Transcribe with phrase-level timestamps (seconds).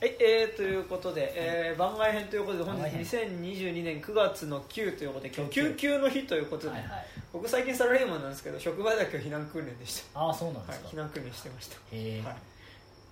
[0.00, 3.04] はい、えー、ということで、えー番外編ということで本日番外編。
[3.04, 7.06] 2022年9月の9ということで今日9救急の日ということで、はいはい。
[7.34, 12.36] 僕最近サラリーマンなんですけど職場では今日避難訓練でしああそうなんた、はいですか、、避難訓練してました、へえ、はい、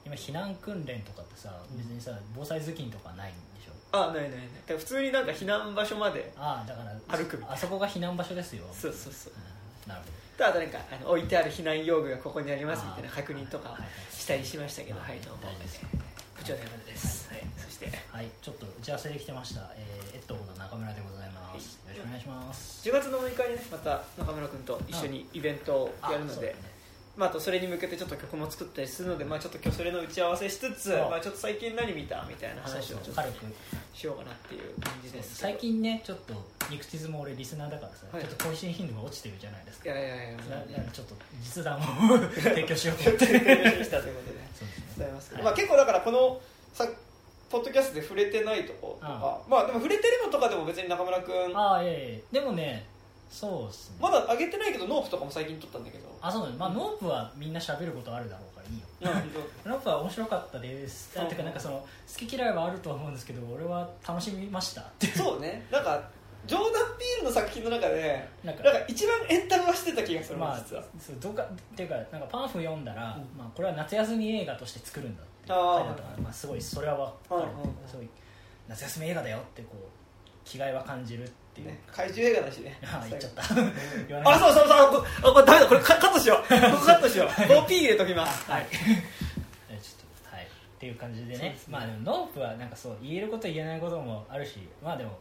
[0.06, 3.72] 今避難訓練とかってさ別にさ防災頭巾とかないんでしょ？
[3.92, 4.40] あないないない。
[4.78, 7.52] 普通になんか避難場所までああだから歩くみたいな。
[7.52, 8.64] あそこが避難場所ですよ。
[8.72, 9.88] そうそうそうう。
[9.88, 10.06] んなるほ
[10.38, 10.44] ど。
[10.44, 13.88] とあとなんかあの置いてある避難用具がここにありますみたいな確認とかはいはい。
[14.10, 15.42] したりしましたけど、ははいい、どうも。
[15.58, 15.98] です部
[16.48, 22.88] 長の山田です、はい、そしてはいちょっと打ち合わせできてましたえー、エットの中村でございます、よろしくお願いします。
[22.88, 26.56] 10月の6日にねまた中村君と一緒にイベントをやるので、
[27.18, 33.44] まあ、あとそれに向けてちょっと曲も作ったりするので、まあ、ちょっと今日それの打ち合わせしつつ、まあ、ちょっと最近何見たみたいな話をちょっと軽く
[33.92, 36.34] しようかなっていう感じです最近ねちょっと
[36.70, 38.22] 肉地図も俺リスナーだからさ、はい。
[38.22, 39.90] ちょっと更新頻度が落ちてるじゃないですか。
[39.90, 40.38] いやいやいや
[40.92, 41.82] ちょっと実談を
[42.38, 44.38] 提供しようと思ってしたということで。
[44.96, 45.42] ございますはい。
[45.42, 46.40] まあ、結構だからこの
[46.72, 46.86] さ
[47.50, 52.18] ポッドキャストで触れてないとことかまあでも触れてるのとかでも別に中村君ああいやいや。
[52.32, 52.86] でもね
[53.30, 53.96] そうですね。
[54.00, 56.08] まだ上げてないけどノープとかも最近撮ったんだけど。
[56.20, 58.86] あそうだねまあノープはみんな喋ることあるだろうからいいよ。
[59.64, 61.18] うんノープは面白かったです。
[61.18, 61.28] うん。
[61.28, 61.86] てかなんかその好
[62.26, 64.82] き嫌いはあるとは思うんですけど俺は楽しみました。
[64.82, 65.66] ってそうね。
[65.70, 66.08] なんか
[66.46, 70.84] ジョーダン・ピールの作品の中でなんかなんか一番エンタメはしてた気がする、まあ実は。
[70.98, 73.38] そうどうかっていうかなんかパンフ読んだら、うん。
[73.38, 75.90] まあ、これは夏休み映画として作るんだって書いてあー。
[75.90, 77.88] あったからまあ、すごいそれは分かる、うんうんうん。
[77.88, 78.08] すごい
[78.68, 79.78] 夏休み映画だよってこう
[80.44, 82.78] 気概は感じるっていう、ね、怪獣映画だしね。
[82.84, 83.42] ああ言っちゃった。
[84.30, 85.02] あそうそうそう。
[85.02, 85.66] こあこれダメだ。
[85.66, 86.48] これカカットしよう。
[86.48, 87.28] カットしよう。
[87.48, 88.50] こう P 入れときます。
[88.50, 88.66] はい。
[89.70, 90.44] えちょっとはい。
[90.44, 90.48] っ
[90.78, 91.38] ていう感じでね。
[91.38, 91.58] ね。
[91.68, 94.68] まあでもノープはなんかそう言えること言えないこともあるし。
[94.82, 95.18] まあでも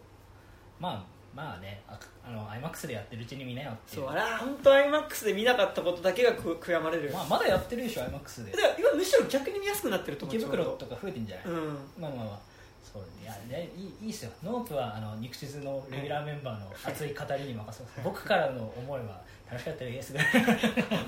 [0.80, 1.04] まあ
[1.36, 1.82] まあね。
[1.88, 4.02] ああの IMAX でやってるうちに見なよっていう。
[4.02, 8.52] そうあれは本当 IMAX で見なかったことだけがく悔やまれる、まあ、まだやってるでしょ IMAX で。
[8.52, 11.68] で今むしろ逆に見やすくなってると思う池袋とか増えてんじゃない、うん。
[11.98, 12.57] まあまあまあ
[12.98, 13.70] そういやね。
[13.76, 14.32] いいいいっすよ。
[14.44, 18.00] ノープはあの肉地図のレギュラーメンバーの熱い語りに任せます。
[18.04, 20.14] 僕からの思いは楽しかったです。
[20.14, 20.28] ぐらい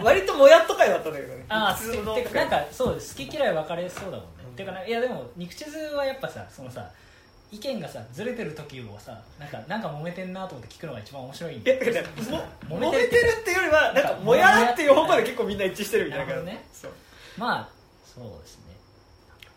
[0.02, 1.46] 割ともやっと会だったんだけどね。
[1.50, 3.16] ああてかなんかそうです。
[3.16, 4.56] 好き嫌い分かれそうだもんね、うん。
[4.56, 6.90] てかないやでも肉地図はやっぱさそのさ
[7.52, 13.52] 意見がさずれてる時をさなんかなんか揉めてんなと思って聞くのが一番面白いんだ揉めてるって。
[13.52, 16.64] いうよりはなんかもやらっていう方向で結構みんな一致してるみたいななね。
[16.72, 16.92] そう。
[17.38, 17.70] まあ
[18.06, 18.69] そうですね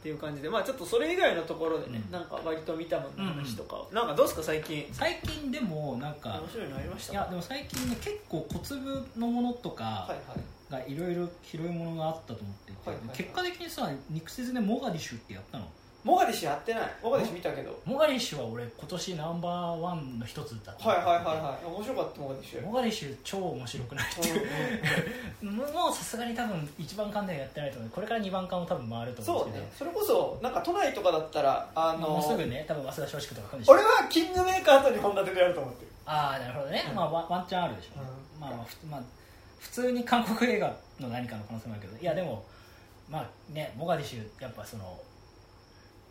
[0.02, 2.10] っていう感じでまあちょっとそれ以外のところでね、うん。
[2.10, 4.88] なんか割と見たものの話とか、なんかどうですか最近？
[4.92, 10.40] 最近でもなんか面白いのありましたいやでも最近ね結構小粒のものとか、はいはい。
[10.72, 13.16] がいろいろ広いものがあったと思っていて、はいはいはい。
[13.16, 15.68] 結果的にさ肉節でモガディッシュってやったの？
[16.04, 16.90] モガディッシュやってない？
[17.00, 17.80] モガディッシュ見たけど。
[17.84, 20.88] モガディッシュは俺今年ナンバーワンの一つだった。
[20.88, 22.66] はいはいはいはい面白かったモガディッシュ。
[22.66, 24.04] モガディッシュ超面白くない。
[24.10, 27.90] っていうもうもうさすがに多分一番館やってないと思う。
[27.90, 29.90] これから二番館を多分回ると思そううんですけど。
[29.90, 29.92] ね。
[29.94, 32.64] それこそなんか都内とかだったらあのもうすぐね。
[32.66, 33.72] 多分早稲田松竹とか来るんでしょ。
[33.72, 35.92] 俺はキングメーカーと2本立てでやると思ってる。
[36.04, 38.40] ああなるほどね、まあワンワンチャンあるでしょうね、うん。
[38.40, 39.02] まあまあふまあ
[39.60, 41.96] 普通に韓国映画の何かの可能性もあるけど。
[41.96, 42.44] いやでも
[43.08, 44.98] まあねモガディッシュやっぱその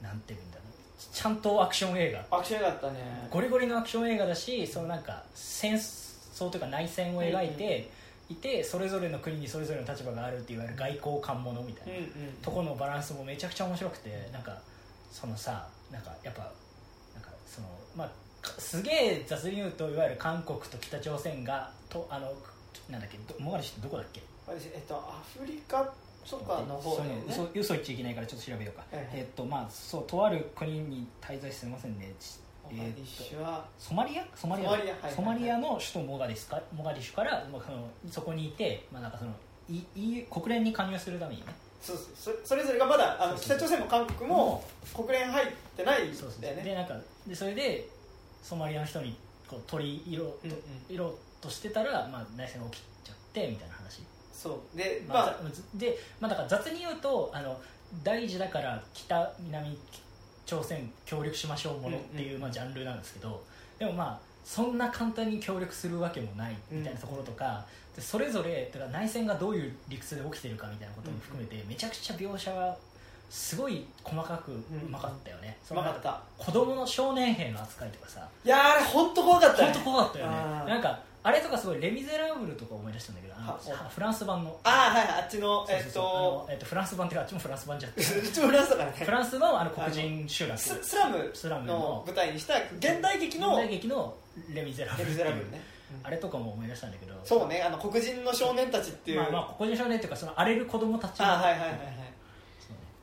[0.02, 0.68] なんていうんだろう。
[1.14, 2.38] ちゃんとアクション映画。
[2.38, 3.28] アクション映画だったね。
[3.30, 7.90] ゴリゴリのアクション映画だしそのなんか戦争というか内戦を描いて
[8.30, 12.10] いて、それぞれの国にそれぞれの立場があるっていわゆる外交官ものみたいな、うんうん。
[12.42, 14.58] とこのバランスもめちゃくちゃ面白くてなんか
[15.12, 16.44] そのさなんかやっぱ
[17.14, 18.10] なんかそのまあ
[18.42, 22.32] かすげえ雑に言うといわゆる韓国と北朝鮮がとあの
[22.90, 24.22] なんだっけどモガディッシュってどこだっけ？
[24.48, 25.94] えっとアフリカ
[26.30, 27.24] とかの方だよね。
[27.30, 32.14] そう嘘嘘言っちゃいけないからちょっと調べようか、はいはいえっとまあそうとある国に滞在してませんね。
[32.20, 33.66] ちモガディッシュは。
[33.78, 34.26] ソマリア？
[34.36, 35.10] ソマリア？
[35.10, 36.62] ソマリアの首都モガディシュか？
[36.74, 39.32] モガディッシュから、まあ、そのそこにいて、まあ、なんかその
[39.70, 41.48] いい国連に加入するためにね。
[41.82, 44.64] そうそうそそれぞれがまだあの北朝鮮も韓国も
[44.96, 46.64] 国連入ってないんだよね。
[46.64, 46.96] でなんか
[47.28, 47.88] でそれで
[48.44, 49.18] ソマリアの人に
[49.50, 50.60] こう取り入ろうと,、うんうん。
[50.90, 53.74] 入ろうとしてたら、まあ、内戦が起きちゃってみたいな。
[53.74, 53.81] 話、
[54.44, 54.78] そう。
[54.78, 57.60] でまあまあざで、まあ、だから雑に言うとあの
[58.04, 59.78] 大事だから北南
[60.46, 62.42] 朝鮮協力しましょうものっていう、うんうん。
[62.42, 63.44] まあ、ジャンルなんですけど
[63.78, 67.64] でもまあそんな簡単に協力するわけもないみたいなところとか、
[67.96, 72.76] でそれぞれだから内戦がどういう理屈で起きてるかみたいなことも含めて、めちゃくちゃ描写が
[73.30, 74.56] すごい細かくう
[74.90, 76.22] まかったよね、うまかった。
[76.38, 78.28] 子供の少年兵の扱いとかさ。
[78.44, 79.72] いやーあれ本当怖かったね。
[79.72, 80.36] 本当怖かったよね。
[80.68, 83.34] なんかあれとかすごい「レ・ミゼラブル」とか思い出したんだけど
[83.90, 84.60] フランス版の。
[84.64, 87.92] ああはいはいあっちのえっとのえっとフランス版っていうかあっちもフランス版じゃん。
[87.94, 88.98] フランスだからね。
[89.06, 90.60] フランスのあの黒人集落。
[90.60, 91.32] ススラム。
[91.34, 91.80] スラムの。
[91.80, 93.50] の舞台にした現代劇の。
[93.50, 94.16] 現代劇の
[94.50, 95.62] 「レ・ミゼラブレ・ル」ミゼラブルね。
[96.04, 97.14] あれとかも思い出したんだけど。
[97.24, 99.22] そうねあの黒人の少年たちっていう。
[99.22, 101.28] まあまあ黒人少年っていうかその荒れる子供たちの。
[101.28, 101.78] あはいはいはいはい。
[101.78, 102.12] そうね。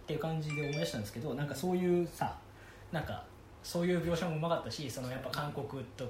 [0.04, 2.34] っていう感じで思い出したんですけどなんかそういうさ
[2.90, 3.22] なんか
[3.62, 6.04] そういう描写もうまかったしそのやっぱ韓国と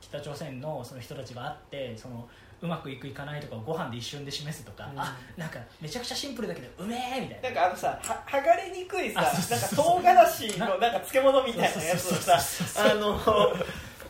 [0.00, 2.28] 北朝鮮のその人たちがあってその
[2.60, 5.00] うまくいくいかないとかをご飯で一瞬で示すとか、うん。
[5.00, 7.48] あなんかめちゃくちゃシンプルだけどうめえみたいな。
[7.48, 12.38] なんかあのさは剥がれにくいさあなんか唐辛子のなんか漬物みたいなやつをさ
[12.76, 13.18] あの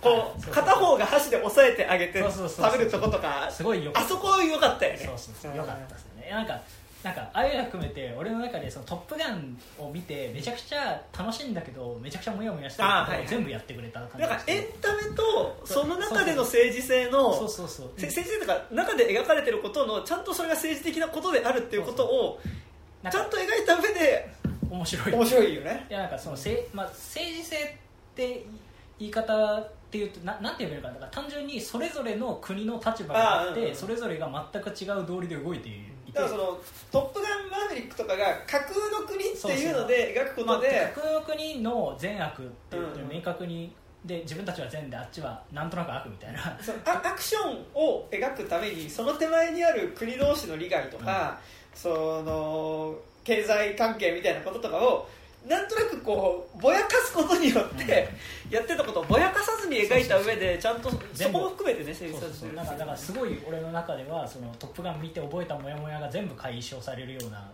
[0.00, 4.99] こう片方が箸で押さえてあげて食べるとことかすごいよあそこ良かったよね。
[4.99, 5.56] そうそうそう。
[5.56, 6.31] よかったですよね。
[6.31, 6.61] なんか
[7.09, 17.91] なんかああいうの含めて俺の中でその「トップガン」を見てめちゃくちゃ楽しいんだけどめちゃくちゃモヤモヤしてることを全部やってくれた感じなんかエンタメとその中での政治性のそうそうそう。
[17.97, 21.89] せ政治性とか中で描かれてることのちゃんとそれが政治的なことであるっていう。
[21.89, 22.41] ことを
[23.11, 24.29] ちゃんと描いた上で
[24.71, 25.13] 面白い。
[25.13, 25.87] 面白いよね。
[25.89, 27.69] いやなんかそのせ、まあ、政治性っ
[28.15, 28.45] て
[28.99, 31.07] 言い方っていうとななんて言えばいいのかな。
[31.07, 35.73] だから単純にそれぞれの国の立場があってそれぞれが全く違う道理で動いてい
[36.13, 36.59] てだからその
[36.91, 43.73] 「トップガンマーヴェリック」とかが架空の国っていうので描くこまあとで、架空の国の善悪っていううんうん明確に
[44.05, 46.59] で自分たちは善であっちはなんとなく悪みたいな。
[46.63, 51.39] そのアアクションを描くためにその手前にある国同士の利害とか、
[51.75, 55.09] その経済関係みたいなこととかを
[55.46, 58.08] なんとなくこうぼやかすことによって、
[58.50, 67.49] やってたことをぼやかさずに描いた上でちゃんとそこも含めてね成そう立させてるそうなんかだからすごい俺の中ではその「トップガン」見て覚えたモヤモヤが全部解消されるような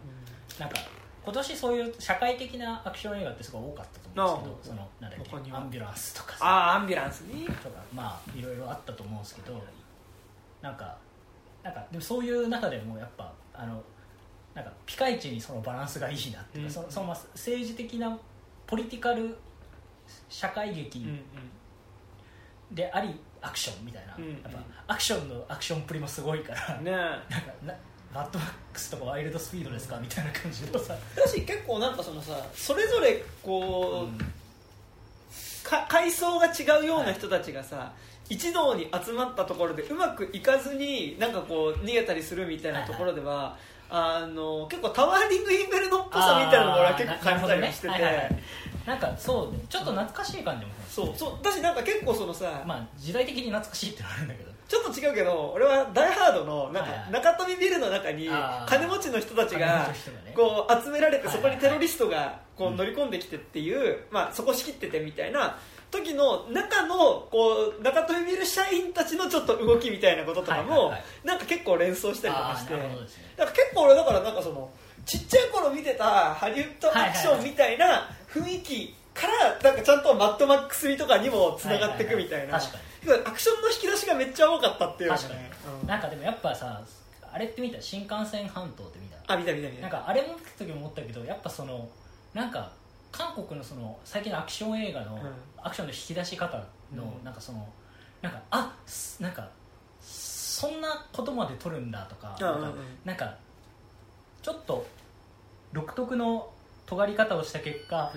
[0.58, 0.76] なんか
[1.24, 7.46] 今年そういう社会的なアクション映画ってすごい多かったと思うんですけどそのなんだっアンビュランスとかあアンビュランスね。
[7.62, 9.62] とかまあいろいろあったと思うんですけど
[10.60, 10.96] なんか
[11.62, 13.82] なんかでもそういう中でもやっぱあの
[14.54, 16.70] なんかピカイチにそのバランスがいいなっていうか、うん。
[16.70, 18.16] そのそのまあ政治的な
[18.66, 19.36] ポリティカル
[20.28, 21.04] 社会劇
[22.70, 24.30] でありアクションみたいな、うんうん。
[24.30, 24.58] やっぱ
[24.94, 27.20] アクションのアクションっぷりもすごいから、ねなんか
[27.66, 27.74] な
[28.14, 29.98] バッドマックスとかワイルドスピードですか？
[29.98, 34.18] みたいな感じのさ、だし結構なんかそのさそれぞれこう、うん。
[35.64, 37.92] か階層が違うような人たちがさ、
[38.28, 43.56] 一堂に集まったところでうまくいかずになんかこう逃げたりするみたいなところでは、
[43.90, 47.94] あの結構タワーリングインフェルノっぽさみたいなのも俺は結構感じたりもしてて、
[48.86, 49.64] なんかそうね。
[49.68, 54.54] ちょっと懐かしい感じもね、そうそうだしなんか結構そのさ、まあ時代的に懐かしいってのはあるんだけど。
[54.66, 58.30] ちょっと違うけど俺は「ダイ・ハード」のなんか中富ビルの中に
[58.66, 59.86] 金持ちの人たち金が
[60.34, 62.76] こう集められてそこにテロリストがこううん。
[62.76, 65.58] 乗り込んできてっていう、まあ、そこ仕切っててみたいな
[65.90, 70.92] 時の中のこう中富ビル社員たちのちょっと動きみたいなこととかも
[71.24, 72.88] なんか結構連想したりとかしてだか
[73.44, 74.70] ら結構俺だからなんかその
[75.06, 82.66] ちっちゃい頃見てたハリウッドアクションみたいな雰囲気からなんかちゃんとマッドマックス味とかにもつながっていくみたいな、アク
[83.40, 85.10] ションの引き出しがめっちゃ多かったっていう
[85.86, 86.82] なんかでもやっぱさ
[87.32, 87.80] あれって見た？
[87.80, 89.32] 新幹線半島って見た？
[89.32, 89.82] あ見た見た見た。
[89.82, 91.88] なんかあれ持ってた時も思ったけどやっぱその
[92.32, 92.72] なんか
[93.16, 95.20] 韓国のその最近のアクション映画の、うん。
[95.62, 96.58] アクションの引き出し方
[96.92, 97.24] の、うん。
[97.24, 97.66] なんかその
[98.20, 99.48] なんかあすなんか
[100.00, 102.36] そんなことまで撮るんだとか,、
[103.04, 103.36] なんか
[104.42, 104.86] ちょっと
[105.72, 106.50] 独特の
[106.86, 108.12] 尖り方をした結果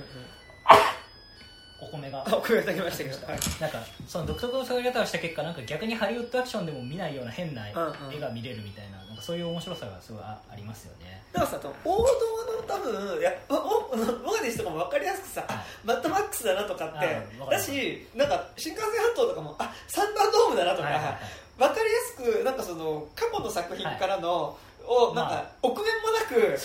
[1.82, 7.74] お米があお声がけましたけど、はい、なんかその独特の尖り方をした結果なんか逆にハリウッドアクションでも見ないような変な絵
[8.20, 11.22] が見れるみたいなかそういう面白さがすごいあありますよね。
[11.34, 17.18] だからさ王道の多分いやおおモガディシとかも分かりやすくさ、あマッドマックスだなとかって
[17.52, 21.20] だしなんか新幹線半島とかもあサンダードームだなとか、は
[21.58, 26.58] 分かりやすくなんかその過去の作品からの、をなんまか臆面もなく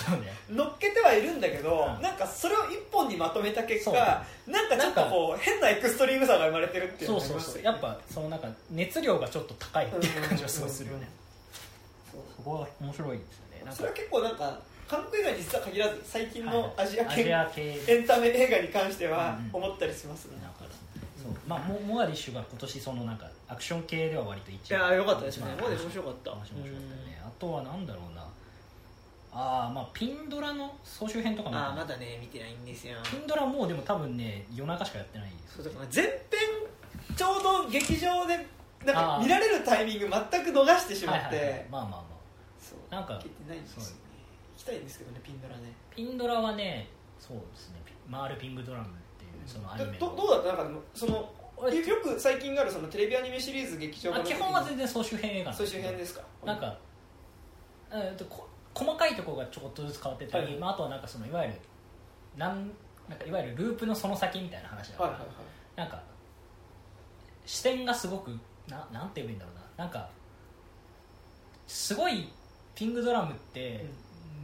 [0.49, 2.03] 乗っけてはいるんだけど、うん。
[2.03, 7.63] なんかそれを一本にまとめた結果なんかちょっとこう変なエクストリームさが生まれてるっていうそうそうそう。
[7.63, 11.09] やっぱそのなんか熱量がちょっと高いっていう感じがすごいするよね
[12.43, 13.59] こは面白いですよね。
[13.61, 17.81] なんかそれは結構なんか韓国映画に実は限らず最近のアジアア系ジア系。
[17.89, 20.65] エンタメ映画に関してはうん思ったりしますね、なんか
[21.17, 21.33] そう。
[21.47, 25.47] まあモモガディッシュが今年そのなんかアクション系では割と一いやーよかったですね。
[25.59, 26.33] モガディッシュ面白かった。
[26.33, 26.75] 面白かったよ
[27.07, 27.23] ね。
[27.25, 28.23] あとはなんだろうな。
[29.35, 31.57] ああまあピンドラの総集編とかも。
[31.57, 32.99] ああまだね見てないんですよ。
[33.05, 35.31] ピンドラもうでも多分ね夜中しかやってない。
[35.49, 36.21] そうだから前編
[37.17, 38.37] ちょうど劇場で
[38.85, 39.23] なんかあー。
[39.23, 41.67] 見られるタイミング全く逃してしまって、はいはいはい。
[41.71, 42.07] まあまあま
[42.93, 43.81] なんか行けてないんですよ。
[43.81, 43.89] ね
[44.55, 45.73] 行きたいんですけどねピンドラね。
[45.91, 47.81] ピンドラはねそうですね。
[47.87, 50.63] ピ回るピングドラムっていうそのアニメどどうだった？
[50.63, 56.23] なんかその俺よく最近あるそのテレビアニメシリーズ劇場版基本は全然総集編映画総集編ですか？
[56.45, 56.77] なんか、
[57.91, 60.57] えーとこ細かいところがちょこっとずつ変わってたり、はい。
[60.57, 61.55] まあ、あとはなんかそのいわゆる
[62.37, 62.71] なん
[63.09, 65.37] なんかいわゆるループのその先みたいな話だから、はいはいはい。
[65.77, 66.03] なんか
[67.45, 68.31] 視点がすごく
[68.69, 69.85] ななんて言えばいいんだろうな。
[69.85, 70.09] なんか
[71.67, 72.33] すごい
[72.75, 73.85] ピングドラムって、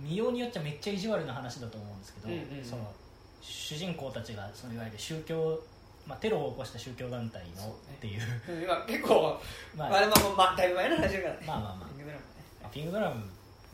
[0.02, 2.92] 見ようによっちゃめっちゃ意地悪な話だと思うんですけど、うんうんその
[3.40, 5.58] 主人公たちがそのいわゆる宗教、
[6.06, 8.20] まあ、テロを起こした宗教団体のっていう。
[8.48, 8.62] うん。
[8.64, 9.40] 今結構
[9.76, 11.38] まあまあでもまあだいぶ前の話だからね。
[11.46, 11.86] まあまあま
[12.64, 12.68] あ。
[12.68, 13.22] ピンクドラムね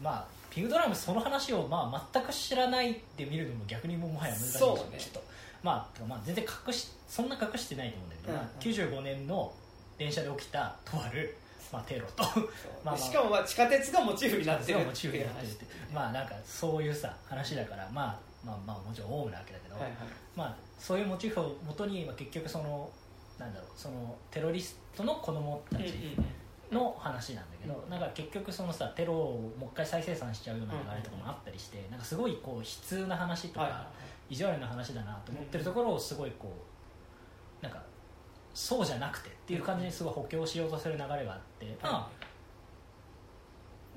[0.00, 4.76] まあピングドラムまあピングドラムその話をまあ全く知らないで見るのも逆にもうもはや難しいでしょ。
[4.76, 4.98] そうね。
[4.98, 5.22] きっと。
[5.62, 8.38] まあまあ全然隠しそんな隠してないと思うんだけど、うん。
[8.38, 9.52] まあ、95年の
[9.98, 11.36] 電車で起きたとある、
[11.72, 12.24] まあ、テロと。
[12.84, 15.66] まあしかもまあ地下鉄がモチーフになってるモチーフになってるって。
[15.92, 19.92] まあなんかそういうさ話だからまあまあまあもちろんオウムなわけだけど、はいはい。
[20.36, 22.90] まあそういうモチーフをもとにまあ結局その
[23.38, 26.16] なんだろうそのテロリストの子供たち
[26.70, 33.78] の話なんだけど、なんか結局そのさテロをもう一回再生産しちゃうような流れとかもあったりして、なんかすごいこう悲痛な話とか、はいは
[34.30, 34.34] い。
[34.34, 36.50] 意地悪な話だなと思ってるところをすごいこ
[37.60, 37.82] うなんか
[38.54, 42.08] そうじゃなくてっていう感じにすごい補強しようとする流れがあって、まあ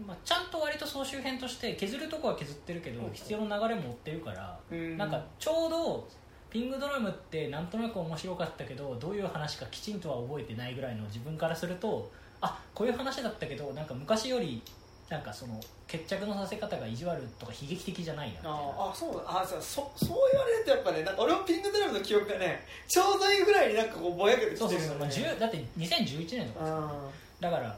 [0.05, 3.13] まあ、ちゃんと割と総集編として削るとこは削ってるけど、うん。
[3.13, 4.97] 必要な流れも追ってるから、うん。
[4.97, 6.07] なんかちょうど
[6.49, 12.09] ピングドラムってなんとなく面白かったけどどういう話かきちんとは覚えてないぐらいの自分からすると
[12.41, 14.61] あこういう話だったけどなんか昔より
[15.09, 19.41] なんかその決着のさせ方が意地悪とか悲劇的じゃないなああそうだ。
[19.41, 26.93] あそうそそう言われるとやっぱねなんか俺もピンクドラムの記憶がねちょうどいいぐらいになんかこうぼやけてきてるそうそうそう、まあ、よね10だって2011年とか
[27.39, 27.77] だから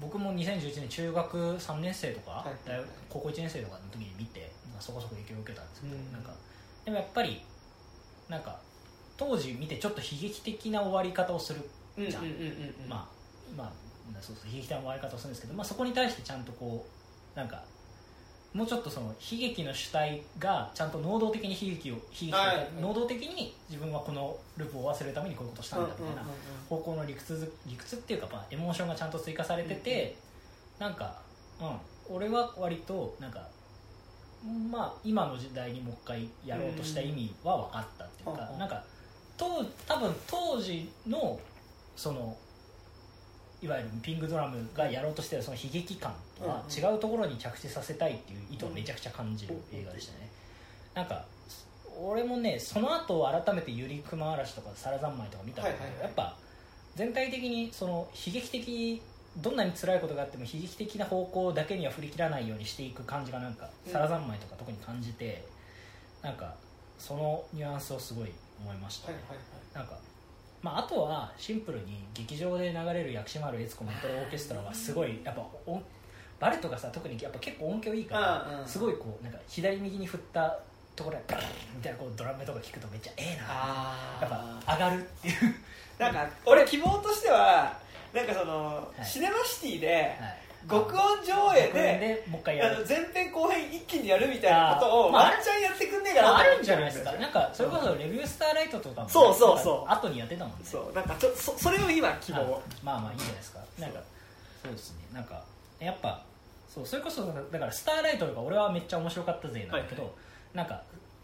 [0.00, 2.70] 僕も2011年中学3年生とか、はい。
[3.08, 6.12] 高校1年生とかの時に見て、まあ、そこそこ影響を受けたんですけど、うん。
[6.12, 6.32] なんか
[6.84, 7.42] でもやっぱり
[8.28, 8.58] なんか
[9.16, 11.60] 当時見てちょっと悲劇的な終わり方をする、
[12.08, 12.24] じゃん。
[12.88, 13.72] まあまあ
[14.20, 16.86] そうそう悲劇的な終わり方をするんですけど、まあ、そこに対してちゃんとこ
[17.34, 17.62] うなんか
[18.52, 22.68] もうちょっとその悲劇の主体がちゃんと能動的に悲劇を悲劇はい。
[22.80, 26.22] 能動的に自分はこのループを終わせるためにこういうことをしたんだみたいな
[26.68, 30.16] 方向の理屈理屈っていうか、まあ、エモーションがちゃんと追加されてて、
[30.80, 31.20] なんか、
[31.60, 33.46] うん、俺は割となんか、
[34.70, 38.82] まあ、今の時代にもう一回やろうとした意味は分かったっていうか、うんなんか
[39.36, 41.38] と多分当時の
[41.96, 42.36] その
[43.62, 50.28] いわゆるピングドラムがやろうとしてたその悲劇感とはうん違うところに着地させたいっていう意図をめちゃくちゃ感じる映画でしたね。
[50.94, 51.24] なんか
[52.02, 56.04] 俺もねその後改めて「ゆり熊嵐」とか「サラ三昧」とか見たんだけど、はいはいはい。
[56.06, 56.36] やっぱ
[56.96, 59.02] 全体的にその悲劇的
[59.36, 63.92] どんなに辛いことがあっても悲劇的な方向だけには振り切らないようにしていく感じがなんか「うん。
[63.92, 65.44] サラ三昧」とか特に感じて
[66.22, 66.54] なんか
[66.98, 69.74] そのニュアンスをすごい思いましたね、はいはいはい。
[69.74, 69.98] なんか
[70.62, 75.82] まあ、あとはシンプルに劇場で流れる薬師丸悦子メトロオーケストラはすごいやっぱ音
[76.38, 80.58] バレットがさ特にやっぱ結構音響いいから、すごいこうなんか左右に振った
[80.96, 83.44] ところでバーンみたいなこうドラムとか聞くとめっちゃええな。
[83.48, 84.30] あやっ
[84.66, 85.34] ぱ上がるっていう、
[85.98, 87.78] なんか俺希望としては
[88.14, 89.04] なんかその、はい。
[89.04, 89.86] シネマシティで
[90.20, 90.38] はい、
[90.68, 92.84] 極音上映ででもう一回やる。
[92.88, 97.12] 前編後編一気にやるみたいなことをワンチャンやってくんねえかなまあ、るんじゃないですか。
[97.12, 99.90] なんかそれこそレビュースターライトとかもね、そうそうそう。
[99.92, 100.64] 後にやってたもんね。
[100.64, 102.38] そうなんかちょそそれを今希望。
[102.38, 102.44] あ
[102.82, 103.60] まあまあいいじゃないですか。
[103.78, 104.00] なんか
[104.62, 104.98] そうですね。
[105.14, 105.42] なんか
[105.80, 106.22] やっぱ
[106.68, 110.14] そうそれこそだからスターライトとか俺はめっちゃ面白かったぜなんだけど、
[110.54, 110.82] なんか、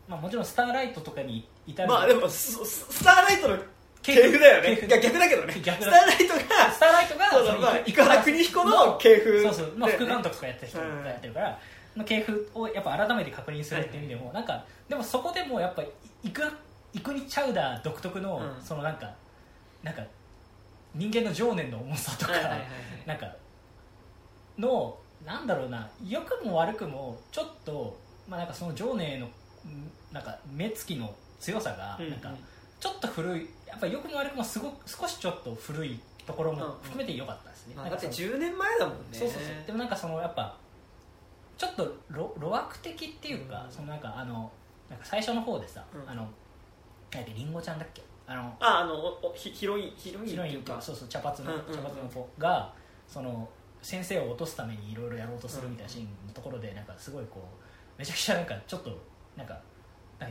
[0.08, 3.58] まあ、もちろんスターライトとかに至るまあでもスターライトの
[4.02, 4.86] 系系譜だよね。
[4.88, 5.52] 逆だけどね。
[5.52, 9.42] スターライトがスターライトがそうそうまあの生原邦彦の系譜。
[9.42, 11.58] そうそう、まあ、副監督とかやった人がやってるから、
[11.96, 16.42] の系譜をやっぱ改めて確認するっていう意味でも、なんかでもそこでもやっぱいく
[16.92, 18.64] いくにチャウダー独特の、うん。
[18.64, 19.12] そのなんか
[19.82, 20.02] なんか
[20.94, 22.32] 人間の情念の重さとか、
[23.06, 23.34] なんか
[24.58, 27.98] のなんだろうな良くも悪くもちょっと、
[28.28, 29.30] まあ、なんかその情念へのん
[30.12, 32.10] なんか目つきの強さがうん。
[32.10, 32.30] なんか
[32.78, 36.62] ちょっと古いやっぱ良くも悪くもすごく少しちょっと古いところうんうん。
[36.68, 39.02] も含めて良かったですね、まあだってなんかその10年前だもんね。
[39.12, 39.66] そうそうそう。
[39.66, 40.56] でもなんかそのやっぱ
[41.58, 43.72] ちょっとろ路悪的っていうか、うん。
[43.72, 44.50] そのなんかあの
[44.88, 46.10] なんか最初の方でさ、うん。
[46.10, 46.26] あのなん
[47.12, 48.02] だっけリンゴちゃんだっけ？
[48.28, 51.74] あのああのおおヒヒロインヒロインヒロインっていうかそうそう茶髪の、うんうんうん。
[51.74, 52.72] 茶髪の子が
[53.08, 53.48] その
[53.82, 58.90] 先生を落とすためにいろいろやろうとするみたいなシーンのところでなんかすごいこうめちゃくちゃなんかちょっと
[59.36, 59.56] なんか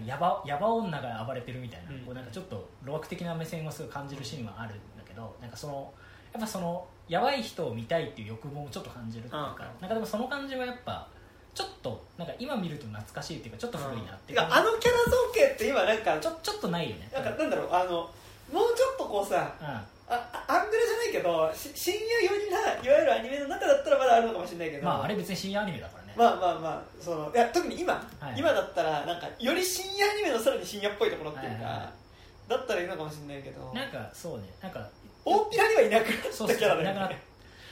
[0.06, 2.00] ヤバヤバ女が暴れてるみたいな,、うん。
[2.00, 5.94] こうなんかちょっと路悪的な目線をすごい感じるシーンはあるんだけどなんかその
[6.34, 9.82] やっぱそのやばい人を見たいっていう欲望もちょっと感じるっていうか、うん。
[9.82, 11.08] なんかでもその感じはやっぱ
[11.54, 14.40] ちょっとなんか今見ると懐かしいっていうかちょっと古いなっていう。
[14.40, 17.10] てかあのキャラ造形って今なんかちょちょっとないよね。
[17.14, 18.10] なんかなんだろうあの
[18.52, 19.68] もうちょっとこうさうん。
[19.68, 24.86] ああアングルじゃないけどし深夜寄りないわゆるアニメの中だったらまだあるのかもしれないけど。
[24.86, 28.36] まああれ別に深夜アニメだまあまあまあそのいや特に今、はい。
[28.38, 31.92] 今だったらなんかより深夜アニメのさらに深夜っぽいところっていうか、はいはいは
[32.48, 33.72] だったらいいのかもしれないけど。
[33.74, 34.88] なんかそうねなんか
[35.26, 37.22] 大っぴらにはいなくなったキャラだよね。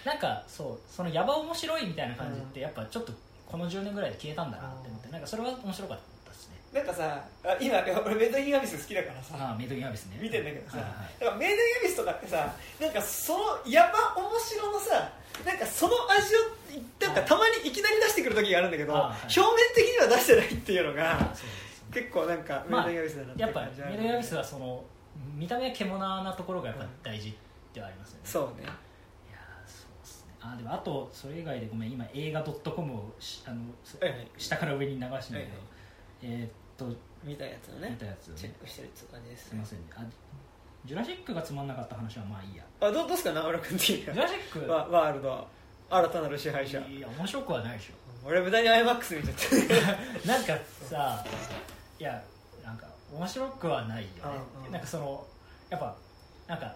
[0.03, 3.13] なんかそうそのヤバ面白いみたいな感じってやっぱちょっと
[3.45, 6.57] この10年ぐらいで消えたんだなって思ってなんかそれは面白かったですね。
[6.73, 9.35] なんかさあ今俺メイドインアビス好きだからさ。
[9.39, 10.17] ああメイドインアビスね。
[10.19, 15.11] 見てんだけどさ、はいはいだからメイドインアビスとかってさなんかそのやば面白のさ
[15.45, 16.39] なんかその味を
[16.99, 19.17] なんかたまにいきなり出してくる時があるんだけど、あはい。
[19.23, 21.35] 表面的には出してないっていうのあが
[21.91, 24.83] 結構なんかメイまあドインアビスだなってやっぱメイドインアビスはその
[25.35, 27.35] 見た目は獣なところがやっぱ大事
[27.73, 28.63] ではありますよね、そうね。
[28.63, 30.33] いやーそうですね。
[30.41, 31.91] あでもあとそれ以外でごめん。
[31.91, 35.49] 今映画 .com をしあのすはいはい下から上に流してんだけど、はいはい
[36.23, 38.37] えーっと見たやつをね見たやつをね。
[38.39, 39.85] チェックしてるって感じですすいませんね。
[39.95, 40.01] あ
[40.85, 42.63] ジュラシックがつまんなかった話はまあいいや。
[42.81, 44.69] あどうどうすか中村君的にジュラシック？
[44.71, 45.47] はワワールド
[45.89, 46.79] 新たなる支配者。
[46.87, 47.93] いや面白くはないでしょ。
[48.25, 49.35] 俺無駄に IMAX 見ちゃっ
[50.23, 50.57] た なんか
[50.89, 51.25] さ
[51.99, 52.21] いや
[52.63, 54.09] なんか面白くはないよ
[54.63, 54.69] ね。
[54.71, 55.25] なんかその
[55.69, 55.95] やっぱ
[56.47, 56.73] なんか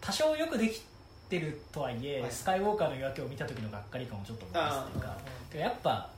[0.00, 0.82] 多少よくでき
[1.28, 2.30] てるとはいえ、はい。
[2.30, 5.16] スカイウォーカーの夜明けを見た時のがっかり感をちょっと思いますっていうか。
[5.58, 6.08] やっぱ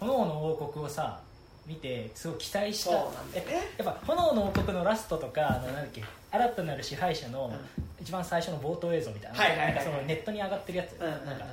[0.00, 1.20] 炎の王国をさ
[1.66, 2.90] 見てすごい期待した。
[2.90, 3.54] そうなんだよね。
[3.78, 7.52] やっぱ炎の王国のラストとかあのなんだっけ新たなる支配者の
[8.00, 9.32] 一番最初の冒頭映像みたい
[9.74, 11.26] な,、そのネットに上がってるやつ、うんうんうん。
[11.26, 11.44] なんか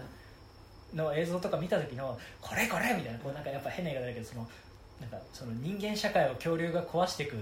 [0.95, 3.19] の映像とか見た時のこれこれみたいな。
[3.19, 4.48] こうなんかやっぱ変な言い方だけどその
[5.00, 7.36] なんかその人間社会を恐竜が壊していく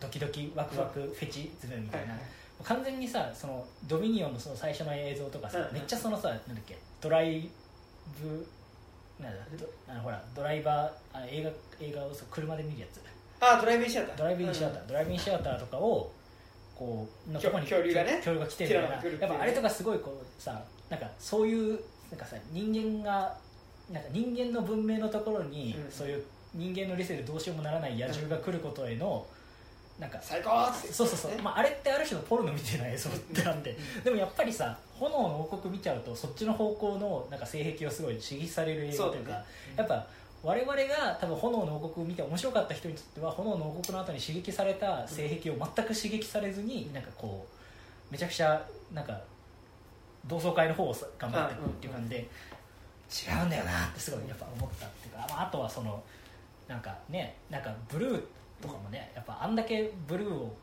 [0.00, 2.14] ドキドキワクワクフェチズムみたいな、
[2.62, 7.48] 完全にさそのドミニオンのその最初の映像とかさ、めっちゃそのさなんだっけドライ
[8.20, 8.46] ブ
[9.22, 13.02] なんだどあのほらドライバーあの映画映画をさ車で見るやつ。
[13.40, 14.16] あドライブインシアター。
[14.16, 16.12] ドライブインシアター、ドライブインシアターとかを
[16.82, 18.96] こうのとこに恐竜がね恐竜が来てるみたいな。
[18.96, 23.36] ティラノが来るっていうやっぱあれとかすごいこうさなんかそういうなんかさ人間が
[23.90, 25.90] なんか人間の文明のところに、うん。
[25.90, 26.24] そういう
[26.54, 29.26] 人間の理性でどうしようもならない野獣が来ることへの、
[29.98, 30.92] なんか最高って。
[30.92, 33.76] そうそうそう、まあ、あれってある種のポルノみたいな映像ってあって。
[34.04, 39.42] でもやっぱりさ炎の王国見ちゃうとそっちの方向のなんか性癖をすごい刺激される映画というかそう
[39.78, 40.06] やっぱ
[40.42, 47.46] 我々が多分炎の王国を見て面白かった人にとっては炎の王国の後に刺激された性癖を全く刺激されずになんかこ
[48.10, 49.20] うめちゃくちゃなんか
[50.26, 56.02] 同窓会の方をさ頑張っていくっていう感じで違うんだよなってすごいやっぱ思ったっていうか、まあ、あとはその
[56.66, 58.22] なんかねなんかブルー
[58.60, 60.56] とかもねやっぱあんだけブルーを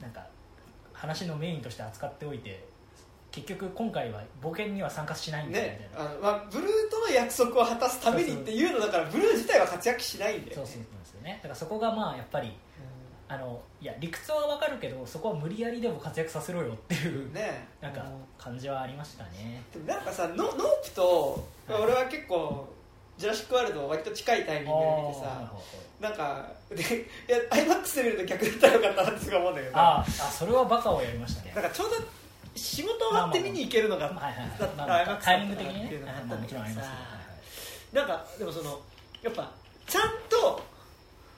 [0.00, 0.24] なんか
[0.92, 2.64] 話のメインとして扱っておいて
[3.42, 11.38] 結局今回は冒険には参加しないんだよみねたいな、あのまあ、ブルーとの約束を果たすためにっていうのだからブルー自体は活躍しないんだよ、ね、そうそうなんですよね。
[11.42, 12.52] だからそこがまあやっぱり
[13.30, 17.68] あのいや理屈はわかるけどそこは無理やりでも活躍させろよっていうね。
[17.80, 18.04] なんか
[18.38, 19.62] 感じはありましたね。
[19.72, 21.82] でもなんかさノノープとはい。
[21.82, 22.68] 俺は結構
[23.18, 25.52] ジュラシック・ワールドを割と近いタイミングで見てさ
[26.00, 26.86] なんかでい
[27.30, 31.52] や IMAX で見ると逆だったらよかったなってすごい思うんだけどあーあそれはバカをやりましたね。
[31.54, 31.96] なんかちょうど
[32.58, 34.10] 仕事終わって見に行けるのが
[35.22, 35.84] タイミング的にね。
[35.86, 36.88] っていうのがあったまあもちろんあります
[37.92, 38.80] なんかでもその
[39.22, 39.50] やっぱ
[39.86, 40.62] ちゃんと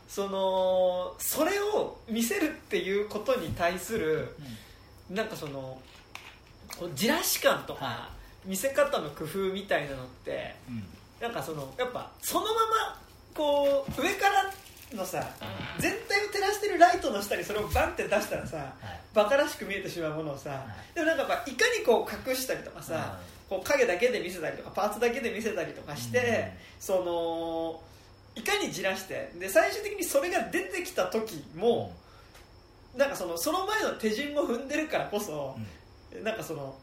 [0.08, 4.34] そのそれを見せるっていうことに対する
[5.08, 5.78] なんかその
[6.78, 8.10] こうじらし感とかは
[8.44, 10.84] 見せ方の工夫みたいなのってうんうん。
[11.20, 13.00] なんかそのやっぱそのまま
[13.34, 14.50] こう上から
[14.94, 15.24] のさ
[15.78, 19.00] 全体を照らしてるライトの下にそれをバンって出したらさはい。
[19.14, 20.94] バカらしく見えてしまうものをさ、い。
[20.94, 26.24] でもなんかやっぱいかにこう隠したりとかさ、こう影だけで見せたりとかパーツだけで見せたりとかして、うん。
[26.80, 27.80] その
[28.36, 31.92] いかにじらしてで最終的にそれが出てきた時も、
[32.96, 35.56] なんかそのその前の手順を踏んでるからこそ
[36.14, 36.22] う、ん。
[36.24, 36.76] なんかその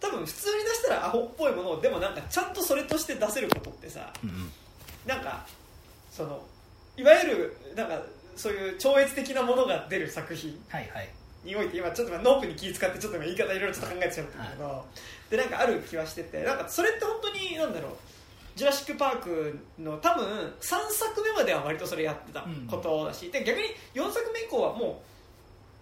[0.00, 4.52] 多分普通に出したらアホっぽいものをでもなんかちゃんとそれとして出せることってさうんうん。
[5.06, 5.46] なんか
[6.12, 6.42] その
[6.96, 8.02] いわゆるなんか
[8.36, 11.08] そういう超越的なものが出る作品はいはい。
[11.44, 14.84] において今ちょっと今ノープに気使ってちょっと今言い方いろいろちょっと考えちゃうんだけど、
[15.30, 17.92] でなんかある気はしててなんかそれって本当になんだろう
[18.56, 25.02] ジュラシック・パークの多分3作目までは割とそれやってたことだし、で逆に4作目以降はも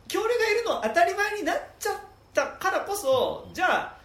[0.07, 1.96] う恐竜がいるのは当たり前になっちゃっ
[2.35, 3.96] たからこそじゃあ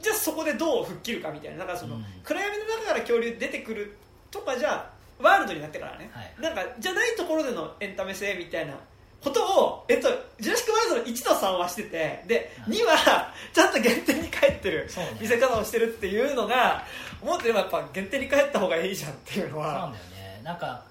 [0.00, 2.04] じゃあそこでどう吹っ切るかみたいななんかその、うん。
[2.24, 3.96] 暗闇の中から恐竜出てくる
[4.30, 6.34] とかじゃあワールドになってからね、はい。
[6.40, 8.74] なんかじゃないところでのエンタメ性みたいな
[9.22, 10.08] ことを、えっと、
[10.40, 12.76] ジュラシック・ワールドの1と3はしててではい。
[12.76, 14.92] 2はちゃんと原点に帰ってるね。
[15.20, 16.84] 見せ方をしてるっていうのが
[17.20, 20.40] 思ってやっぱ原点に帰った方がいいじゃんっていうのそうなんはだよね。
[20.42, 20.84] なんか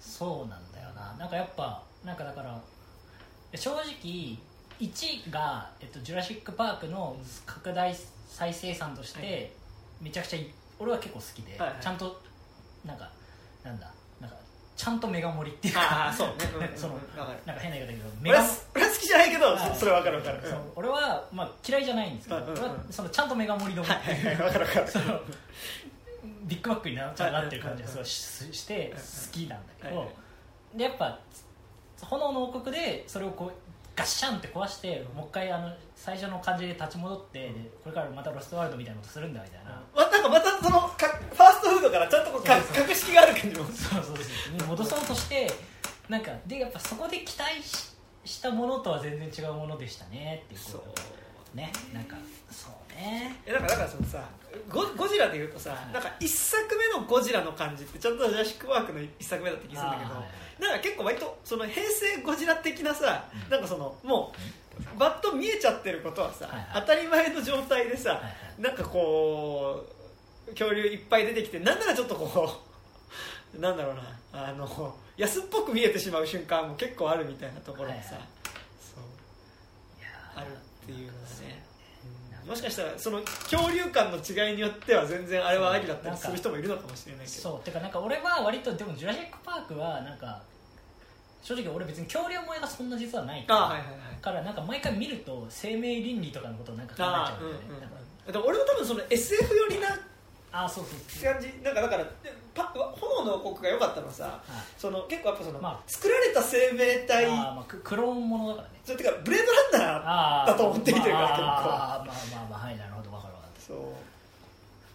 [0.00, 1.14] そうなんだよな。
[1.18, 2.60] なんかやっぱなんかだから
[3.54, 4.38] 正直
[4.80, 7.16] 1が、えっと、ジュラシック・パークの
[7.46, 7.94] 拡大
[8.28, 9.52] 再生産としはて
[10.00, 11.82] めちゃくちゃい俺は結構好きで、はいはい。
[11.82, 12.20] ちゃんと
[12.84, 13.10] なんか
[13.64, 13.90] なんだ
[14.20, 14.36] なんか
[14.76, 16.94] ちゃんとメガ盛りっていうあかあそうね、 うんなんかその
[17.46, 22.58] なんか変な言い方だけどメ俺はガ俺は好きじゃないけどはいそそれは分かる分かる、そう俺は、まあ、嫌いじゃないんですけど、うんうんうん。
[22.58, 24.88] 俺はそのちゃんとメガ盛りの、はいはいはい分かる分かる。
[24.90, 25.20] その
[26.44, 30.78] ビッグバックになちゃんとなってる感じがすごいしして好きなんだけど、はい。
[30.78, 31.18] でやっぱ
[32.02, 33.61] 炎の王国でそれをこう
[33.94, 44.54] ガッシャンって壊してもう一回あの最初の感じで立ち戻ってでこれからまたロストワールドみたいなことするんだみたいな、まなんかまたそのかファーストフードからちゃんとこう格式がある感じもそうそうそう。
[44.56, 45.50] に戻そうとして
[46.08, 47.92] なんかでやっぱそこで期待し
[48.24, 50.60] したものとは全然違うものでしたねっていう。
[50.60, 51.56] そう。
[51.56, 52.16] ねなんか
[52.50, 53.36] そうね。
[53.44, 54.24] えなんかだからそのさ
[54.70, 55.92] ゴゴジラでいうとさ、はい。
[55.92, 60.22] なんか一作目のゴジラの感じってちゃんとジュラシック・パークの一作目だった気がするんだけど、
[60.62, 63.50] あーはいはいなんか結構割とその平成ゴジラ的なさ、うん。
[63.50, 64.32] なんかそのも
[64.96, 66.68] うバッと見えちゃってることはさ、はいはい。
[66.74, 68.62] 当たり前の状態でさ、はいはい。
[68.62, 69.84] なんかこ
[70.46, 72.60] う恐竜いっぱい出てきてなんならちょっとこ
[73.56, 74.02] う なんだろうな
[74.48, 78.28] あの安っぽく見えてしまう瞬間も結構あるみたいなところがさ、はいはい。
[78.94, 79.04] そう。
[80.36, 81.64] あるっていうのがね。
[82.42, 82.48] うん。
[82.48, 87.42] もしかしたらその恐竜感の違いによっては全然あれはありだったりする人もいるのかもしれないけど。
[87.42, 87.60] そう。
[87.60, 90.42] てかなんか俺は割とでも「ジュラシック・パーク」はなんか
[91.42, 94.22] 正直俺別に恐竜萌えがそんな実はないからあはいはいはい。
[94.22, 97.50] からなんか毎回見ると生命倫理とかのことをなんか考えちあゃうん
[97.80, 97.90] だよ
[98.40, 99.88] ね俺も多分その SF 寄りな
[100.54, 101.48] あそうそう感じ。
[101.64, 102.10] なんかだからで
[102.54, 104.40] パ炎の王国が良かったのはさはい。
[104.78, 108.74] その結構やっぱその、まあ作られた生命体あーまあククローンものだからね。
[108.84, 111.44] それてかブレードランナーだと思って見てるから結構。
[111.44, 113.60] まあまあまあまあはいなるほど分かる分かる。
[113.66, 113.76] そう。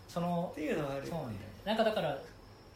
[0.08, 1.48] そのっていうのはあるそうなんだよね。
[1.66, 2.18] なんかだから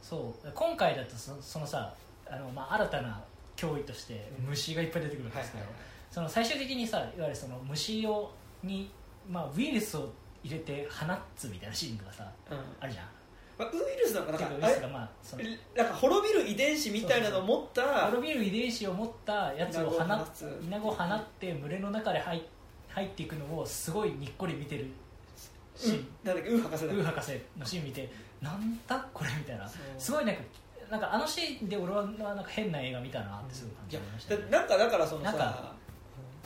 [0.01, 1.93] そう今回だとそそのさ
[2.29, 3.21] あの、まあ、新たな
[3.61, 5.63] 脅威として虫がいっぱい出てくるんですけど、
[6.09, 8.31] その最終的にさいわゆるその虫を
[8.63, 8.91] に、
[9.29, 10.09] まあ、ウイルスを
[10.43, 12.57] 入れて放つみたいなシーンがさうん。
[12.79, 13.05] あるじゃん。
[13.59, 14.39] まあ、ウイルスなんかな
[14.87, 15.43] まあその
[15.75, 20.59] なんか滅びる遺伝子みたいなのを持った滅びる遺伝子を持ったやつを放イナゴを放つ。
[20.63, 22.41] イナゴを放って群れの中で入
[22.89, 24.87] 入っていくのをすごいにっこり見てる
[25.75, 26.49] シーン、なんだっけ？
[26.49, 26.93] ウー博士だ。
[26.93, 29.29] ウー博士のシーン見てなんだこれ？
[29.37, 29.69] みたいな。
[29.97, 30.41] すごいなんか
[30.91, 34.41] なんかあのシーンで俺はなんか変な映画見たなってすごい感じましたね。
[34.51, 35.71] だなんかだからそのさなんか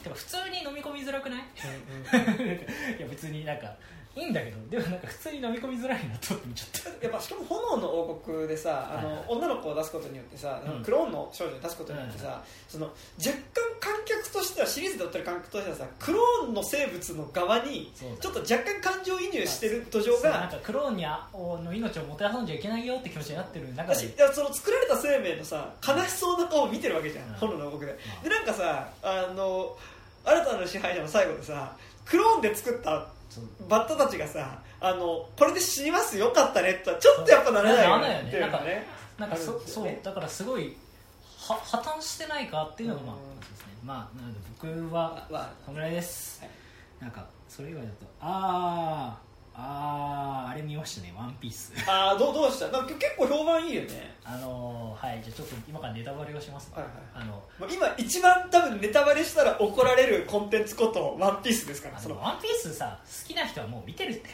[0.04, 1.42] てか普通に飲み込みづらくない？
[1.42, 2.58] うんうん。
[2.98, 3.74] いや別になんか
[4.16, 7.06] いいんだけどでもなんか普通に飲み込みづらいなと思っちゃった。
[7.06, 9.18] やっぱしかも炎の王国でさあの、はい。
[9.18, 10.84] はい女の子を出すことによってさ、うん。
[10.84, 12.86] クローンの少女を出すことによってさ、その
[13.18, 13.36] 若干
[13.80, 24.06] 観客としてはシリーズで追ってる観客としてはさクローンの生物の側にちょっと若干感情移入してる土壌そうなんがかクローンにあの命をもてあそんじゃいけないよって気持ちになってる中で。
[24.06, 27.34] いやその作られた生命のさ悲しそうな顔を見てるわけじゃん、うん。
[27.36, 28.30] 炎の王国で、うん。
[28.30, 29.78] でなんかさあの
[30.24, 31.76] 新たなる支配者の最後でさ
[32.06, 33.08] クローンで作った
[33.68, 38.24] バッタたちがさあのこれで死にますよかったねってちょっとやっぱならないよね。
[38.28, 38.86] っていうね。
[39.18, 39.98] なんかそあるんですそう。
[40.04, 40.76] だからすごい
[41.48, 43.66] は破綻してないかっていうのがまあですね。
[43.84, 46.50] まあなので僕はまあこのぐらいです、はい。
[47.02, 49.25] なんかそれ以外だとあー
[49.58, 51.72] あーあれ見ましたね「ワンピース。
[51.90, 52.68] ああどうどうした？
[52.70, 54.14] なんか結構評判いいよね。
[54.26, 56.70] あのーはいじゃあちょっと今からネタバレをします。
[56.70, 56.94] ね、はいはい。
[57.14, 62.20] あのまあ今一番多分ネタバレしたら怒られるコンテンツことワンピースですからその。
[62.20, 64.30] ワンピースさ好きな人はもう見てるって。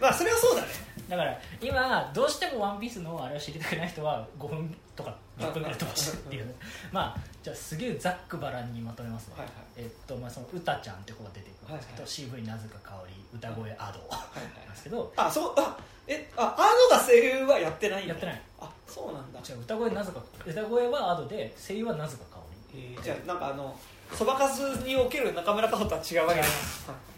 [0.00, 0.68] まあそれはそうだね。
[1.08, 6.46] だから今どうしても「ワンピースのあれを知りたくない人は5分とか10分ぐらい飛ばしてっていう。
[6.46, 6.54] ね
[6.90, 18.42] まあじゃあすげえざっくばらんにまとめますね、はいはいえっとまあそのうたちゃんって子が出てくるんですけど、はい CV なぜか香り歌声アドはいはいなんですけどあそうあえあアーノが声優はやってないんだやってない。
[18.60, 19.40] あそうなんだ。
[19.40, 22.40] 違う歌声なぜか歌声はアドで声優はなぜか香
[22.74, 23.74] りじゃあなんかあの
[24.12, 26.46] そばかすにおける中村佳穂とは違うわけだ。
[26.46, 26.52] 違い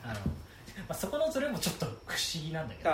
[0.04, 0.20] あの、ま
[0.90, 2.90] あ、そこのズレもちょっと不思議なんだけど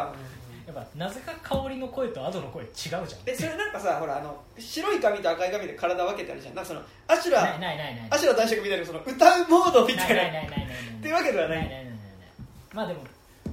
[0.66, 3.04] やあっぱなぜか香りの声とアドの声違うじゃん。
[3.26, 6.54] えそれなんかさほらあの白い髪と赤い髪で体分けてあるじゃん。
[6.54, 10.14] なんかそのアシュラないないないないアシュラ男爵みたいなその歌うモードみたいな。
[10.14, 11.58] ないないないないっていうわけではない。
[11.58, 11.96] ないないないない
[12.72, 13.00] まあでも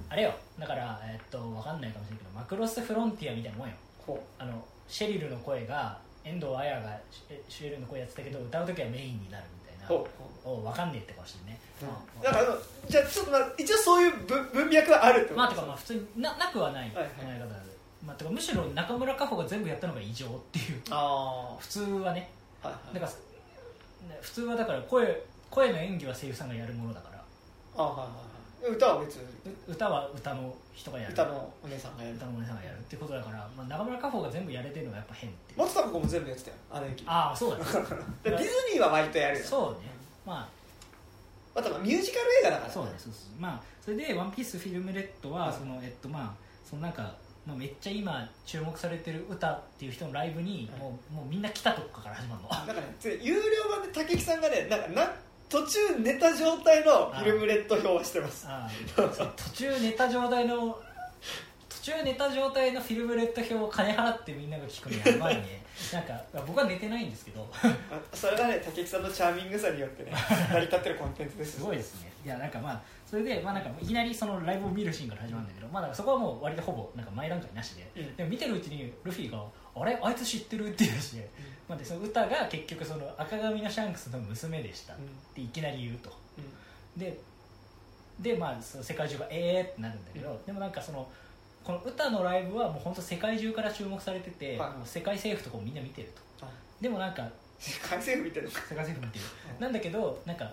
[0.09, 0.33] あれよ。
[0.59, 3.73] だからえっとわかんないかもしれないけどマクロスフロンティアみたいなもんよ。
[4.05, 6.99] ほあのシェリルの声が遠藤彩が
[7.47, 9.43] シェリルの声やってたけど歌う時はメインになるみたいな。
[9.43, 9.58] ほ
[10.45, 17.37] おわかんねえって顔してるね、うだからじゃあちょっとまあ一応そういう文文脈はあるってことまあてかまあ普通にななくはない考はいはい。
[17.37, 17.53] え方で、
[18.05, 20.81] まあ、てかむしろ中村佳穂が全部やったのが異常っていう。
[20.89, 22.29] あ普通はね。
[22.63, 22.93] あはいはい。
[22.95, 27.23] だからね普通はだから声声の演技は声優さんがやるものだから。
[27.75, 28.03] あはいは
[28.65, 28.75] いはい。
[28.75, 29.19] 歌は別
[29.67, 31.13] 歌は歌の人がやる。
[31.13, 32.15] 歌のお姉さんがやる。
[32.15, 37.03] 歌のお姉さんがやるってことだから、まあ、中村佳穂が全部やれてるのがやっぱ変って松たか子も全部やってたよあの駅。
[37.05, 37.63] ああそうだね。
[38.23, 39.45] でディズニーは割とやるよ。
[39.45, 39.91] そうね。
[40.25, 40.49] ま
[41.53, 42.69] あとまあミュージカル映画だから。
[42.69, 43.41] あそうだねそうそう。
[43.41, 47.13] まあそれで「ワンピースフィルムレッドは、はいそのえっとまあそのなんか、
[47.45, 52.49] まあ、めっちゃ今注目されてる歌っていう人のライブに、はいもうもうみんな来たとこから始まるの。
[52.49, 55.11] なんかねつ有料版で武木さんがねなんかな
[55.49, 58.47] 途中寝た状態のフィルムレッド表をしてます。
[58.95, 60.79] 途中寝た状態の
[61.67, 65.63] 途中寝た状態のフィルムレッド表を金払ってみんなが聞くのやばいね。
[65.93, 67.49] なんか僕は寝てないんですけど。
[67.51, 67.73] あ
[68.13, 70.11] それがね竹木さんのチャーミングさによってね
[70.51, 71.57] 成り立ってるコンテンツです。
[71.57, 72.11] すごいですね。
[72.23, 78.15] いやなんかまあそれで、まあ、なんかいきなりそのライブを見るシーンから始まるんだけど、まあ、そこはもう割とほぼなんか前段階なしで、うん。
[78.15, 79.43] でも見てるうちにルフィが
[79.75, 79.97] 「あれ？
[80.01, 81.29] あいつ知ってる?」って言い出して、
[81.67, 84.93] まあ、でその歌が結局その赤髪のシャンクスの娘でした。
[84.93, 84.97] っ
[85.33, 86.11] ていきなり言うと。
[86.97, 87.17] で
[88.19, 91.09] でまあその世界中がえーってなるんだけど、でもなんかその
[91.63, 94.71] この歌のライブはもう本当世界中から注目されてて、はい。
[94.71, 96.45] もう世界政府とかもみんな見てると。
[96.45, 96.49] あ。
[96.81, 97.29] でもなんか
[97.59, 99.25] 世界政府見てる世界政府見てる。
[99.55, 99.61] うん。
[99.61, 100.51] なんだけどなんか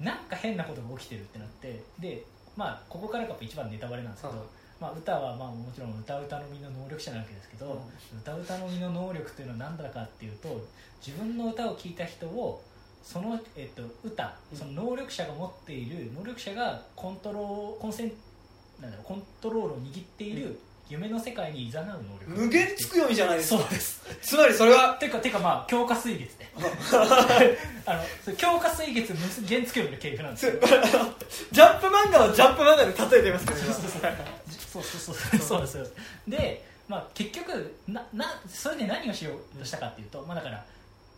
[0.00, 2.22] なんか変なことが起きてるってなってで
[2.56, 4.46] まあここからが一番ネタバレなんですけど、はい
[4.80, 7.82] まあ、歌はまあもちろん歌うたのみの能力者なわけですけど、
[8.22, 10.66] 歌うたのみの能力というのは何だかっていうと
[11.04, 12.62] 自分の歌を聴いた人を
[13.02, 14.58] その、えっと、歌うん。
[14.58, 18.12] その能力者が持っている能力者がコントローコンセン
[18.80, 22.30] なんだろうコントロールを握っていうる夢の世界に誘う能力。
[22.30, 23.60] 無限つく読みじゃないですか。
[23.60, 24.02] そうです。
[24.22, 26.52] つまりそれはてかてかまあ強化水月ね
[27.86, 30.52] あの強化水月無限つけるの系譜なんですよ。
[31.50, 33.74] ジャンプ漫画をジャンプ漫画で例えてますけど今
[34.82, 35.60] そうそうそうそう。
[35.60, 35.94] ですそうです。
[36.28, 40.64] で、まあ、結局ななそれで何をしようとしたかっていうと、まあ、だから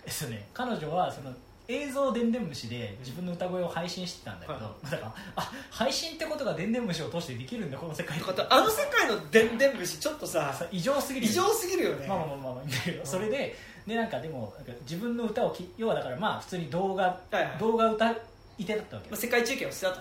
[0.05, 0.49] ですよね。
[0.55, 1.31] 彼女はその
[1.71, 8.47] 映像でんでん虫で自分の歌声を配信してたんだけど、だからあ配信ってことがでんでん虫を通してできるんだこの世界って。
[8.49, 12.07] あの世界のでんでん虫ちょっとささ異常すぎる異常すぎるよね。
[12.07, 13.55] まあまあまあまあそれで
[13.87, 17.21] でなんかでも自分の歌をき要はだからまあ普通に動画、
[17.61, 18.11] 動画歌
[18.57, 19.13] い手だったわけよ。
[19.13, 20.01] まあ世界中継をしたと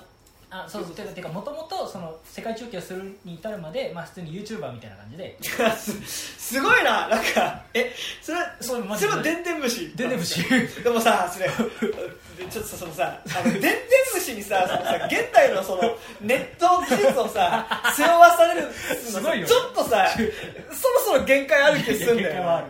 [0.49, 5.17] あそうそうてかてかもともとその世界中継をするに至るまで、まあ、普通に YouTuber みたいな感じ
[5.77, 9.11] すすごいななんかえそれはそうマジで。
[9.11, 10.43] それはでんでん虫でんでん虫
[10.83, 11.49] でもさそれ
[12.49, 13.73] ちょっとそのさあのでんでん
[14.13, 15.81] 虫にさそのさ現代のその
[16.21, 22.67] ネット技術をさ背負わされるのすごいよちょっとさそろそろ限界ある気すんだよいや限界はある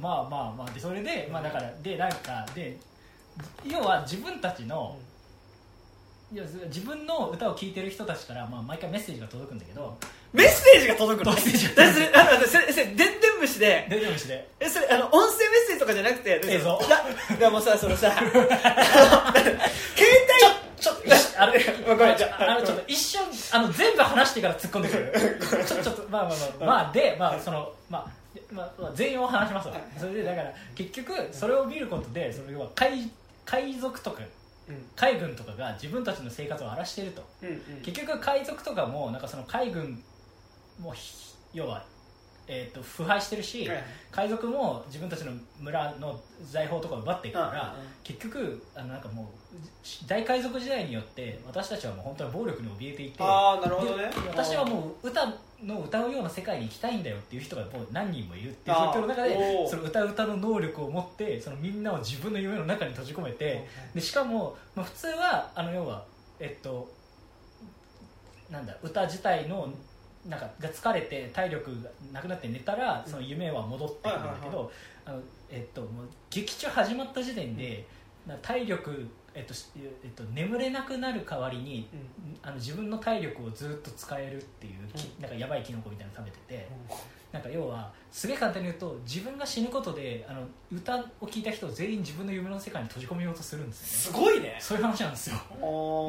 [0.00, 2.76] まあまあまあでそれで、まあ、だからでなんかで
[3.64, 4.96] 要は自分たちの、
[6.30, 9.96] いや自分の歌を聴いてる人たちから、まあ、毎回メッセージが届くんだけど。
[10.34, 11.32] メッセージが届くの？
[11.32, 13.86] メッセージがだそれあのそれそれでんでん虫で。
[13.88, 14.46] ででもしで。
[14.60, 16.78] えそれあの音声メッセージとかじゃなくて映像。
[16.86, 17.02] だ
[17.38, 18.36] でもさそのさ 携帯
[20.78, 21.52] ちょっとあの
[21.96, 25.64] ごめんじゃああのちょっと一瞬あの全部話してから突っ込んでくる。
[25.64, 28.06] ちょちょっとまあまあまあまあでまあそのまあ
[28.52, 29.72] まあ、まあ、全容を話しますわ。
[29.74, 33.10] はいそれでだから結局それを見ることでそれは海
[33.46, 34.26] 海賊とかうん
[34.96, 37.22] 海軍とかが自分たちの生活を荒らしていると。
[37.42, 37.82] うんうん。
[37.82, 40.02] 結局海賊とかもなんかその海軍
[40.80, 41.84] もひ要は、
[42.46, 47.92] えー、と腐敗してるし、はい海賊も自分たちの村の財宝とかを奪っていくから、うんうんうん。
[48.02, 49.26] 結局あのなんかもう
[50.06, 54.04] 大海賊時代によって私たちはもう本当に暴力に怯えていてああなるほどね。
[54.04, 55.26] で私はもう歌
[55.64, 66.04] の歌うような世界に行きたいんだよっていう人がもう何人もいるっていう状況の中でその歌う歌の能力を持ってそのみんなを自分の夢の中に閉じ込めてでしかも、まあ、普通はあの要は
[66.38, 66.88] えっと
[68.50, 69.68] なんだ歌自体の
[70.28, 74.70] なんかが疲れて体力がなくなって寝たらその夢は戻ってくるんだけど
[75.04, 77.84] あのえっともう劇中始まった時点で
[78.26, 81.88] な体力えっとしえっと眠れなくなる代わりに
[82.42, 86.68] あの自分の体力をずっと使えるっていうきうなんかやばいキノコみたいなの食べてて。
[87.30, 90.40] なんか要はすげえ簡単に言うと自分が死ぬことであの
[90.72, 94.16] 歌を聴いた人を全員自分の夢の世界に閉じ込めようとするんですよね。
[94.16, 94.56] すごいね。
[94.58, 95.36] そういう話なんですよ。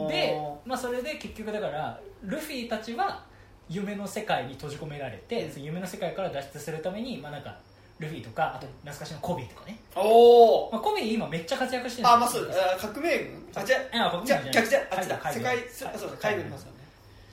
[0.09, 0.33] で、
[0.65, 3.25] まあ、それで結局だからルフィたちは
[3.67, 7.57] 夢の世界に閉じ込められて、夢の世界から脱出するために、まあ、なんか
[7.99, 12.49] ルフィとかあと懐かしのコビーとかね、おおまあ、コビー今めっちゃ活躍してるんあまあそう。
[12.79, 13.49] 革命軍。
[13.55, 15.33] あじゃいや国民じゃじゃ逆じゃあっちだ。
[15.33, 16.77] 世界あそうだ海軍いますよね。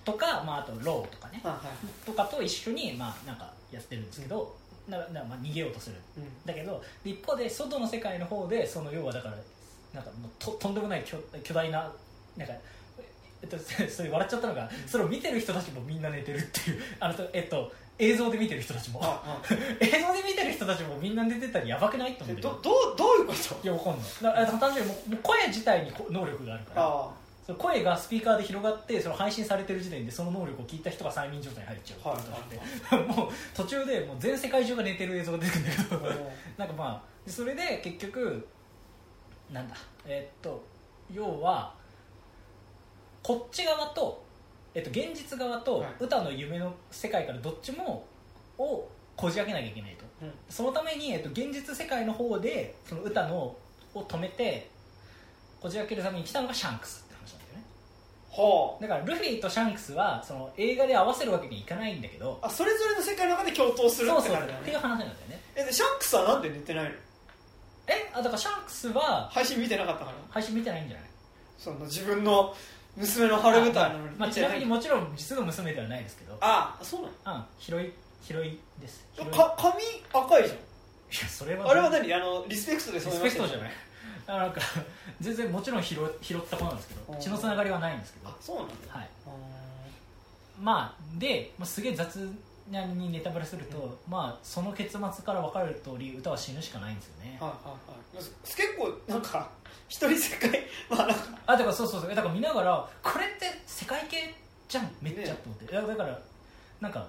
[0.04, 1.40] とか、まあ、あとローとかね。
[1.44, 2.06] あはい。
[2.06, 4.56] とかと一緒に、まあ、なんかやってるんですけど、
[4.88, 5.96] ななまあ、逃げようとする。
[6.16, 6.24] うん。
[6.44, 9.36] だけどで一方で外の世界の方でその要はだから
[9.94, 11.92] なんかもうととんでもない巨巨大な
[12.36, 12.54] なんか
[13.42, 16.82] えっと、 それ笑っちゃったのが、それを見てる人たちもみんな寝てるっていう。
[16.98, 19.00] あのと、えっと、映像で見てる人たちも。
[19.80, 23.54] 映像で見てる人たちもみんな寝てたらやばくないと思えうんだけどどうどういうこと？
[23.62, 24.46] いやわかんない。
[24.46, 26.82] だ単純にもう声自体にこ能力があるから。
[26.86, 27.10] あ
[27.46, 32.32] その声がスピーカーで広がってその配信されてる時点でその能力を聞いた人が催眠状態に入っちゃうってこ
[32.90, 36.14] となんで、 もう途中でもう全世界中が寝てる映像が出てくるんだけどあ
[36.58, 38.48] なんかまあそれで結局
[39.52, 39.76] なんだ？
[40.08, 40.60] えっと
[41.14, 41.72] 要は
[43.22, 44.24] こっち側と、
[44.76, 45.90] えっと、現実側とはい。
[46.00, 48.04] 歌の夢の世界からどっちも
[48.58, 48.86] を
[49.16, 50.04] こじ開けなきゃいけないと。
[50.22, 50.32] うん。
[50.50, 53.56] そのために、えっと、現実世界の方でその歌のを
[53.94, 54.68] 止めて
[55.62, 57.64] こじ開けるために来たのがシャンクスって話なんだよね。
[58.30, 65.40] はだからルフィとシャンクスはその映画で合わせるわけにいかないんだけどああそれぞれの世界の中で共闘するってそうっていう話なんだよね。
[65.54, 66.90] えでシャンクスはなんで寝てないの？
[67.88, 70.16] えあだからシャンクスは配信見てなかったから。
[70.28, 71.06] 配信見てないんじゃない？
[71.56, 72.54] その自分の
[72.96, 76.36] 娘の晴れ舞台なのにまあ、ちなみにもちろん実の娘ではないですけど。
[76.40, 77.38] あそうなの？
[77.38, 79.04] うん広い広いです。
[79.16, 79.74] か髪
[80.12, 80.50] 赤いじ
[81.22, 82.14] やそれはゃんあれは何？
[82.14, 83.68] あのリスペクトでリスペクトじゃない。
[83.68, 83.72] い
[84.28, 84.60] あなんか
[85.20, 87.20] 全然もちろん拾拾った子なんですけどうん。
[87.20, 88.28] 血のつながりはないんですけど。
[88.28, 88.74] あそうなんだ。
[88.88, 89.08] はい。
[89.26, 89.30] あ
[90.60, 92.28] まあで、まあ、すげえ雑
[92.70, 97.38] なにネタバレすると、まあその結末から分かる通り歌は死ぬしかないんですよね。
[97.40, 97.74] ーはいは
[98.14, 98.24] いはい。
[98.44, 99.50] 結構なんか
[99.88, 100.66] 一人世界？
[100.90, 101.24] まあなんか。
[101.46, 102.14] あだからそうそうそう。
[102.14, 104.34] だから見ながらこれって世界系
[104.68, 106.18] じゃんめっちゃねと思って、いやだから
[106.80, 107.08] なんか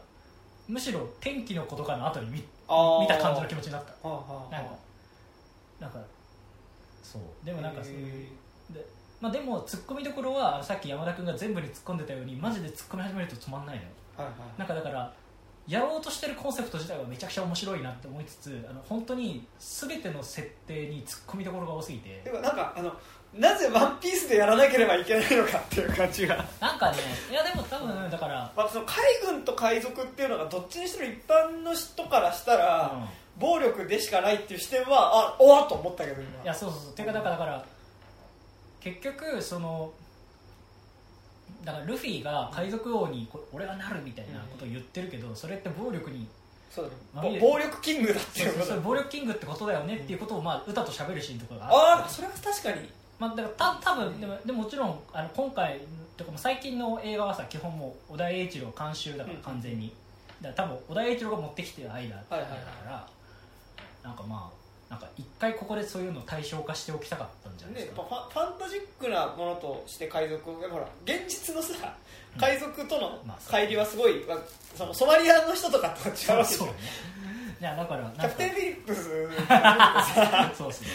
[0.68, 3.92] むしろ天気の子とかの後に見見た感じの気持ちになった。
[4.08, 4.76] なんか
[5.80, 6.00] なんか
[7.04, 7.22] そう。
[7.46, 8.28] でもなんかそういう
[8.70, 8.86] で,、
[9.22, 13.90] まあ、でもツッコミどころはさっき山田君が全部に突っ込んでたようにマジで突っ込み始めると止まんないのよ。
[14.18, 14.36] はいはい。
[14.60, 15.14] なんかだから
[15.68, 22.22] やろうとしてるコンセプト自体はめちゃくちゃ面白いなって思いつつあの本当に全ての設定に突っ込みどころが多すぎて。
[22.24, 22.94] てかなんかあの
[23.34, 26.98] なぜワンピースでやらなければいけないのかっていう感じが、なんかね
[27.30, 33.08] いやでも多分だから、まあ、その海軍と海賊っていうのがどっちにしても一般の人からしたら、うん。
[33.40, 36.44] 暴力でしかないっていう視点はあおわっと思ったけど今。
[36.44, 36.94] いやそうそうそう。
[36.94, 37.66] ていうかだからだから
[38.80, 39.92] 結局その
[41.68, 46.26] だからルフィが海賊王にこ俺がなるみたいなことを言ってるけどそれって暴力に
[46.72, 48.80] そう暴力キングだっていうこと。
[48.80, 52.90] 暴力キングってことだよねっていうことをまあ歌と喋るシーンとかがああそれは確かに。
[53.20, 55.82] まあ、だからた多分でもでももちろんあの今回
[56.16, 59.92] とかも最近の映画はさ基本もう小田栄一郎監修だからうん完全に、
[60.42, 62.38] だから多分小田栄一郎が持ってきてる愛だだか
[62.86, 63.08] ら、
[64.04, 64.57] なんかまあ
[64.90, 71.74] なんか一回ここでそういうのを対象化しておきたかったんじゃないね、ですか、やっぱファファンタジックなものとして海賊ほら現実のさ
[72.38, 74.38] 海賊とのまあそう乖離はすごい、まあ
[74.76, 76.74] そのソマリアの人とかとは違うわけじゃんそうね。
[77.60, 79.30] いやだからキャプテン・フィリップス。
[79.48, 80.88] さ そうですね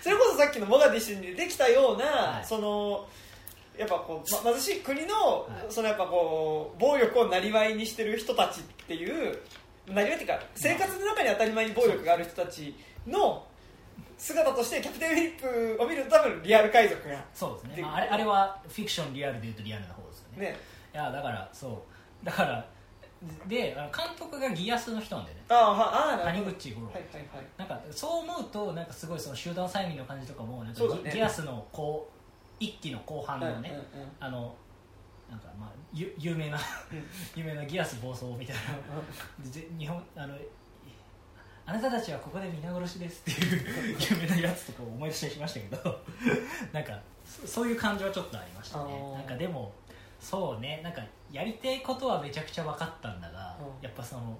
[0.00, 2.46] それこそさっきのモガディッシュに出てきたような、はい。
[2.46, 3.06] その
[3.76, 5.72] やっぱこう、ま、貧しい国の,、はい。
[5.72, 9.38] そのやっぱこう暴力をなりわいにしてる人たちっていう
[9.88, 12.74] なりわいっていうか生活の中に当たり前に暴力がある人たち
[13.06, 13.46] の
[14.20, 20.50] 姿としてキャプテン・フィリップを見ると多分リアル海賊がそうですでね、まあ、あれあれはフィクションリアルでいうとリアルな方ですよね。
[20.50, 20.56] ね
[20.92, 21.68] いやだからそ
[22.22, 22.24] う。
[22.24, 22.66] だから
[23.46, 27.02] であの監督がギアスの人なんだよねああ谷口五郎、はいはい
[27.34, 27.46] はい。
[27.56, 31.02] なんかそう思うとなんかすごいその集団催眠の感じとかもなんかそうだね。
[31.04, 34.10] ギギアスのこう一期の後半のね、うんうんうん。
[34.20, 34.54] あの
[35.30, 36.58] なんかまあゆ有名な
[37.34, 39.50] 有名なギアス暴走みたいな。
[39.50, 40.36] で日本あの
[41.70, 46.00] あなたたちはここで皆殺しですっていう有名なやつとかを思い出してしましたけど
[46.72, 49.12] なんかそそういう感じはちょっとありましたね。
[49.14, 49.72] なんかでも
[50.18, 50.80] そうね。
[50.82, 53.84] なんかやりたいことはめちゃくちゃ分かったんだが、うん。
[53.84, 54.36] やっぱその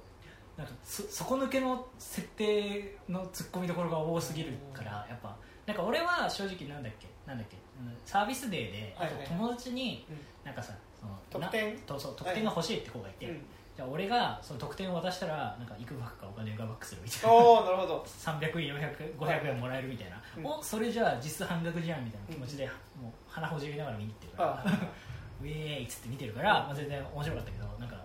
[0.56, 7.06] なんかそ底抜けの設定のツッコミどころが多すぎるから、やっぱなんか俺は正直なんだっけ？
[7.26, 7.56] なんだっけ？
[8.04, 9.26] サービスデーで、はいはい。
[9.28, 10.18] 友達にうん。
[10.44, 11.74] なんかさその特典？
[11.76, 13.46] なとそう特典が欲しいって子がいて、うん
[13.80, 17.34] じゃあ俺がその特典を渡したらなんかいくばくかお金がバックするみたいな。
[17.34, 18.04] おおなるほど。
[18.06, 20.44] 300円400 500円もらえるみたいな、うん。
[20.44, 22.66] おそれじゃあ実質半額じゃんみたいな気持ちで、
[23.00, 24.62] もう鼻ほじりながら見に行ってるから。
[24.66, 24.78] あ
[25.40, 27.96] ウェーイっつって見てるから、まあ、全然面白かったけどなんか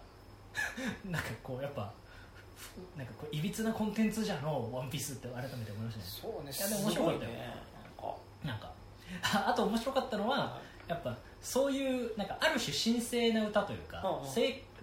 [1.11, 1.91] なんかこうやっぱ
[2.55, 6.05] ふなんかこういびつなコンテンツじゃの「ワンピースって改めて思いましたね。
[6.05, 7.31] そうねいやでも面白かったよ。
[7.31, 7.53] ね。
[8.45, 8.71] なんか。
[9.21, 10.57] あ あと面白かったのは
[10.87, 11.13] やっぱ
[11.45, 14.01] そういうなんかある種神聖な歌というか、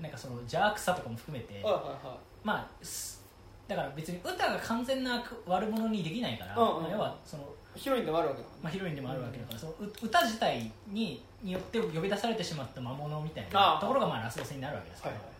[0.01, 1.73] なんかその邪悪さとかも含めて、はいはい
[2.07, 3.21] はまあす
[3.67, 6.93] だから別に歌が完全な悪悪者にできないから、うんうん。
[6.93, 7.43] 要はその、
[7.75, 15.33] いヒロインでもあるわけだもんねまあ、ヒロインでもあるわけだから、そのう歌自体にによって呼び出されてしまった魔物みたいなところがまあラスボスになるわけですけど、はいはい。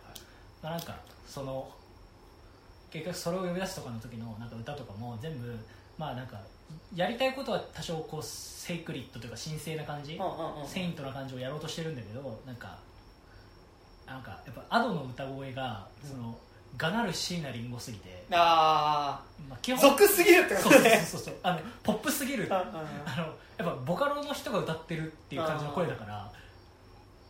[0.61, 1.71] まあ、なんかその
[2.91, 5.57] 結局それを呼び出すとかの時のなんか歌とかも全部
[5.97, 6.41] まあなんか
[6.95, 10.19] やりたいことは多少こうセイクリッドというか神聖な感じ、
[10.67, 12.77] セイントな感じをやろうとしてるんだけどなんか
[14.05, 16.37] なんかやっぱアドの歌声がその、
[16.77, 21.35] がなる椎名林檎すぎて、あまあ、基あ俗すぎるってこそうそうとねそうそう。
[21.43, 22.47] あのポップすぎる。
[22.49, 22.63] あ
[23.17, 23.23] の
[23.57, 26.31] やっぱボカロの人が歌ってるっていう感じの声だから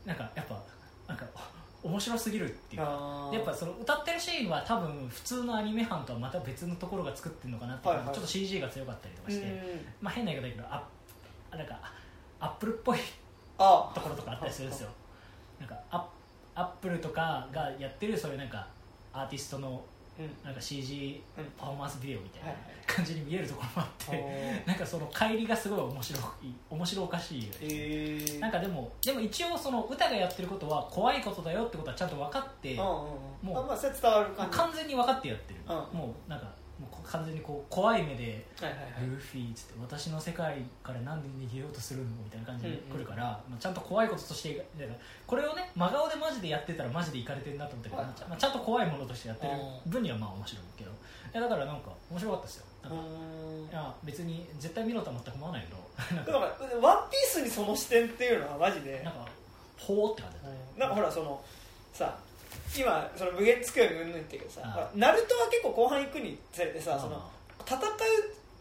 [0.05, 0.61] なんかやっぱ
[1.07, 1.25] なんか
[1.83, 2.87] 面白すぎるっていうや
[3.39, 8.15] っぱその歌ってるシーンは多分普通のアニメ班とはまた別のところが作ってるのかなっていう、はいはい。
[8.15, 10.87] ちょっと CG が強かったりとかして、うんまあ変な言い方だけどあ
[11.57, 11.79] なんか
[12.39, 12.99] アップルっぽい
[13.57, 13.91] あ。
[13.93, 14.89] ところとかあったりするんですよ。
[15.59, 15.79] なんか
[16.55, 18.67] アップルとかがやってるそういうなんか
[19.11, 19.77] アーティストのうん
[20.43, 21.45] なんか CG うん。
[21.57, 22.53] パフォーマンスビデオみたいな
[22.85, 26.21] 感じに見えるところもあって、おなんかその帰りがすごい面白い
[26.69, 34.57] 面白おかしいへえなんかでもでも一応その歌がやってることは怖いことだよってことはちゃんと分かってもうあまあそれ伝わる感じ。
[34.57, 35.97] 完全に分かってやってる、うん。
[35.97, 36.47] もうなんか
[37.03, 38.45] 完全にこう怖い目で
[39.01, 44.65] ルフィっつって私の世界から何で逃げようとするのみたいな感じで来るから、まあ、ちゃんと怖いこととして
[45.27, 49.53] これをね真顔でマジでやってたらマジでいかれてるなと思ったけど、ちゃんと怖いものとしてやってる
[49.85, 50.93] う分にはまあ面白いけどい
[51.33, 52.65] やだからなんか面白かったですよ。
[53.71, 56.37] いや別に絶対見ろとは全く思わないけど
[56.81, 59.01] ワンピースにその視点っていうのはマジで。
[59.03, 59.25] なんか
[59.77, 60.49] ほーって感じだった。
[60.49, 61.43] ねなんかほらその
[61.93, 62.17] さ
[62.77, 67.21] 今その無限つくようんぬんっていうけどさナルトは結構後半行くにつれてさその
[67.65, 67.81] 戦う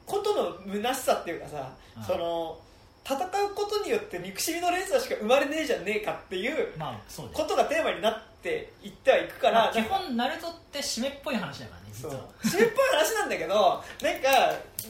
[0.07, 1.71] ことの虚しさっていうかさ
[2.07, 2.59] その
[3.05, 13.83] 戦うことによって憎しみの連鎖しか生まれねえじゃねえかっていうまあそうですことがテーマになっていってはいくから、まあ基本ナルトって締めっぽい話だからね締めっぽい話なんだけどなんか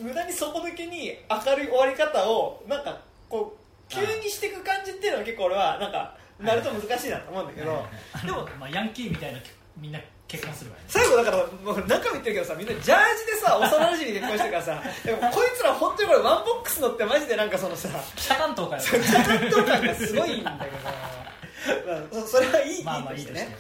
[0.03, 7.87] 無駄に底抜けに明るい終わり方をなんかこう急にしていく感じっていうのは結構俺はなんかなると難しいなと思うんだけど
[8.25, 9.39] でも、まあ、ヤンキーみたいな
[9.77, 10.89] みんな結婚するからね。
[10.89, 18.83] 最後だからもう何回も言ってるけどさみんなジャージでさ 幼馴染に結婚してるからさでもこいつら本当にこれワンボックスのってマジでなんかそのさ北関東から。
[18.83, 23.47] ちょっと感がすごいんだけど、まあ、そそれはいい,、まあまあいいとしいいとして。
[23.47, 23.57] てね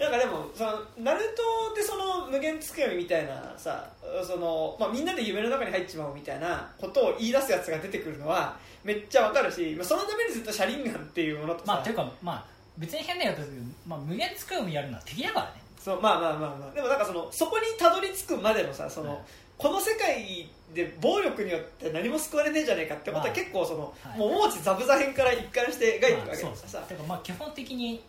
[0.00, 3.90] なんかでもそのナルトでその無限つくよみみたいなさ
[4.26, 12.44] その、まあ、みんなで夢の中に入っちまおうみたいなことを言い出すやつが出てくるのはめっちゃわかるしまあそのためにずっと写輪眼っていうものとさ、まあというかまあ
[12.78, 15.52] 別に変なやつですけど、まあ、無限つくよみやるのは敵だからね。
[15.78, 16.74] そうまあまあまあまあ。
[16.74, 19.18] でもなんかそのそこにたどり着くまでのさその、はい。
[19.58, 24.18] この世界で暴力によって何も救われねえじゃねえかってことはまあ結構その、はい。
[24.18, 28.02] もう王子ザブザ編から一貫して描いていくわけだからまあまあ基本的に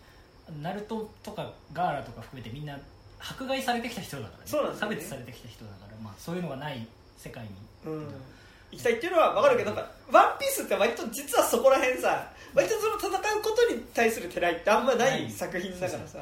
[0.62, 2.78] ナルトとかガーラとか含めてみんな
[3.20, 4.44] 迫害されてきた人だからね。
[4.46, 4.80] そうなんね。
[4.80, 7.50] 差別されてきた人だから、まあ、そういうのがない世界に。
[7.86, 8.08] うん
[8.72, 15.28] 行きたいっていうのは分かるけどなんかワンピースって割と実はそこら辺さ割とその戦うことに対するてらいってあんまなない。
[15.28, 16.20] い作品だからさ。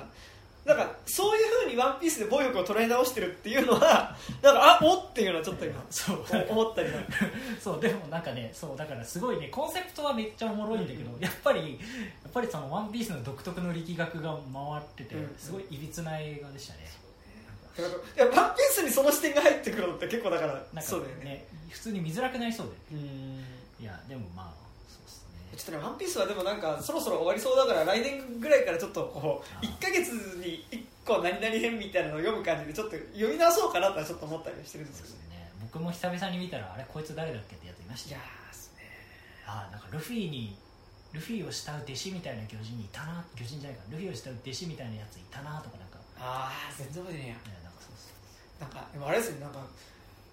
[0.66, 6.24] だからそういうふうにワンピースで暴力を捉え直してるっていうのはなんかあおっていうのはちょっと今そう。
[6.50, 6.98] 思ったりな
[7.60, 11.80] そうでもなんかねそうだからすごいねコンセプトはめっちゃおもろいんだけど、やっぱり
[12.24, 15.36] やっぱりその「ワンピースの独特の力学が回ってて、うん。
[15.40, 16.82] すごいいびつな映画でしたね
[17.80, 21.46] いやワンピースにその視点が入ってくるのって結構だからなんかそうだよね。
[21.70, 23.44] 普通に見づらくなりそうでうん。
[23.80, 24.54] いやでもまあ
[24.88, 25.58] そうっすね。
[25.58, 29.68] ちょっとね、ワンピースはでもなんかそろそろ終わりそうだから来年ぐらいからちょっとこうあー。
[29.68, 35.20] 1か月に1個何々編みたいなのを読む感じでちょっと読み直そうかなとはちょっと思ったりはしてるんですけどね。
[35.38, 35.52] ね。
[35.62, 38.84] 僕も久々に見たらあれこいつ誰だっけってやついましたよいやーですね。
[39.46, 40.58] あーなんかルフィに
[41.12, 47.36] ルフィを慕う弟子みたいな魚人にいたな魚人じゃないかルフィを慕う弟子みたいなやついたなとかなんか、ああ全然覚えてねえや。
[47.50, 47.59] ね、
[48.60, 49.60] なんかでもあれですねなんか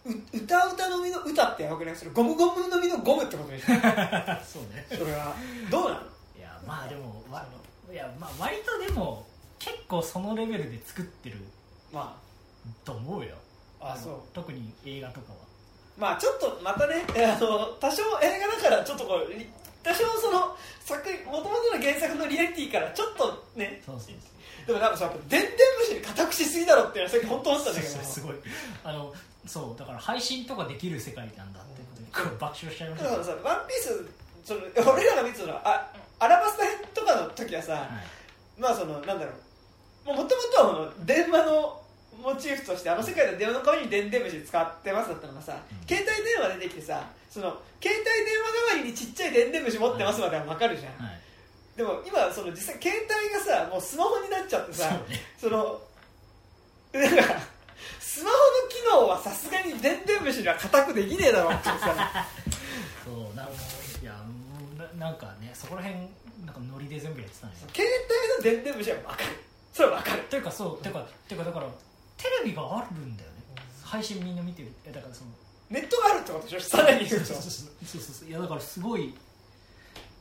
[0.05, 3.67] う歌歌のみの歌ってやばくないそれゴムゴムのみのゴムってことでしょ？
[4.45, 4.87] そうね。
[4.91, 5.35] それは
[5.71, 6.01] どうなの？
[6.39, 7.45] いやまあでもわ
[7.91, 9.27] いやまあ割とでも
[9.59, 11.39] 結構そのレベルで作ってる
[11.93, 12.17] ま
[12.85, 13.35] と思うよ。
[13.81, 14.15] ああそう。
[14.33, 15.39] 特に映画とかは。
[15.99, 19.49] まあちょっとまたねえあの多少映画だからちょっとこうり
[19.83, 24.15] 多少その作もともとの原作のリアリティからちょっとねそうそう
[24.67, 25.51] でもなんかさでんでん
[25.81, 27.95] 虫に固くしすぎだろってさっき本当思ったんだけど。
[28.03, 28.35] すごい。
[28.85, 29.15] あの
[29.47, 34.09] そうだから配信とかできる世界なんだってことで、爆笑しちゃいましただからさ「ワンピース
[34.45, 34.61] その
[34.93, 38.61] 俺らが見てたのはあアラバスタ編とかの時はさ、はい。
[38.61, 39.31] まあそのなんだろ
[40.07, 41.81] うもともとは電話の
[42.21, 45.87] モチーフとしてあの世界で電話の代わりにでんでん虫使ってますだったのがさ、うん。
[45.87, 51.21] 携帯電話出てきてさその携帯電話代わりにちっちゃいでんでん虫持ってますまでは分かるじゃん、はい
[51.77, 55.21] でも今その実際携帯がさもうスマホになっちゃってさそうね。
[55.39, 55.81] その
[56.93, 57.23] なんか
[58.01, 62.27] スマホの機能はさすがにでんでん虫には固くできねえだろってさ。
[63.05, 63.53] そうなんか
[64.03, 66.01] いやもうななんかねそこら辺
[66.47, 67.89] なんかノリで全部やってたんですよ携
[68.41, 69.25] 帯のでんでん虫は分かる。
[69.73, 70.23] それは分かる。
[70.31, 71.67] というかそうていうかていうかだから
[72.17, 73.37] テレビがあるんだよね。
[73.85, 74.73] 配信みんな見てる。
[74.87, 75.31] えだからその
[75.69, 76.61] ネットがあるってことでしょ？
[76.61, 77.27] さらに言うと。
[77.27, 78.29] そうそうそうそう。
[78.29, 79.15] いやだからすごい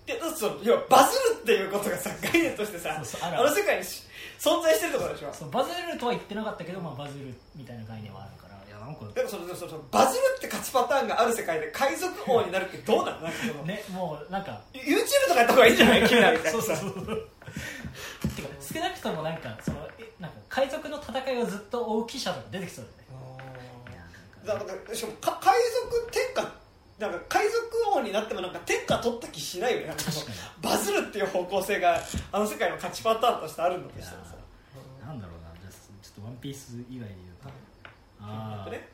[0.07, 4.03] いやだってその要はバズるっていうことがさ概念としてさあの世界にし
[4.39, 5.33] 存在してるってことでしょ。
[5.33, 8.55] そうバズるとは言ってなかったけど、まあ、バズるみたいな概念はあるから。
[8.67, 13.27] いやなんかでもそのそのそのバズるって勝ちパターンがある世界で海賊王になるってどうなの
[13.65, 16.05] ねもうなんか YouTube とかやった方がいいんじゃない？
[16.07, 16.93] 君らみたいそうそうそう
[18.35, 24.05] てか少なくともなんかそのえなんか海賊の戦いをずっと追う記者とか出てきそうだよね。
[24.45, 25.55] だからしかもか海
[25.89, 26.51] 賊天下
[26.99, 27.57] なんか海賊
[27.95, 29.87] 王になってもなんか天下取った気しないよね。
[29.87, 30.03] なんか
[30.61, 34.35] バズるっていう方向性があの世界の勝ちパターンとしてあるんだしたらさ
[35.05, 35.49] なんだろうな。
[35.59, 35.71] じゃあ
[36.01, 37.49] ちょっと「ワンピース以外で言うと
[38.21, 38.71] あー。
[38.71, 38.87] ね。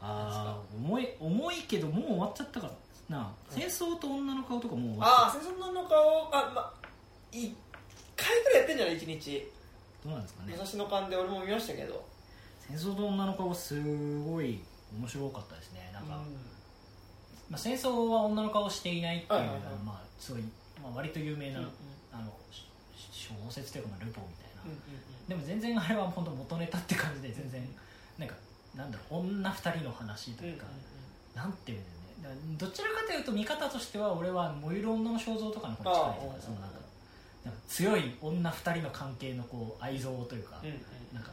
[0.00, 0.76] あー。
[0.76, 2.66] 重い重いけどもう終わっちゃったか
[3.10, 3.32] らな。
[3.50, 6.34] 戦争と女の顔とかもう終わっちゃああ戦争の顔。
[6.34, 6.72] あま
[7.32, 7.54] 1
[8.16, 9.52] 回ぐらいやってんじゃない？1日。
[10.04, 10.54] どうなんですかね。
[10.56, 12.02] 武蔵野館で俺も見ましたけど。
[12.66, 13.80] 戦争と女の顔す
[14.24, 14.60] ごい
[14.92, 15.90] 面白かったですね。
[15.92, 16.22] なんか、
[17.50, 20.42] まあ、戦争は女の顔をしていないっていうのは、まあすごい、
[20.82, 21.60] まあ、割と有名な、
[22.12, 22.66] あのし
[23.12, 24.72] 小説というかまあルポみたいな、
[25.28, 27.68] でも全然あれは本当元ネタって感じで全然
[28.18, 28.34] なんか
[28.76, 30.66] なんだろう女二人の話とうんいうか、
[31.34, 31.82] なんていうん
[32.22, 32.56] だよね。
[32.58, 36.76] どちらかというと見方としては俺は燃ゆる女の肖像とかの方に近いとかそのなんか
[37.44, 41.30] なんか強い女二人の関係のこう愛憎というか、うなんか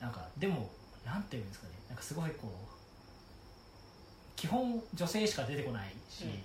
[0.00, 0.70] なんかでも
[1.04, 2.68] なんていうんですかねなんかすごいこう
[4.36, 6.42] 基本女性しか出てこないし、うんうんうん。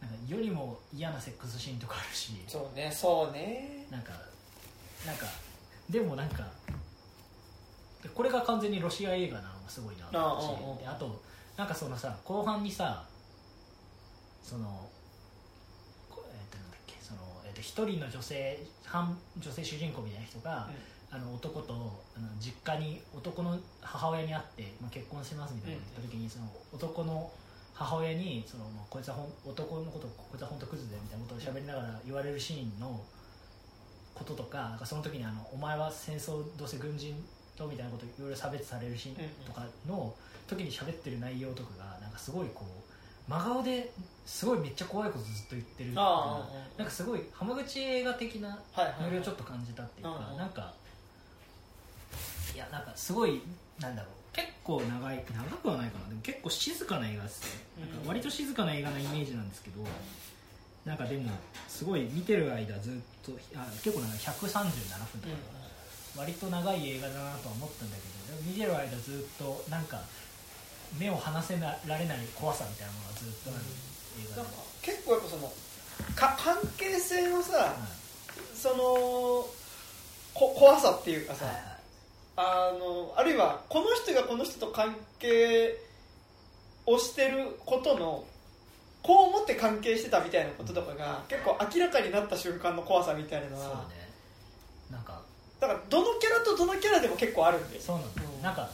[0.00, 3.86] なんか世にも嫌なセックスシーンとかあるしそうねそうね。
[3.90, 4.12] なんか
[5.06, 5.26] なんか
[5.88, 6.44] でもなんか
[8.02, 11.22] でこれが完全にロシア映画なのがすごいなと思うしあと
[11.56, 13.04] なんかそのさ後半にさ
[14.42, 14.88] その
[16.10, 20.68] こえっ、となんだっけその、えー、と一人の女性半女性主人公みたいな人が、
[21.12, 21.74] あの男と
[22.16, 27.30] あの実家に男の母親に会って、まあ、結婚しますみたいなこと言った時に、その男の
[27.74, 32.98] 母親にその、まあ、こいつはほん男のことこいつは本当クズでみたいなことを喋りながら言われるシーンの
[34.14, 37.14] こととかなんかその時にあの「お前は戦争どうせ軍人
[37.56, 40.14] と」みたいなこといろいろ差別されるシーンとかの
[40.46, 43.90] 時に喋ってる内容とかがなんかすごいこう真顔で
[44.26, 48.58] すごいめっちゃ怖いことずっと言ってるっていうなんかすごい浜口映画的な
[49.00, 50.74] ノリをちょっと感じたっていうか、なんか
[52.54, 53.40] いやなんかすごい
[53.80, 54.12] なんだろう。
[54.32, 56.08] 結構長い長くはないかな。
[56.08, 57.90] でも結構静かな映画ですね、うん。
[57.90, 59.84] なんか割と静かな映画なイメージなんですけど
[60.86, 61.30] なんかでも
[61.68, 62.92] すごい見てる間ずっ
[63.22, 65.34] とあ結構なんか137分とか、
[66.16, 70.00] 割と長い映画だなとは思ったんだけどでも見てる間ずっとなんか
[70.98, 73.60] 目を離せられない怖さみたいなものがずっとある
[74.20, 74.42] 映画で。
[74.42, 75.52] なんか、結構やっぱその
[76.16, 77.68] か関係性のさ、はい
[78.56, 79.44] その
[80.34, 81.71] こ怖さっていうかさ、はいはい
[82.36, 85.76] あのあるいはこの人がこの人と関係
[86.86, 88.24] をしてることの
[89.02, 94.08] こう思って関係してたみたいなこととかが結構明らかになった瞬間の怖さみたいなのそうはね。
[94.90, 95.20] なんか
[95.60, 97.80] だからどのキャラとどのキャラでも結構あるんで。
[97.80, 98.68] そうなんだ、うんなんか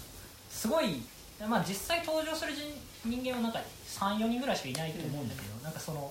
[0.50, 1.02] すごい、
[1.46, 2.64] まあ、実際登場する人
[3.04, 6.11] 人間はなんか34人ぐらいしかいないと思うんだけど、なんかその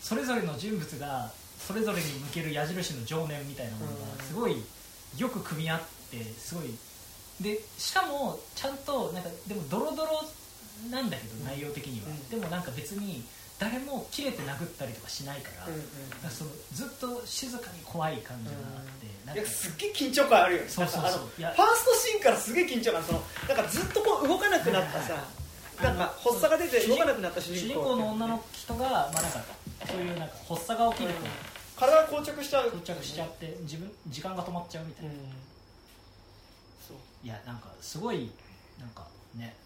[0.00, 4.16] それぞれの人物がそれぞれに向ける矢印の情念みたいなものうん。
[4.18, 4.62] がすごい
[5.18, 5.80] よく組み合っ
[6.18, 6.74] てすごい。
[7.40, 10.22] でしかもちゃんとなんかでもドロドロ
[10.90, 11.44] なんだけど、うん。
[11.46, 12.28] 内容的には、うん。
[12.28, 13.24] でもなんか別に
[13.58, 19.40] 誰も切れて殴ったりとかしないから,、うんうんなんかそのずっと静かに怖い感じがあって、なんか。
[19.40, 20.68] いやすっげえ緊張感あるよね。
[20.68, 21.20] そうそうそう。
[21.36, 25.24] ファーストシーンからすげえ緊張感そのなんかずっとこう動かなくなったさ。
[25.82, 27.80] なんか発作が出て動かなくなった主人公。
[27.80, 29.44] 主人公の女の人が、まあ、なんか
[29.88, 31.20] そういうなんか発作が起きると。
[31.76, 32.68] 体が硬直しちゃう。
[32.68, 35.10] 到着しちゃって自分時間が止まっちゃうみたいな、
[37.24, 38.30] いやなんかすごい
[38.78, 39.56] なんかね。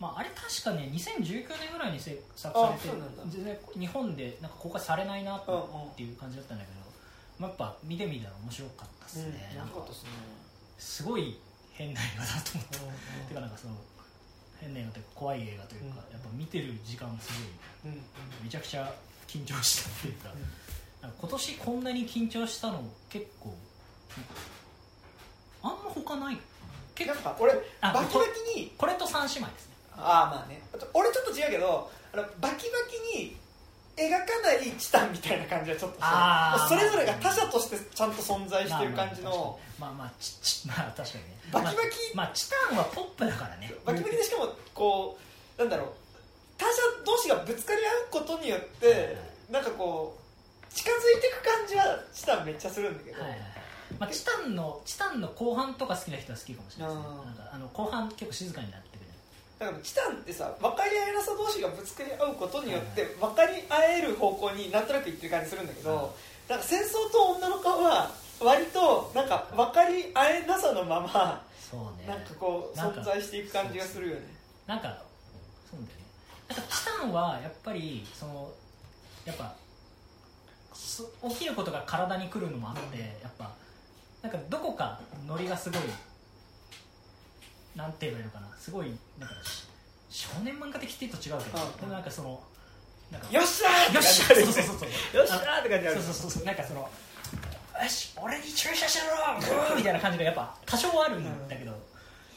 [0.00, 2.88] まああれ確かね2019年ぐらいに制作されて
[3.30, 5.90] 全然日本でなんか公開されないなっうんうん。
[5.96, 6.78] ていう感じだったんだけど、
[7.38, 9.74] まあ、やっぱ見てみたら面白かったですね、うんなんか
[10.78, 11.38] すごい
[11.72, 13.74] 変な映画だと思った、うんてかなんかその
[14.60, 16.12] 変な映画というか怖い映画というか、うん。
[16.12, 17.30] やっぱ見てる時間す
[17.84, 17.92] ごい。
[17.92, 18.02] うん
[18.42, 18.92] めちゃくちゃ
[19.28, 20.30] 緊張したっていうか,、
[21.20, 23.54] 今年こんなに緊張したの結構
[25.62, 26.38] あんま他ない
[26.94, 28.24] 結構なんか俺あバキバ
[28.54, 29.74] キにこれと三姉妹ですね。
[29.96, 30.62] ああまあね。
[30.94, 33.36] 俺ちょっと違うけどあのバキバキに
[33.96, 39.58] 描かないチタンみたいな感じはちょっとあそれぞれが他者としてちゃんと存在してる感じの。
[39.78, 41.36] まあまあちちまあ確かにね。
[41.52, 43.72] バキバキまあ、まあチタンはポップだからね。
[43.84, 45.18] バキバキでしかもこ
[45.58, 45.88] うなんだろう。
[46.58, 47.80] 他者同士がぶつかり
[48.12, 49.16] 合うことによって、はいはい
[49.52, 51.84] なんかこう近づいていく感じは
[52.14, 53.51] チタンめっちゃするんだけど、はいはいはい
[53.98, 57.14] まあ、チタンのチタンの後半とか好きな人は好きかもしれないですね。
[57.26, 59.06] なんかあの後半結構静かになってくる。
[59.58, 66.02] だからチタンってさ分かり合えなさ同士がぶつかり合うことによって分かり合える方向になんとなくいってる感じするんだけど、は
[66.48, 66.50] い。
[66.50, 72.06] なんか戦争と女の顔は割となんか分かり合えなさのままそうね。
[72.08, 74.22] なんかこう存在していく感じがするよね。
[74.66, 75.02] なんか
[75.70, 76.04] そうだよね。
[76.48, 78.50] なんかチタンはやっぱりその
[79.24, 79.54] やっぱ
[80.74, 83.52] そ起きることが体に来るのもあってやっぱ
[84.22, 85.82] なんかどこかノリがすごい
[87.74, 88.46] なんて言えばいいのかな。
[88.58, 89.66] すごいなんかし
[90.10, 92.40] 少年漫画的って言うと違うけど、うんでもなんかその
[93.10, 96.00] なんかよっしゃーよっしゃ感じそうそうそうそうよっしゃーって感じある。
[96.00, 96.88] そうそうそうなんかその
[97.74, 101.72] あよし俺に注射しろみたいな感じがやっぱ多少あるんだけど、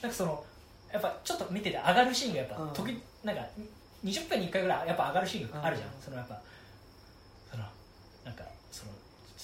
[0.01, 0.43] なんかその
[0.91, 2.69] やっぱちょっと見てて上がるシーンがやっぱ、うん。
[2.73, 3.41] 時なんか
[4.03, 6.01] 20分に1回ぐらいやっぱ上がるシーンがあるじゃん、うん。
[6.01, 6.41] そのやっぱ
[7.51, 7.63] その
[8.23, 8.43] なんか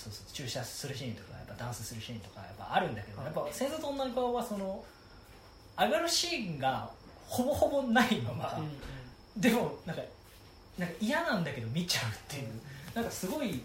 [0.01, 4.83] そうそう注射するシーンとかやっぱダンスするシーンとかやっぱあるんだけど、うんやっぱ戦争と女の子はその
[5.77, 6.89] 上がるシーンが
[7.27, 8.59] ほぼほぼないまま、
[9.37, 10.01] でもなんか
[10.77, 12.49] なんか嫌なんだけど見ちゃうっていう、
[12.93, 13.61] なんかすごい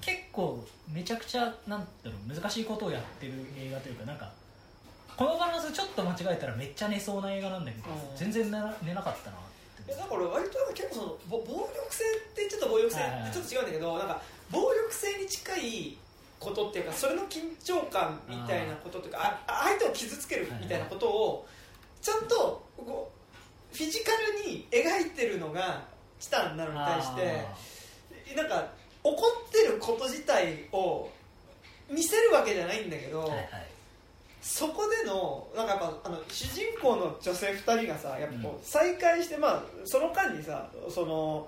[0.00, 4.30] 結構めちゃくちゃなんだろう難しいことをやってる映画というかなんか
[5.16, 8.16] このバランスちょっと間違えたらめっちゃ寝そうな映画なんだけど、うん。
[8.16, 9.40] 全然寝な寝なかったなっ
[9.84, 9.92] て。
[9.92, 13.00] えだから割となんか結構そのぼ暴力性ってちょっと暴力性
[13.32, 15.96] ちょっと違うんだけど、なんか暴力性に近い
[16.38, 21.46] ことっていうかそれの緊張感みたいなことというかあ相手を傷つけるみたいなことを
[22.00, 23.12] ちゃんとこ
[23.72, 24.10] うフィジカ
[24.44, 25.84] ルに描いてるのが
[26.18, 28.66] チタンなのに対してなんか
[29.02, 29.14] 怒
[29.48, 31.10] ってること自体を
[31.90, 33.48] 見せるわけじゃないんだけど、はいはい。
[34.40, 41.46] そこでのなんかやっぱあの主人公の女性2人がさやっぱ再会して、まあ、その間にさその、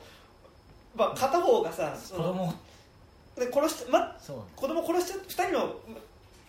[0.94, 2.55] まあ、片方がさ子供
[3.37, 4.16] で殺しま、
[4.57, 5.74] 子供殺しちゃ2人の、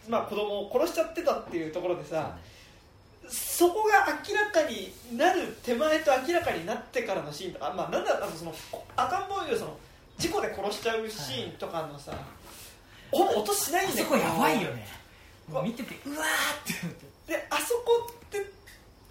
[0.09, 2.35] まあ、子供を殺しちゃってたっていうところでさ
[3.27, 8.53] そこが明らかになる手前と明らかになってからのシーンとか、まあ、なんだろうその
[8.97, 9.77] 赤ん坊をその
[10.17, 12.13] 事故で殺しちゃうシーンとかのさ、
[13.11, 14.05] ほぼ音しないんだけど。
[14.05, 14.87] あそこやばいよね。
[15.63, 17.33] 見ててうわーって思って。
[17.33, 18.45] であそこって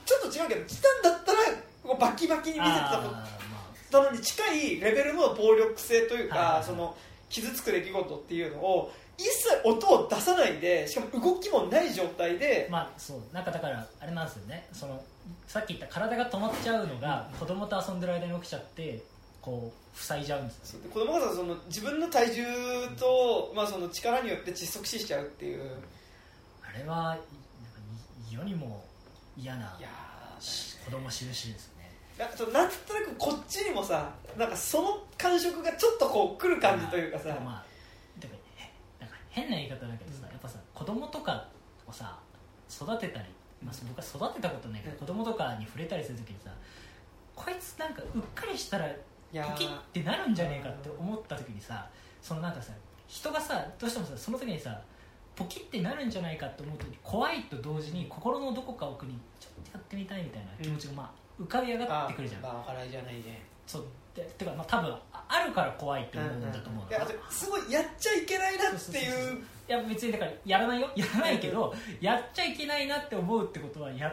[0.05, 1.39] ちょっと違うけどチタンだったら
[1.83, 2.79] こうバキバキに見せて
[3.91, 6.65] たのに近いレベルの暴力性というか、はいはいはい。
[6.65, 6.95] その
[7.33, 14.69] 傷つく出来事っていうのを一切音を出さないでしかも動きもない状態で、まあそうなんかだからあれなんですよね。
[14.73, 15.03] その
[15.47, 19.03] さっき言った体が止まっちゃうのが子供と遊んでる間に起きちゃって
[19.41, 20.63] こう塞いじゃうんですよ。
[20.65, 20.83] そう。
[20.83, 22.45] で子供がさその自分の体重
[22.99, 25.63] と、まあ、その力によって窒息死しちゃうっていう。
[26.75, 27.23] あれはなんか
[28.31, 28.83] 世にも
[29.37, 29.89] 嫌ないや
[30.85, 37.65] 子供死ぬシーンですよねなんとなくこっちにもさなんかその感触がちょっとこう来る感じというかさ、まあまあ
[38.21, 41.49] だからへなんか変な言い方だけどさ、やっぱさ子供とか
[41.87, 42.19] をさ
[42.71, 43.27] 育てたり、
[43.63, 44.99] まあ、僕は育てたことないけど、うん。
[44.99, 46.51] 子供とかに触れたりするときにさ
[47.35, 51.89] こいつなんかうっかりしたらポキってなるんじゃねえかって思った時にさ
[52.21, 52.73] そのなんかさ
[53.09, 54.81] 人がさどうしてもさその時にさ
[55.35, 63.43] ポキってなるんじゃないかって思う時怖いと同時に心のどこか奥にちょっとやってみたいみたいな気持ちがまあ浮かび上がってくるじゃん、まあ笑いじゃないね。
[63.67, 63.85] そう
[64.15, 68.93] でてかまあ多分ああるから怖いって思うんだと思うのいやすごいやっちゃいけないなっていそう。
[68.93, 70.91] ういや別にだからやらないよ。
[70.97, 74.13] やらないけどやっちゃいけないなって思うってことはやっ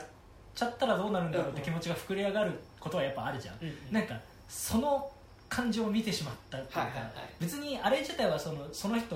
[0.55, 3.75] ちゃったらどうなるんだろうって気持ちが膨れ上がることはやっぱあるじゃん、うん。
[3.91, 5.11] なんかその
[5.49, 7.11] 感情を見てしまったっていうか、はいはいはい。
[7.39, 9.15] 別にあれ自体はそのその人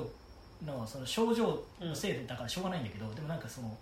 [0.65, 3.77] のその症状のせいでだからしょうがないんだけど、でもなんかその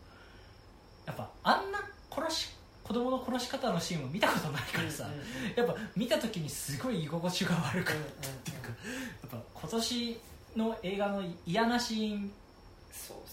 [1.06, 1.80] やっぱあんな
[2.12, 2.50] 殺し
[2.92, 5.08] 子供の殺し方のシーンを見たことないからさ、
[5.56, 10.20] やっぱ見た時にすごい居心地が悪かったっていうか、やっぱ今年
[10.58, 12.30] の映画の嫌なシーン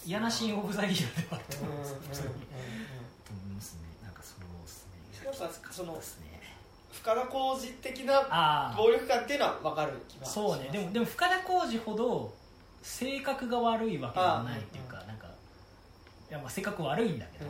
[0.05, 3.81] 嫌なシーンオブザイヤーではあると思います、ね。
[4.01, 5.25] なんかそうですね。
[5.25, 6.01] やっぱその
[6.93, 10.69] 深田浩二的な暴力感っていうのは分かる気がそうね。
[10.71, 12.33] でもでも深田浩二ほど
[12.81, 15.27] 性格が悪いわけではないっていうかなんか
[16.29, 17.45] いやまあ性格悪いんだけど、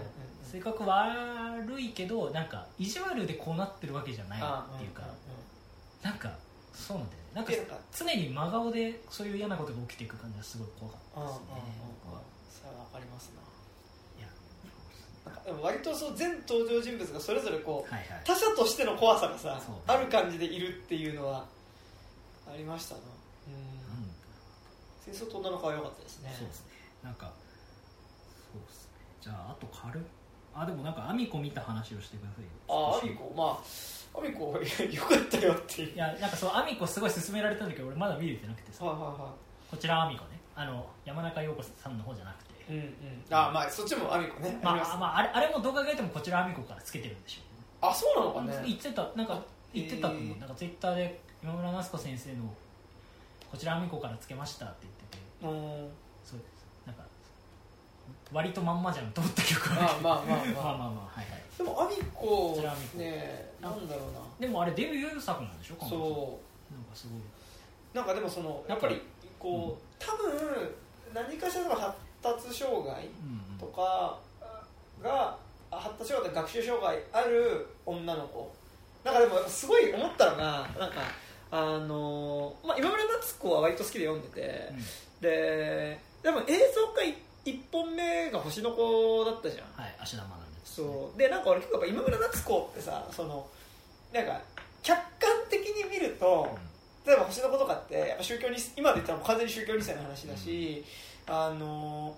[0.51, 5.03] 性格悪いけどなんか意地悪でこうなってるわけじゃないっていうか、
[6.01, 6.31] なんか
[6.73, 7.25] そうなんだよね。
[7.35, 11.45] なんか常に真顔でそういう嫌なことが起きていく感じがすごい怖かったですね。
[12.03, 13.29] 僕はそれは分かります
[14.17, 14.27] いや
[15.31, 18.21] なでも割とそう全登場人物がそれぞれこうはいはい。
[18.25, 21.45] 他者としての怖さがさある感じでいるっていうのは
[22.51, 23.01] ありましたな。
[23.47, 23.53] うん。
[23.53, 23.57] う
[24.07, 24.11] ん。
[25.05, 26.33] 戦争と女の子は良かったですね。
[26.37, 26.65] そうですね。
[27.03, 27.31] なんか
[28.51, 28.89] そうですね。
[29.21, 30.03] じゃああと軽い
[30.61, 33.33] あでもなんかアミコ見た話をしてくださいああアミコ。
[33.35, 34.57] まあアミコ
[34.91, 35.83] 良かったよって。
[35.83, 38.85] いういやなんかそうアミコすごい勧められたんだけど俺まだ見れてなくてさ。
[38.85, 39.33] はいは
[39.69, 40.39] こちらアミコね。
[40.55, 42.49] あの山中陽子さんの方じゃなくて。
[42.69, 43.23] うんうん。
[43.31, 44.59] あまあそっちもアミコね。
[44.61, 47.87] まあ、まあ、あれあれも動画がいてもこちらアミコからつけてるんでしょ。
[47.87, 48.63] あそうなのかね。
[48.65, 49.41] 言ってたなんか
[49.73, 52.53] 言ってたと思う、なんかツイッターで今村夏子先生の
[53.49, 55.45] こちらアミコからつけましたって言ってて。
[55.45, 55.91] うん。
[56.25, 56.39] そう
[58.31, 60.23] 割とまんまじゃんと思った曲まあまあまあまあ。
[60.23, 61.57] まあまあまあはいはい。
[61.57, 62.97] でもアミコこちらアミコ。
[62.97, 64.19] ねなんだろうな。
[64.39, 66.73] でもあれデビュー作なんでしょ今回そう。
[66.73, 67.21] なんかすごい。
[67.93, 69.01] なんかでもそのやっぱり。
[69.39, 70.75] こう多分
[71.13, 73.57] 何かしらの発達障害うんうん。
[73.57, 74.19] とか
[75.01, 75.37] が
[75.71, 78.53] 発達障害学習障害ある女の子。
[79.03, 81.01] なんかでもすごい思ったのがなんか
[81.51, 84.71] あの、まあ、今村夏子は割と好きで読んでて、
[85.21, 87.01] ででも映像化
[87.49, 89.81] 1本目が星の子だったじゃん。
[89.81, 91.17] はい芦田愛菜そう。
[91.17, 93.47] でなんか俺結構やっぱ今村夏子ってさその
[94.13, 94.41] なんか
[94.81, 96.57] 客観的に見ると、
[97.05, 100.83] 例えば星の子とかってやっぱ宗教に今で言ったら完全に宗教2世の話だし、
[101.27, 102.15] あの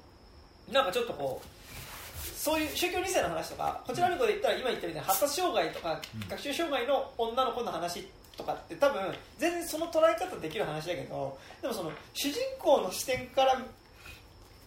[0.71, 1.47] なんかちょっとこう
[2.37, 6.29] そういう宗教2世の話とかこちらの子で言ったら今言ったみたいな発達障害とか、うん。
[6.29, 8.07] 学習障害の女の子の話
[8.37, 9.01] とかって多分
[9.37, 13.61] 全然その捉え方できる話だけどでもその主人公の視点から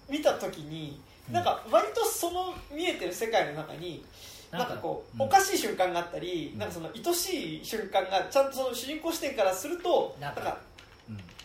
[0.08, 1.34] 見た時にうん。
[1.34, 4.04] なんか割とその見えてる世界の中に
[4.50, 5.26] なんかこう、うん。
[5.26, 6.58] おかしい瞬間があったり、うん。
[6.58, 10.40] なんかその愛しい瞬間がちゃんとその主人公視点からするとなか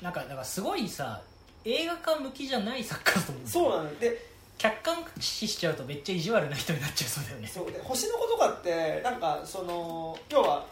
[0.02, 0.30] なんんかうん。
[0.30, 1.22] なんかすごいさ
[1.66, 7.48] 映画化向きじゃない作家だと思うそうなので客観視しちゃうとめっちゃ意地悪な人になっちゃいそうだよね。
[7.48, 7.72] そう。
[7.72, 10.66] で星の子とかってなんかその要は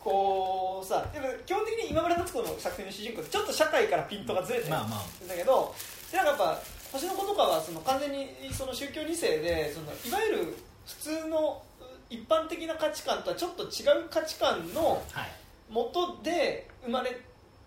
[0.00, 5.74] こうさでも基本的に今村夏子の作品の主人公ってちょっと社会からピントがずれてるまあまんだけど、
[6.12, 6.62] でなんかやっぱ
[6.92, 10.56] 星の子とかはその完全にその宗教2世でそのいわゆる
[10.86, 11.62] 普通の
[12.08, 15.30] 一般的な価値観とはちょっと違う価値観のあはい。
[15.68, 17.20] 元で生まれ、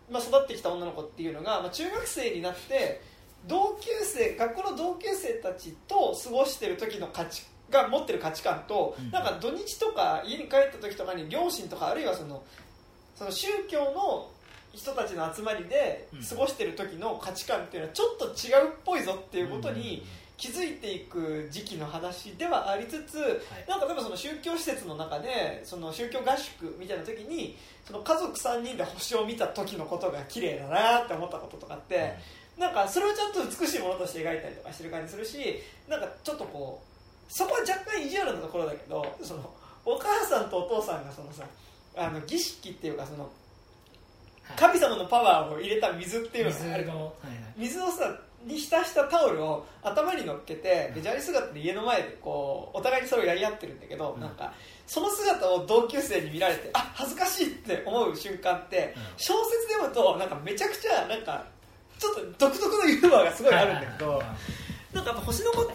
[0.10, 3.02] まあ、育ってきた女の子っていうのが、まあ、中学生になって
[3.48, 9.12] 同級生学校の同級生たちと過ごしてる時の価値が持ってる価値観と、うん。
[9.12, 12.42] なんか土日とか家に帰った時とかに両親とかあるいはその
[13.16, 14.30] その宗教の
[14.74, 16.24] 人たちの集まりでうん。
[16.24, 20.06] 過ごしてる時の価値観っていうのはちょっと違うっぽいぞっていうことに
[20.38, 32.14] 気づいていく時期の話ではありつつ、なんか例えばその宗教施設の中でその宗教合宿みたいな時にその家族3人で星を見た時のことが綺麗だなって思ったこととかって、
[32.60, 35.38] なんかそれをちゃんと美しいものとして描いたりとかしてる感じするし
[35.88, 36.84] なんかちょっとこ
[37.30, 39.50] うそこは若干意地悪なところだけどその
[39.86, 41.46] お母さんとお父さんがそのさ
[41.96, 43.32] あの儀式っていうかそのはい
[44.56, 46.92] 神様のパワーを入れた水っていうの水がある。
[47.58, 47.80] 水。
[47.82, 54.22] をさに浸したタオルを頭に乗っけてで砂利姿で家の前でこうお互いにそれをやり合ってるんだけど、うん。
[54.22, 54.54] なんか
[54.88, 59.04] その姿を同級生に見られてあ恥ずかしいって思う瞬間って、うん。
[59.18, 61.46] 小説で読むとなんかめちゃくちゃなんか
[62.00, 64.24] ちょっと独特のユーモアがすごいあるんだけど、
[64.94, 65.74] なんかやっぱ星の子って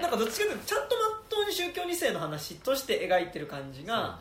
[0.00, 4.18] なんかどっちかというとちゃんとまっとうに宗教2世の話として描いてる感じが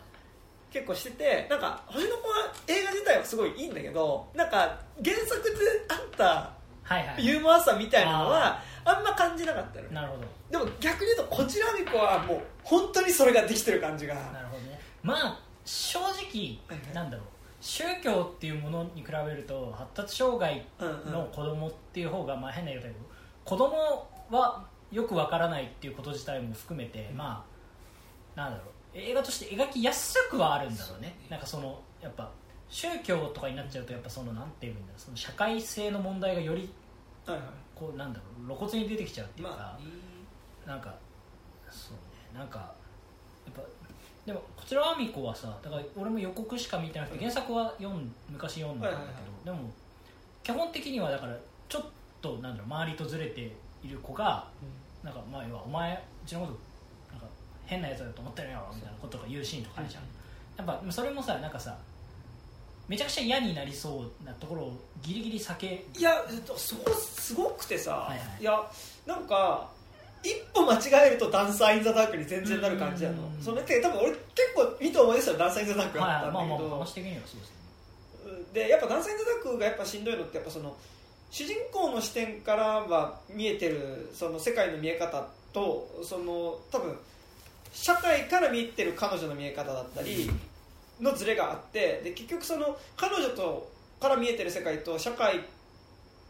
[0.78, 5.50] 結構しててなんか星の子は映画自体はすごいいいんだけどなんか原作で
[5.90, 7.26] あったはいはい。
[7.26, 10.24] ユーモアさみたいなのはあんま感じなかったのなるほど。
[10.50, 14.16] でも逆に言うとこちらみこはもう本当にそれができてる感じが。
[14.16, 14.80] なるほどね。
[15.04, 16.58] まあ正直
[16.94, 17.28] なんだろう。
[17.60, 23.06] 宗教っていうものに比べると発達障害うんの子供っていう方がまあ変な言い方だけど
[23.44, 27.44] 子供はよくわからないっていうこと自体も含めてま
[28.36, 31.16] あなんだろう映画として描きやすくはあるんだろうね。
[31.30, 32.30] なんかそのやっぱ
[32.70, 36.70] 宗教とかになっちゃうとやっぱそのなんていうんだろうその社会性の問題がより
[37.76, 39.80] こうなんだろう露骨に出てきちゃうっていうか、ま
[40.66, 40.96] あなんか
[41.70, 42.40] そうね。
[42.40, 42.74] なんか
[43.46, 43.62] やっぱ
[44.26, 49.06] でもこちらあみこはさだから俺も予告しか見てなくて原作は読ん昔読んだんだけ
[49.46, 49.70] ど、でも
[50.44, 51.38] 基本的にはだから
[51.70, 51.86] ちょっ
[52.22, 53.52] となんだろう周りとずれて
[53.84, 54.48] いる子が
[55.04, 56.54] なんかまあ要はお前うちのこと
[57.68, 60.04] 変なやつだと思ってるやろみたいなことが言うシーンとかあるじゃん、
[60.66, 61.78] やっぱそれもさなんかさ
[62.88, 68.44] めちゃくちゃ嫌になりそうなところをギリギリ避けいやえっとそこすごくてさ、はいはい。
[68.44, 68.72] や
[69.06, 69.70] なんか
[70.24, 73.24] 一歩間違えるとダンサー・イン・ザ・ダークに全然なる感じなの。
[73.24, 73.44] うん。
[73.44, 74.20] それって多分俺結
[74.56, 77.56] 構見て思い出したらダンサー・イン・ザ・ダークはいあったんだけまあまあど、話的にはそうですね
[78.54, 80.76] でやっぱダンサー・イン・ザ・ダークがやっぱしんどいのってやっぱその
[81.30, 86.98] 主人公の視点からは見えてるその世界の見え方とその多分
[87.74, 90.30] 社会から見えてる彼女の見え方だったり
[91.00, 95.42] のズレがあってで結局その彼女とから見えてる世界と社会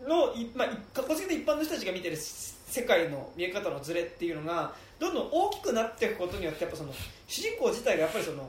[0.07, 6.93] のいまあ、い格好つけて一般の人たちが見てる世界の見え方のズレっていうのがどんどん大きくなっていくことによってやっぱその
[7.27, 8.47] 主人公自体がやっぱりその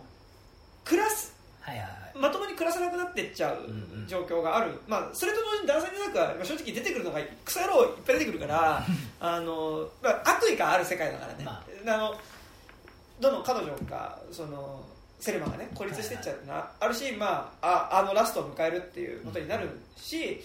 [0.85, 2.19] 暮らすはいはいはい。
[2.19, 4.07] まともに暮らせなくなっていっちゃううんうん。
[4.09, 8.85] 状況がある、まあ、それと同時に男性になんか正直出てくるのがクソ野郎いっぱい出てくるから
[9.21, 12.15] あの、まあ、悪意がある世界だからね、まあの
[13.21, 14.85] どんどん彼女がその
[15.19, 20.41] セレマがね孤立していっちゃうっていはあるし、まあ、ああのラストを迎えるっていうことになるし、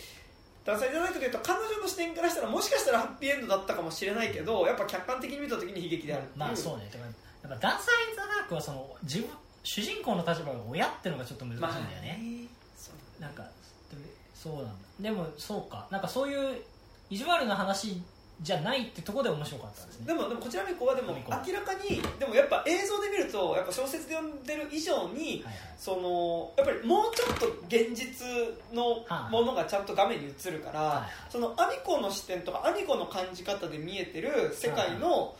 [0.66, 6.90] 男性じゃないかというと彼女の視点からしたらもしかしたらハッピーエンドだったかもしれないけどやっぱ客観的に見た時に悲劇であるまあそうね。
[6.92, 9.30] だからやっぱダンサー・イン・ザ・ダークはその自分
[9.64, 12.20] 主人公の立場が親っていうのがちょっと難しいんだよね、
[12.76, 13.50] そうなんかで
[14.34, 14.72] そうなんだ。
[15.00, 15.88] でもそうか。
[15.92, 16.62] なんかそういう
[17.10, 18.02] 意地悪な話
[18.42, 20.08] じゃないってところで面白かったんですね。
[20.08, 25.54] でもでもこちらみこはでも明らかにでもやっぱ映像で見るとやっぱ小説で読んでる以上にはいはい。
[25.78, 28.28] そのやっぱりもうちょっと現実
[28.74, 31.10] のものがちゃんと画面に映るから、はいはい。
[31.30, 35.36] そのアミコの視点とかアミコの感じ方で見えてる世界の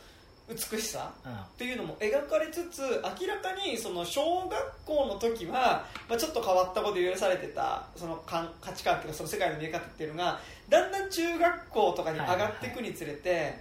[0.48, 1.32] 美しさうん。
[1.32, 10.38] っていうのも描かれつつ明らかにその小学校の時は、まあ、ちょっと変わったこと許されてたその価値観っていうかその世界の見え方っていうのが
[10.68, 13.54] だんだん中学校とかに上がっていくにつれて、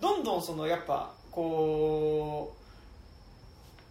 [0.00, 2.54] どんどんそのやっぱこ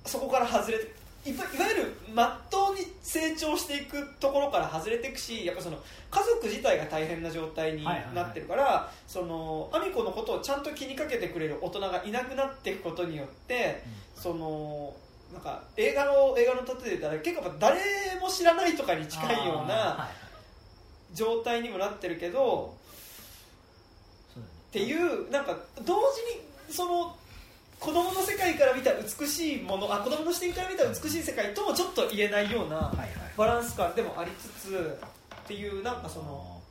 [0.05, 0.96] うそこから外れて
[1.29, 5.77] いわゆるまっとうに成長していくところから外れていくしやっぱその
[6.09, 13.83] 家族自体が大変な状態になってるから、そのアミコのことをちゃんと気にかけてくれる大人がいなくなっていくことによって
[14.15, 14.95] その
[15.33, 20.09] なんか映画の映画の例えで言ったら結構やっぱ誰も知らないとかに近いようなあ
[21.13, 27.15] 状態にもなってるけどーはいっていうなんか同時にその
[27.79, 32.91] 子供の世界から見た美しいものあ子供の視点から見た美しい世界ともちょっと言えないような
[33.37, 34.99] バランス感でもありつつ
[35.35, 36.61] っていうなんかその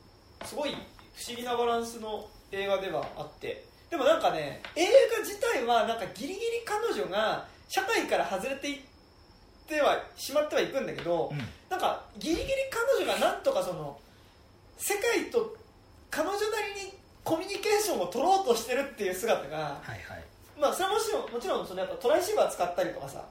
[0.43, 0.71] すごい
[1.15, 3.65] 不思議なバランスの映画ではあって。
[3.89, 4.85] でもなんかね映
[5.15, 8.77] 画自体はなんかギリギリ彼女が社会から外れていっ
[9.65, 11.37] てはしまってはいくんだけど、うん。
[11.69, 13.97] なんかギリギリ彼女がなんとかその
[14.77, 15.55] 世界と
[16.11, 16.43] 彼女な
[16.75, 16.93] りに
[17.23, 20.26] コミュニケーションを取ろうとしてるっていう姿がはいはい
[20.59, 23.23] まあそれはもちろんもちろんそのやっぱトライシーバー使ったりとかさ。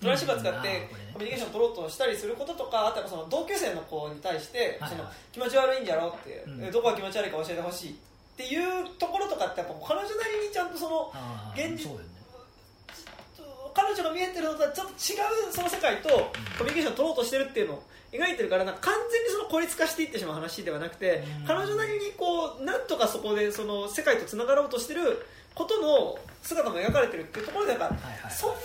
[0.00, 6.50] トライシーバー使ってコミュニケーション取ろうとしたりすることとかあとはその同級生の子に対してその気持ち悪いんじゃろって、う。
[6.58, 6.64] ん。
[6.64, 7.94] えどこが気持ち悪いか教えてほしいっ
[8.36, 11.12] ていうところとかってやっぱ彼女なりにちゃんとその
[11.54, 11.88] 現実
[13.74, 15.16] 彼女が見えてるのとはちょっと違
[15.48, 16.08] うその世界と
[16.58, 17.82] コミュニケーションを取ろうとしてるっていうのを
[18.12, 18.74] 描いてるからなん。
[18.74, 25.24] か完全にその孤立化していってしまう話ではなくてうん彼女なりにこうなんとかそこでその世界とつながろうとしてる
[25.54, 28.60] ことの姿も描かれてるっていうところでなんかはいはいそんなに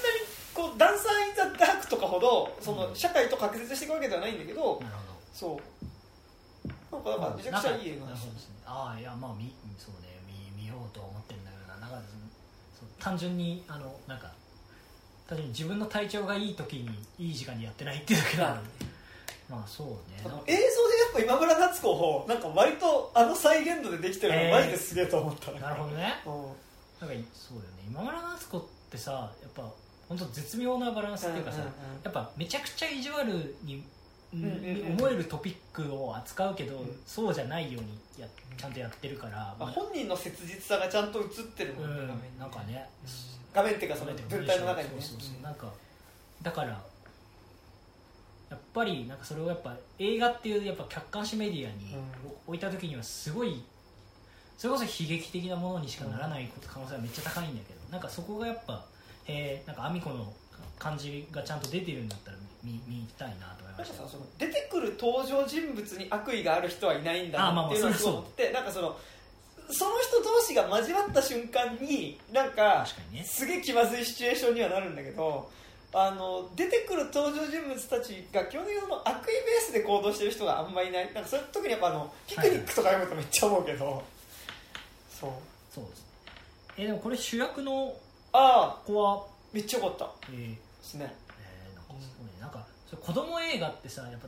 [0.54, 2.96] こうダンサー・イン・ザ・ダークとかほどそのうん。
[2.96, 5.60] 社会と隔絶していくわけではないんだけどなるほそ
[6.66, 6.68] う。
[6.92, 8.32] なんかなんかめちゃくちゃいい映画なでしね
[8.66, 10.18] ああいやまあみそうね
[10.56, 12.02] 見見ようとは思ってるんだけどななんか
[13.00, 14.32] 単純にあのなんか
[15.28, 18.88] 単純に自分の体調がいい時にいい時間にやってないっていうだけなので。
[19.50, 20.18] まあそうね。
[20.46, 25.52] 映像でやっぱ今村夏子をなんか割とあの再現度でできてるのマジですげえと思った。
[25.54, 26.16] なるほどね。
[26.26, 26.67] うん
[27.00, 27.84] なんかそうだよね。
[27.88, 29.70] 今村夏子ってさやっぱ
[30.10, 32.04] 本当絶妙なバランスっていうかさ、うんうんうん。
[32.04, 33.28] やっぱめちゃくちゃ意地悪
[33.64, 33.84] に、ん
[34.34, 34.98] うんうん。
[35.00, 37.00] 思えるトピックを扱うけど、うん。
[37.06, 38.28] そうじゃないようにや
[38.58, 42.90] ちゃんとやってるから、まあ、本人の切実さがちゃんと映ってるもんね、うん画面になんかね、
[43.54, 45.02] 画面っていうかその文体の中にね。
[45.02, 45.44] そうそうそう。
[45.44, 45.72] なんか
[46.42, 46.70] だから
[48.50, 52.02] やっぱりなんかそれをやっぱ映画っていうやっぱ客観視メディアにうん。
[52.48, 53.62] 置いた時にはすごい
[54.58, 58.84] それこそ悲劇的なものにしかならない可能性はめっちゃ高いんだけどなんかそこがやっぱ
[59.26, 60.34] へえなんかアミコの
[60.80, 64.04] 感じがちゃんと出てるんだったら見見たいなと思いました。
[64.40, 68.98] 出てくる登場人物に悪意がある人はいないんだなっていうのっててなんかその
[69.70, 72.86] その人同士が交わった瞬間になんか
[73.26, 75.50] すげえ気まずいシチュエーションにはなるんだけど
[75.94, 81.14] あの出てくる登場人物たちが基本的に悪意ベースで行動してる人があんまりいない。
[81.14, 84.04] なんかそれ特にやっぱあのピクニックとか読むとめっちゃ思うけど、
[85.20, 85.32] そう。
[85.74, 86.06] そうですね。
[86.78, 87.94] えでもこれ主役の
[88.34, 88.82] ああ。
[88.86, 89.26] 子は？
[89.54, 90.06] めっちゃよかった。
[90.32, 90.58] でえー。
[90.82, 91.14] すね。
[91.40, 92.34] えーなんかすごいね。
[92.40, 94.28] なんかそれ子供映画ってさやっぱ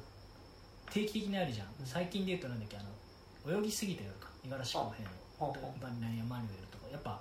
[0.92, 2.82] 定期的にあるじゃん、最近で言うとなんだっけあ
[3.48, 4.28] の泳ぎすぎてるか。
[4.44, 5.08] 五十嵐浩平
[5.48, 6.90] のバニラニアマニュエルとか。
[6.92, 7.20] やっぱ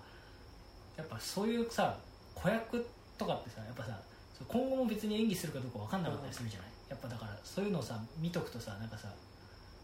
[0.97, 1.97] やっぱそういうさ
[2.35, 2.85] 子役
[3.19, 4.01] とかってさやっぱさ
[4.49, 9.09] 今後も別に演技するかどうか分かんなかったりするじゃない、やっぱだからそういうのをさ見とくとさなんかさ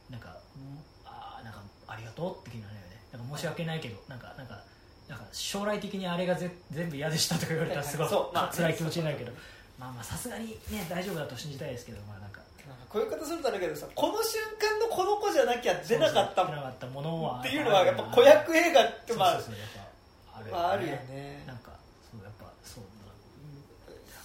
[0.09, 4.61] なんかうんあーなんかありがとうって気になるよねなんか申し訳ないけどなんかなんか
[5.09, 8.09] なんか将来的にあれがぜ全部嫌でしたとか言われたらすごい
[8.53, 9.33] 辛い気持ちになるけど
[9.79, 12.43] まあまあさすがにね大丈夫だと信じたいですけどまあなんか。
[12.65, 21.45] なんかこういう方するとあれだけどさこの瞬間のこの子じゃなきゃ出なかった出なかったものはっていうのはやっぱ子役映画ってまああるよね。
[21.47, 21.73] なんか
[22.11, 22.85] そうやっぱそう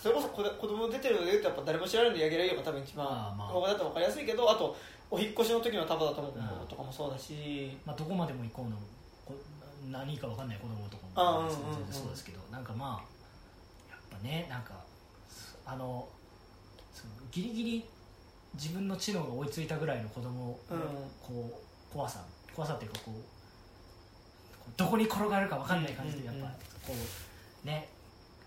[0.01, 3.47] それこそ子子供出てるので言うとやっぱ誰も知らないので柳楽優が多分一番ああまあ。
[3.49, 4.77] 他だと分かりやすいけどあと
[5.11, 8.77] お引っ越しの時の田畑智子うんとかもそうだし、まあ、どこまでも行こうの
[9.25, 9.35] こ
[9.89, 12.39] 何か分かんない子供とかも全然そうですけど。
[12.51, 14.73] なんかまあやっぱねなんか
[15.65, 16.07] あの
[16.93, 17.85] そのギリギリ
[18.55, 20.79] 自分の知能が追いついたぐらいの子供のうん。
[21.21, 21.59] こ
[21.91, 22.23] う怖さ
[22.55, 23.13] 怖さっていうかこう
[24.77, 26.59] どこに転がるか分かんない感じでやっぱうんうんうん。
[26.59, 26.93] こ
[27.63, 27.89] うね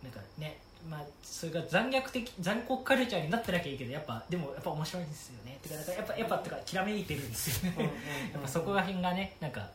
[0.02, 5.58] なんかねまあそれが残虐的残酷カルチャーになってなきゃいいけどやっぱでもやっぱ面白いんですよね。
[5.62, 7.92] てかやっぱやっぱてかきらめいてるんですよね。
[8.46, 9.68] そこら辺がねなんか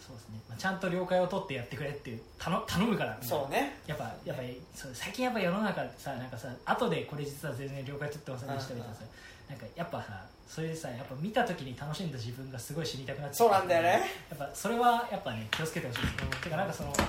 [0.00, 3.78] そうですね、まあ、ちゃんと了解を取ってやってくれっていう頼頼むからそうね。
[3.86, 9.02] やっぱやっぱりそう最近やっぱ世の中さなんかさ後でこれ実は全然了解取ってませんでしたみたいなさ。
[9.48, 14.10] なんかやっぱさそれでさやっぱ見た時に楽しんだ自分がすごい知りたくなっちゃそうなんだよね。
[14.30, 17.04] やっぱそれはやっぱね気をつけてほしいです、うんてかなんかそのま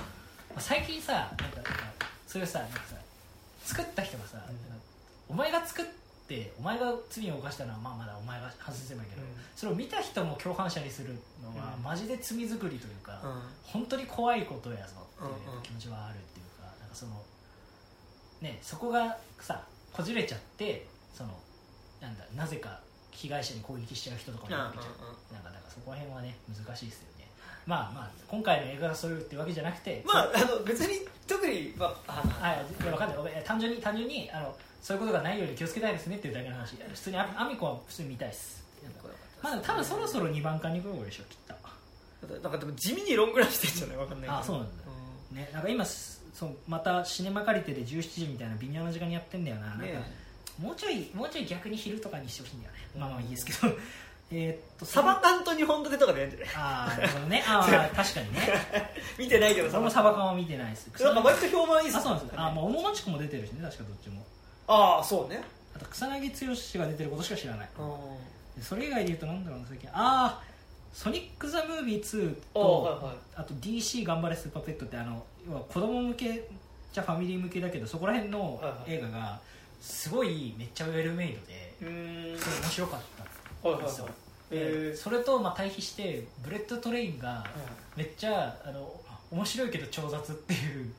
[0.56, 1.72] あ最近さなんかなんか
[2.26, 2.96] そういうさなんかさ
[3.66, 4.38] 作った人がさ、
[5.28, 5.84] お前が作っ
[6.28, 9.28] てお前が罪を犯したのはまあまだお前が反省すればいいけど、うん。
[9.56, 11.82] それを見た人も共犯者にするのは、うん。
[11.82, 13.42] マジで罪作りというか、うん。
[13.64, 17.12] 本当に怖いことやぞっていう気持ちはあるっていうかなんかその
[18.40, 21.30] ねそこがさこじれちゃってその
[22.00, 24.92] なんだなぜか被害者に攻撃しちゃう人とかもいるわけじゃん。
[25.32, 27.15] なんかだからそこら辺はね難しいですよね
[27.66, 33.16] まあまあ今回の映画がそういうってわけじゃなくてまああの別に特にまああはい、いやわかんない。
[33.18, 38.64] ごめん単純に単純にあのそういうことがないように気をつけたいですねっていうだけの話普通にアアミコは普通に見たいです。
[39.42, 41.54] まあ多分そろそろ2番か2分ぐらいでしょきっと。
[42.42, 43.96] なんかでも地味にロングランしてんじゃない？
[43.96, 44.38] わかんないけど。
[44.38, 44.72] あそうなんだ。
[45.32, 49.66] ねなんか今すそうまたシネマ借りてで17時みたいな微妙な時間にやってんだよな。
[49.66, 50.26] なんかね
[50.58, 53.00] もうちょいもうちょい逆に昼とかにしてほしいんだよね、うん。
[53.00, 53.74] まあまあいいですけど
[54.30, 56.54] えーっとサバ缶と日本立てとかでやるんじゃない？
[56.56, 57.44] ああなるほどね。
[57.46, 57.64] ああ
[57.96, 58.40] 確かにね。
[59.18, 60.88] 見てないけどそれもサバ缶は見てないです。
[61.02, 62.34] なんか割と評判いいっすあそうなんです。
[62.34, 64.24] よあもう桃町子も出てるしね確かどっちも。
[64.66, 65.42] ああそうね。
[65.76, 67.68] あと草彅剛が出てることしか知らない。
[68.62, 70.42] それ以外で言うとなんだろうな最近ああ
[70.92, 73.14] ソニック・ザ・ムービー2あと、はいはい。
[73.36, 76.48] あと DC 頑張れスーパーペットってあの要は子供向け
[76.92, 79.38] じゃファミリー向けだけどそこら辺の映画が
[79.80, 82.38] すごいめっちゃウェルメイドで面
[82.70, 83.24] 白かった
[83.74, 84.08] んですよ。
[84.52, 87.44] へでーそれとまあ対比してブレッドトレインが
[87.96, 88.94] めっちゃあの
[89.32, 90.92] 面白いけど超雑っていう。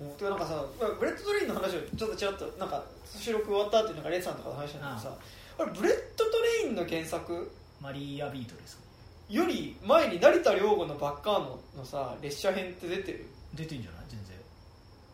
[0.00, 0.10] うん。
[0.16, 5.16] てかなんかさまあブレッドトレインの話をちょっとちらっとなんか収録終わったっていうのがレイさんとかの話なんだけどさ
[5.60, 6.30] あれブレッドト
[6.62, 7.52] レインの原作？
[7.80, 8.82] マリアビートルですか？
[9.30, 13.26] より前に成田良悟のバッカーノのさ列車編って出てる？
[13.54, 14.00] 出てんじゃない？
[14.08, 14.36] 全然。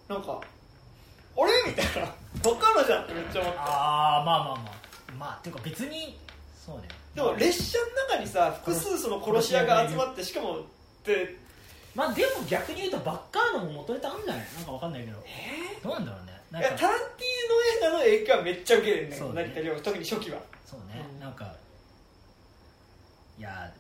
[0.09, 0.41] なんか
[1.37, 1.71] あれ？
[1.71, 2.09] みたいな。
[2.43, 5.13] バッカーノじゃんってめっちゃ思ってああまあまあまあ。
[5.19, 6.19] まあっていうか別に
[6.69, 6.89] そうね。
[7.15, 10.61] でも列車の中にさ複数その殺し屋が集まってしかも
[11.03, 11.35] で
[11.95, 14.45] まあでも逆に言うとバッカーノも元ネタあるんじゃない？
[14.55, 15.19] なんかわかんないけど。
[15.25, 16.33] えどうなんだろうね。
[16.51, 19.53] なんかタランティーノ映画の影響はめっちゃ受けるねそうね。
[19.57, 20.39] 成田特に初期は。
[20.67, 21.21] そうね、うん。
[21.21, 21.55] なんか
[23.39, 23.73] いや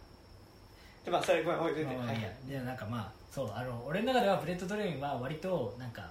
[1.05, 2.23] でまあそれごめんおいー、出てまあまあいい。
[2.23, 2.29] や。
[2.49, 6.11] でなんかまあそうあの俺の中ではブレッドトレインは割となんか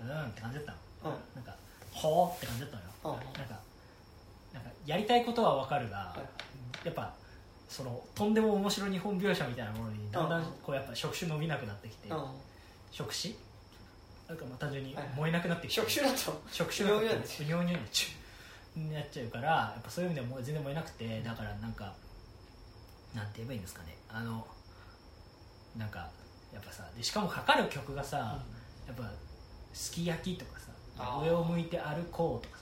[0.00, 0.72] うんって感じだった
[1.08, 1.36] の、うん。
[1.36, 1.54] なんか
[1.92, 3.38] ほーって感じだったのよ、うん。
[3.38, 3.60] なんか
[4.86, 6.16] やりたいことはわかるが、は
[6.84, 6.86] い。
[6.86, 7.14] やっぱ
[7.68, 10.46] そのとんでも面白日本描写みたいなものにだんだんうん。
[10.62, 12.24] こうやっぱ触手伸びなくなってきて、うん。
[12.90, 13.28] 触手
[14.28, 15.04] なんかまあ単純にはい。
[15.16, 16.42] 燃えなくなってきて、触手だと？
[16.50, 17.78] 触手がうにょうにょ
[18.74, 21.92] になっちゃうからやっぱそういう意味ではもう全然燃えなくてだからなんか
[23.14, 23.96] なんて言えばいいんですかね。
[24.08, 24.46] あの
[25.76, 26.08] なんか
[26.52, 28.38] やっぱさでしかもかかる曲がさ、
[28.86, 29.10] やっぱ
[29.72, 30.66] 「すき焼き」とかさ
[30.98, 32.61] あー「上を向いて歩こう」とかさ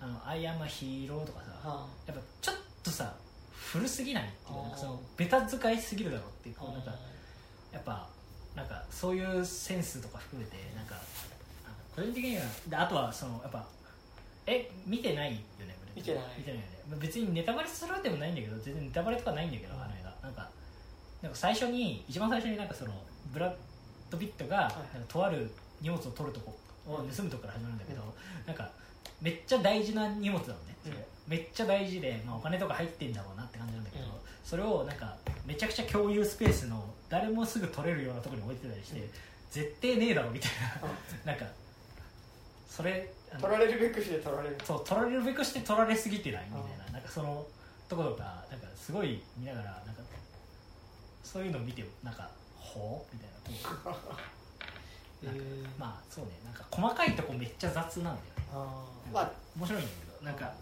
[0.00, 3.14] あのアイアンマヒーロー」とかさあやっぱちょっとさ
[3.52, 6.94] 古すぎないっていうかそのベタ使いすぎるだろうっていうこうなんかあ
[7.72, 8.08] やっぱ
[8.54, 13.66] なんかそういうセンスとか含めてなんかあ個人的にはであとはそのやっぱ
[14.46, 16.24] え見てないよね見てない。
[16.36, 16.78] 見てないよね。
[16.90, 19.82] まあ別にネタバレするわけでもないんだけど全然ネタバレとかないんだけど、うん。
[19.82, 20.48] あの映画なんか
[21.22, 22.92] なんか最初に一番最初になんかその
[23.32, 23.54] ブラッ
[24.10, 25.50] ド・ピットがなんかとある
[25.80, 26.56] 荷物を取るとこ
[26.86, 28.02] を盗むとこから始まるんだけど、
[28.46, 28.70] なんか
[29.20, 30.96] めっちゃ大事な荷物なのね、それ。
[31.26, 34.10] めっちゃ大事で、まあ、お金とか入ってんだろうなって感じなんだけど、うん。
[34.44, 39.10] それをなんかめちゃくちゃ共有スペースの誰もすぐ取れるようなところに置いてたりして、うん。
[39.50, 40.50] 絶対ねえだろみたい
[41.24, 41.32] な。
[41.32, 41.46] なんか
[42.68, 43.10] それ
[43.40, 44.56] 取られるべくして取られる。
[44.64, 47.46] そう取られるべくして取られすぎてないみたいな,、なんかその
[47.88, 50.02] ところがなんかすごい見ながらなんか
[51.24, 53.30] そういうのを見てなんかほうみたい
[53.64, 53.98] なこ
[55.22, 55.42] う なんか
[55.78, 56.32] まあそうね。
[56.44, 58.20] なんか細かいとこめっちゃ雑なんだ
[58.60, 60.24] よねまあ面白いんだけど。
[60.24, 60.52] なんか。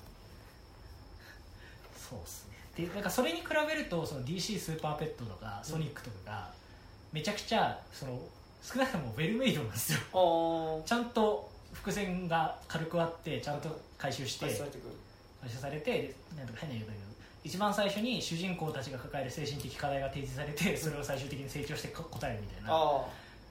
[2.09, 2.87] そうっすね。
[2.87, 6.51] でなんかそれに比べるとその DC スーパーペットとかソニックとかが
[7.13, 8.19] めちゃくちゃその
[8.63, 9.99] 少なくともウェルメイドなんですよ。
[10.85, 14.47] ちゃんと伏線が軽くあってちゃんと回収して
[15.41, 17.05] 回収されてなんとか変な言うだけど
[17.45, 22.71] 一番最初に主人公たちが抱える精神的課題が提示されてそれを最終的に成長してこ答えるみたいな。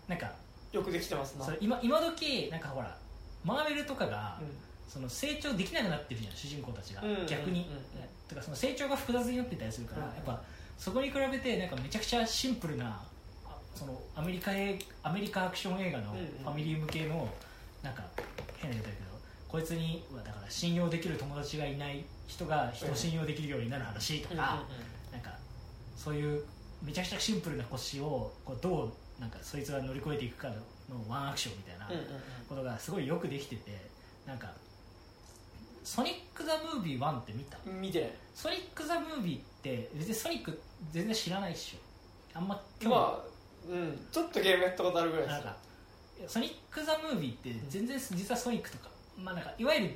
[0.07, 0.31] なんか
[0.71, 1.47] よくできてますな。
[1.61, 2.97] 今今時なんかほら
[3.45, 4.47] マーベルとかが、うん
[4.93, 7.83] その成長できなくなってるじゃん主人公たちが、うん逆に、うんうん。
[8.29, 10.39] てかその成長が複雑になってたりするから、うんやっぱ
[10.77, 13.01] そこに比べてなんかめちゃくちゃシンプルな
[13.45, 16.11] あそのアメリカ映アメリカアクション映画の
[16.43, 17.27] ファミリー向けの
[17.81, 18.03] なんか
[18.57, 19.09] 変な言うだけど
[19.47, 24.63] こいつにうわだから信用できる友達がいない人が人を信用できるようになる話とか、
[25.11, 25.37] なんか
[25.95, 26.43] そういう
[26.81, 30.55] めちゃくちゃシンプルな腰をこうどうなんかそいつが乗り越えていくかの
[31.07, 31.87] ワンアクションみたいな
[32.49, 33.79] ことがすごいよくできてて
[34.25, 34.51] なんか
[35.83, 37.57] 「ソニック・ザ・ムービー1」って見た？
[37.65, 38.11] うん見てない。
[38.33, 40.61] ソニック・ザ・ムービーって別にソニック
[40.91, 42.37] 全然知らないっしょ。
[42.37, 44.07] あんま興味まあうん。
[44.11, 45.33] ちょっとゲームやったことあるぐらいです。
[45.33, 45.57] なんか
[46.27, 49.95] ソニック・ザ・ムービーって全然実はソニックとか,、まあ、なんかいわゆる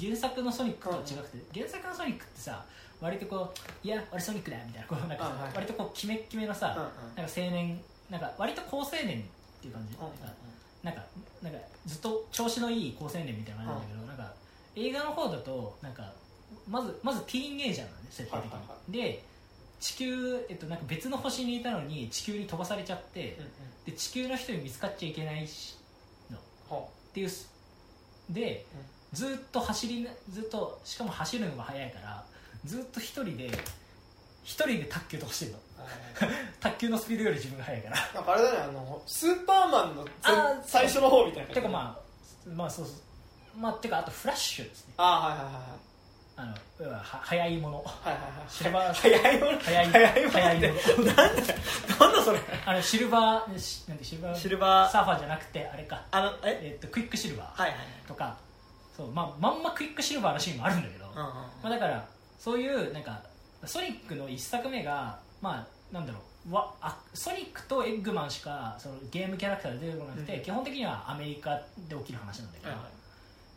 [0.00, 2.64] 原作のソニックとは違くて、原作のソニックってさ
[3.00, 7.16] 割とこう「いや俺ソニックだよ」みたいなこうなんかはいはい割とこうキメッキメのさ、うんうん。
[7.16, 7.80] なんか青年
[8.10, 10.12] なんか割と高青年っていう感じ、うんうん
[10.82, 11.02] なんか
[11.42, 14.34] なんかずっと調子のいい高青年みたいな感じなんだけど、なんか
[14.76, 16.12] 映画の方だとなんか
[16.68, 19.24] まずまずティーンエイジャーなんで設定的に、はいはいはで
[19.80, 23.50] 地球、えっと、なんか別の星にいたのに地球に飛ばされちゃって、うんうん。
[23.86, 25.76] で地球の人に見つかっちゃいけないし
[26.30, 26.38] の。
[26.38, 27.50] っほていうす
[28.30, 28.66] で、
[29.12, 32.24] ずっと走りなずっとしかも走るのが速いから
[32.64, 33.50] ずっと一人で
[34.42, 35.58] 一人で卓球とかしてるの。
[35.58, 35.60] う
[36.60, 37.96] 卓球のスピードより自分が速いから。
[38.14, 40.06] なんかあれだねあのスーパーマンの
[40.64, 42.00] 最初の方みたいなてかま
[42.46, 42.94] あまあそうそう
[43.56, 44.94] まあてかあとフラッシュですね。
[44.96, 45.62] ああはいはいはい
[46.38, 47.76] あの要はは速いもの。
[47.78, 48.30] はいはいはい。
[48.30, 49.58] はいシルバー早いもの？
[49.58, 50.30] 速い早いもの？
[50.30, 51.04] 速いもの。
[51.04, 52.40] なんだなんだそれ？
[52.66, 54.36] あのシルバーシルバー？
[54.36, 54.92] シルバー？
[54.92, 56.04] サーファーじゃなくてあれか。
[56.10, 56.60] あのえ？
[56.62, 57.62] えっとクイックシルバー。
[57.62, 58.36] はいはいとか。
[58.96, 61.16] そう、まあ、まんまクイックシルバーのシーンもあるんだけど、うんうん。
[61.16, 63.22] まあ、だからそういうなんか
[63.64, 66.54] ソニックの一作目がまあなんだろう。
[66.54, 70.42] わあソニックとエッグマンしかそのゲームキャラクターで出てこなくて、うん。
[70.42, 71.56] 基本的にはアメリカ
[71.88, 72.90] で起きる話なんだけど、はいはい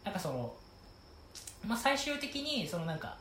[0.04, 0.54] なんかその、
[1.68, 3.18] まあ、最終的にそのなんか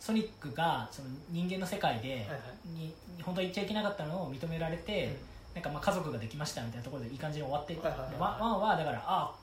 [0.00, 2.24] ソニックがその人間の世界で、はいは
[2.64, 2.68] い。
[2.68, 5.16] に本当は行っちゃいけなかったのを認められて、
[5.54, 9.34] なんかまあ家族ができましたみたいなところでいい感じに終わって、はいはいはいでワンはだからあ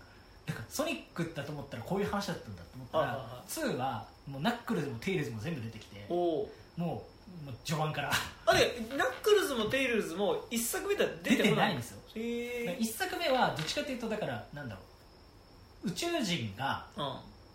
[0.48, 7.04] なんかソニックだと思ったらこういう話だったんだと思ったら、はいはいは2はもうナックルズもテイルズも全部出てきてもうも
[7.48, 8.12] う序盤から。
[8.46, 8.60] あれ
[8.98, 12.00] ナックルズもテイルズも一作目では出出てこないんですよ。
[12.16, 14.87] へえ1作目はどっちかというとだからなんだろう
[15.86, 16.86] 宇宙人が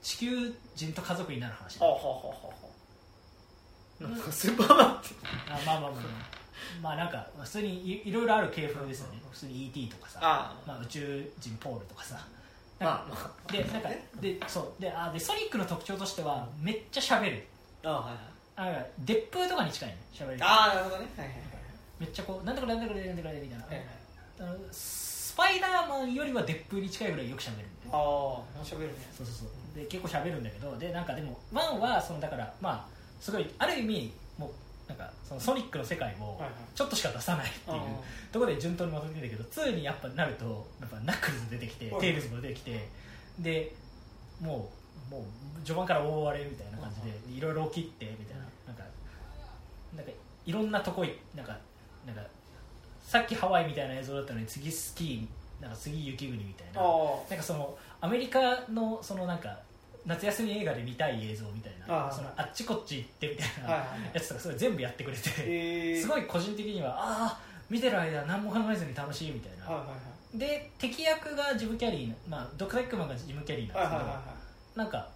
[0.02, 2.52] 地球人と家族になる話あはあはあは
[4.00, 5.08] あなんかスーパーマンって
[5.48, 6.02] あまあまあまあまあ。
[6.80, 9.20] まあなんか普通にいいろいろある系譜ですよね。
[9.30, 10.18] 普通に ET とかさ。
[10.22, 12.26] あまあ、宇宙人ポールとかさ。
[13.50, 14.82] でなんかでそう。
[14.82, 17.46] であでソニックの特徴としてはめっちゃ喋る。
[17.84, 18.16] あはいはい。
[18.56, 21.06] あだからデップとかに近いね喋りああなるほどね。
[21.16, 21.36] はいはい
[22.00, 24.58] めっちゃこうなんとかなんとかなんとかみたいな、はいはい。
[24.72, 28.94] スパイダーマンよりはデップに近いぐらいよく喋るああ喋るね。
[29.16, 29.48] そうそうそう。
[29.78, 32.86] で結構喋るんだけどでなんかでもワンはそのだからまあ
[33.20, 34.52] すごいある意味もう
[34.88, 36.50] なんかそのソニックの世界をはいはい。
[36.74, 37.82] ちょっとしか出さないっていうあ
[38.32, 42.00] ところで順当にまとめてんだけど2にやっぱなるとやっぱナックルズ出てきてはい。
[42.00, 42.88] テイルズも出てきて
[43.38, 43.74] で
[44.40, 44.68] も
[45.10, 45.22] うもう
[45.64, 48.82] 序盤から大荒れみたいな感じでいろいろ起きてみたいななんか
[49.96, 50.12] なんか
[50.44, 51.56] いろんなとこいなんか
[52.06, 52.22] なんか
[53.02, 55.26] さっきハワイみたいな映像だったのに次スキー
[55.62, 56.84] なんか次雪国みたいなあ
[57.30, 59.56] なんかそのアメリカのそのなんか
[60.04, 62.14] 夏休み映画で見たい映像みたいなあー。
[62.14, 67.40] そのあっちこっち行ってみたいはいなやつとかそれ全部やってくれて、すごい個人的にはああ
[67.70, 69.86] 見てる間何も考えずに楽しいみたいな、
[70.34, 75.08] で敵役がジム・キャリーの、まあ、ドクター・エッグマンがジム・キャリーなんですけど、なんか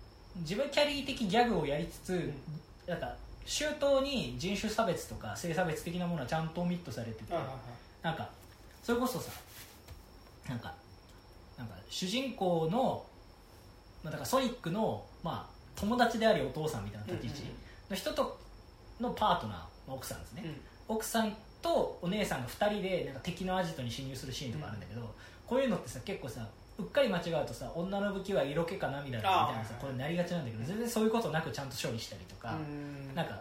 [0.43, 2.33] ジム・キャリー的ギャグをやりつつ、
[2.87, 3.13] なんか
[3.45, 7.35] 周到に人種差別とか性差別的なものはちゃんとオミットされてて、
[8.03, 8.29] なんか
[8.83, 9.33] それこそさ
[10.49, 10.75] なんか
[11.59, 13.05] なんか主人公の、
[14.03, 17.43] まあ、だからソニックの、まあ、友達でありお父さんみたいな立ち位置
[17.91, 18.39] の人と
[19.01, 20.45] のパートナー、まあ、奥さんですね、
[20.89, 25.01] 奥さんとお姉さんが2人でなんか敵のアジトに侵入するシーンとかあるんだけど、
[25.47, 26.47] こういうのってさ結構さ
[26.79, 33.15] うっかり間違うとさ女の武器は色気か涙だみたいなさこれなりがちなんだけど全然そういうことなくちゃんと処理したりとか、うん。
[33.15, 33.41] なんか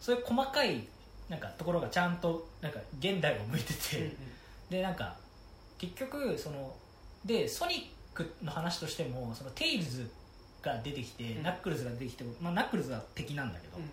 [0.00, 0.86] そういう細かい
[1.28, 4.12] なんかところがちゃんとなんか現代を向いてて、うんうん。
[4.70, 5.16] でなんか
[5.78, 6.74] 結局その
[7.24, 10.08] でソニックの話としてもそのテイルズ
[10.62, 11.42] が出てきて、うん。
[11.42, 13.84] ナックルズが出てきて、まあ、ナックルズは敵なんだけど、うん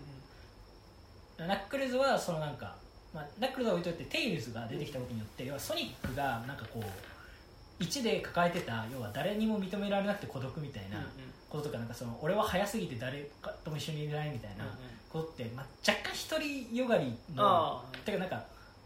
[1.38, 2.76] ナックルズはそのなんか、
[3.12, 11.04] まあ、ナックルズは置いといてテイルズが出てきたことによって、要はソニックがなんかこう1で抱えてた要は誰にも認められなくて孤独みたいな
[11.48, 14.64] こととかなんかその俺は早すぎて誰かとも一緒にいれないみたいな
[15.10, 18.44] ことって、まあ、若干独りよがりのてかなんか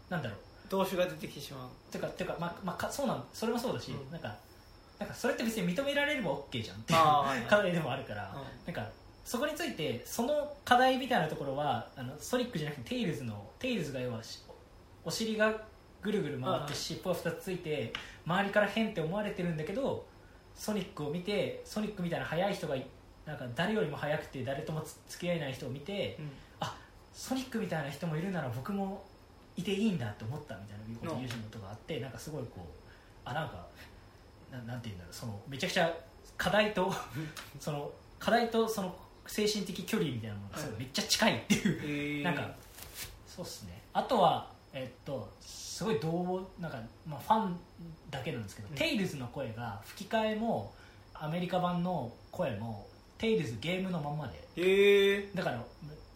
[0.09, 1.91] なんだろう動詞が出てきてしまう。
[1.91, 4.11] てかてかまあまあかそうなんそれもそうだし、うん。
[4.11, 4.35] なんか
[4.99, 6.99] なんかそれって別に認められれば OK じゃんっていう
[7.47, 8.73] 課題でもあるから、うん。
[8.73, 8.91] なんか
[9.23, 14.41] そこについてその課題みたいなところはあのソニックじゃなくてテイルズのテイルズが要はし
[15.03, 15.53] お尻が
[16.01, 17.91] ぐるぐる回ってうん尻尾が2つついて
[18.25, 20.05] 周りから変って思われてるんだけど
[20.55, 22.87] ソニックを見てソニックみたいな速い人がい
[23.25, 26.17] なんか誰よりも速くて誰ともつ付き合えない人を見て、
[26.61, 26.77] あ
[27.11, 29.03] ソニックみたいな人もいるなら僕も
[29.57, 32.63] いていいんだって思ったみたいなことを言うのとかあってなんかすごいこう
[33.25, 33.65] あなんか
[34.51, 35.93] ななんていうんだろうそのめちゃくちゃ
[36.37, 36.93] 課題と
[37.59, 42.55] その課題とその精神的距離みたいなものがすごいめっちゃ近いっていう、へえなんか
[43.27, 43.81] そうっすね。
[43.91, 47.59] あとはえっとすごい同なんか、まあ、ファン
[48.09, 48.75] だけなんですけど、うん。
[48.75, 50.73] テイルズの声が吹き替えも
[51.13, 55.27] アメリカ版の声もテイルズゲームのまんまで。
[55.35, 55.63] だから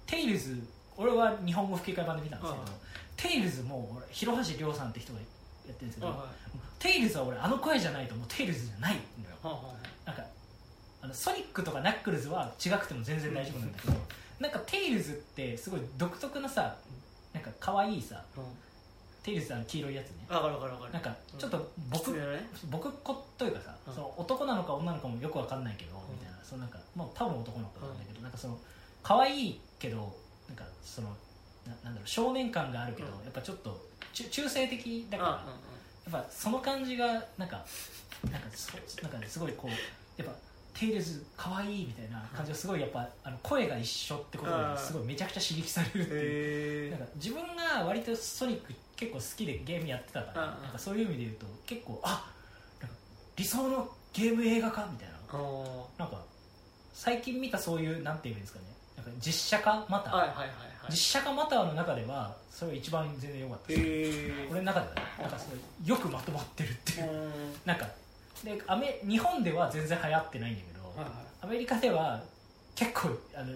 [0.06, 0.66] テイルズ
[0.96, 2.82] 俺は日本語吹き替え版で見たんですけど、うん
[3.22, 5.26] テイルズも俺広橋亮さんって人がや
[5.72, 6.26] ってるんですけど、は
[6.80, 9.35] テイルズは俺あの声じゃないともうテイルズじゃないのよ。
[9.43, 9.73] いは
[10.06, 10.23] なんか
[11.02, 13.93] あのソニックとかナックルズは違くても全然大丈夫なんだけど、
[14.39, 16.76] なんかテイルズってすごい独特なさ
[17.34, 18.45] なんか可愛いさいは
[19.23, 20.26] テイルズは黄色いやつね。
[20.30, 20.93] いわかるわかるわかる。
[20.93, 22.49] なんかちょっと僕、きつめのね。
[22.72, 23.93] 僕っ子というかさ、うん。
[23.93, 26.02] その男なのか女の子もよくわかんないけど、ん。
[26.11, 26.39] みたいな。
[26.43, 28.57] そのなんかもう多分男の子なんだけど、なんかその
[29.03, 29.98] 可愛いけど
[30.48, 31.15] なんかその
[31.68, 33.24] ななんだろう少年感があるけど、うん。
[33.24, 33.80] やっぱちょっと
[34.14, 37.06] 中中性的だうんから、やっぱその感じが
[37.38, 37.66] なんか
[38.30, 40.34] なんかそなんかねすごいこうやっぱ
[40.74, 44.74] テイルズ可愛いみたいな感じがすごいやっぱあの声が一緒ってことうん。
[44.74, 46.08] ですごいめちゃくちゃ刺激される。
[46.08, 46.92] っていう。
[46.92, 50.62] なんか自分が割とソニック結構好きでゲームやってたから、うんうん。
[50.64, 52.32] なんかそういう意味で言うと結構あ
[52.82, 52.96] なんか
[53.36, 55.16] 理想のゲーム映画化みたいな。
[55.32, 56.00] あー。
[56.00, 56.22] なんか
[56.94, 58.66] 最近見たそういうなんていうんですかね。
[58.98, 64.32] なんか実写化マター、はいはいはいはい実写化マターの中ではそれが一番全然良かったです。
[64.49, 65.02] 俺の中ではね。
[65.22, 67.12] なんかすごいよくまとまってるっていう。
[67.12, 67.32] うん。
[67.66, 67.88] なんか
[68.44, 71.10] でアメ日本では全然流行ってないんだけど、はいはい。
[71.41, 72.22] アメリカでは
[72.76, 73.56] 結構あの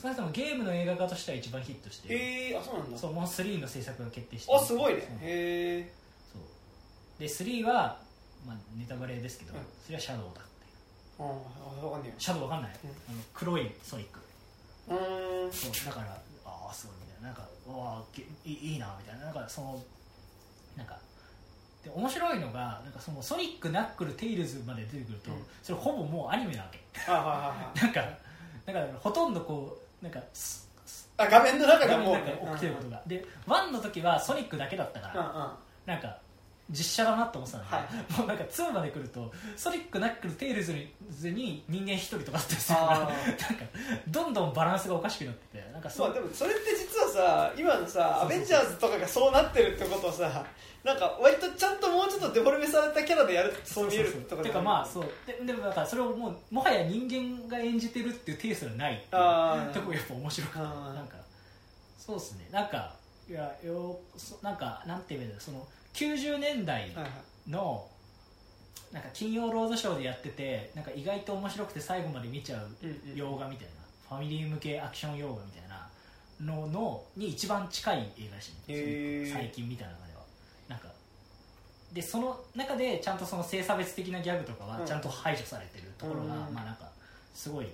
[0.00, 2.98] 少なくともゲームの映画化としては一番ヒットしてへえあそうなんだ。
[2.98, 5.00] そうもう3の制作が決定してあすごいね。
[5.20, 5.92] へえ
[7.18, 7.98] で3は、
[8.46, 9.60] まあ、ネタバレですけど、うん。
[9.84, 10.50] それはシャドウだって
[11.18, 12.90] ああ分かんねシャドウわかんない、うん。
[12.90, 14.20] あの黒いソニック。
[14.88, 15.52] うん。
[15.52, 16.16] そうだから
[17.20, 19.26] ななんかうわあけいいなみたいな。
[19.26, 19.82] なんかその
[20.76, 20.96] なんか
[21.84, 25.38] で面白いのがなんかそのソニックナックルテイルズまで出てくると、うん。
[25.62, 26.80] それほぼもうアニメなわけ。
[27.06, 28.00] なんか
[28.66, 30.68] だからほとんどこうなんかす
[31.16, 32.16] あ画面の中画がもう
[32.52, 33.02] 起きてることが。
[33.06, 35.50] で1の時はソニックだけだったから、うんうん。
[35.86, 36.18] なんか
[36.70, 43.14] 実写だなと思ってたんだけど、はもうなんか2まで来るとソニックナックルテイルズに人間一人とかあったりするからあなんか
[44.08, 50.44] どんどんバランスがおかしくなっててなんかそう、まあでもそれって実はさ今のさアベンジャーズとかがそうなってるってことをさ
[50.84, 55.04] なんか割とちゃんともうちょっとデフォルメされたキャラでやるとそう見えるとかてかまあそう。
[55.26, 60.94] ででもだからそれをもうもはや人間が演じてるっていうテイストがないっていうとこやっぱ面白くてあー。
[60.94, 61.16] なんか
[61.98, 62.48] そうですね。
[62.50, 62.94] なんか
[63.28, 65.40] いやよそなんかなんていうんだろう。
[65.40, 66.90] その90年代
[67.48, 67.86] の
[68.92, 72.68] なんか金曜ロードショーでやっててなんか意外と面白くて最後まで見ちゃう
[73.14, 73.80] 洋画みたいな。
[74.08, 75.88] ファミリー向けアクション洋画みたいな。
[76.40, 79.30] ののに一番近い映画らしい。
[79.30, 80.22] 最近見た中では。
[80.68, 80.88] なんか
[81.92, 84.86] でその中でちゃんとその性差別的なギャグとかはうん。
[84.86, 86.54] ちゃんと排除されてるところが、うん。
[86.54, 86.88] まあなんか
[87.34, 87.68] すごい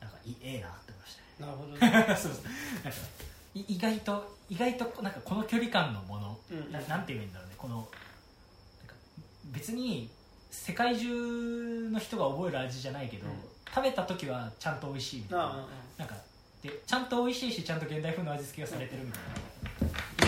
[0.00, 1.46] なんかいいええなって思いましたね。
[1.46, 2.16] なるほどね。
[2.16, 2.44] そうです
[2.84, 7.54] なんかい意外と意外となんかこの距離感のもの、うんななんて言うんだろうね。
[7.56, 8.94] このなんか
[9.46, 10.10] 別に
[10.50, 13.32] 世界中の人が覚える味じゃないけど、うん。
[13.74, 15.66] 食べた時はちゃんと美味しいみたいな,、ああ
[15.98, 16.14] なんか
[16.62, 19.22] でちゃんと美味しいしちゃんと現代風の味付けがされてるみたい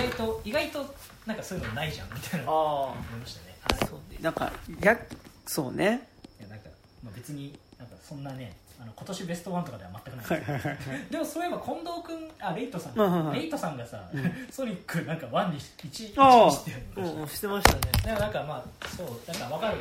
[0.00, 0.06] な。
[0.06, 0.94] 意外と意外と
[1.26, 2.50] なんかそういうのないじゃんみたいな。
[2.50, 3.16] 思あ。
[3.16, 3.86] いましたね。
[3.88, 4.18] そうね。
[4.20, 4.98] なんかや
[5.46, 6.08] そうね。
[6.40, 6.68] いやなんか、
[7.02, 10.62] まあ、別になんかそんなねあの今年ベストワンとかでは全くないんです。
[10.62, 14.32] けどでもそういえば近藤君あレイトさん、はいはいはいレイトさんがさ、うん。
[14.50, 17.80] ソニックなんかワンに1位ああしてるのうんしてましたね。
[18.04, 19.78] でもなんかまあそうなんかわかる。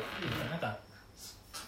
[0.49, 0.77] なんか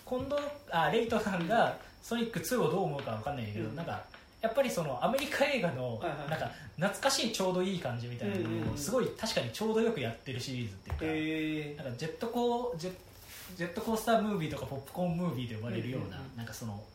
[0.08, 0.36] 近藤
[0.72, 3.76] あレイトさんがソニック2をどう思うかわかんないけど、うん。
[3.76, 4.04] なんか
[4.42, 6.00] やっぱりそのアメリカ映画の
[6.30, 12.92] なんか懐かしいちょうどいい感じみたいなのをすごい確かにちょうどよくやってるシリーズっていうか、なんかジェットコージェ
[13.58, 16.86] ジェットコースタームービーとかポップコーンムービーと呼ばれるような、なんかそのなんか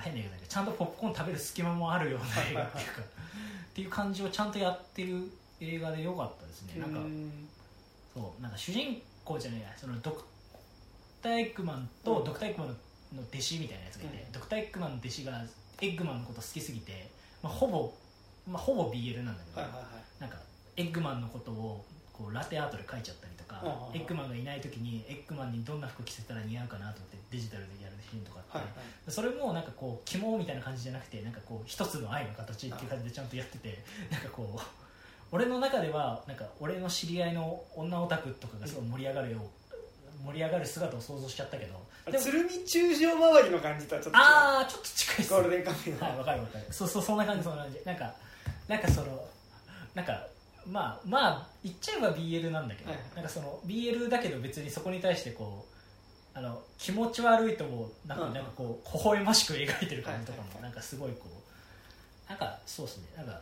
[0.00, 5.30] 変な言うけどちゃんとポップコーン食べる隙間もあるような映画っていうか っていう感じをちゃんとやってる
[5.60, 6.80] 映画でよかったですね。
[6.80, 7.00] なんか
[8.14, 10.22] そうなんか主人公じゃないやそのドク
[11.22, 12.24] ターエッグマンとうん。
[12.24, 12.68] ドクターエッグマン
[13.16, 14.32] の弟子みたいなやつがいて、うん。
[14.32, 15.44] ドクターエッグマンの弟子が
[15.80, 17.10] エッグマンのこと好きすぎて、
[17.42, 17.92] まあ、ほぼ、
[18.46, 20.20] まあ、ほぼ BL なんだけど、はいはいはい。
[20.20, 20.38] なんか
[20.76, 29.10] エッグマンのことをこうラテアートで書いちゃったりとか、エッグマンがいない時にエッグマンにどんな服着せたら似合うかなと思ってデジタルでやるシーンとかあって、はいはい。
[29.10, 34.60] それもなんかこう肝みたいな感じじゃなくてなんかこう一つの愛の形っていう感じでちゃんとやってて なんかこう
[35.32, 41.84] 俺の中ではなんか俺の知り合いの女オタクとかがすごい盛り上がるよう盛り上がる姿を想像しちゃったけど
[42.18, 46.00] 鶴見中将周りの感じとはちょっとああちょっと近いっすゴールデンカムイの。
[46.00, 46.64] はいわかるわかる。
[46.70, 47.80] そうそうそんな感じそんな感じ。
[47.84, 48.14] なんか
[48.68, 49.24] なんかその
[49.94, 50.26] なんか
[50.66, 53.14] まあまあ言っちゃえば BL なんだけど、はいはい。
[53.16, 55.66] なんかその BL だけど別にそこに対してこ
[56.34, 58.34] うあの気持ち悪いともなく、うん。
[58.34, 63.40] なんかこう微笑ましく描いてる感じとかもなんかすごいこうなんかそうですねなんか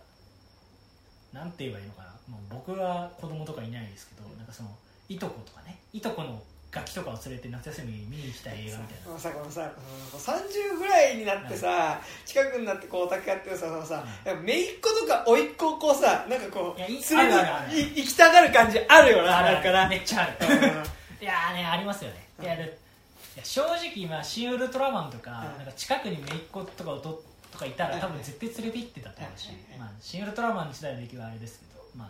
[1.32, 2.08] なんて言えばいいのかな。
[2.28, 4.70] もう僕は子供とかいないですけどなんかその
[5.08, 6.40] いとことかねいとこの
[6.72, 9.18] ガキとかを連れて夏休みに見に行きたい映画みたいな。
[9.20, 9.82] さこのさこ
[10.16, 19.86] の30ぐらいになってさ、近くになってこうオタクやってるさそのさ、姪っ子とか甥っ子をこうさなんかこう連れてい行きたがる感じあるよなかな。
[19.86, 20.54] めっちゃある。
[20.54, 20.58] うん。
[21.20, 22.26] いやーねありますよね。
[22.40, 25.58] いやでいや正直今新ウルトラマンとか,、うん。
[25.58, 27.22] なんか近くに姪っ子とか弟
[27.52, 32.08] とかいたらはい多分絶対連れて行ってたと思うし、まあ、新ウルトラマン自体の出来はあれですけどまあ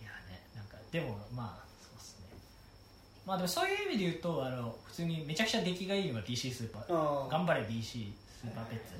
[0.00, 1.67] いやねなんかでもまあ
[3.28, 7.24] まあでもそういう意味で言うとあの普通にめちゃくちゃ出来がいいのが DC スーパー。
[7.24, 8.94] うん頑張れ DC スーパーペッツ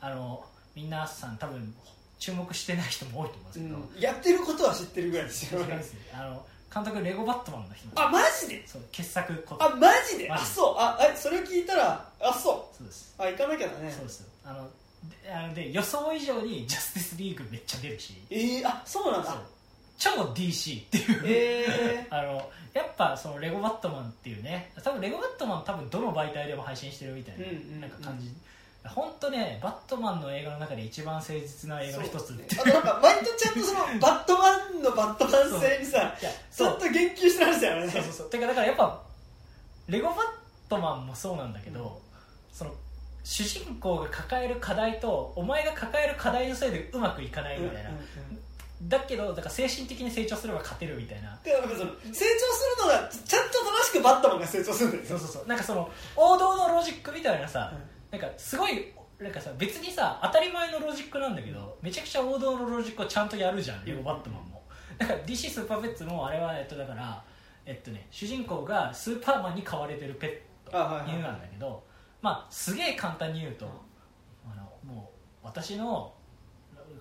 [0.00, 0.44] あの
[0.74, 1.72] 皆さん多分
[2.18, 4.00] 注目してない人も多いと思うんですけど、うん。
[4.00, 6.00] やってることは知ってるぐらいですよ違うんですよ。
[6.14, 7.88] あの監督レゴバットマンの人。
[7.94, 8.66] あマジで？
[8.66, 10.18] そう傑作あマジで？
[10.18, 10.32] マジで。
[10.32, 10.74] あそう。
[10.76, 13.14] あえそれ聞いたらあそそうです。
[13.18, 13.92] うあ行かなきゃだね。
[13.92, 14.26] そうですよ。
[14.44, 14.68] あの
[15.24, 18.14] であので予想以上にジャスティスリーグめっちゃ出るし。
[18.30, 19.36] えー、あそうなんだ
[20.00, 24.72] 超 DC っていう、えあのやっぱそのレゴバットマンっていうね。
[24.82, 27.80] 多分レゴバットマン多分どの媒体でも配信してるみたいな,、うんうんうん。
[27.82, 28.32] なんか感じ。
[28.82, 32.46] 本当ねバットマンの映画の中で一番誠実な映画の一つね。
[32.50, 36.16] あとなんか毎日ちゃんとそ のバットマンのバットマン性にさ
[36.50, 37.90] ちょっと言及してましたよね。
[37.90, 38.30] そうそうそう。
[38.30, 39.02] てかだからやっぱ
[39.88, 40.16] レゴバッ
[40.70, 42.00] トマンもそうなんだけど、
[42.52, 42.70] その
[43.22, 48.49] 主人公が抱える課題とお前が抱える課題のせいでうまくいかないみたいな、うんうんうん
[48.82, 51.38] だけどだから精神的に成長すれば勝てるみたいな。
[51.44, 55.02] でなんかその成長するのがちゃんと正しくバットマンが成長するんだよ。
[55.02, 55.46] ねそうそうそう。
[55.46, 57.72] なんかその王道のロジックみたいなさ、
[58.10, 64.62] なんかすごいなんかさ別にさ当たり前のロジックなんだけどめちゃくちゃ王道のロジックをちゃんとやるじゃんレゴバットマンも。
[64.98, 67.22] だから DC スーパーペッツもあれはえっとだから
[67.66, 71.10] えっとね主人公がスーパーマンに飼われてるペットあはいはい。
[71.14, 71.84] 犬なんだけど
[72.22, 73.66] まあすげえ簡単に言うと、
[74.50, 74.62] あの
[74.94, 75.10] も
[75.42, 76.12] う私の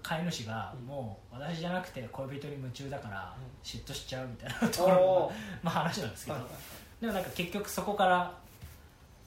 [0.02, 5.34] 飼い主がもう私じゃなくて恋人に夢中だから嫉妬しちゃうみたいなところのおー。
[5.64, 6.38] まあ話なんですけど、
[7.02, 8.34] でもなんか結局そこから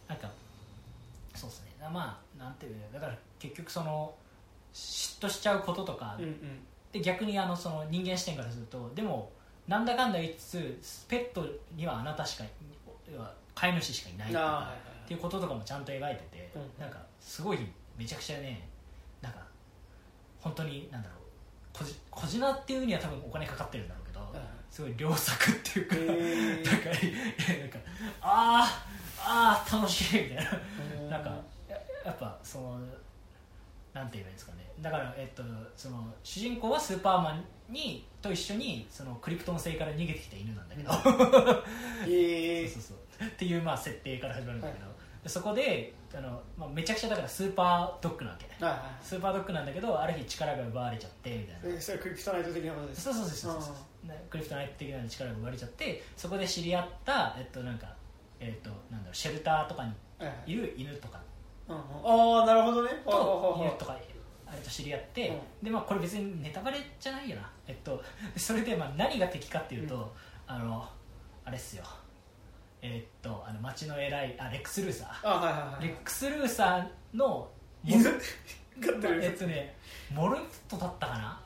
[0.09, 0.31] なんか
[1.35, 1.73] そうですね。
[1.93, 4.15] まあなんていうのだから結局その
[4.73, 6.19] 嫉妬しちゃうこととか、
[6.93, 9.31] で逆にあのその人間視点からするとでも
[9.69, 11.47] なんだかんだ言いつつペット
[11.77, 12.44] にはあなたしか
[13.12, 14.73] 要は飼い主しかいないとか、
[15.05, 16.82] っていうこととかもちゃんと描いてて、うん。
[16.82, 17.59] なんかすごい
[17.97, 18.69] めちゃくちゃね
[20.43, 26.64] 本当になんだろうこじこじなっていうには多分お金かかってるんだろうけど、はいはいすごい良作っていうか、へー。
[26.64, 27.78] なんかなんか
[28.23, 30.51] あーあー楽しいみたいな。
[31.10, 31.31] なんか
[31.69, 32.81] ややっぱその
[33.93, 34.73] なんて言えばいいんですかね。
[34.81, 35.43] だから、えっと、
[35.77, 40.90] その主人公はスーパーマンにと一緒にそのクリプトン星から逃げてきた犬なんだけど、
[42.09, 43.28] へえ そうそうそう。
[43.28, 44.93] っていうまあ設定から始まるんだけど、は
[45.23, 48.64] でそこであの、まあ、めちゃくちゃだからスーパードッグなわけ。
[48.64, 51.80] はいはスーパードッグなんだけどある日力が奪われちゃってみたいな。
[51.80, 53.02] それクリプトナイト的なことです。
[53.02, 53.74] そうそうそうそう
[54.30, 57.86] クリプトナイト的な力が奪われちゃってそこで知り合ったえっとなんか
[58.40, 60.52] えっとなんだろうシェルターとかにはいはい。
[60.52, 61.20] いる犬とか。
[61.68, 61.82] うんうん。
[62.40, 62.90] ああなるほどね。
[63.05, 63.97] と犬とか
[64.47, 67.51] あれと知り合って、でまあこれ別にネタバレじゃないよな。
[67.66, 68.02] えっと
[68.36, 70.14] それでまあ何が敵かっていうと、
[70.47, 70.86] あの
[71.44, 71.84] あれっすよ
[72.82, 75.28] えっとあの町の偉いあレックス・ルーサー。
[75.28, 77.48] あはいはいはいレックス・ルーサーの
[77.84, 78.09] 犬？
[79.22, 79.76] えっとね
[80.12, 81.40] モルモットだったかな？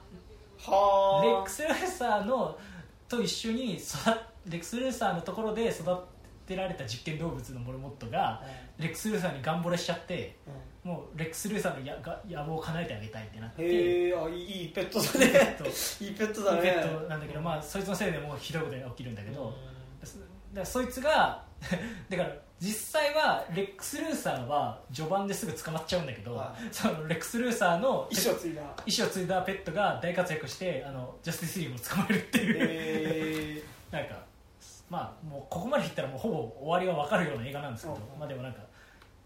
[0.59, 1.25] はあ。
[1.25, 2.59] レックス・ルーサーの
[3.09, 4.15] と一緒に育っ
[4.49, 5.85] レックス・ルーサーのところで育
[6.47, 8.43] てられた実験動物のモルモットが
[8.79, 10.37] レックス・ルーサーにガンボレしちゃって
[10.85, 13.63] もうレックス・ルーサーのやが野望を叶えてあげたいってなって。
[13.63, 15.27] へえあいいいいペットだペね
[16.01, 16.63] いいペットだね。
[16.63, 19.53] ペットなんだけど、まあ、そいつのせいでもうひどいことが起きるんだけど、そだ
[20.57, 21.43] からそいつが
[22.09, 26.75] だから実際はレックス・ルーサーは序盤ですぐ捕まっちゃうんだけど、はい。
[26.75, 28.61] そのレックス・ルーサーの衣装ついた。
[28.61, 28.65] 意
[28.99, 33.63] 思を継いだペットが大活躍してあのジャスティスリーグを捕まえるっていう、へえ
[33.95, 34.25] なんか
[34.89, 38.19] まあもうここまでいったらもうほぼ終わりは分かるような映画なんですけど、うん。
[38.19, 38.61] まあでもなんか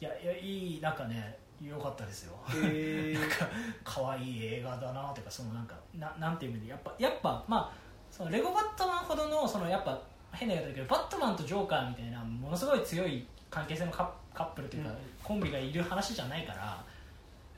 [0.01, 2.35] いやいやいいなんかね良かったですよ。
[2.49, 3.49] へえ なんか
[3.85, 9.97] 可愛い映画だなとかそのなんかななんていう意味でやっぱやっぱまあそのレゴバットマンほどのそのやっぱ
[10.33, 14.97] 変な言い方だけどバットマンとジョーカーみたいなものすごい強い関係性のカップルというか、うん。
[15.23, 16.85] コンビがいる話じゃないから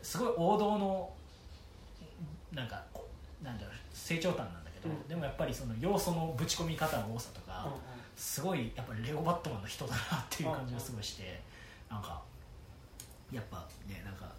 [0.02, 1.10] すごい王道の
[2.52, 3.08] なんかこ
[3.42, 5.08] なんだろう成長感なんだけど、うん。
[5.08, 7.68] でもやっぱりその要素のぶち込み方の多さとか、
[8.16, 11.40] すごいやっぱりレゴバットマンの人だなっていう感じがすごいして、
[11.90, 12.20] なんか
[13.30, 14.30] やっぱねなんか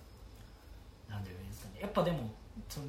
[1.09, 2.31] なんていうんですかねやっぱでも
[2.69, 2.87] その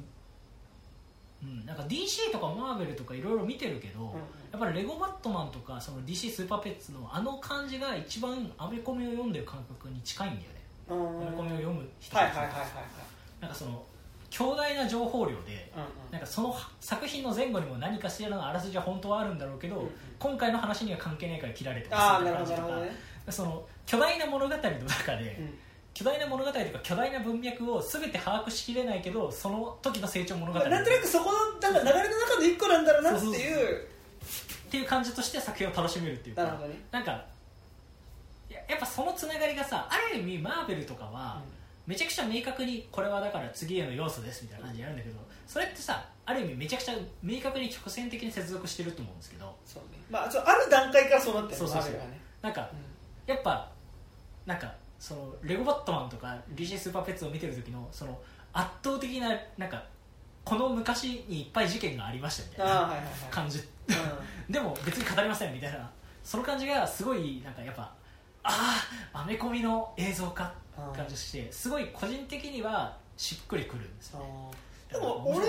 [1.45, 4.09] うん、なんか DC とかマーベルとかいろいろ見てるけど、うん
[4.55, 10.55] やっぱりレゴバットマンとかその DC スーパーペッツのあの感じが一番アメコミを読んでる感覚に近いんだよね、
[10.87, 11.27] うん。
[11.27, 12.37] アメコミを読む人はいたち
[13.41, 13.83] なんかその
[14.29, 19.89] 強大な情報量ではいなんかその作品の前後にも何かしらのあらすじは本当はあるんだろうけど、うんうん。
[20.19, 22.91] 今回の話には関係ないから切られてああみたないな感じとかどね。
[23.29, 25.59] その巨大な物語の中で、うん
[25.95, 33.87] 巨大な物語とか巨大な文脈を全て把握しきれないけどその時の成長物語まあなんとなくそこのなんか流れの中の一個なんだろうなっていう。
[34.65, 36.75] っていう感じとして作品を楽しめるっていうかなるほどね。
[36.91, 37.11] なんか
[38.49, 41.41] ややっぱそのつながりがさある意味マーベルとかは、
[41.87, 49.99] めちゃくちゃ明確にこれはだから次への要素ですみたいな感じでやるんだけどそれってさある意味めちゃくちゃ明確に直線的に接続してると思うんですけどそうね。
[50.09, 51.91] まあある段階からそうなってるそうそうそう。
[51.93, 52.69] ねなんか
[53.27, 53.69] うやっぱ
[54.45, 54.73] なんか
[55.05, 58.19] そのレゴバットマンとか DC スーパーペッツを見てる時のその
[58.53, 59.83] 圧倒的ななんか
[60.43, 63.59] この昔にいっぱい事件がありましたみたいなんああはいはいはい感じ。
[63.59, 64.51] うん。
[64.51, 65.91] でも別に語りませんみたいな。
[66.23, 67.83] その感じがすごいなんかやっぱ
[68.41, 68.83] あ
[69.13, 74.25] あアメコミの映像化って感じがしてすごい個人的にはしっくりくるんですよね。
[74.91, 75.43] でも俺も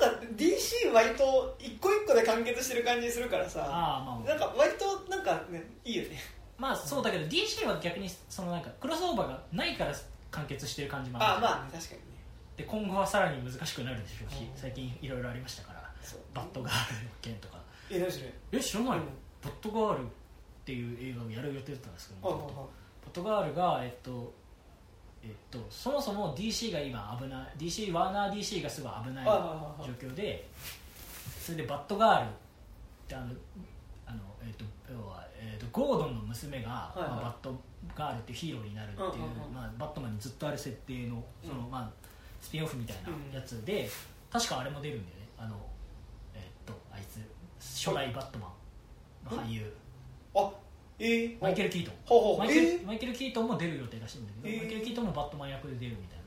[0.00, 5.94] なんか DC 割と一個一個で完結してる感じするからさああまあなんか割となんかねい。
[5.94, 9.94] いよねまあそうだけど DC は逆にそのなんかクロスオーバーがないから
[10.30, 11.26] 完結してる感じもある。
[11.26, 12.06] ああまあね確かにね。
[12.56, 14.48] で今後はさらに難しくなるでしょうしうん。
[14.56, 16.20] 最近いろいろありましたからそう。
[16.32, 17.58] バットガールの件とか。
[17.90, 18.32] え何それ？
[18.52, 19.08] え知らないの、うん。
[19.42, 20.06] バットガールっ
[20.64, 22.52] ていう映画をやる予定だったんですけどはいはい。
[22.54, 22.66] バッ
[23.12, 24.32] トガールがえっと
[25.26, 30.46] えっと、そもそも DC が今危ない DC ワーナー DC がすごい危ない状況で
[31.40, 32.28] それでバットガールっ
[33.08, 33.26] てあの
[34.06, 37.08] あの、えっと要はえっとゴードンの娘が、いはい。
[37.10, 37.54] まあ、バット
[37.94, 39.54] ガールっていうヒーローになるっていう、うんうんうん。
[39.54, 41.90] まあ、バットマンにずっとある設定のその、うんまあ、
[42.40, 42.96] スピンオフみたい
[43.32, 43.88] なやつで、
[44.30, 45.28] 確かあれも出るんだよね。
[45.38, 45.56] あの、
[46.34, 47.20] えっとあいつ
[47.58, 48.52] 初代バットマ
[49.32, 49.76] ンの俳優。
[50.34, 50.50] あ
[50.98, 52.38] えー、マイケル・キートン。
[52.38, 52.86] マイケル,、えー。
[52.86, 54.60] マイケル・キートンも出る予定らしいんだけど、えー。
[54.60, 56.24] マイケル・キートンもバットマン役で出るみたいな。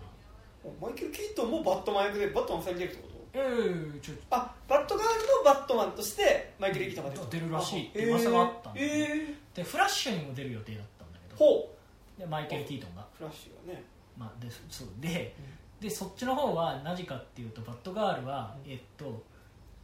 [0.81, 3.06] マイケル・キートンもバットマン役でバットマン2人出るってこと？
[3.39, 9.31] ええちょあバットガールのバットマンとしてマイケル・キートンが出る出るらしいってあ噂があったんでえー。
[9.31, 11.45] えでフラッシュにも出る予定だったんだけー、ど。
[11.45, 11.75] ほ
[12.17, 12.19] う。
[12.19, 13.83] でマイケル・キートンが、フラッシュがね。
[14.17, 15.35] まあ、でそうで
[15.79, 18.71] でそっちの方は何かっていうとバットガールは、うん。
[18.71, 19.23] えっと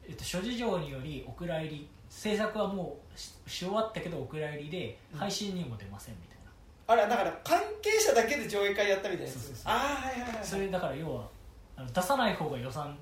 [0.07, 5.19] えっと、諸事情によりお蔵入り制作はもうしし終わったけどお蔵入りでうん。
[5.19, 9.63] 配信にも出ませんみたいな、あれだから関係者だけで上映会やったみたいなそうそうそう。
[9.71, 10.45] ああはいはいはい。
[10.45, 11.27] それだから要は
[11.75, 12.97] あの出さない方が予算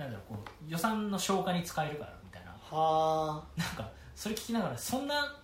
[0.00, 2.50] なんだろうこう予算の消化に使えるからみたいな。
[2.50, 5.36] はなんかそれ聞きながらそんな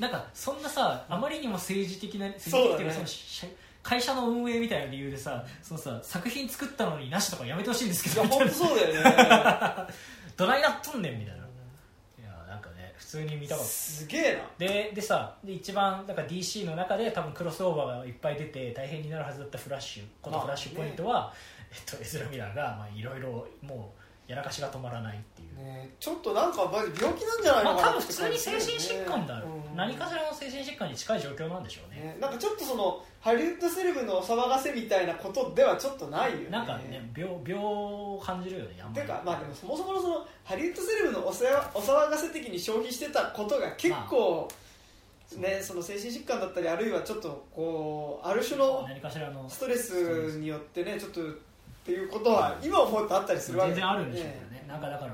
[0.00, 3.46] なんかそんなさあまりにも政治的な政治的っていうかそのし
[3.82, 9.86] 会社の運営みたいな理由でさそのさ作品作ったのになしとかやめてほしいんですけどいな本当そうだよね。
[10.36, 11.40] どないなっとんねんみたいな。
[11.40, 13.70] いやなんかね普通に見たかった。
[13.70, 14.40] すげえな。
[14.58, 21.32] ででさで一番だから DC の中で多分クロスオーバーがいっぱい出て大変になるはずだったフラッシュこのフラッシュポイントは、
[21.72, 29.76] えっと、エズラ・ミラーがまあいろいろもうやらかしが止まらないっていう、ねちょっとなんか病気なんじゃないまあ多分のかなって普通に精神疾患だろう、うん。
[29.76, 32.14] 何かしらの精神疾患に近い状況なんでしょうね。
[32.14, 36.48] ねなんかちょっとそのハリウッドセレブのお騒がせみたいなことではちょっとないよね。
[36.48, 39.02] なんかね病病を感じるよねあんまり。
[39.02, 44.48] てかまあでもそもそものそのハリウッドセレブのお世話お騒がせ的に消費してたことが結構、
[45.36, 51.20] ねその精神疾患だったりあるいはちょっとこうある種の何かしらのストレスによってねちょっと
[51.82, 53.72] っていうことは今思うとあったりするわけ。
[53.72, 54.64] 全然あるんでしょうけどね。
[54.68, 55.12] なんかだから、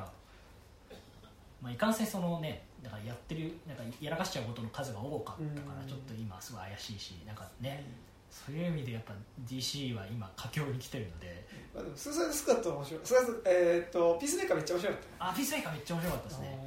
[1.62, 5.88] まあ、いかんせんそのねだからやってるなんかやらかしちゃうことの数が多かったからうん。
[5.88, 7.84] ちょっと今すごい怪しいしなんかね
[8.30, 9.14] そういう意味でやっぱ
[9.48, 13.00] DC は今佳境に来てるのでまあ、でもスーサイドスクワットは面白い。
[13.04, 15.30] スーサイドえーっとピースメーカーめっちゃ面白かった。
[15.30, 16.58] あピースメーカーめっちゃ面白かったですね。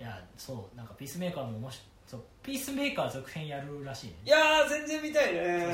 [0.00, 4.14] いやそうなんかピースメーカーも面白いそうピースメーカー続編やるらしいね。
[4.24, 5.66] いやー全然見たいね。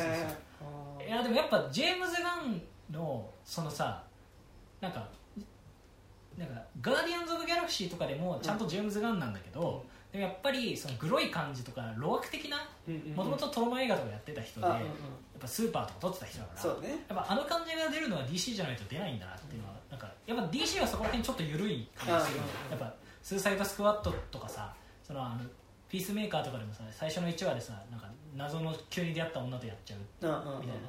[1.07, 2.61] いやでもやっぱジェームズ・ガン
[2.95, 4.03] のそのさ
[4.81, 5.09] なんか
[6.39, 12.57] なんかガーディアンズ・オブ・ギャラクシーとかでもちゃんとジェームズ・ガンなんだけど、でもやっぱりそのグロい感じとか路悪的な
[13.15, 14.83] もともとトロマ映画とかやってた人で、あうんうん。
[14.83, 14.91] やっ
[15.41, 22.81] ぱスーパーとか撮ってた人だからやっぱあの感じが出るのは DC じゃないと出ないんだなっていうのは、なんかやっぱ DC はそこら辺ちょっと緩い感じするうんうんうん。
[22.81, 24.75] やっぱスーサイドスクワットとかさ
[25.07, 25.41] そのあの
[25.89, 30.83] ピースメーカーとかでもさ最初の1話でさなんか謎の急に出会った女とやっちゃううんうんうんみたいな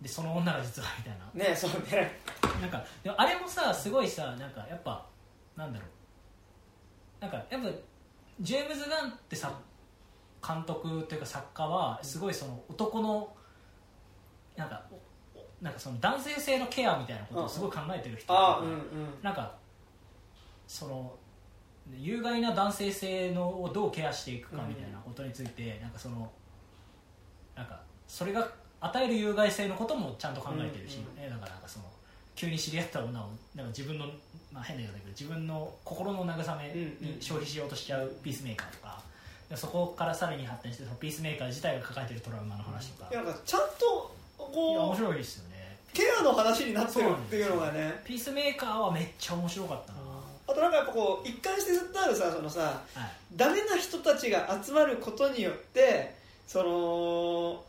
[0.00, 1.48] でその女が実はみたいな。
[1.50, 2.18] ねそうね。
[2.60, 5.06] なんかでもあれもさすごいさなんかやっぱ
[5.56, 7.22] なんだろう。
[7.22, 7.68] なんかやっぱ
[8.40, 9.52] ジェームズ・ガンってさ
[10.46, 13.36] 監督というか作家はすごいその男の
[14.56, 14.82] なんか
[15.34, 18.32] おなんかその男性性のケアみたいなことをすごい考えてる人。
[18.32, 18.80] ああうんうん。
[19.22, 19.54] なんか
[20.66, 21.14] その
[21.94, 26.30] 有害な男性性のをどうケアしていくかみたいなことについて、なんかその
[27.54, 28.48] なんかそれが
[28.80, 31.84] 与える有害性のこともちゃんと考えてるし、うんねだからなんかその
[32.34, 34.06] 急に知り合った女をなんか自分の、
[34.52, 39.02] まあ、変な言い方だけど自分の心の慰めに消費しようとしちゃうピースメーカーとか、
[39.50, 45.76] でそこからさらに発展してそのピースメーカー自体が抱えてるトラウマの話とか、いやなんかちゃんとこう面白いですよね。
[45.92, 48.00] ケアの話になってるっていうのがね。
[48.04, 49.98] ピースメーカーはめっちゃ面白かったな、
[50.46, 52.60] あとなんかやっぱこう一貫してずっとあるさそのさ
[52.94, 53.36] はい。
[53.36, 56.14] ダメな人たちが集まることによって
[56.46, 57.62] その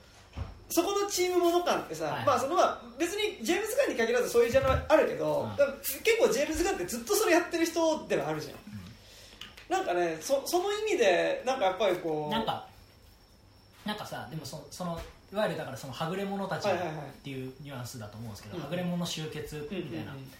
[0.71, 2.25] そこのチームもの感ってさ、はい。
[2.25, 5.77] まあそのまあ別にジェームズ・ガンに限らずそういうジャンルはあるけど、うん。
[5.81, 8.55] 結構ジェームズ・ガンってずっとそれやってる人ではあるじゃん。
[9.69, 12.65] なんかねそその意味でなんかやっぱりこうなんか
[13.85, 14.99] なんかさでもそその
[15.31, 16.95] いわゆるだからそのはぐれ者たちっはいはいはい。
[17.23, 18.63] ていうニュアンスだと思うんですけど、うん。
[18.63, 20.31] はぐれ者集結みたいな、うんうんうん。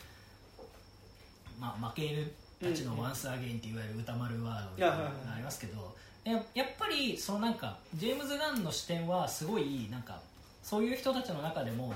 [1.60, 2.32] まあ、負け犬
[2.62, 10.20] たちのワンスアゲインっていわゆる歌丸ワードがありますけどややっぱりそのなんかジェームズ・ガンの視点はすごいなんか
[10.62, 11.94] そういう人たちの中でも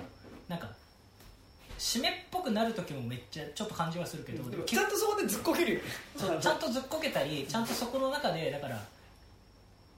[0.47, 0.69] なんか
[1.77, 5.85] 締めっぽくなる時もめっちゃちょっと感じはするけど、ちゃんとそこでずっこけるよね。
[6.15, 8.81] そう ちゃんとずっこけたりちゃんとそこの中でだから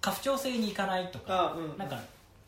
[0.02, 2.02] 家父長制に行かないとか、あうんなんか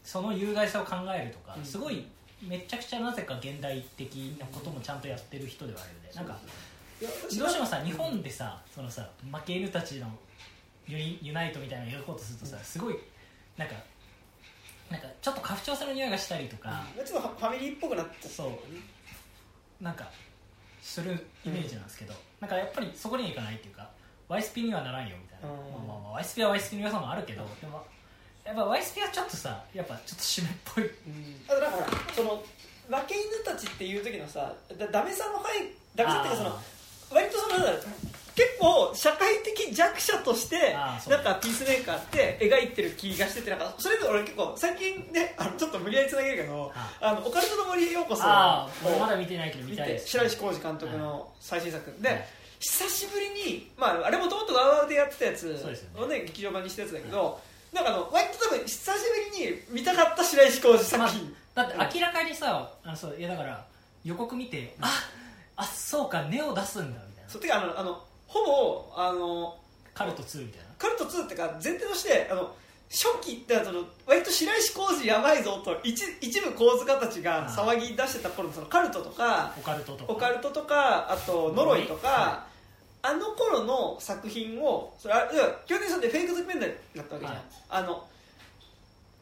[0.03, 1.63] その有害さを考えるとか、うん。
[1.63, 2.05] すごい
[2.41, 6.37] めちゃくちゃなぜか現代的なこともちゃんとやってる人ではあるのでなんか
[7.01, 10.07] いや私どうしてもさ日本でさそのさ負け犬たちの
[10.89, 12.95] ユニユナイトみたいなのを描こうとするとさすごい
[13.55, 13.75] なんか
[14.89, 18.49] なんかちょっと家父長制の匂いがしたりとか、ちょっとファミリーっぽくなってそう。
[19.83, 20.09] なんか
[20.81, 23.87] するイメージなんですけど、なんかやっぱりそこにはいかないっていうか
[24.27, 25.87] ワイスピにはならんよみたいな、うん。
[25.87, 27.85] まあまあまあワイスピはワイスピの良さもあるけど、でも
[28.43, 30.89] やっぱワイスピはちょっとさやっぱちょっと締めっぽい。
[31.47, 32.43] あとなんかほらその
[32.89, 36.57] 負け犬たちっていう時のさだダメさの範囲ダメさっていうかその
[37.11, 37.55] 割とその
[38.39, 40.73] 結構社会的弱者として
[41.09, 48.69] なんかピースメーカーって描いてる気がしててなんかそれで俺結構最近ねあのちょっと無理やりつなげるけどああのオカルトの森へようこそま
[49.09, 51.93] だ見てないけど見見たい白石浩二監督の最新作。
[52.01, 52.25] で、はい
[52.61, 57.39] 久しぶりに、まあ、あれもともとワウワウでやってたやつをね劇場版にしたやつだけど、
[57.71, 58.99] なんかあの割と多分久し
[59.31, 63.65] ぶりに見たかった白石浩二作品、だって明らかにさあのそういやだから
[64.03, 64.91] 予告見て、あ
[65.55, 67.29] あそうか根を出すんだみたいな。
[67.29, 69.57] そうてかあのあのほぼあの
[69.93, 72.55] カルト2みたいなカルト2ってか前提としてあの
[72.89, 80.13] 初期ってあの割と白石浩二やばいぞと一一部構図家たちが騒ぎ出してた頃のそのカルトとかオカルトとか。
[80.13, 82.47] オカルトとかあと呪いとか、は
[83.01, 87.43] あの頃の作品をそれあいや基本的にそれでフェイクドキュメンタリーだったわけじゃん、はい。
[87.69, 88.07] あの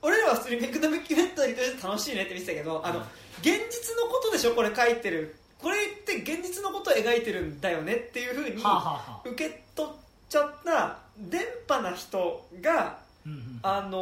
[0.01, 3.05] 俺らは普通にフェイクドキュメンタリーとして楽しいねって見てたけどあの、うん
[3.39, 4.55] 現実のことでしょ？
[4.55, 8.61] これ書いてるこれって現実のことを描いてるんだよねっていうふうに
[9.25, 9.91] 受け取っ
[10.29, 12.99] ちゃった電波な人が
[13.63, 13.97] あの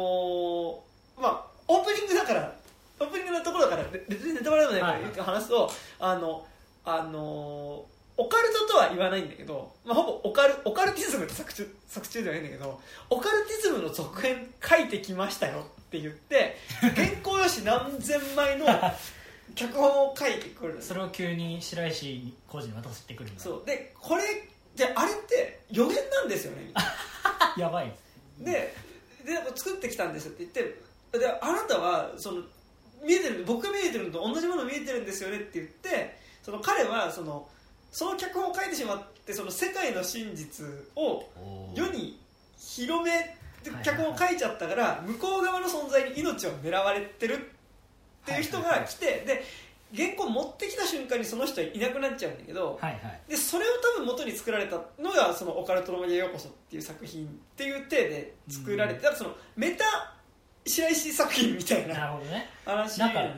[1.18, 2.52] ーまあオープニングだから
[3.00, 6.46] オープニングのところだからべ別にネタバレでもないから話すと、あの
[6.84, 12.80] あのーオカルトとは言わないんだけど、まあ、ほぼオカルオカルティズムって作中作中ではないんだけど
[13.10, 18.66] オカルティズムの続編書いてきましたよって言って 原稿用紙何千枚の
[19.56, 23.66] 脚本を書いてくるそれを急に白石浩二に渡してくるんだそう。
[23.66, 24.22] でこれ
[24.76, 26.70] であれって予言なんですよね。
[27.56, 27.92] やばい。
[28.38, 28.74] で
[29.24, 32.42] で作ってきたんですって言ってであなたはその
[33.02, 37.48] 見えてる僕が見えてるのと同じもの見えてるんですよねって言ってその彼はその
[37.90, 41.24] その脚本を書いてしまってその世界の真実を
[41.74, 42.20] 世に
[42.58, 43.36] 広め
[43.82, 47.55] 脚本を書いちゃったから向こう側の存在に命を狙われてる
[48.32, 49.44] っていう人が来てで
[49.96, 53.20] 原稿持ってきた瞬間にその人はいなくなっちゃうんだけどはいはい。
[53.28, 59.84] でそれを多分元に作られたのがその「オカルトの森へようこそ」っていう作品っていう体で作られて、だからそのメタ
[60.66, 62.50] 白石作品みたいななるほどね。
[62.64, 63.30] 話なんかよ。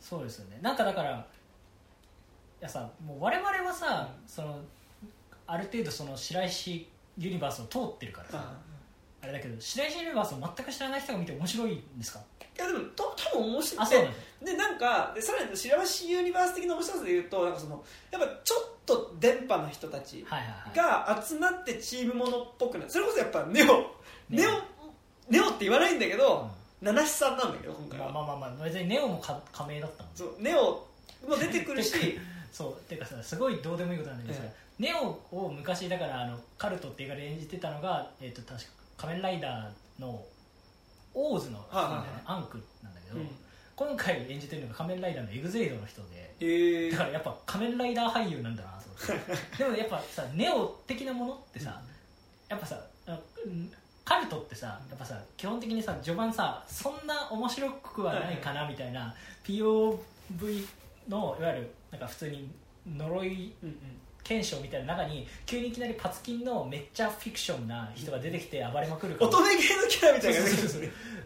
[0.00, 0.58] そうですよね。
[0.62, 1.24] なんかだからい
[2.60, 4.60] やさもう我々はさ、その
[5.48, 8.54] ある程度その白石ユニバースを通ってるからさ、
[9.22, 12.20] あれだけど白石ユニバースを全く知らない人が見て面白いんですか？
[12.20, 20.24] いやでもと多分面白いあそうなんだでなんかでさらに白石ユニバース的な面白さで言うとなんかそのやっぱちょっと電波な人たち
[20.74, 22.90] が集まってチームものっぽくなる。
[22.90, 23.66] それこそやっぱネオ。
[24.30, 24.50] ネネオ
[25.28, 26.48] ネオって言わないんだけど、
[26.82, 30.86] うナナシさんなんだけど今回は、まあまあまあまあ別にネオもか仮名だったもんそうネオ
[31.28, 32.18] も出てくるし。
[32.52, 40.24] そうっていうかさすごいどうでもいいことなんだけどさ、えネオを昔だからあのカルトっていう映画で演じてたのが、えっと確か仮面ライダーの
[41.16, 42.04] オーズの、ア
[42.38, 43.28] ンクなんだけど、うん。
[43.74, 49.56] 今回演じてるのが仮面ライダーのエグゼイドの人でへえだからやっぱ仮面ライダー俳優なんだなと思って。
[49.58, 51.80] でもやっぱさネオ的なものってさ、
[52.48, 52.82] やっぱさ
[54.04, 59.14] カルトってさやっぱさ基本的にさ序盤さそんな面白くはないかなみたいな
[59.44, 59.98] POV
[61.08, 62.50] のいわゆるなんか普通に
[62.86, 63.52] 呪い
[64.30, 70.40] うんうん検証みたいな中に急にいきなりパツキンのめっちゃフィクションな人が出てきて暴れまくるから乙女系のキャラみたいな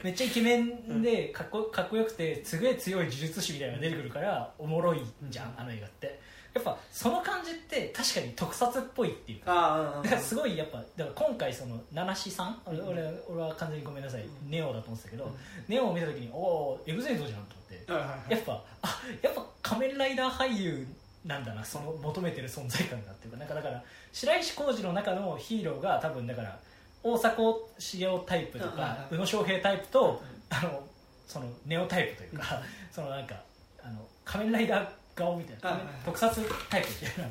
[0.04, 5.00] めっちゃイケメンでかっこかっこよくてすげえ強い呪術師みたいなのが出てくるからおもろい
[5.30, 6.20] じゃんあの映画って。
[6.52, 10.00] やっぱその感じって確かに特撮っぽいっていうか。
[10.02, 12.60] だからすごいやっぱだから今回その七志さん。
[12.66, 14.24] 俺俺俺は完全にごめんなさい。
[14.48, 15.30] ネオだと思ってたけど、うん
[15.68, 17.92] ネオを見た時におおエグゼイドじゃんと思って。
[17.92, 18.32] はいはいはい。
[18.32, 20.84] やっぱあやっぱ仮面ライダー俳優
[21.24, 23.82] なんだなその求めてる存在感がっていうかなんかだから
[24.12, 26.58] 白石浩二の中のヒーローが多分だから
[27.02, 30.82] 大迫茂雄タイプとか宇野昌平タイプとあの
[31.26, 33.36] そのネオタイプというかそのなんか
[33.82, 36.40] あの仮面ライダー顔みたいな、特撮
[36.70, 37.30] タイプみたいな。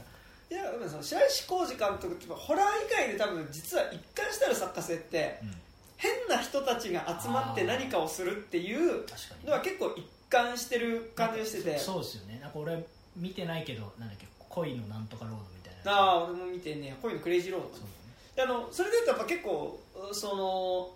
[0.52, 5.54] いやその白石浩二監督ってホラー以外で多分実は一貫してある作家性ってうん。
[6.00, 9.04] 変な人たちが集まって何かをするっていう
[9.46, 11.78] のは結構一貫してる感じがしてて。
[11.78, 12.40] そうですよね。
[12.42, 12.82] なんか俺
[13.20, 18.36] 見てないけどなんだっけ恋のなんとかロードみたいなああ俺も見てね恋のクレイジーロードそう。
[18.36, 19.80] であのそれでいうとやっぱ結構
[20.14, 20.90] その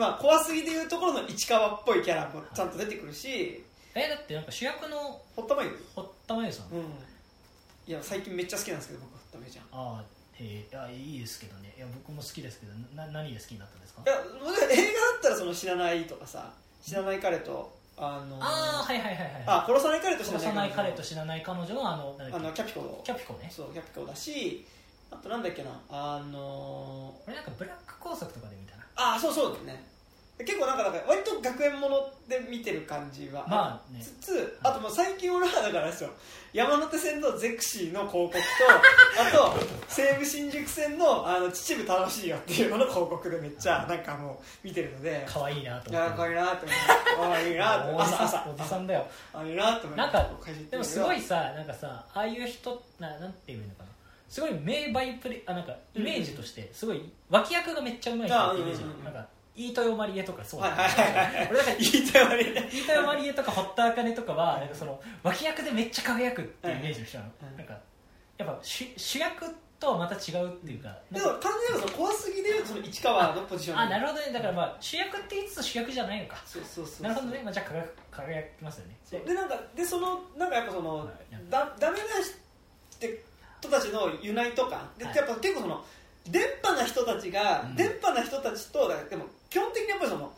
[0.00, 3.64] まあ怖すぎでいうところの市川っぽいキャラもちゃんと出てくるし。
[3.94, 6.80] えだってなんか主役の堀田真由堀田真由さん、うん。
[6.80, 9.64] いや最近めっちゃ好きなんですけど僕堀田真由ちゃん。
[9.72, 10.04] ああ
[10.34, 11.74] へえいやいいですけどね。
[11.76, 14.02] いや僕も好きですけどな何で好きになったんですか？
[14.06, 16.52] いや僕映画だったらその知らないとかさ
[16.82, 19.44] 知らない彼とあのああはいはいはいはい。
[19.46, 22.80] あ殺さない彼と知らない殺さない彼と死なない彼女のあのあのキャピコ。
[22.82, 23.50] のキャピコね。
[23.50, 24.66] そうキャピコだし
[25.10, 28.82] あとなんだっけなあの俺なんかブラック工作とかで見たな。
[28.96, 29.86] ああそうそうだよね。
[30.38, 34.00] 結構なんかだから割と学園もので見てる感じはまあね。
[34.00, 36.10] つつあともう最近俺はだからですよ
[36.52, 38.38] 山手線のゼクシーの広告と
[39.20, 39.54] あと
[39.88, 45.26] 西武新宿線のあの秩父楽しいよっていうのの広告でめっちゃなんかもう見てるので。
[45.28, 46.10] 可愛いなとい思って。
[46.10, 46.66] やかいいなって
[47.18, 47.50] 思って。
[47.50, 49.06] いいなっておじさん朝朝おじさんだよ。
[49.34, 50.26] あいいなって思いなんか
[50.70, 53.88] でもすごいさなんかさああいう人ななんていいのかな。
[54.28, 59.04] すごい名バイプレあなんかイメージとしてすごい脇役がめっちゃうまい人ってイメージあうんうんうん。
[59.04, 59.26] なんか
[59.58, 61.48] 飯豊まりえとかそうはいはいはいはい。
[61.50, 67.78] 俺なんか言いたいわりね飯豊まりえとか堀田茜とかはなんかその脇役でめっちゃ輝くっていうイメージの人なの、うんなんか
[68.38, 69.44] やっぱ主主役
[69.80, 73.78] とはまた違うっていうかでも完全にその怖すぎでいうとその市川のポジション。
[73.78, 74.32] あなるほどね。
[74.32, 76.36] だからまあ主役って言いつつ主役じゃないのか。
[76.44, 79.24] そうそうそうなるほどね、まあ、じゃあ輝く輝きますよね。
[79.24, 81.08] でなんかでそのなんかやっぱその、はい
[81.50, 82.04] だダメな
[83.60, 85.16] 人たちのユナイト感で、はい。
[85.16, 85.84] やっぱ結構その
[86.28, 87.76] 電波な人たちが、うん。
[87.76, 90.32] 電波な人たちとでも基本的にやっぱりその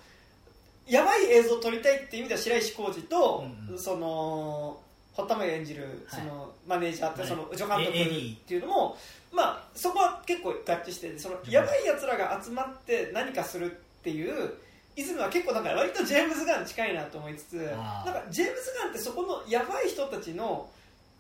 [0.87, 3.79] やばい映像を撮りたいっていう意味では白石浩二と、うんうん。
[3.79, 4.79] その
[5.13, 6.21] 堀田真由演じるはい。
[6.21, 7.29] そのマネージャーって、はい。
[7.29, 8.97] その助監督っていうのも、
[9.33, 14.55] まあ、そこは結構合致しててそのやばいやつらが集まって何かするっていう
[14.97, 20.69] イズムは結構なんか割とジェームズ・ガン近いなと思いつつなんかジェームズ・ガンってそこのやばい人たちの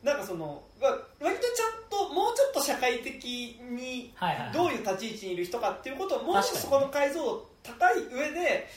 [0.02, 4.52] なんかそのわ割とちゃんともうちょっと社会的にはいはいはい。
[4.52, 8.68] どういう立ち位置にいる人かっていうことをもうちょっとそこの解像度高い上で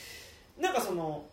[0.60, 1.26] なんかその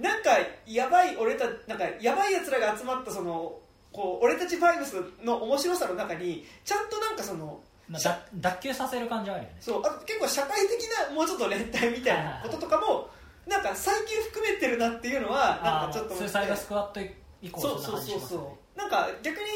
[0.00, 0.30] なんか
[0.66, 3.58] やばい俺たなんかやばいやつらが集まったその
[3.92, 9.56] こう俺たちファイブスの面白さの中にちゃんとなんかそのまあ、だ脱臼させる感じはあるよね。
[9.60, 13.08] そうあと結構社会的なもうちょっと連帯みたいなこととかも
[13.46, 17.00] なんか最近含めてるなっていうのはなんかちょっとスーサイドスクワット
[17.40, 18.78] 以降そうそうそうそう。
[18.78, 19.46] なんか逆に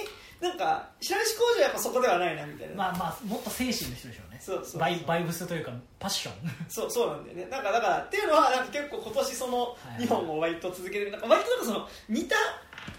[0.42, 4.40] なんか白石浩二はやっぱそこではないなみたいな、まあまあもっと精神の人でしょうね。
[4.42, 5.70] そうそうバイバイブスというか
[6.00, 6.34] パッション。
[6.68, 7.46] そうそうなんだよね。
[7.46, 10.02] なんかだからっていうのはなんか結構今年そのはい。
[10.02, 11.12] 2本を割と続けてる。
[11.12, 12.34] なんか割となんかその似た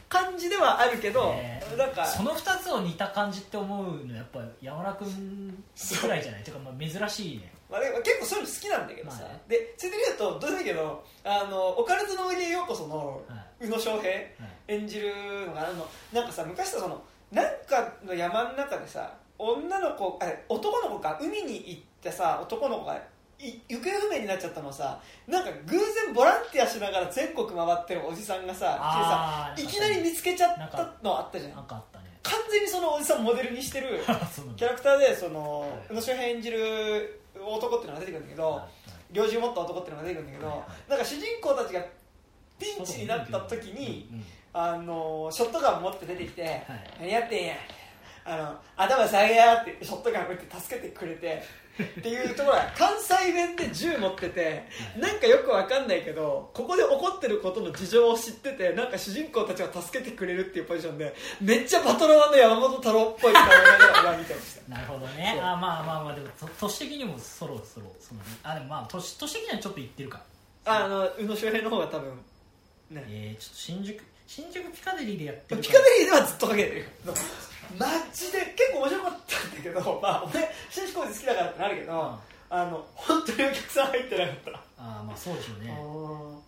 [0.08, 1.62] 感じではあるけど、え。
[1.70, 5.64] ーなんかその2つを似た感じって思うのやっぱ山田君
[6.02, 6.44] くらいじゃない？
[6.44, 7.52] ていうかまあ珍しいね。
[7.70, 9.42] まあ、結構そういうの好きなんだけどさ、まあね。
[9.50, 14.12] でついでに言うとどうでもいいけどあのオカルトの上にようこそのは宇野昌平。
[14.14, 14.34] はい。
[14.70, 15.12] 演じる
[15.48, 15.86] のがあの。
[16.14, 17.04] なんかさ昔さその
[17.34, 22.96] なんかの山の中でさ女の子あ男の子か海に行ってさ男の子が
[23.40, 31.56] い行方不明になっちゃったのをさなんか偶然ボランティアしながら全国回ってるおじさんがさあーいきなり見つけちゃったのあったじゃん。
[31.56, 32.06] なんかあったね。
[32.22, 34.00] 完全にそのおじさんをモデルにしてる
[34.56, 35.70] キャラクターでその、はい。
[35.90, 38.68] 宇野昌平演じる男っていうのが出てくるんだけど、は
[39.12, 39.16] い。
[39.16, 41.82] 猟銃持った男っていうのが出てくるんだけど、なんか主人公たちが
[42.60, 44.08] ピンチになった時に、
[44.54, 46.64] あのショットガン持って出てきて、はい。
[47.00, 47.56] 何やってんや
[48.26, 51.44] あの頭下げやってショットガン撃って助けてくれて
[52.00, 54.64] っていうところは 関西弁で銃持ってて
[54.98, 64.62] なんかよくわかんないけどここで起こってることの事情を知っててなんか主人公たちが助けてくれるっていうポジションでめっちゃバトロワンの山本太郎っぽい顔を俺は見てました。
[64.72, 65.38] なるほどね。
[65.42, 68.28] あまあまあまあでもと年的にもそろそろそのね。
[68.44, 70.22] あでもまあ年年的にはちょっといってるか。
[70.66, 72.24] ああの宇野周平の方が多分
[72.92, 73.04] ね。
[73.10, 74.02] えー、ちょっと新宿
[74.34, 76.80] 新宿ピカデリーでやってるピカデリーではずっとかけてる。
[76.80, 76.86] よ
[77.78, 82.18] マジで結構面白かったんだけど まあ俺新志工事好きだからってなるけど、うん。
[82.50, 85.70] あの本当にお客さん入ってなかった、ああまあそうでしょうね。
[85.70, 86.40] あ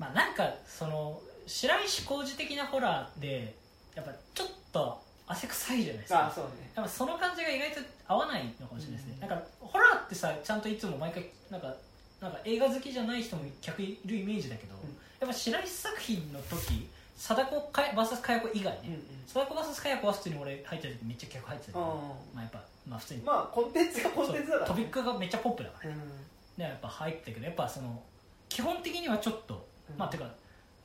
[0.00, 3.54] まあなんかその白石浩二的なホラーで
[3.94, 6.26] やっぱちょっと汗臭いじゃないですか。
[6.26, 6.72] あそうね。
[6.74, 9.28] やっぱその感じが意外と合わないのかもしれないですね、うん。
[9.28, 11.72] なんかホラーってさちゃんといつも毎回なんか
[12.20, 14.78] なんか映画好きじゃない人も客いるイメージだけど、ん。
[15.20, 19.02] やっぱ白石作品の時貞子か VS かや子以外ね、うんうん。
[19.26, 21.86] 貞子 VS かや子は普通に俺入ってる時めっちゃ客入ってたけど、あ
[22.34, 25.90] まあやっぱまあ普通に、まあコンテンツがコンテンツだから、トピックがめっちゃポップだから。
[25.90, 26.58] ね、うん。
[26.58, 28.02] でやっぱ入ってたけどやっぱその
[28.48, 29.98] 基本的にはちょっと、うん。
[29.98, 30.30] まあてかま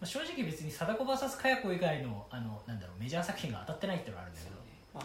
[0.02, 4.56] あ正直別に貞子 VS かや子以外のあのなんだろうメジャー作品が当たってないっていうのはあるんだけど。
[4.94, 5.02] ま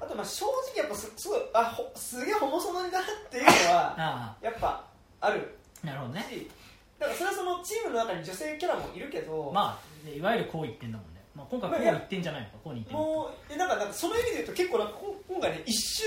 [0.00, 4.84] あ、あとまあ正直やっぱすすごいあほすげえホモソノリだなっていうのはあやっぱ
[5.20, 6.26] あるあなるほどね。
[6.30, 6.50] し
[6.98, 16.04] だからそれはそのチームの中に女性キャラもいるけど、まあねいわゆるこう言ってんだもんね、まあ、今回こう言ってんじゃないのかこう言ってもうえなんかなんかその意味で言うと結構なんかこ今回ね一周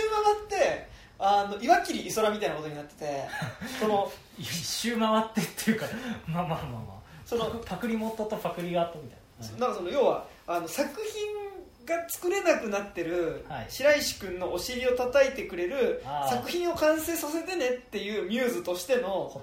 [0.50, 0.88] 回って
[1.20, 3.24] あの岩切イソラみたいなことになってて
[3.80, 5.86] その一周回ってっていうか
[6.28, 6.98] まあまあまあまあ。
[7.26, 13.66] そのパクリ元とパクリが後みたいな、なんかその要はあの作品が作れなくなってるはい。
[13.68, 19.42] 白石君のお尻を叩いてくれる作品を完成させてねっていうミューズとしての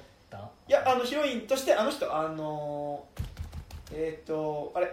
[0.66, 3.04] いやあのヒロインとしてあの人あの
[3.92, 4.88] えっ、とあれ？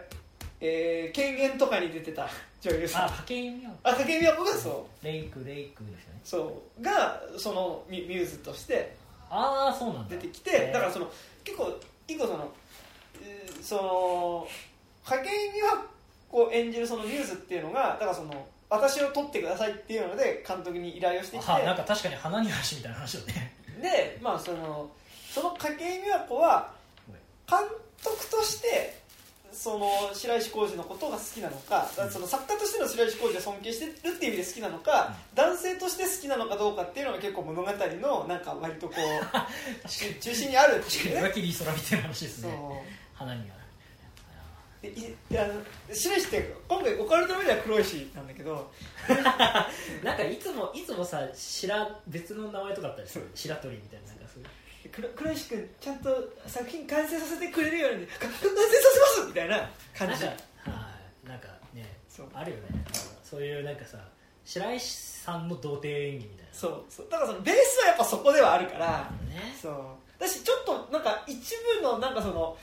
[0.63, 2.29] えー、権限とかに出てた
[2.61, 3.05] 女優さん。
[3.05, 5.05] あ家計みよあ掛見子がそう。
[5.05, 6.19] レイクレイクですよね。
[6.23, 6.81] そう。
[6.83, 8.95] がそのミミューズとして
[9.29, 10.15] ああそうなんだ。
[10.15, 11.11] 出てきてだからその
[11.43, 12.51] 結構一個その
[13.23, 14.47] えーその
[15.05, 15.85] 影美和
[16.29, 21.51] 子を演じるそのミューズっていうのがだからその私を撮ってくださいっていうので監督に依頼をしてきて。
[21.51, 23.57] はなんか確かに花に足みたいな話だね。
[23.81, 24.89] でまあその
[25.33, 26.71] その影美和子は
[27.49, 29.01] 監督として
[29.51, 38.95] その白石浩二のことが好きなのかだからその作家としての白石浩二を尊敬してるっていう意味で好きなのか、男性として好きなのかどうかっていうのが結構物語のなんか割とこう
[39.87, 41.11] 中中心にあるっていうね。
[41.15, 43.55] に岩切り空みたいな話ですね花には。
[44.81, 45.47] でいいや
[45.93, 48.71] 白石って今回オカルトの目では黒石なんだけど
[50.03, 53.29] なんかいつもいつもさ白別の名前とかあったりする。
[53.35, 54.10] 白鳥みたいな
[54.91, 56.09] 黒黒石君ちゃんと
[56.45, 58.49] 作品完成させてくれるようにか完成さ
[58.93, 60.25] せますみたいな感じ。
[60.25, 60.71] なんかは
[61.25, 61.27] い。
[61.29, 62.27] なんかねそう。
[62.33, 62.63] あるよね。
[63.23, 63.97] そういうなんかさ
[64.43, 66.53] 白石さんの童貞演技みたいな。
[66.53, 67.07] そうそう。
[67.09, 69.09] だからそのベースはやっぱそこではあるから。
[69.29, 69.55] ね。
[69.61, 69.73] そう。
[70.19, 72.57] だしちょっとなんか一部のなんかその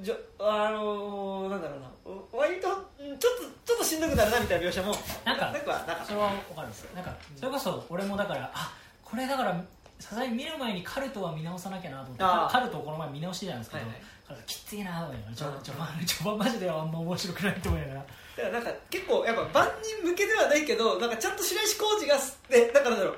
[0.00, 1.90] じょあのーなんだろうな。
[2.32, 4.94] 割とうんちょっとちょっとしんどくなるなみたいな描写も。
[5.24, 6.94] なんかなんかなんかそれは分かるんですよ。
[6.94, 9.64] なんかそれこそ俺もだからあこれだから
[10.04, 14.02] さすがに見る前にカルトは見直さなきゃなと思ってカルトをこの前見直してたんですけど、はいはい。
[14.28, 18.60] カルトきついなと思いながら序盤序盤マジであんま面白くないと思いながらだからな。
[18.60, 22.16] んか結構やっぱ万人向けではないけどなんかちゃんと白石浩二が
[22.50, 23.16] でだからだろう。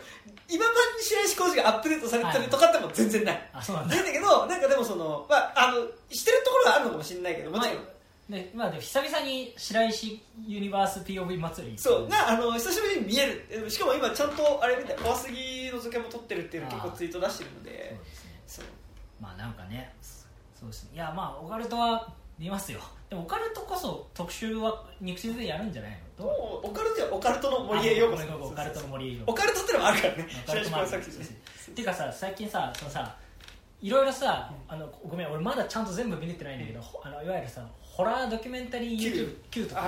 [0.48, 3.96] 今版に白石浩二がアップデートされてるとかっても全然ない、あそうなんだ。
[3.96, 7.78] ないんだけどなんかでもその、まあ、あのしてるところがあるのかもしれないけどもちろん、
[8.28, 13.46] でまあ、でも久々に白石ユニバース POV 祭りそうがあの久しぶりに見える。
[13.66, 18.30] えしかも今ちゃんとあれみたい怖すぎの付けも撮ってるっていうのを結構ツイート出してるのそうでですね。
[18.48, 18.64] そう。
[19.20, 19.94] まあなんかね
[20.58, 20.90] そうですね。
[20.94, 22.80] いやまあオカルトは見ますよ。
[23.08, 26.26] でもオカルトこそ特集は肉球でやるんじゃないの？
[26.26, 26.66] どう？
[26.66, 28.24] オカルトはオカルトの森へようこそ。
[28.24, 30.26] あごめんオカルトの森オカルトってのもあるからね。
[30.44, 31.26] オカルトもある白石浩二作品ね
[31.70, 33.16] っていうかさ最近さそのさ
[33.80, 37.60] いろいろさ、あのごめん俺まだちゃんと全部見れてないんだけど、ほあのいわゆるさ
[37.96, 39.80] ホラードキュメンタリー YouTube Q とか。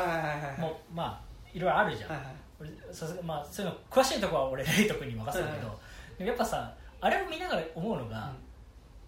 [0.58, 3.22] もまあいろいろあるじゃん、はいはい。
[3.22, 5.80] まあそういうの詳しいところは俺レイト君に任せるけど、はいは
[6.16, 8.32] でもやっぱさあれを見ながら思うのが、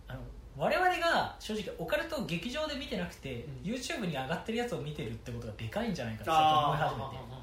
[0.06, 0.20] あの
[0.58, 3.72] 我々が正直オカルトを劇場で見てなくて、うん。
[3.72, 6.42] YouTube に上がってるやつを見てるってことがでかいんじゃないかって思い
[6.76, 7.16] 始めて。
[7.16, 7.40] あ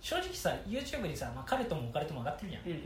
[0.00, 2.82] 正直さ YouTube にさ、まあ、カルトもオカルトも上がってるじゃんーうんうん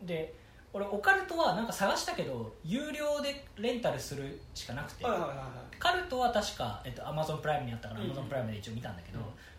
[0.00, 0.06] うん。
[0.06, 0.34] で
[0.78, 5.46] 俺オカルトはなんか探したけど有料でレンタルするしかなくて、うんはいはいはいはい。
[5.78, 9.18] カルトは確か、えっと、Amazon プライムにあったからうん Amazon プライムで一応見たんだけど、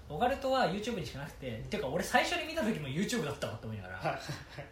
[0.09, 4.19] オカルトは YouTube にしかなくてっていうか俺最初に見た時も YouTube だったわって思いながら、はい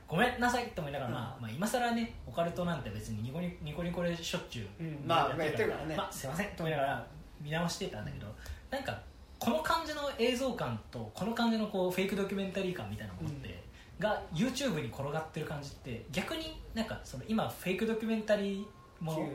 [0.08, 1.16] ごめんなさいって思いながら、うん。
[1.16, 5.96] まあ、まあ今更ねオカルトなんて別にニコニニコニコでしょっちゅう、うんまあやってるからね。
[5.96, 7.08] まあすいませんって思いながら
[7.42, 8.28] 見直してたんだけど
[8.72, 8.98] なんか
[9.40, 13.57] この感じの映像感とこの感じのこうフェイクドキュメンタリー感みたいなものって、
[14.00, 19.30] が YouTube に転がってる感じって逆になんかその今フェイクドキュメンタリーもの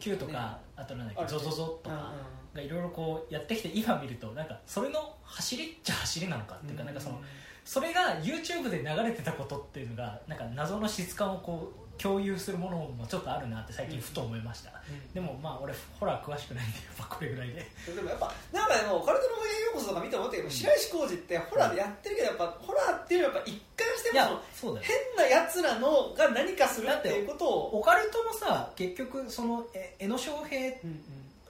[0.00, 1.38] Q とか、あとなんだっけあるね。
[1.38, 2.12] ZOZO とか
[2.54, 7.20] がいろいろこうやってきて今見るとなんかそれの走りっちゃ走りなのかっていうかなんかその
[7.64, 14.70] それが YouTube で流れてたことっていうのがなんか謎の質感をこう共有するものもちょっとあるなって最近ふと思いました、
[15.12, 17.66] でもまあ俺ホラー詳しくないんでやっぱこれぐらいで。
[17.94, 30.76] でもやっぱなんかでもオカルトの森へようこそとか見て思ったけど白石浩二ってホラーでやってるけどやっぱホラーっていうのはやっぱ一貫しても変なやつらのが何かするっていうことをオカルトもさ結局そのえ江野昌平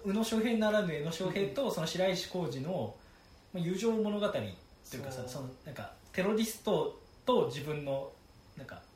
[0.05, 2.95] 宇野昌平ならぬ江野昌平とその白石浩二の
[3.53, 4.39] まあ友情物語って
[4.97, 8.11] いうかさそのなんかテロリストと自分の
[8.57, 8.67] なん。
[8.67, 8.88] か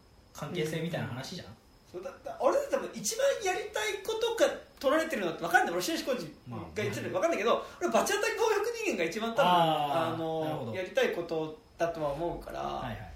[0.47, 1.47] 関係性みたいな話じゃん、
[1.91, 4.51] そうだだ俺多分一番やりたいことが
[4.81, 5.73] 取られてるのって分かんない。
[5.73, 13.13] 俺白石浩二まあが言ってるの分かんないけど俺バチ当たり暴力人間が一番多分ああのやりたいことだとは思うから、はいはい。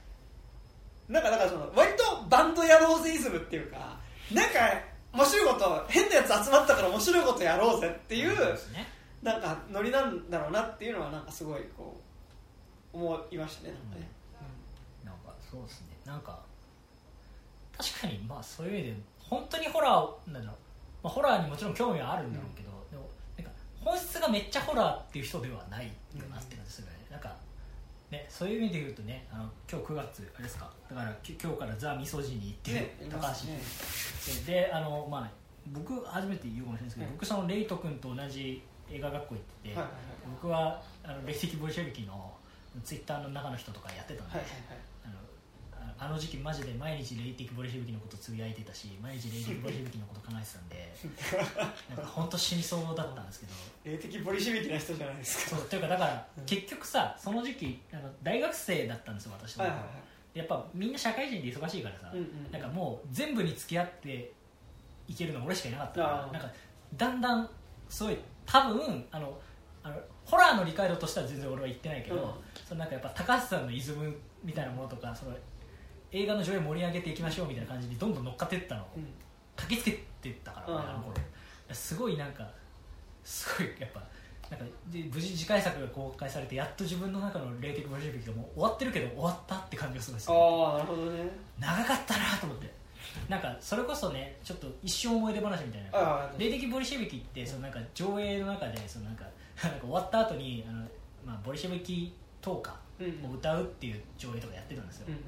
[1.08, 3.98] なんかだからその割とバンドやろうぜイズムっていうか
[4.32, 4.58] なんか
[5.12, 8.30] 面白いこと変なやつ集まったから面白いことやろうぜっていう、
[8.72, 8.86] ね。
[9.22, 12.00] なんかノリなんだろうなっていうのはなんかすごいこ
[12.92, 14.08] う思いましたねなんかね、
[15.04, 15.96] なんかそうですね。
[16.04, 16.38] なんか
[17.78, 20.56] 確かにまあそういう意味で本当にホラーをなんだろう、
[21.04, 23.50] まあ、ホラーにもちろん興味はあるんだろうけど、でもなんか
[23.84, 25.86] 本質がめっちゃホラーっていう人ではない
[26.18, 27.34] かなって感じするよね、なんか
[28.10, 30.70] ねそういう意味で言うとねあの今日9月あれですか？
[30.88, 33.48] だからき今日からザ・ミソジニーってい高橋。
[33.48, 33.60] ね
[34.46, 35.30] であのまあ
[35.72, 39.92] 僕初めて言うかもしれないですけど、うん僕そのレイト君と同じ映画学校行ってて、はいはい
[40.42, 42.32] 僕はあの霊的ボリシェビキの
[42.84, 44.76] ツイッターの中の人とかやってたんで、はいはいあの
[45.98, 50.94] ああの時期マジで毎日霊的ボリシェビキのことつぶやいてたし毎日霊的ボリシェビキのこと考えてたんで
[51.94, 53.52] なんか本当死にそうだったんですけど。
[53.84, 55.56] 霊的ボリシビキな人じゃないですか。
[55.56, 56.44] そうというかだからうん。
[56.44, 59.84] 結局さその時期あの大学生だったんですよ私と、はいはいは
[60.34, 60.38] い。
[60.38, 64.32] やっぱみんな社会人で忙しいからさ、うんうんなんかもう全部に付き合って
[65.08, 66.52] いけるの俺しかいなかったからなんか
[66.94, 67.50] だんだん
[67.88, 69.40] すごい多分あの
[69.82, 72.30] あのホラーの理解度としては全然俺は言ってないけど、うん。
[72.66, 75.36] そのなんかやっぱ高橋さんのイズムみたいなものとかその
[76.16, 79.04] 映画の上映盛り上げていきましょうみたいな感じにどんどん乗っかっていったのをうん。
[79.56, 79.90] 焚きつけ
[80.22, 81.14] てったから、うん俺あの頃
[81.72, 82.48] すごいなんか
[83.24, 84.00] すごいやっぱ
[84.50, 90.34] なんかで無事次回作が公開されてやっと自分の中の霊的ボリシェビキがもう終わってるけど終わったって感じがすごいする。
[90.34, 91.28] ああなるほどね。
[91.58, 92.72] 長かったなと思って。
[93.28, 96.30] なんかそれこそねちょっと一生思い出話みたいな。
[96.38, 99.24] 霊的ボリシェビキってそのなんか上映の中でそのなんか
[99.62, 100.82] なんか終わった後にあの
[101.26, 103.30] まあボリシェビキ党歌うん。
[103.30, 105.20] を歌うっていう上映とかやってたんですよ、うんうん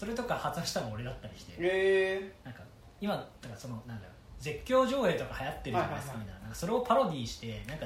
[0.00, 1.52] それとか発案したのも俺だったりして。
[1.52, 2.62] へえなんか
[3.02, 7.84] 今だからそのなんだろう絶叫上映とか流行ってるじゃないですかみたいななんかそれをパロディーしてなんか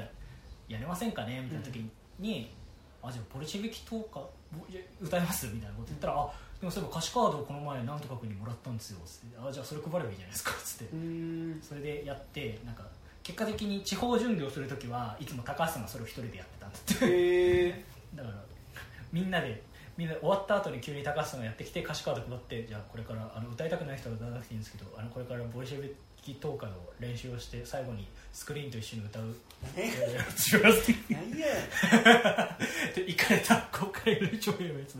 [0.69, 1.85] やれませんかねみたいな時
[2.17, 2.49] に、
[3.03, 6.31] あじゃあボリシェビキ党歌ぼいや歌いますみたいなこと言ったら、あ
[6.61, 9.37] でもそういえば歌詞カードをこの前なんとか君にもらったんですよつって。
[9.37, 10.93] あじゃあそれ配ればいいじゃないですかつって。
[11.61, 12.83] それでやってなんか
[13.23, 17.83] 結果的に地方巡業する時はいつも高橋さんがそれを一人でやってたんですって。
[18.15, 18.35] だから
[19.11, 19.61] みんなで
[19.97, 29.35] みんな終わった後に急に高橋さんがやってきて歌詞カード配ってじゃあこれからあの歌いたくない人は歌わなくていいんですけどあのこれからボリシェビキ党歌の練習をして最後にスクリーンと一緒に歌う。
[30.35, 31.47] しますって何や。
[32.95, 34.97] で行かれた公開の上映のやつ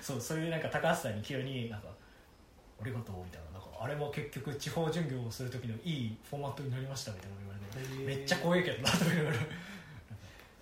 [0.00, 1.88] そうそういうなんか高橋さんに急になんか
[2.80, 3.58] 「ありがとう」みたいな。
[3.58, 8.04] なんかあれも結局地方巡業をする時のいいフォーマットになりましたみたいな言われて。
[8.04, 9.42] めっちゃ怖いけどなとか言われる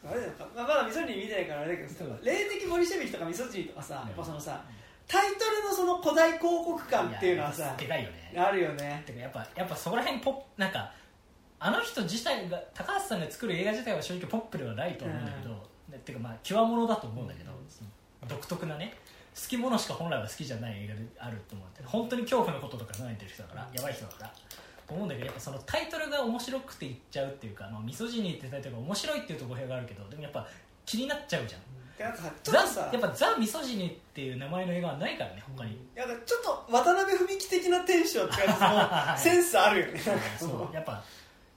[0.04, 0.32] あれだよ。
[0.54, 4.62] まあ、まだミソジニ見てないからあれだけど霊的ボリシェビキとかミソジニとかさ、やっぱそのさ
[5.06, 8.34] タイトルのその古代広告感っていうのはさでかいよね。
[8.36, 9.02] あるよね。
[9.06, 10.92] てかやっぱやっぱそこら辺ポップなんか
[11.58, 17.52] あの人自体が高橋さんが作る映画自体は正直ポップではないと思うんだけど、でてかまあ極物だと思うんだけど、
[18.26, 18.94] 独特なね
[19.34, 24.34] 好きものしか本来は好きじゃない映画であると思うんだ本当に恐怖のこととか考えてる人だからやばい人だからと
[24.92, 30.46] 思うんだけどやっぱそのタイトルが面白くていっちゃうっていうか「まあ、ミソジニー」ってタイトルが面白いっていうと語弊があるけどでもやっぱ
[30.86, 31.60] 気になっちゃうじゃん。
[32.42, 32.58] ザ
[32.92, 36.08] やっぱザ・ミソジニーっていう名前の映画はないからね他に、なん。
[36.08, 40.00] かちょっと渡辺文樹的なテンションって感じの センスあるよね。
[40.38, 40.58] そそう。
[40.66, 41.04] のやっぱ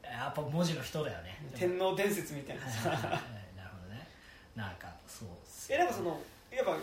[0.03, 1.39] やっぱ文字の人だよね。
[1.55, 2.99] 天皇伝説みたいなさはい。
[2.99, 3.15] なる
[3.71, 4.07] ほどね。
[4.55, 5.29] なんかそう
[5.69, 6.21] えなんかその
[6.51, 6.77] やっぱ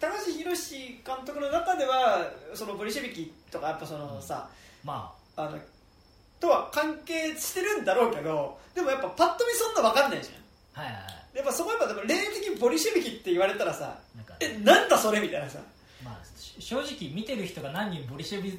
[0.00, 4.48] 高橋宏監督の中ではそのボリシェビキとかやっぱそのさ、
[4.82, 5.58] まあの
[6.40, 10.84] とは関係してるんだろうけどでもやっぱパッと見そんな分かんないじゃん。
[10.84, 11.36] あはいはいはい。
[11.36, 15.58] やっぱそこやっぱ霊的ボリシェビキって言われたらさなんかえなんだそれみたいなさ。
[16.04, 18.58] まあし正直見てる人が何人ボリシェビ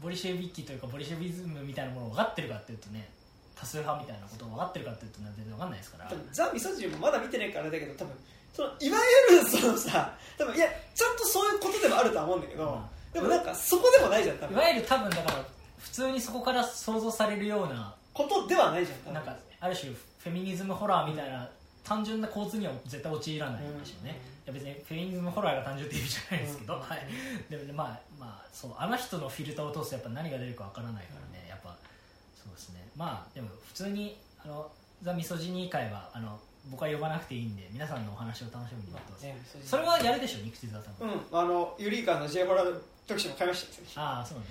[0.00, 3.08] ボリシェビキというかボリシェビズムみたいなものを分かってるかっていうとね
[3.54, 6.12] 多数派みたいなことが分かってるかっていうと全然分かんないですから。
[6.32, 8.14] ザ・ミソジニもまだ見てないからだけど多分
[8.54, 8.98] そのいわ
[9.30, 12.80] ゆるそのさ多分いやちゃんとそういうことでもあるとは思うんだけど、
[13.12, 14.56] でもなんかそこでもないじゃん多分。
[14.56, 15.44] いわゆる多分だから
[15.80, 21.48] 普通にそこから想像されるようなことではないじゃんなんかある種フェミニズムホラーみたいな
[21.84, 26.80] 単純な構図には絶対陥らないんですよね、いや別にフェミニズムホラーが単純っていう意味じゃないですけど、うん。
[26.80, 26.98] はい、
[27.48, 31.48] でもねまあまあそうあの人のフィルターを通すとやっぱ何が出るかわからないからね。
[31.48, 31.74] やっぱ
[32.36, 32.86] そうですね。
[32.96, 34.70] まあでも普通にあの
[35.02, 36.38] ザ・ミソジニー会はあの
[36.70, 41.10] 僕は呼ばなくていいんで皆さんのお話を楽しみに待ってます、ねそれはやるでしょ肉地座さん、うん。
[41.32, 42.78] あのユリイカの J ホラー
[43.08, 44.50] 特集も買いましたよああそうなんだ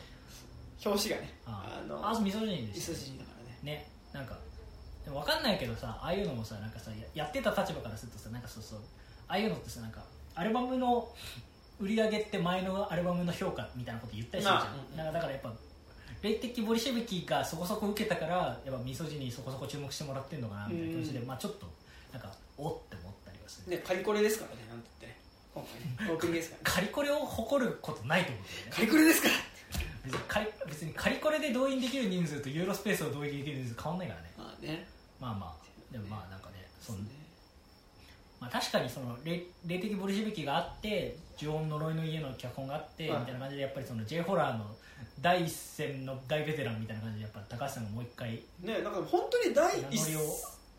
[0.85, 1.87] 表紙がねああ。
[1.87, 3.59] のあミソジニーミソですジニだからね。
[3.63, 3.91] ね。
[4.13, 4.37] なんか
[5.05, 8.79] でも分かんないけどさああいうのもさなんかさややってた立場からするとさなんかそうそう
[9.27, 10.01] ああいうのってさなんか
[10.35, 11.09] アルバムの
[11.79, 15.53] 売り上げって前のアルバムの評価みたいなこと言ったりするじゃん、なんかだからやっぱ
[16.21, 21.27] 霊的ボリシェビキがそこそこ受けたからやっぱミソジにそこそこ注目してもらってるのかなみたいな気持ちで、うん。
[21.27, 21.67] まあちょっと
[22.11, 25.21] なんかおって思ったりはする、ねカリコレですからねなんて言ってね。
[25.55, 26.75] 今回ね オープニングですからね。
[26.75, 28.49] カリコレを誇ることないと思うね。
[28.71, 29.33] カリコレですから
[30.03, 34.31] 別にカリ別にカリコレで動員できる人数とユーロスペースを動員できる人数変わんないからね。
[34.37, 34.87] まあね。
[35.19, 35.91] まあまあ。
[35.91, 37.11] でもまあなんかねそんね。
[38.39, 43.19] まあ、確かにその霊霊的ボリシェビキがあって呪音呪いの家の脚本があって、はい。
[43.19, 44.65] みたいな感じでやっぱりその J ホラーの
[45.21, 50.19] 第一線の大ベテランみたいな感じでやっぱ高橋さんがもう一回ねなんか本当に第一名乗りを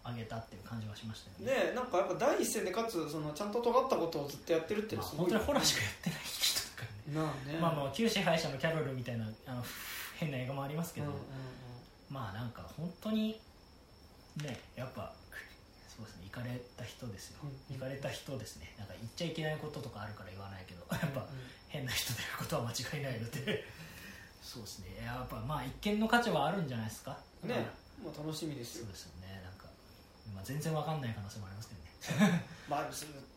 [0.08, 1.70] 上げたっていう感じはしましたよね。
[1.70, 6.60] ねなんかやっぱ第一線でかつそのちゃんと尖ったことをずっとやってるっていうまあ、本当にホラーしかやってない人
[7.09, 7.60] だからねなあね。
[7.60, 9.64] まあまあ旧支配者のキャロルみたいなあの
[10.18, 11.27] 変な映画もありますけど、うんうんうん。
[12.10, 13.40] まあなんか本当に
[14.36, 15.12] ねやっぱ
[15.89, 18.74] そうですね行かれた人ですよ、うん行かれた人ですね。
[18.78, 20.85] なんか言っちゃいけないこととかあるから言わないけど。
[20.90, 21.24] やっぱ
[21.68, 23.64] 変な人であることは間違いないので。
[24.43, 25.05] そうですね。
[25.05, 27.16] やっぱまあ一見の価値はあるんじゃないですか。
[27.44, 27.66] ね。
[28.02, 28.85] もう楽しみですよ。
[28.85, 29.43] そうですよね。
[29.44, 29.66] なんか、
[30.35, 31.74] まあ、全然わかんない可能性もありますけ
[32.14, 32.44] どね。
[32.68, 32.89] まあ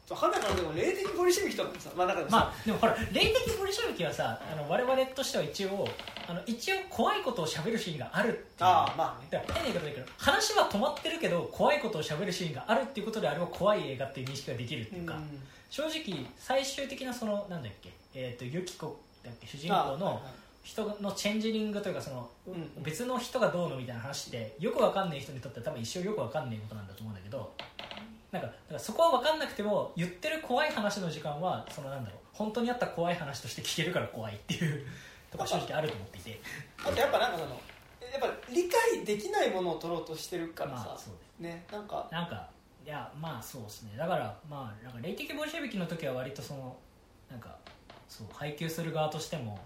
[0.09, 5.88] 分からでも霊的ボリシェビキとかもさまあだからさまあでもほら霊的ボリショビキはさあの我々としては一応
[6.27, 8.43] あの一応怖いことをしゃべるシーンがあるっていう。
[8.59, 9.27] ああまあね。
[9.31, 15.21] だから変な言い方だけど話は止まってるけど怖いことをしゃべるシーンがあるっていうことであれば怖い映画っていう認識ができるっていうか、うん。
[15.69, 20.21] 正直最終的なそのなんだっけ、えー、とユキコだっけ主人あ公の
[20.63, 22.84] 人のチェンジリングというかその、うん。
[22.84, 27.53] 別の人がどうのみたいな話ってよくわかんない人にとっては多分一生よくわかんないことなんだと思うんだけど
[28.34, 34.84] なんかだからそこは分かんなくても言ってる怖い話の時間はそのなんだろう本当にあった怖い話として聞けるから怖いっていう
[35.31, 36.41] ところ正直あると思っていて。
[36.84, 37.51] あとやっぱなんかその
[38.11, 42.07] やっぱ理解できないものを取ろうとしてるからさ、まあそうですねなんか。
[42.11, 42.49] なんか
[42.85, 43.93] いやまあそうですね。
[43.97, 46.76] だからまあなんか霊的ボリシェビキの時は割とその
[47.30, 47.55] なんか
[48.10, 49.60] そう配給する側としても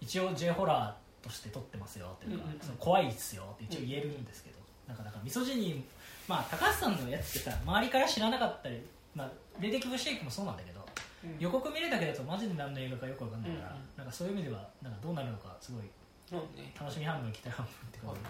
[0.00, 2.60] 一応 J ホラーとして撮ってますよっていうか、うんうんうん。
[2.60, 4.56] その怖いっすよって一応言えるんですけど、
[4.86, 5.82] なんかなんかミソジニー
[6.30, 8.80] まあ高橋さんのやつってさ周りから知らなかったり
[9.16, 10.80] まあ霊的ボリシェビキもそうなんだけど
[11.24, 11.36] うん。
[11.40, 13.82] 予告見るだけだとマジで何の映画かよくわかんないから、うんうん。
[13.98, 15.90] なんかそういう意味ではなんかどうなるのかすごい
[16.78, 18.20] 楽しみ半分期待半分って感じ、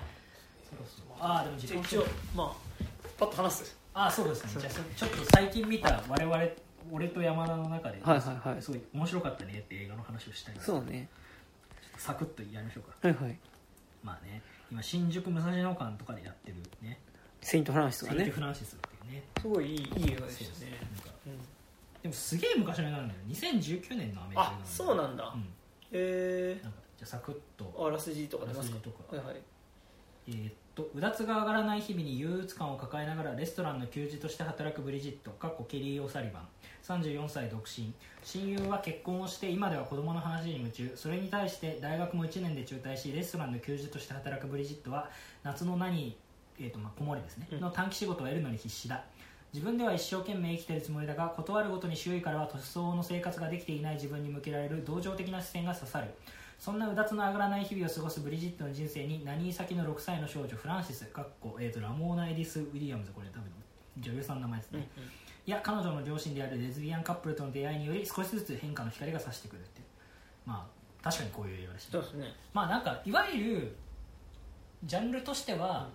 [0.64, 1.20] そうそう。
[1.20, 2.84] あああでもじゃあ一応まあ
[3.18, 3.76] パッと話す。
[3.92, 4.60] あそうですね。
[4.62, 6.36] じゃあそちょっと最近見た我々
[6.90, 8.62] 俺と山田の中で、はいはいはい。
[8.62, 11.08] すごい面白かったねって映画の話をしたいんですうね。
[11.98, 12.96] サクッとやりましょうか。
[13.06, 13.38] はいはい。
[14.02, 14.40] まあね
[14.72, 16.98] 今新宿武蔵野館とかでやってるね
[17.40, 19.22] セイント・フランシスセイント・フランシスっていうね。
[19.40, 20.68] すごいいいいい映画でそうですね。
[22.02, 25.32] でもすげえ昔の映画なんだよ2019年のアメリカ映画あそうなんだ。
[25.34, 25.48] うん。
[25.92, 27.64] えなんかじゃあサクッと。
[27.76, 28.76] ー、あらすじとか出ますか？
[28.76, 29.16] あらすじとか。
[29.16, 29.36] はいはい。
[30.28, 36.48] えーっとうだつが上がらない日々に憂鬱感を抱えながらレストランの給仕として働くブリジットかっこケリー・オサリバン。
[36.84, 37.92] 34歳独身。
[38.22, 40.92] 親友は結婚をして今では子供の話に夢中。
[40.94, 45.10] それに対して大学も1年で中退しレストランの給仕として働くブリジットは
[45.42, 46.16] 夏の何、
[46.60, 47.60] えーっとまあ、子守ですね、うん。
[47.60, 49.02] の短期仕事を得るのに必死だ。
[49.52, 56.08] 自分では一生懸命生きているつもりだが断るごとに周囲からは年相応の生活ができていない自分に向けられる同情的な視線が刺さる。
[56.58, 63.10] そんなうだつの上がらない日々を過ごすブリジットの人生に何先の6歳の少女フランシスかっこ、えー、とラモーナ・エディス・ウィリアムズ。
[63.12, 63.44] これ多分
[63.98, 64.88] 女優さんの名前ですね、
[65.46, 69.86] いや彼女の両親であるレズビアンカップルとの出会いにより少しずつ変化の光が差してくるっていう。
[70.46, 70.66] ま
[71.02, 72.26] あ確かにこういう映画でしたそうですね。
[72.52, 73.76] まあなんかいわゆる
[74.84, 75.88] ジャンルとしては、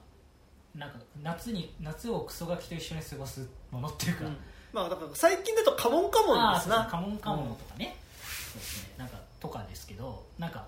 [0.75, 4.25] なんか夏に夏をクソガキと一緒に過ごすものっていうか、
[4.73, 6.85] まあだから最近だとカモンカモンですな。
[6.89, 8.95] カモンカモンとかね、そうですね。
[8.97, 10.67] なんかとかですけどなんか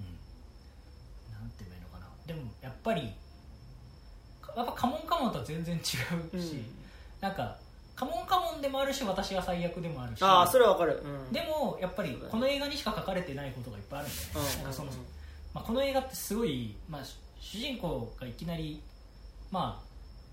[0.00, 0.06] うん。
[1.32, 2.06] なんて言えばいいのかな。
[2.26, 3.12] でもやっぱり
[4.56, 6.64] やっぱカモンカモンとは全然違うし、
[7.20, 7.56] なんか
[7.94, 10.22] カモンカモンでもあるし私が最悪でもあるし。
[10.22, 14.90] ああそれはわかる、うん、でもやっぱりこの映画にしか書かれてないことがいっぱいあるんだよね、うんなんかその
[15.54, 17.02] まあ、この映画ってすごい、まあ、
[17.40, 18.80] 主人公がいきなり
[19.50, 19.82] ま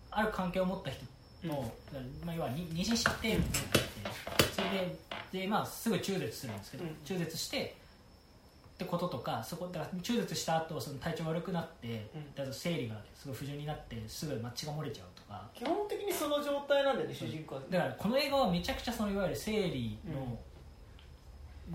[0.09, 1.05] あある関係を持った人
[1.47, 1.71] の、
[2.25, 3.37] まあ、要はに妊娠しちゃって
[4.55, 4.95] それで
[5.31, 6.95] で、まあ、すぐ中絶するんですけど、うん。
[7.05, 7.75] 中絶して
[8.75, 12.35] ってこととかそこだから中絶した後その体調悪くなって、うん。
[12.35, 15.49] だと生理がすごい不順になってすぐ血が漏れちゃうとか。
[15.53, 17.61] 基本的にその状態なんだよね主人公は。
[17.69, 20.37] だからこの映画はめちゃくちゃそのいわゆる生理の、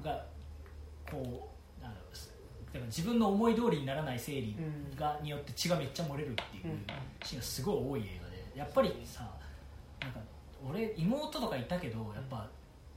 [0.03, 0.25] が
[1.11, 1.56] こう
[2.77, 4.57] だから自分の思い通りにならない生理
[4.99, 6.87] が、によって血がめっちゃ漏れるっていううん
[7.25, 9.29] シーンがすごい多い映画でやっぱりさ
[10.01, 10.21] なんか
[10.69, 12.37] 俺妹とかいたけどやっぱ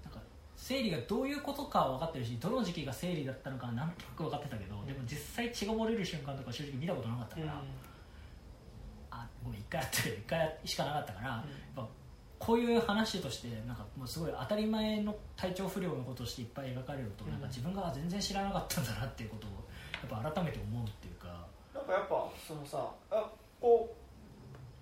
[0.04, 0.20] なんか
[0.56, 7.64] 生理がどういうことかは分かってるしどの時期が生理だったのかなんとなく分かってたけどでも実際血が漏れる瞬間とか正直見たことなかったから、
[9.12, 11.46] あごめん1回やったけど1回しかなかったから、やっ
[11.76, 11.88] ぱ
[12.40, 19.58] こういう話としてなんかもうすごい当たり前の体調不良のこととしていっぱい描かれると、うんなんか自分が全然知らなかったんだなっていうことをや
[20.06, 21.28] っぱ改めて思うっていうか。
[21.74, 23.30] なんかやっぱそのさあ
[23.62, 23.96] こ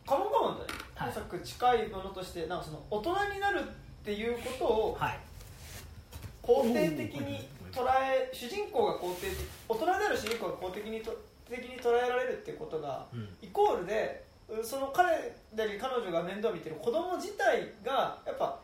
[0.06, 1.14] うカモンカモンだね、はい。
[1.14, 3.64] さっき近いものとしてなんかその大人になるっ
[4.03, 5.19] ていうことをはい。
[6.44, 9.38] 肯定的に捉え主人公が肯定的
[9.68, 11.18] 大人である主人公が肯定的にと
[11.49, 13.30] 的に捉えられるっていうことがうん。
[13.41, 18.60] イコールでうその彼であり彼女が面倒を見てる子供自体がやっぱ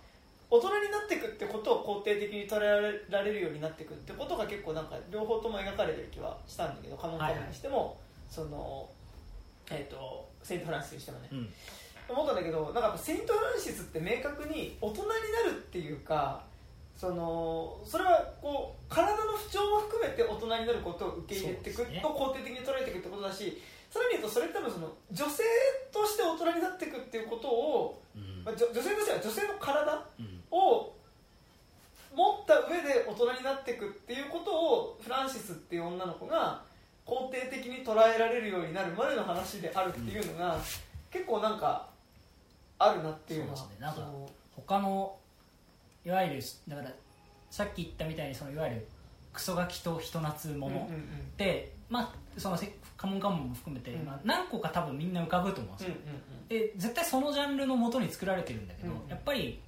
[0.54, 7.98] 大人になっていくってことを肯定的に捉えられるようになっていくってことが結構なんか両方とも描かれてる気はしたんだけどカモンカモンにしても、
[8.30, 8.88] その
[9.72, 11.30] えっ、とセイント・フランシスにしてもね。
[11.32, 11.50] うん。
[12.08, 15.14] 思ったんだけどなんかやっぱセイント・フランシスって明確に大人にな
[15.56, 16.44] るっていうか
[16.96, 23.60] そのそれはこう体の不調も含めて大人になることを受け入れていくと肯定的に捉えていくってことだし
[23.94, 25.44] さらに言うとそれ多分その女性
[25.92, 28.44] として大人になっていくっていうことを、うん。
[28.44, 30.44] まあ、女女性としては女性の体うん。
[30.50, 30.94] を
[32.16, 36.64] 持った上で大人になっていくっていうことをフランシスっていう女の子が
[37.06, 40.58] 肯定的に捉えられるようになるまでの話であるっていうのが、
[41.12, 41.88] 結構なんか
[42.80, 43.86] あるなっていうのはそうですね。
[43.86, 44.02] なんか
[44.56, 45.16] 他の
[46.06, 46.92] いわゆるだから
[47.52, 48.88] さっき言ったみたいにそのいわゆる
[49.32, 52.72] クソガキとひと夏ものって、まあそのせ
[53.04, 54.06] カモンカモンも含めて、うん。
[54.06, 55.96] まあ、何個か多分みんな浮かぶと思うんですよ、
[56.48, 59.60] で絶対そのジャンルのもとに作られてるんだけど、うんやっぱり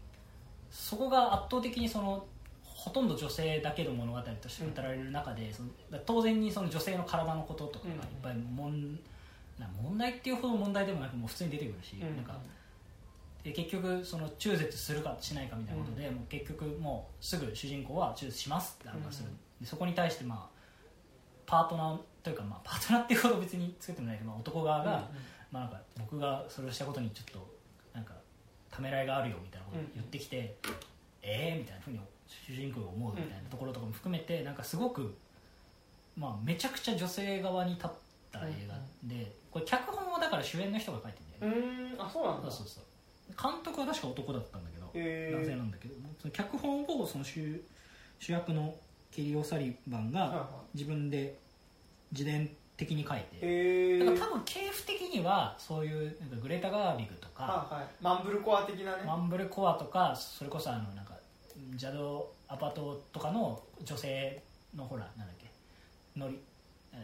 [0.72, 2.26] そこが圧倒的にその
[2.64, 8.96] ほとんど女性だけの物語として語られる中で、そのだ当然にその女性の体のこととかがいっぱいもん、
[9.60, 12.38] な問題っていうほど問題でもなくもう普通に出てくるし、うんなんか
[13.44, 19.36] で結局その中絶するかしないかみたいなことで、もう結局もうすぐ主人公は中絶しますって話する、うん。
[19.62, 20.56] でそこに対してまあ
[21.46, 25.08] パートナーというか、まあ、パートナーっていうほど別につけてもないけど、まあ、男側が、
[25.52, 27.56] まあ、なんか僕がそれをしたことにちょっと
[27.94, 28.14] なんか
[28.72, 30.58] ためらいがあるよみたいなことを言ってきて、
[31.22, 35.14] ええー、みたいなふうに主人公が思うみたいなところとかも含めてなんかすごく、
[36.18, 37.90] まあ、めちゃくちゃ女性側に立っ
[38.32, 42.06] た映画で、これ脚本はだから主演の人が書いてるんだよね、うーん。
[42.08, 42.50] あそうなんだ。
[42.50, 43.52] そうそうそう。
[43.54, 45.38] 監督は確か男だったんだけど、へー。
[45.38, 47.62] 男性なんだけどその脚本をその主
[48.18, 48.74] 主役の
[49.12, 51.38] ケリー・オサリバンが自分で
[52.12, 57.88] 自伝的に書いて、えだから多分系譜的にはそういうなんかグレタ・ガービグとか、はいはい。
[58.02, 59.04] マンブルコア的なね。
[59.06, 61.14] マンブルコアとかそれこそあのなんか
[61.76, 64.44] ジャドアパートとかの女性
[64.76, 65.50] のほらなんだっけ
[66.18, 66.40] ノリ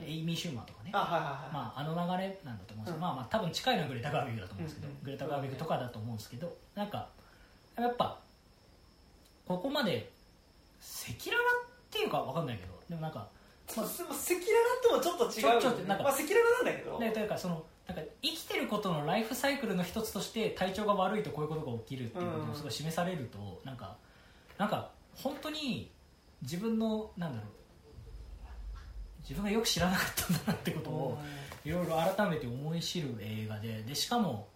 [0.02, 0.92] エイミー・シューマーとかね。
[0.94, 3.02] あの流れなんだと思うんですけど、うん。
[3.02, 4.94] まあまあ多分近いのはグレタ・ガービグだと思うんですけど、うん。
[4.96, 7.08] うんグレタ・ガービグとかだと思うんですけどなんか
[7.78, 8.20] やっぱ
[9.48, 10.12] ここまで
[10.80, 13.28] 赤裸々っていうか分かんないけどでもなんか
[13.78, 15.88] まあ、でも赤裸々ともちょっと違うよね。
[15.88, 17.00] なんかまあ、赤裸々なんだけど。
[17.00, 23.96] でというかそのなんか生きてることのライフサイクルの一つとして体調が悪いとこういうことが起きるっていうことをすごい示されると、なんか
[24.58, 25.92] なんか本当に
[26.42, 27.52] 自分のなんだろう。
[29.22, 31.18] 自分がよく知らなかったんだなってことを
[31.64, 34.48] いろいろ改めて思い知る映画ででしかも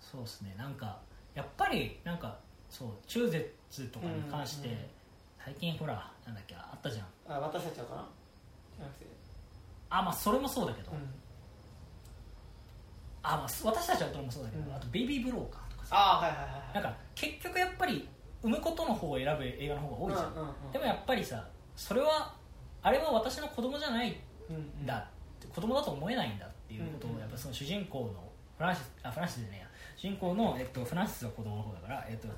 [0.00, 0.54] そうですね。
[0.56, 0.98] なんか
[1.34, 2.38] やっぱりなんか
[2.70, 3.52] そう中絶
[3.88, 4.86] とかに関して、うんうんうん。
[5.44, 7.06] 最近ほらなんだっけあったじゃん。
[7.28, 8.08] あ私たちはかな
[8.78, 9.06] じゃなくて
[9.90, 10.98] あまあそれもそうだけど、うん。
[13.22, 14.74] あまあ私たちはどれもそうだけど、うん。
[14.74, 15.96] あとベイビーブローカーとかさ。
[15.96, 18.08] ああはいはいはいなんか結局やっぱり
[18.42, 20.72] 産むことの方を選ぶ映画の方が多いじゃん、うんうんうん。
[20.72, 21.46] でもやっぱりさ
[21.76, 22.34] それは
[22.82, 24.16] あれは私の子供じゃない
[24.50, 24.62] うんうん。
[24.82, 27.18] んだって子供だと思えないんだっていうことうんうん。
[27.18, 29.66] をやっぱその主人公のフランシスあフランシスじゃねえや。
[29.96, 32.28] 主人公の、えっと、フランシスは子供の方だから、えっと、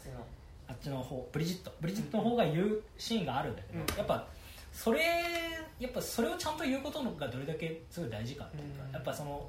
[0.68, 1.72] あっちの方ブリジット。
[1.80, 3.98] ブリジットの方が言うシーンがあるんだけど、うん。
[3.98, 4.26] やっぱ
[4.72, 5.00] それ
[5.84, 8.92] やっぱそれをちゃんと言うことがどれだけすごい大事かっていうか、うん。
[8.92, 9.48] やっぱその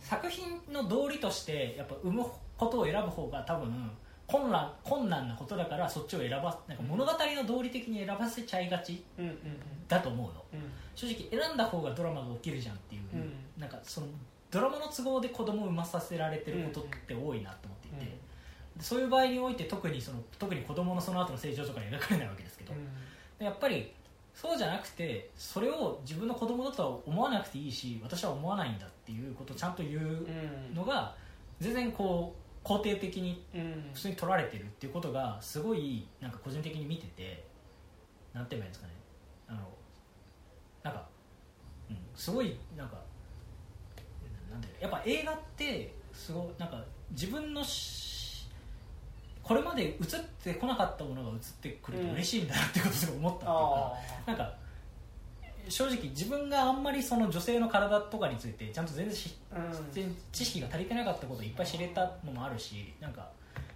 [0.00, 2.26] 作品の道理としてやっぱ産む
[2.56, 3.90] ことを選ぶ方が多分
[4.26, 9.38] 困難困難なことだからそっちを選ばなんか物語の道理的に選ばせちゃいがちうんうん
[9.86, 10.44] だと思うの。
[10.54, 10.60] うん。
[10.94, 13.32] 正直選んだ方がドラマが起きるじゃんっていう、うん。
[13.58, 14.06] なんかその
[14.50, 18.16] ドラマの都合で子供を産まさせられてることって多いなと思っていて、
[18.76, 22.72] でそういう場合において特にその特に子供のその後の成長とかに描かれないわけですけど、
[23.38, 23.92] でやっぱり
[24.34, 30.74] そうじゃなくてそれを自分の子供だとは思わなくていいし私は思わないんだっていうことをちゃんと言ううん。
[30.74, 31.14] のが
[31.60, 32.34] 全然こ
[32.64, 33.90] う肯定的にうん。
[33.94, 37.44] 普通に取られてるっていうことがすごいなんか個人的に見てて
[38.32, 38.92] なんて言えばいいんですかね。
[39.48, 39.58] あの
[40.82, 41.06] なんか、
[41.88, 43.00] うん、すごいなんか
[44.50, 46.82] なんでやっぱ映画ってすごいなんか
[47.12, 48.13] 自分のし
[49.44, 49.96] これまで映っ
[50.42, 53.92] てこなかったものが映ってくると嬉しいんだなってことをすごい思ったっていうか、
[54.26, 54.54] あなんか
[55.68, 59.14] 正直自分があんまりその女性の体とかについてちゃんと全然
[59.54, 60.16] うん。
[60.32, 63.28] 知識が足りてなかったことをいっぱい知れたのもあるしなんか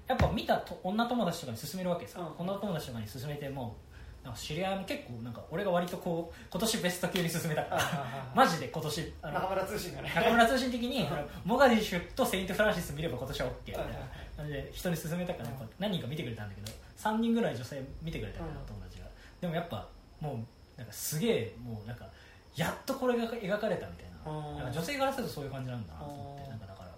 [0.07, 2.47] やっぱ見たと女友達とかに勧めるわけさ、うん。
[2.47, 3.77] 女友達とかに勧めても
[4.25, 7.63] なんか知り合いも結構なんか俺が割とこう今年ベスト級に勧めた。
[7.65, 10.13] から マジで今年あの中村通信がね。
[10.15, 11.09] 中村通信的に
[11.45, 13.93] モガディッシュとセイント・フランシス見れば今年は OK みたいな
[14.39, 15.51] はいはいはい感じで人に勧めたから
[15.81, 19.07] 何人か見てくれたんだけど3人ぐらい女性見てくれたから友達が。
[19.41, 19.87] でもやっぱ
[20.21, 22.07] もうなんかすげえもうなんか
[22.55, 24.31] やっとこれが描かれたみたいな。
[24.31, 24.57] うん。
[24.59, 26.51] なんか女性からするとそういう感じなんだなと思ってうん。
[26.51, 26.91] なんかだから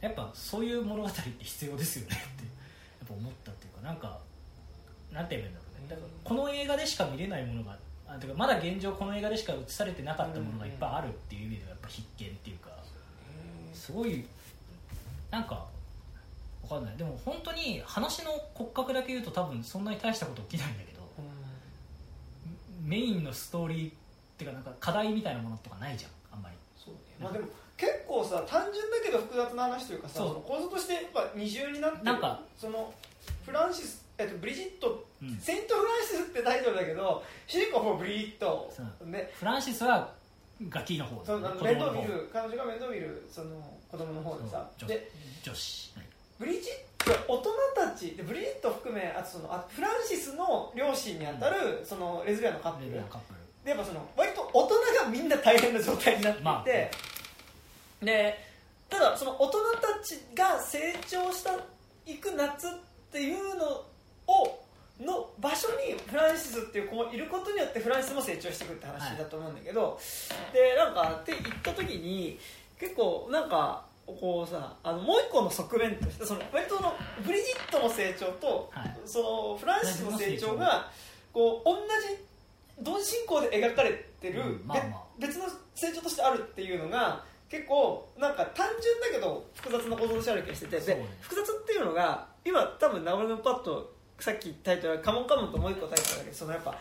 [0.00, 2.50] やっぱそういう物語って必要ですよねってや
[3.04, 4.18] っぱ思ったっていうかなんか
[5.12, 5.88] なんて言えばいいんだろうね。
[5.88, 7.78] だからこの映画でしか見れないものが
[8.08, 12.70] あてかまだ現状この映画でしか映されてなかったものがいっぱいあるっていう意味ではやっぱ必見っていうか
[13.74, 14.24] すごい
[15.30, 15.66] なんか
[16.68, 16.96] わかんない。
[16.96, 21.02] でも本当に話の骨格だけ言うと多分そんなに大したこと起きないんだけど
[22.84, 23.92] メインのストーリーっ
[24.36, 26.56] ていうかなんか課題みたいなものとかないじゃんあんまり。
[26.76, 27.00] そうね。
[27.20, 32.04] まあでも結構さ単純だけど複雑な話というかさ構造としてやっぱ二重になってる。
[32.04, 32.92] なんかその
[33.44, 35.36] フランシス、えっと、ブリジット、うん。
[35.38, 38.72] セイント・フランシスってタイトルだけど主人公はもうブリジット。
[38.74, 39.08] そう。
[39.10, 39.30] ね。
[39.34, 40.12] フランシスは
[40.68, 43.50] ガキの方そのあの子面倒見る彼女が面倒見るその
[43.90, 44.70] 子供の方でさ。
[44.78, 45.10] そうで
[45.42, 45.92] 女女子。
[45.96, 46.05] はい
[46.38, 52.90] ブリジット大人たちでブリジット含めあとそのあフランシスの両親にあたる、そのレズビアンのカップル。
[53.64, 56.90] でやっぱその割と大人がみんな大変な状態になっていて、まあで
[58.88, 61.52] ただその大人たちが成長した
[62.06, 62.70] いく夏っ
[63.10, 63.82] ていうの
[64.28, 64.62] を
[65.00, 69.98] の場所にフランシスっていう子がいることによってフランシスも成長していくって話だと思うんだけど、
[70.52, 72.38] でなんかって言った時に
[72.78, 78.96] 結構なんかこうさあのもう一個の側面としてその割とそのブリジットの成長と、はい。
[79.04, 80.90] そのフランシスの成長が
[81.32, 81.76] こう同
[82.08, 82.24] じ
[82.80, 85.02] 同時進行で描かれてる、うんまあまあ。
[85.18, 91.06] べ別の成長としてあるっていうのが結構なんか単純だけど複雑な構造としてある気がしてて、ね。
[91.20, 96.78] 複雑っていうのが今多分中村君パッとさっきタイトルは「カモンカモン」ともう一個タイトルだけどそのやっぱ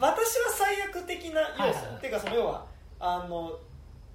[0.00, 1.96] 私は最悪的な要素、はいはいはい。
[1.96, 2.66] っていうかその要は
[2.98, 3.58] あの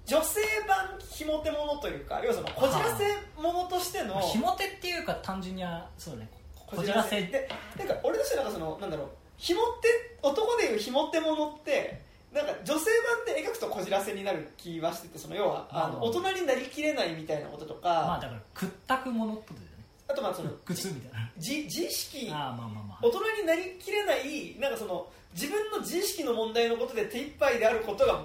[0.06, 3.04] 女性版ひも手ものというか要はそのこじらせ
[3.40, 7.22] ものとしてのまあひも手っていうか単純にはそうねここじらせ。
[7.22, 7.48] で
[7.78, 12.02] なんか俺としてはなんかそのなんだろうひも手男でいうひも手ものって
[12.32, 12.90] なんか女性
[13.26, 16.02] 版で描くとこじらせになる気はしててその要はあのまあ。
[16.04, 19.84] 大人になりきれないみたいなこととか、まあだから屈託ものってことだよね。
[20.08, 21.30] あとまあその 屈みたいな。
[21.36, 22.30] 自自意識。
[22.32, 22.98] ああまあまあまあ。
[23.02, 28.24] 大人になりきれないなんかその自分の自意識の問題のことで手一杯であることが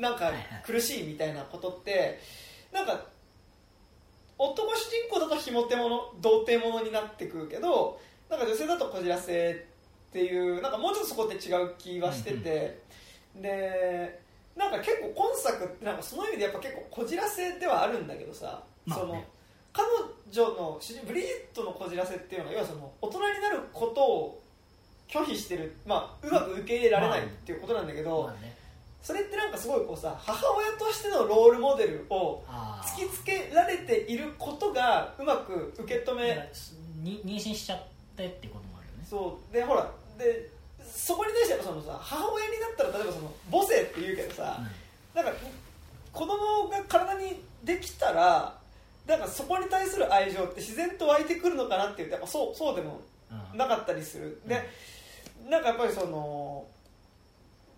[0.00, 0.32] なんか
[0.64, 2.18] 苦しいみたいなことって
[2.72, 3.06] なんか
[4.38, 9.52] 男主人公だとひも手もの童貞ものになってくるけどなんか女性だとこじらせ
[10.10, 12.82] っていうなんかもうちょっとそこって違う気はしてて、
[13.36, 14.20] で
[14.56, 19.04] なんか結構今作ってなんかその意味でやっぱ結構こじらせではあるんだけどさ、まあね。
[19.04, 19.24] その
[19.72, 19.84] 彼
[20.30, 24.42] 女の主人ブリジットのこじらせっていうのが要はその大人になることを
[25.08, 28.53] 拒否してる、まあ、うまく受け入れられないっていうことなんだけど、まあね
[29.04, 32.42] それってなんかすごいこうさ母親としてのロールモデルを
[32.82, 36.50] 突きつけられていることがうまく受け止め
[37.02, 37.82] 妊娠しちゃっ
[38.16, 39.06] てってこともあるよね。
[39.08, 39.52] そう。
[39.52, 40.50] でほらで
[40.82, 44.58] そこに対してそのさ母親になったら例えばその母性って言うけどさ、
[45.14, 45.32] なんか
[46.10, 48.56] 子供が体にできたら
[49.06, 53.36] なんかそこに対する愛情って自然と湧いてくるのかなっていうとやっぱそうそうでもうん。
[53.36, 54.40] うんなかったりする。
[54.46, 54.68] で、
[55.48, 56.66] なんかやっぱりその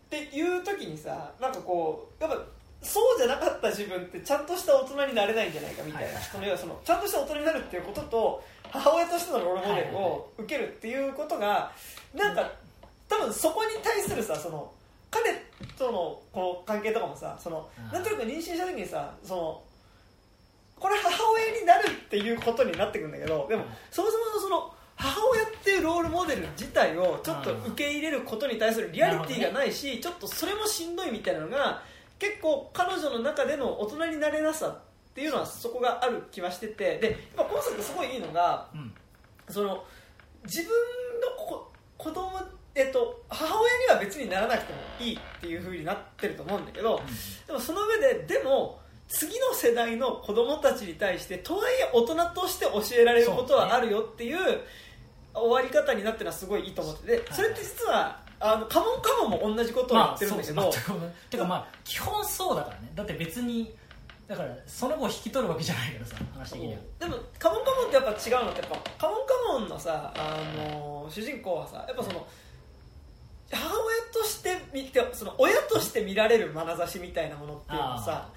[0.06, 2.38] っていう時にさなんかこうやっぱ
[2.82, 6.24] そうじゃなかった自分ってちゃんとした大人になれないんじゃないかみたいな、はいはいはい。
[6.24, 11.72] その要はそのちゃんとした大人になるっていうことと母親としてのロールモデルを受けるっていうことが
[12.14, 12.48] なんか
[13.08, 14.70] 多分そこに対するさその
[15.10, 15.32] 彼
[15.76, 17.92] とのこの関係とかもさそのうん。
[17.92, 19.62] なんとなく妊娠した時にさその
[20.78, 23.68] これ母親になるっていうことになってくるんだけどでも、うん。
[23.90, 24.74] そもそものその
[25.06, 31.82] 母親っていうロールモデル自体をちょっと受け入れることに対するリアリティがないし、ちょっとそれもしんどいみたいなのが
[32.18, 34.78] 結構彼女の中での大人になれなさっ
[35.14, 38.92] ていうのはそこがある気はしててでやっぱ今作すごいいいのがうん。
[39.48, 39.84] その
[40.44, 40.70] 自分
[41.20, 42.32] のこ子供
[42.74, 47.00] えっと母親には別にならなくてもいいっていう風になってると思うんだけど
[47.46, 54.36] でもその上ででも次の世代の子供たちに対してとはいえ大人として教えられることはあるよっていう
[55.36, 57.22] 終わり方になってるのはすごいいいと思っててはい。
[57.30, 62.92] それって実はあのカモンカモンも同じことを言まあってるんだけど、です全く同じてかまあ基本そうだからね。
[62.94, 63.74] だって別に
[64.26, 66.78] だからその後引き取るわけじゃないからさ話的には。
[66.98, 72.26] でもカモンカモンってやっぱ違うのってやっぱカモンカモンのさあの主人公はさやっぱその
[73.52, 78.28] 母親として見てその親として見られる眼差しみたいなものっていうのをさ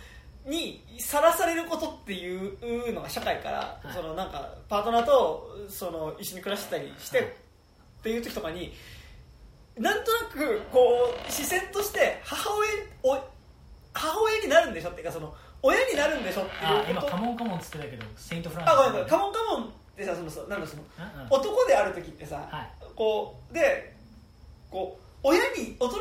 [0.50, 3.94] にさらされることっていうのが社会から、はい。
[3.94, 7.28] そのなんかパートナーとその一緒に暮らしてたりして、はい。
[7.28, 7.32] っ
[8.02, 8.74] ていう時とかに
[9.78, 12.72] なんとなくこう視線として母親
[13.04, 13.20] お
[13.94, 17.08] 母親になるんでしょっていうかその親になるんでしょってあ今いうこと。
[17.08, 19.68] カモンカモンっつってたけどセイント・フランシスあごめんカモンカモンっ
[19.98, 21.28] てさそのさなんだそのうんうん。
[21.30, 22.70] 男である時ってさ、はい。
[22.96, 23.96] こうで
[24.72, 25.98] こう親に大人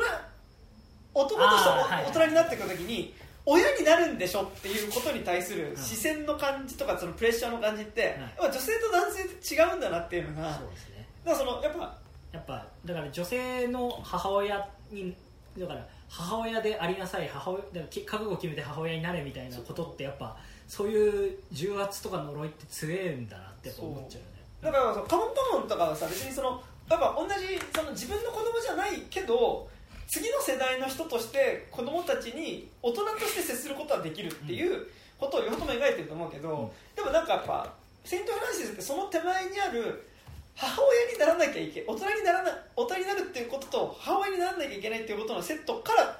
[1.13, 1.69] 男として
[2.07, 3.13] 大人になってくる時に
[3.45, 5.77] 親になるんでしょっていうことに対するん。
[5.77, 8.45] 視線の感じとかそのプレッシャーの感じって、うん。
[8.47, 11.07] 女性と男性って違うんだなっていうのがそうですね。
[11.25, 11.97] だからそのやっぱ
[12.31, 15.15] やっぱだから女性の母親に
[15.57, 20.37] だから母親でありなさい母親だからき覚悟を決めて母親になれみたいなことってやっぱ
[20.67, 24.39] そういう重圧とか呪いって強えんだなって思っちゃうよね。
[24.61, 29.67] だからそのカモンカモンとかはさ別にそのやっぱ同じその自分の子供じゃないけど
[30.09, 34.87] 次の世代の人として子供たちに大人として接することはできるっていう
[35.19, 37.71] ことを両方とも描いてると思うけど、でもなんかやっぱ
[38.03, 40.07] セイント・フランシスってその手前にある
[40.55, 46.19] 母親にならなきゃいけ大人にならな大人になるっていうことと母親にならなきゃいけないっていうことのセットから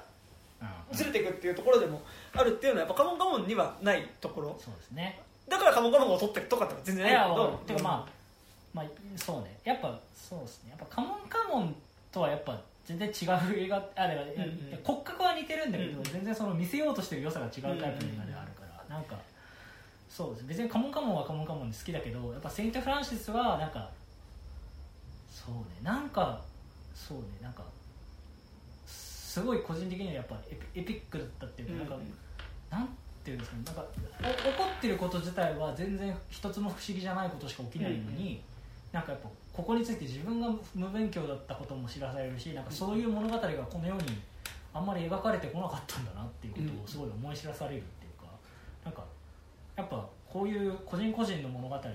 [0.90, 2.00] うんずれていくっていうところでも
[2.34, 4.56] あるっていうのはやっぱカモンカモンにはないところ。
[4.62, 5.20] そうですね。
[5.48, 7.60] だからカモンカモンを取ってるとかって全然ないけど。
[7.66, 8.08] てかまあ、
[8.72, 8.86] まあ
[9.16, 9.58] そうね。
[9.64, 10.70] やっぱそうですね。
[10.70, 11.74] やっぱカモンカモン
[12.12, 12.60] とはやっぱ
[12.90, 14.80] 全然違う映画あだから、んうん。
[14.82, 19.16] 骨格は似てるんだけど、うん全然その見せようとしてる良さが違うタイプの映画ではあるから、なんか
[20.08, 20.46] そうです。
[20.46, 23.90] 別にカモンカモンはカモンカモンで好きだけどやっぱセイント・フランシスはなんか
[25.30, 26.40] そうねなんか
[26.94, 27.62] そうねなんか
[28.86, 30.36] すごい個人的にはやっぱ
[30.74, 31.96] エピックだったっていうか、なんか
[32.70, 32.88] なん
[33.24, 33.84] ていうんですかねなんか
[34.22, 38.42] お起こってること自体は全然一つも不思議じゃないことしか起きないのに、
[38.90, 44.02] なんかやっぱここについて自分が無勉強だったことも知らされるしなんかそういう物語がこの世に
[44.72, 48.26] あんまり描かれてこなかったんだなっていうことをすごい思い知らされるっていうか、
[48.84, 49.04] なんか
[49.76, 51.92] やっぱこういう個人個人の物語みたい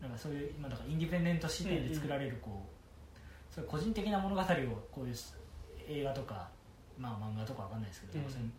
[0.00, 4.44] ななんかそういう今だからインディペンデント視点で作られるこう、そういう個人的な物語を
[4.92, 5.14] こういう
[5.88, 6.48] 映画とか、
[6.98, 8.52] まあ、漫画とかわかんないですけど、うん。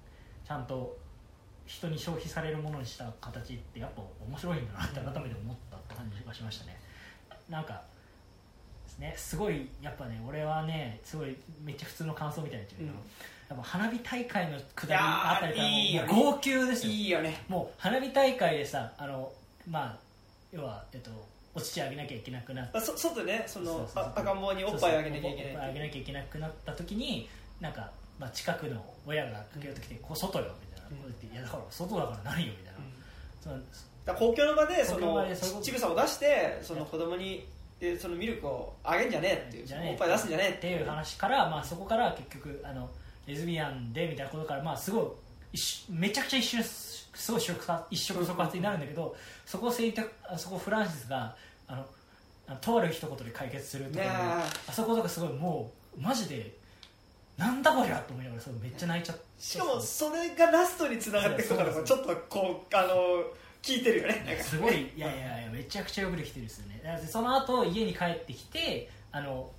[0.46, 0.98] ちゃんと
[1.66, 6.78] 人に消費されるものにした形ってやっぱ面白いんだなって改めて思ったって感じがしましたね。
[7.50, 7.82] なんか
[9.02, 12.98] ねすごいやっぱね俺はねすごいめっちゃ普通の感想みたいに言っちゃうけど、うん。
[13.50, 16.14] やっぱ花火大会のくだりあたりからもういいよね。
[16.14, 16.94] もう号泣ですよ。
[16.94, 17.44] いいよね。
[17.50, 19.32] もう花火大会でさあの
[19.70, 19.98] まあ
[20.54, 21.12] 要は、えっと、
[21.54, 24.04] お乳あげなきゃいけなくなってあそ外でねそのそうそうそう。
[24.04, 27.28] あ赤ん坊におっぱいあげなきゃいけないそうそうおっぱいあげなきゃいけなくなった時に
[27.60, 30.90] なんか、まあ、近くの親が駆け寄ってきて「こう外よ」みたいな。
[30.90, 32.80] こと言って「いやだから外だから何よ」みたいな、
[33.42, 33.66] そのだか
[34.06, 35.66] ら公共の場でそ公共の場のでそういうこと。
[35.66, 37.48] 乳房を出してその子供に
[37.82, 40.86] えそのミルクをあげんじゃねえっていうおっぱい出すんじゃねえっていう。
[40.86, 42.90] 話から、まあ、そこから結局あの
[43.26, 45.18] レズビアンでみたいなことから、まあ、すご
[45.54, 45.58] い
[45.90, 51.36] めちゃくちゃ一瞬すごい触発一触即発になるんだけどそこをそこをフランシスが
[51.68, 51.76] あ
[52.48, 54.20] のとある一言で解決するところでねえ
[54.70, 56.54] あそことかすごいもうマジで
[57.38, 63.24] なんだこりゃと思いながらめっちゃ泣いちゃってしかもそれがラストにつながっていくとかもちょっとこうあの
[63.62, 64.24] 聞いてるよね。
[64.26, 64.44] なんか。
[64.44, 64.92] すごい。
[64.96, 66.82] いやいやいやめちゃくちゃよくできてるですよね。
[66.84, 69.50] だからその後家に帰ってきてあの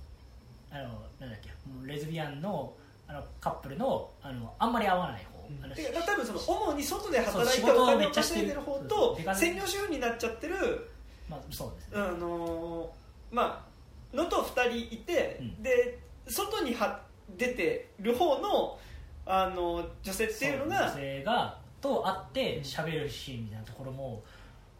[0.71, 0.83] あの
[1.19, 2.73] なんだっけもうレズビアンの
[3.07, 8.45] あのカップルのあのあんまり合わない方、あのてか多分その主に外で働いてお金をめっちゃしてる。
[8.45, 10.89] 稼いでる方と専業主婦になっちゃってる
[11.29, 13.65] まあ、そうですね、あのーま
[14.13, 15.63] あのと2人いて、うん。
[15.63, 17.01] で外には
[17.37, 18.77] 出てる方の
[19.25, 24.23] あの女性っていうのが女性がと会って喋るシーンみたいなところも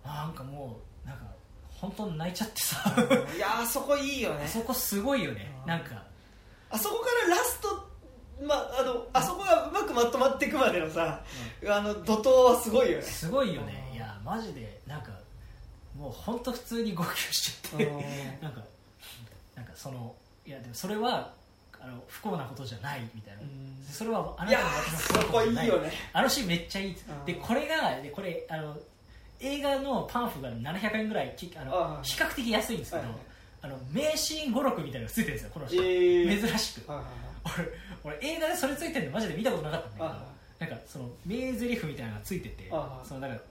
[0.05, 1.25] なんかもうなんか
[1.67, 2.95] 本当に泣いちゃってさ。
[3.35, 4.45] いやーあそこいいよね。
[4.45, 5.53] あそこすごいよね。
[5.63, 5.67] うん。
[5.67, 6.01] なんか。
[6.69, 7.93] あそこからラスト
[8.41, 11.21] まあ、あのあそこがうまくまとまっていくまでのさ、
[11.67, 13.03] あの怒涛はすごいよね。
[13.03, 13.91] すごいよね。
[13.93, 15.11] いやマジでなんか
[15.97, 17.85] もう本当普通に号泣しちゃって。
[18.41, 18.61] なんか
[19.55, 20.15] なんかその
[20.45, 21.33] いやでもそれは
[21.83, 23.41] あの不幸なことじゃないみたいな、
[23.91, 25.45] それはあないたやの私のそ不幸なこことい。
[25.45, 25.91] じゃないいよね。
[26.13, 26.95] あのシーンめっちゃいい。
[27.25, 28.77] でこれがでこれあの
[29.41, 33.19] 映画のパンフが700円ぐらいきあのあ比較的安いんですけど、はいはい。
[33.63, 36.47] あの名シーン語録みたいなのがついてるんですよこの人、えー。
[36.47, 36.89] 珍しく。
[36.91, 37.07] はいはい
[38.03, 40.09] 俺俺映画でそれついてるのマジで見たことなかったんだけど、
[40.59, 42.69] なんかその名台詞みたいなのがついてて、
[43.03, 43.41] そのなんか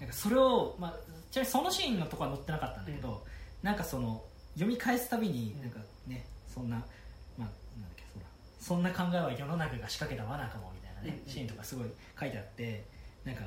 [0.00, 0.94] なんかそれを、まあ、
[1.30, 3.22] ちなみにそのシーンのとこは載ってなかったんだけど、
[3.62, 4.22] なんかその
[4.54, 5.62] 読み返すたびにうん。
[5.62, 6.99] なんかねそんな、まあ、なんだっけ
[8.60, 11.88] そんな考えは世の中が仕掛けた罠かもみたいなね、うんシーンとかすごい
[12.18, 12.84] 書いてあって
[13.24, 13.42] なんか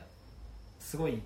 [0.79, 1.21] すごい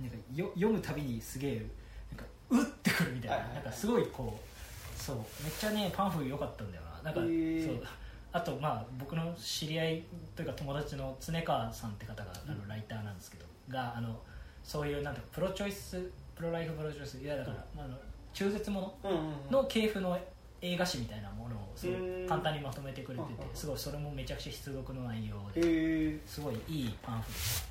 [0.00, 1.66] なんかよ読むたびにすげえ
[2.10, 3.48] なんかうってくるみたいな,、はいはい。
[3.48, 7.02] はいなんかすごいこうそうめっちゃねパンフ良かったんだよな。
[7.02, 7.86] なんか、へーそう
[8.32, 10.04] あとまあ僕の知り合い
[10.36, 14.20] というか友達の常川さんって方があのライターなんですけど、があの
[14.62, 17.96] そういうなんてプロチョイスプロライフプロチョイスいやだから、まあ、あの
[18.34, 19.10] 中絶もの？
[19.10, 19.50] うんうんうん。
[19.50, 20.18] の系譜の
[20.60, 23.56] 映画史みたいなものをすごいうん簡単にまとめてくれててうん。
[23.56, 27.28] すごいそれもめちゃくちゃ必読の内容へでえすごいいいパンフ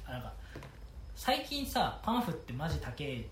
[0.08, 0.34] あなんか
[1.16, 3.26] 最近さパンフってマジ高え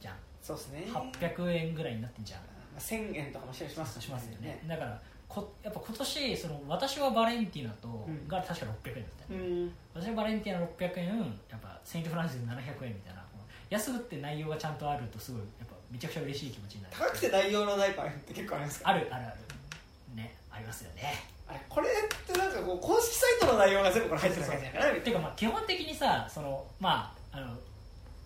[0.00, 0.14] じゃん。
[0.42, 0.86] そうですね。
[0.88, 2.40] 800円ぐらいになってんじゃん。
[2.78, 4.62] 1000円とかもししますしますよね。
[4.66, 8.26] だからこやっぱ今年その私はバレンティーナと、うん。
[8.26, 9.46] が確か600円だったよね。
[9.46, 9.72] うん。
[9.94, 11.06] 私はバレンティーナ600円
[11.50, 13.22] やっぱセイント・フランシス700円みたいな。
[13.68, 16.96] 安くって内容がちゃんとあるとすごいやっぱめちゃくちゃ嬉しい気持ちになる。
[16.98, 18.90] 高くて内容のないパンって結構ありますか？
[18.90, 20.16] あるあるある。
[20.16, 21.24] ねありますよね。
[21.48, 21.92] あれこれっ
[22.26, 27.46] てなんかこう公式サイトの内容が全部これ入ってるわけじゃないかなみたいていうかまあ基本的にさそのまああの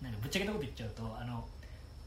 [0.01, 1.45] なんかぶっちゃけたこと言っちゃうとあの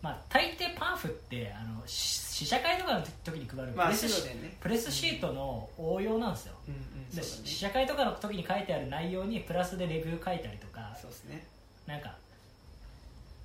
[0.02, 4.58] まあ大抵パンフってあのし試写会とかの時に配るプレスね。
[4.60, 6.74] プレスシートの応用なんですよ、うん。
[6.74, 6.82] うん。
[7.16, 7.22] ね。
[7.22, 10.98] 試写会とかの時に書いてある内容にプラスでレビュー書いたりとか。
[11.00, 11.46] そうですね。
[11.86, 12.16] なんか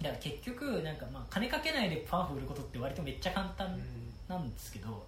[0.02, 4.08] だから結局なんかまあ金かけないでパンフ売ることって割とめっちゃ簡単うん。
[4.28, 5.06] なんですけど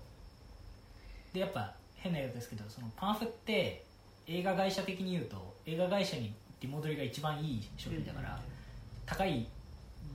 [1.34, 3.84] でやっぱ変な言い方ですけどそのパンフって
[4.26, 8.38] 映画会社的に言うと映画会社に出戻りが一番いい商品だから、
[9.06, 9.46] 高い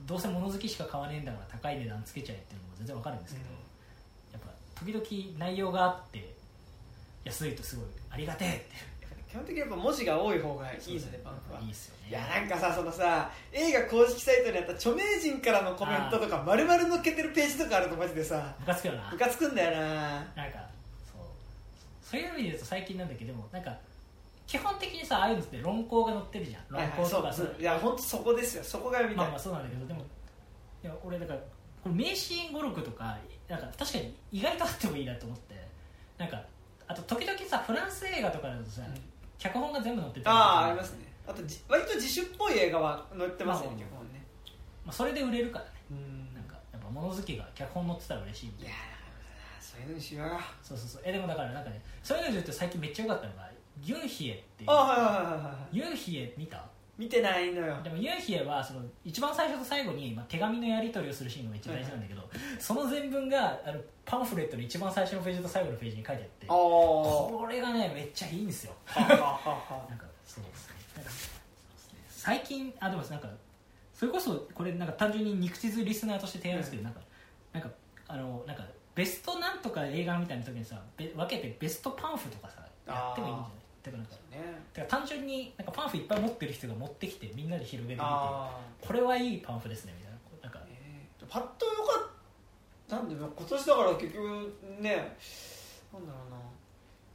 [0.06, 3.46] どうせ物好きしか買わねえんだから高い値段つけちゃえっていうのも全然わかるんですけど、
[4.32, 4.50] やっぱ
[4.84, 6.34] 時々内容があって
[7.24, 8.66] 安いとすごいありがてえって
[9.28, 11.60] 基本的にやっぱ文字が多い方がいいのでパンフは。
[11.60, 12.08] いいですよね。
[12.10, 19.10] いやなんかさそのさ映画公式サイトにあった著名人からのコメントとか丸々載っけてるページとかあるとマジでさムカつくよな。
[19.10, 19.84] ムカつくんだよな。
[20.34, 20.68] なんか
[21.12, 21.22] そう。
[22.02, 23.76] そういう意味で言うと最近なんだけどでもなんか
[24.46, 26.62] 基本的にさああいうのって論考が載ってるじゃん。
[26.70, 27.56] 論考とかさ、そう。
[27.58, 28.64] いや本当そこですよ。
[28.64, 30.00] そこが読みたい、まあまあそうなんだけどでも
[30.84, 31.38] いや俺だから
[31.82, 35.56] これ名シーン語録とかなんか確かに意外とあってもいいなと思って。
[36.16, 36.40] なんか
[36.88, 38.94] あと時々さフランス映画とかだとさ、うん
[39.38, 41.06] 脚本が全部載ってたああありますね。
[41.26, 44.26] あとじ割と自主っぽい映画は載ってますよね、まあ基本ね。
[44.84, 45.70] まあ、それで売れるからね。
[45.90, 46.34] うん。
[46.34, 48.76] なんかやっぱ物好きが脚本載ってたら嬉しいみたいないや
[49.60, 50.40] そういうのにしようよ。
[50.62, 51.02] そうそうそう。
[51.04, 53.50] えでもだからなんかねそういうので言うと最近めっちゃ良かったのが
[53.82, 54.70] ユンヒエっていう。
[54.70, 55.76] あはいはいはいはいはい。
[55.76, 56.64] ユンヒエ見た？
[56.98, 57.76] 見てないのよ。
[57.82, 62.22] でもユンヒエはその一番最初と最後に、まあ、手紙のやり取りをするシーンがめっちゃ大事なんだけど、
[62.58, 68.72] その全文があのパンフレットの一番最初のページと最後のページに書いてあってこれがねめっちゃいいんですよ。
[68.96, 69.40] なんか
[70.24, 70.74] そうですね。
[72.08, 73.28] 最近あでもなんか
[73.92, 77.00] それこそこれなんか単純に肉地図リスナーとして提案ですけど、なんか
[77.52, 77.70] なんか
[78.08, 78.64] あのなんか
[78.94, 83.50] ベストなんとか映画みたいな時にさべ分けてベストパンフとかさやってもいいんじゃない？
[83.86, 84.62] てかなんかね。
[84.74, 92.08] てか単純になんかパンフいっぱい持ってる人が持ってきてみんなで広げてみてあこれはいいパンフですねみたいななんかあ、えーパッとよかっ
[92.88, 94.18] たなんで今年だから結局
[94.80, 95.16] ね
[95.92, 96.36] なんだろうな。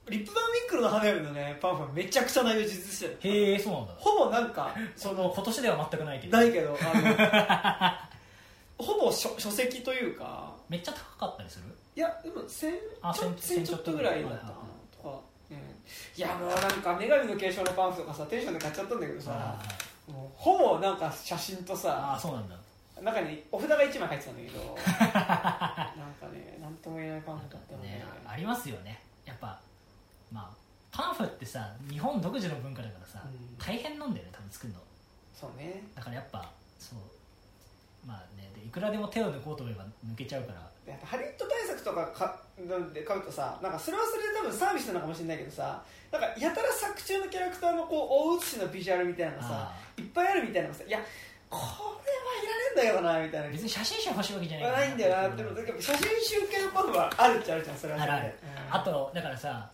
[0.09, 3.17] リップバンウィンクルの花嫁のねパンフはめちゃくちゃ内容実してる。
[3.21, 3.93] へえそうなんだ。
[3.97, 8.07] ほぼなんかその今年では全くないけどないけどあ
[8.79, 10.51] の ほぼ書書籍というか。
[10.69, 11.65] めっちゃ高かったりする？
[11.95, 12.71] いやでも1000
[13.01, 14.53] あちょ1000 1000ちょっとぐらいだったかな
[16.15, 22.55] いやもうなんか女神の継承のパンフとかさテンションで買っちゃったんだけどさあもうほぼなんか写真とあさあそうなんだ。
[23.01, 29.01] 中にお札が1枚入ってたんだけど なんかねなんとも言えないパンフだったので、ねありますよね。
[29.25, 29.59] やっぱ
[30.31, 30.49] まあ
[30.91, 33.57] パンフってさ日本独自の文化だからさ、うん。
[33.57, 34.79] 大変なんだよね多分作るの。
[35.33, 35.83] そうね。
[35.95, 36.99] だからやっぱそう
[38.05, 40.65] まあねでいくらでも手を抜こうと思えば抜けちゃうからで
[41.03, 42.39] ハリウッド対策とかか
[42.93, 45.81] で買うとさなんかそれはそれで多分サービスなのかもしれないけどさ
[46.11, 50.99] なんかやたら作中のキャラクターのこう大写しのビジュアルみたいなのがさあいっぱいあるみたいなのがさいや
[51.49, 53.49] これはいらねえんだけどなみたいな。
[53.49, 58.17] 別に写真集欲しいわけじゃないないんだよなでもだけど写真集系のパフはあるっちゃあるじゃんそれはそれで。
[58.17, 58.33] ある
[58.71, 59.69] あとだからさ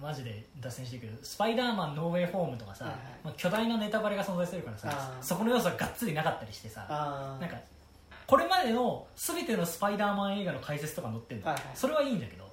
[0.00, 1.02] マジで脱線してる。
[1.02, 3.02] けどスパイダーマンノーウェイホームとかさ、はいはい。
[3.24, 7.56] まあ、巨大なネタバレが存在するからさそこの要素ががっつりなかったりしてさあなんか
[8.32, 11.64] これまでの全てのスパイダーマン映画の解説とか載ってるの、はいはい。
[11.74, 12.50] それはいいんだけど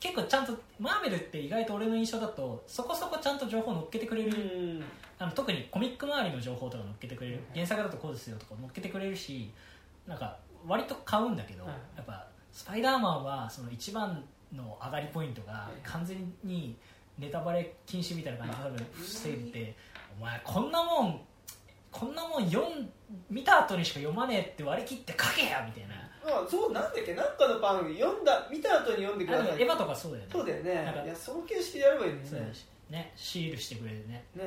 [0.00, 4.38] 結構ちゃんとマーベルって意外と俺の印象だとそこそこちゃんと情報載っけてくれうる、
[4.78, 4.84] ん。
[5.18, 7.36] あの特にコミック周りの情報とか載っけてくれる。
[7.36, 9.50] はい原作だとこうですよとか載っけてくれるし
[10.06, 11.74] なんか割と買うんだけど、はい。
[11.96, 14.24] やっぱスパイダーマンはその一番
[14.54, 15.86] の上がりポイントがい。
[15.86, 16.78] 完全に
[17.18, 19.76] ネタバレ禁止みたいな感じで多分防いでて
[20.18, 21.20] お前こんなもん
[21.94, 22.90] こんなもん読ん
[23.30, 25.94] 見た後にしか読まねえって割り切って書けやみたいな。
[26.26, 30.30] あそうなんだっけなんかの番組読んだ見た後に読んでくあださいエヴァとかそうだよね。
[30.32, 32.52] そうだよなんかねいやその形式でやればいいのにね。
[32.90, 33.12] ね。
[33.14, 34.24] シールしてくれるね。
[34.34, 34.42] ね。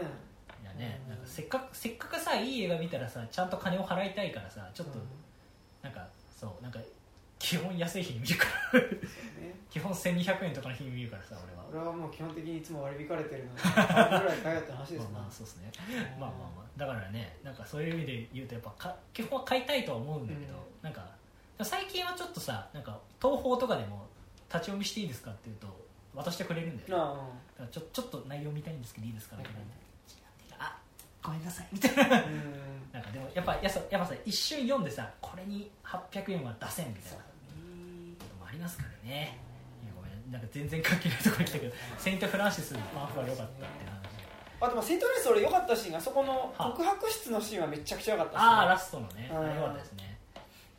[0.61, 5.05] いやねうんなんかせっかくせっかくさいい映画見たらさちゃんと金を払いたいからさちょっと、うん。
[5.81, 6.79] なんかそうなんか
[7.39, 8.81] 基本安い日に見るから。
[8.81, 8.87] ね。
[9.71, 11.65] 基本1200円とかの日に見るからさ俺は。
[11.69, 15.71] 俺はもう基本的にいつも割り引かれてるので ぐらい買えよって話ですね。
[16.19, 20.83] まあまあまあだからねなんかそういう意味で言うとやっぱか基本は買いたいとは思うんだけど、うん。
[20.83, 21.05] なんか
[21.61, 24.05] 最近はちょっとさなんか東宝とかでも
[24.47, 25.67] 立ち読みしていいですかって言うと
[26.15, 27.23] 渡してくれるんだよ、ね、だか
[27.59, 29.59] らちょちょっと内容見たいんですけどいいですかみたいな
[30.59, 30.77] あ
[31.23, 31.67] ごめんなさい。
[31.71, 32.03] みたいな。
[32.03, 32.41] うん。
[32.93, 37.17] なんかでもやっぱやさやっぱさ一瞬読んでさこれに800円は出せんみたいな。
[37.17, 37.23] こ
[38.29, 39.39] ともありますからね。
[39.95, 40.31] ごめん。
[40.31, 43.96] なんか全然関係ないところに来たけどセイント・フランシスのパンフは良かったって話
[44.59, 48.49] あでもセントルイス俺良かったシーンがそこの告白室のシーンはめちゃくちゃ良かったですね。
[48.49, 49.29] ああラストのね。
[49.31, 50.17] 良かったですね。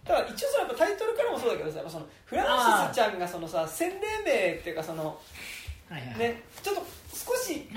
[0.05, 5.21] だから一応それやっぱタイトルからもそうだけどさそのフランシスちゃんがそのさ洗礼名っていうかその
[5.91, 6.83] はいはいねちょっと
[7.15, 7.69] 少し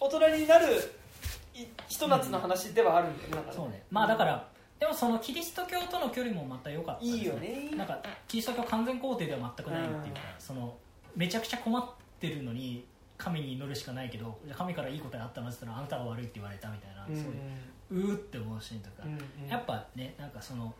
[0.00, 0.66] 大人になる
[1.54, 3.82] いひと夏の話ではあるんだよねなんかそうね。
[3.90, 4.48] まあだから
[4.80, 7.70] でもそのキリスト教との距離もまた良かったですいいよね。
[7.76, 10.76] なんかキリスト教完全肯定では全くないっていうか、その
[11.14, 11.84] めちゃくちゃ困っ
[12.20, 12.84] てるのに
[13.16, 17.16] 神に祈るしかないけどじゃあ神からいいことがあったのって言ったらあなたが悪いって言われたみたいな、うん。
[17.16, 19.12] そういううーって思うシーンとか、うん
[19.44, 19.48] うん。
[19.48, 20.74] やっぱねなんかその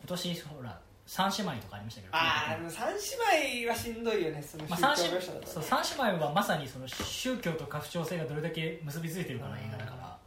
[0.00, 5.46] 今年ほら三姉妹とかありましたけどああ三姉妹はしんどいよねその三姉描写だと、ね。
[5.46, 10.18] そう三姉妹はまさにその宗教と家父長制がどれだけ結びついてるかの映画だから、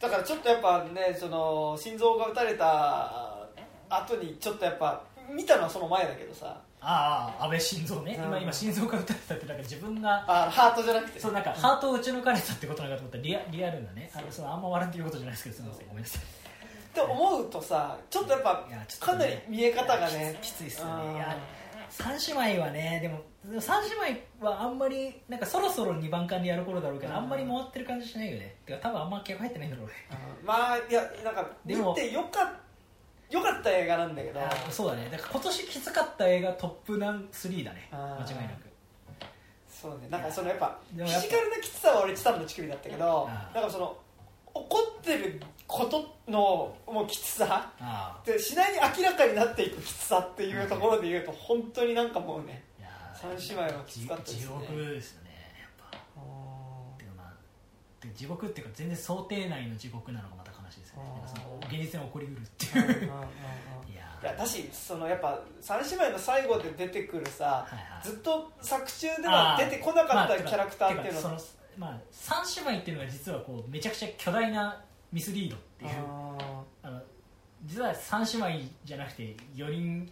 [0.00, 3.46] だからちょっとやっぱねその心臓が打たれた
[3.88, 8.26] 後にちょっとやっぱ見たのはその前だけどさああ安倍晋三ね、うん。
[8.26, 11.18] 今今心臓が打たれたってなんか自分があハートじゃなくて。
[11.18, 14.46] そうなんかハートを打ち抜かれたってことなのかと思ったらリアリアルなねあのそう。
[14.46, 15.86] あんま笑っていうことじゃないですけどすみません。
[15.88, 16.22] ごめんなさい。
[16.22, 16.24] っ
[16.94, 20.38] て思うとさちょっとやっぱいやちょっとかなり見え方がね。
[20.42, 21.12] きついっすようん。
[21.14, 21.36] ねいや
[21.90, 23.20] 三姉妹はねでも
[23.60, 27.18] 三姉妹はあんまりなんかそろそろ2番館でやる頃だろうけど、うん。
[27.18, 28.56] あんまり回ってる感じしないよね。
[28.66, 29.92] てか多分あんま脚入ってないんだろうね。
[30.40, 30.46] うん。
[30.46, 32.52] まあいやなんか見てよか
[33.34, 34.40] よかった映画なんだけど。
[34.40, 35.08] あそうだね。
[35.10, 37.88] だから今年きつかった映画トップナン3だね。
[37.90, 38.68] 間違いなく。
[39.68, 40.06] そうね。
[40.08, 43.98] なんかそのやっぱフィジカルなきつさは俺チタンの乳首だったけどなんかその
[44.54, 52.62] 怒ってることのもうきつさあで次第に明らかになっていくきつさっていうところで言うと本当になんかもうね
[53.14, 54.40] 三姉妹はきつかったですね。
[54.42, 55.30] 地獄ですよね
[55.60, 55.98] やっぱ。
[57.16, 57.34] まあ
[58.14, 60.43] 地獄っていうか全然想定内の地獄なのかその
[61.66, 63.04] 現実に起こりうるっていう。
[63.92, 68.06] いやいやだしそのやっぱ三姉妹の最後で出てくるさ、はいはい。
[68.06, 75.90] ずっと作中では出てこなかったまあキャラクターっていうのは、てかそのまあ三姉妹っていうのが実はこうめちゃくちゃ巨大なミスリードっていう。
[75.90, 77.00] ああの
[77.64, 80.10] 実は三姉妹じゃなくて4人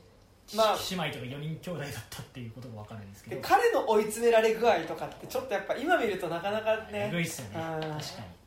[0.54, 0.76] まあ。
[0.90, 3.40] 姉妹とか4人兄弟だったっていうことが分かるんですけど。
[3.42, 7.08] 彼の追い詰められ具合とかってちょっとやっぱ今見るとなかなかね。
[7.08, 7.54] えぐいっすよね。
[7.54, 7.98] 確かに。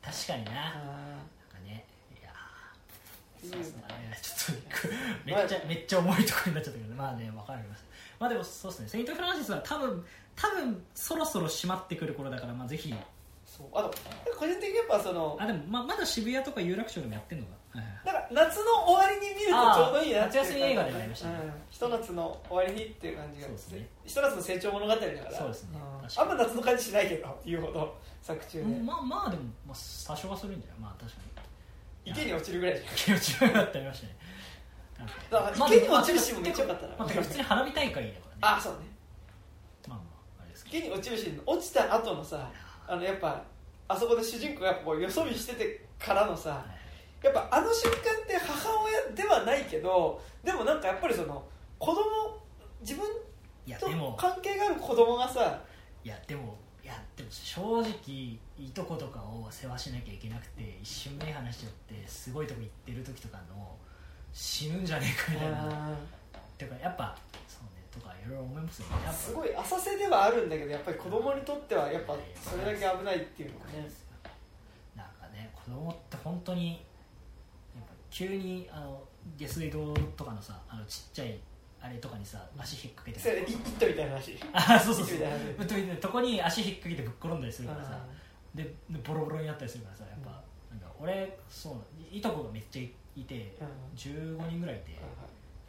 [0.02, 0.78] 確かにななんか
[1.56, 1.84] あね
[2.20, 2.34] いやーー
[3.42, 3.82] そうですね。
[4.22, 4.64] ちょっと
[5.24, 7.84] めっちゃめっちゃ重いところになっちゃったけどまあね分かります。
[8.18, 8.88] まあでもそうですね。
[8.88, 10.04] セイント・フランシスは多分
[10.34, 12.94] 多分そろそろ閉まってくる頃だからまあぜひ。
[13.46, 13.94] そうあと
[14.38, 18.34] 個人的にやっぱそのあでもままだ渋谷とか有楽町でもやってんのか、はいはい。
[18.34, 21.34] なんか夏の終わりに見るとちょうどいいなって夏休み映画でもありましたね。
[21.42, 21.52] うん。
[21.70, 23.46] ひと夏の終わりにっていう感じが。
[23.46, 23.88] そうですね。
[24.04, 25.38] ひと夏の成長物語だから。
[25.38, 25.78] そうですね。
[26.16, 29.76] あんま夏の感じしないけど言うほど作中で、うんまあまあでも、まあ、
[30.06, 30.78] 多少はするんじゃない？
[30.80, 31.35] まあ確かに
[32.06, 32.94] 池に落ちるぐらいじゃん。
[32.94, 34.16] 池に落ちるなってありましたね
[35.66, 36.94] 池に落ちるシーンもめっちゃ良かったな。
[36.98, 38.14] まあ、普通に花火大会だからね。
[38.40, 38.78] あそうね。
[39.88, 40.04] まあま
[40.38, 40.78] ああれですけど。
[40.78, 42.50] 池に落ちるシーンの落ちた後のさ
[42.88, 43.42] あのやっぱ
[43.88, 46.64] あそこで主人公がこうよそ見しててからのさは
[47.22, 47.26] い。
[47.26, 51.44] やっぱあの瞬間って母親ではないけどでもなんかやっぱりその
[51.78, 52.00] 子供
[52.82, 53.04] 自分
[53.80, 55.60] と関係がある子供がさ
[56.04, 56.56] いやでも
[56.86, 63.74] いやでも正直いとことかを世話しなきゃいけなくて一瞬目離しちゃってすごいとこ行ってる時とかの
[64.32, 65.90] 死ぬんじゃねえかみたいな。
[66.56, 67.18] てかやっぱ
[67.48, 69.12] そうねとかいろいろ思いますよね。
[69.12, 73.90] すごい浅瀬ではあるんだけどやっぱり子供にとってはやっぱそれだけ危ないっていうのがね。
[74.94, 76.74] なんかね子供って本当に
[77.74, 79.02] やっぱ急にあの
[79.36, 81.36] 下水道とかのさあのちっちゃい
[81.86, 84.36] あれとかにさ足引っ掛けそれイットみたいな話。
[84.52, 85.96] あそうそうそう。
[85.96, 87.98] とこに足引っ掛けてぶっ転んだりするからさ。
[88.54, 90.30] ででボロボロになったりするからさやっぱ、
[90.70, 93.96] なんか俺そういとこがめっちゃいてうん。
[93.96, 94.98] 15人ぐらいいて、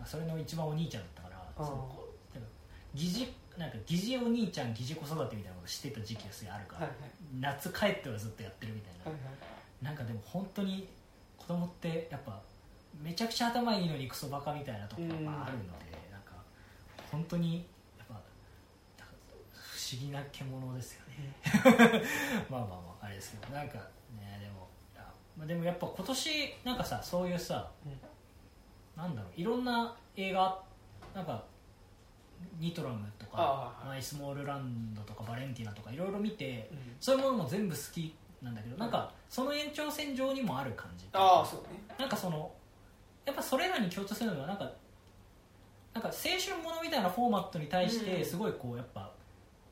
[0.05, 1.65] それの一番お兄ちゃんだったから、うん。
[1.65, 2.49] そのこうなんか
[2.95, 7.11] 疑似なんか疑似お兄ちゃん疑似子育てみたいなことしてた時期がすごいあるから、はいはい。
[7.39, 9.85] 夏帰ってはずっとやってるみたいな、はいはい。
[9.85, 10.87] なんかでも本当に
[11.37, 12.41] 子供ってやっぱ
[13.03, 15.86] めちゃくちゃ頭いいのにクソバカみたいなところがあるので、
[17.11, 17.65] 本当に
[17.97, 18.21] やっぱ
[19.53, 21.33] 不思議な獣ですよね。
[22.49, 23.77] まあまあまああれですけどなんか
[24.19, 24.67] ねでも
[25.37, 27.99] まあでもやっぱ今年なんかさそういうさ、うん。
[28.95, 30.59] なんだろういろんな映画
[31.13, 31.43] なんか
[32.59, 36.95] ニトラムとかマイスモールランドとかバレンティナとかいろいろ見て、うん。
[36.99, 41.05] そういうものも全部好きなんだけどなんかその延長線上にもある感じ。
[41.13, 41.67] ああそうね。
[41.97, 42.51] なんかその
[43.25, 44.71] やっぱそれらに共通するのはなんか
[45.97, 49.11] なんか青春ものみたいなフォーマットに対してすごいこうやっぱ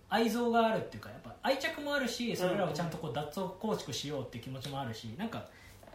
[0.10, 5.46] 愛憎があるっていうかやっぱ愛着もあるしそれらをちゃんとこう脱構築しようっていう気持ちもあるしなんか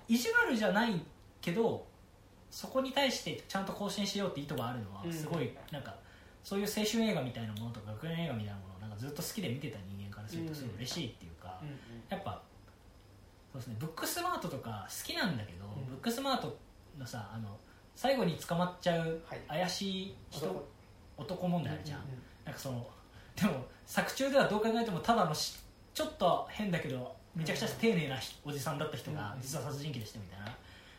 [0.06, 1.00] 意地悪じゃない
[1.40, 1.84] けど
[2.48, 5.12] そこに対してちゃんと更新しようって意図があるのはうん。
[5.12, 5.96] すごいなんか
[6.44, 11.60] そういう青春映画みたいなものとか学園映画みたいなものをなんかずっと好きで見てた人間からするとすごい嬉しいっていうか、
[12.08, 12.40] やっぱ
[13.52, 15.86] そうですねブックスマートとか好きなんだけど、うん。
[15.90, 16.56] ブックスマート
[16.98, 17.58] のさあの
[18.00, 19.40] 最後に捕まっちゃうはい。
[19.46, 20.64] 怪しい人、男。
[21.18, 22.86] 男問題あるじゃん、うんうんなんかその
[23.36, 25.58] でも作中ではどう考えてもただのし
[25.92, 30.46] ちょっと変だけどめちゃくちゃ丁寧なひおじさんだった人がうん実は殺人鬼でしたみたいな。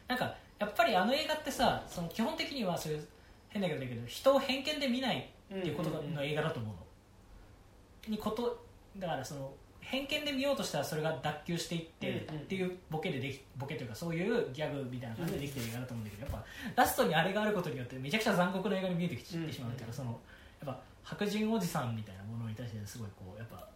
[0.10, 3.07] なんかやっぱりあの映画ってさその基本的にはそういう
[3.49, 8.64] 変だけどだけど人を偏見で見ないっていうことの映画だと思うの、にこと
[8.99, 9.52] だからその
[9.82, 12.41] 偏見で見ようとしたらそれが脱臼していってうんうん。
[12.41, 16.10] っていうボケでできボケというかそういうギャグみたいな感じでできてる映画だと思うん。
[16.10, 16.41] だけどやっ
[16.76, 20.20] ぱラストにあれがあることによってめちゃくちゃ残酷な映画に見えてきてしまうっていうかその
[20.66, 23.68] やっぱ白人おじさんみたいなものに対してすごいこうやっぱ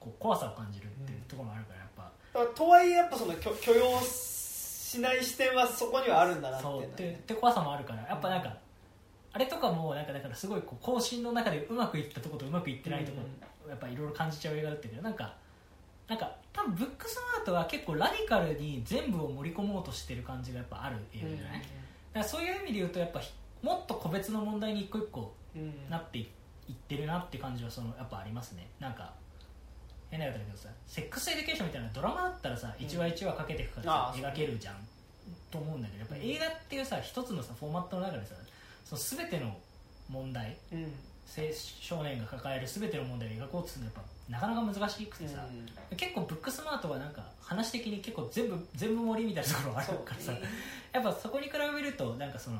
[0.00, 2.02] こう怖さを感じるっていうところもあるからやっぱ
[2.34, 6.66] だからとはいえやっぱその許許容しない視点はそこにはあるんだなって。
[6.66, 8.56] いうのはそうってって怖さもあるからやっぱなんか
[9.32, 13.18] あれとかもなんかだからすごいこう更新の中でうまくいったとことうまくいってないとこ
[13.68, 15.34] やっぱいろいろ感じちゃう映画だったけどなんか
[16.08, 21.68] なんか多分ブックスマートは結構ラディカルに全部を盛り込もうとしてる感じがやっぱある映画じゃない、だか
[22.14, 23.32] らそういう意味で言うとやっぱひ
[23.62, 28.68] もっと個別の問題に一個一個うんうんなっていってるなって感じはそのやっぱありますね。
[28.78, 29.12] なんか
[30.10, 34.76] 変な言い方だけどさセックスエデュケーションみたいなドラマだったらさ1話1話かけていくからさ、描けるじゃん
[35.50, 38.34] と思うんだけどやっぱ映画っていうさ一つのさフォーマットの中でさ
[38.84, 39.56] その全ての
[40.08, 40.92] 問題うん。
[41.26, 41.42] 青
[41.80, 45.46] 少年が抱える全ての問題を描こうとするのはやっぱなかなか難しくてさ、
[45.96, 50.32] 結構ブックスマートはなんか話的に結構全部全部盛りみたいなところがあるからさ、
[50.92, 52.58] やっぱそこに比べるとなんかその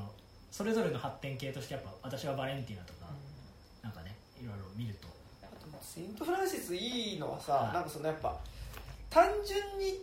[0.51, 3.07] それぞれの発展系としてやっぱ私はバレンティーナとか、
[3.81, 5.07] なんかねいろいろ見ると。
[5.41, 7.73] あとセイント・フランシスいいのはさ、はい。
[7.73, 8.37] なんかそのやっぱ
[9.09, 10.01] 単純に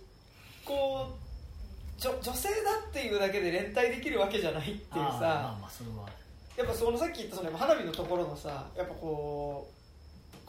[0.64, 2.54] こう女女性だ
[2.88, 5.18] っていうだけで連帯できるわけじゃないっていうあーまあさ
[5.60, 6.08] まあそれは
[6.56, 9.81] やっぱそのさっき言ったその花火のところのさやっぱこう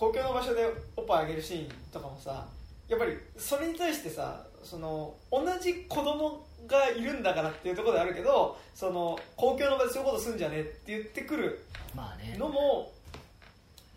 [0.03, 0.67] 公共の場所で
[0.97, 2.45] おっぱいあげるシーンとかもさ
[2.89, 11.63] やっぱりそれに対してさその同じ子供がいるんだからっていうところであるけどその公共の場でそういうことすんじゃねって言ってくる
[11.95, 12.35] まあね。
[12.37, 12.91] のも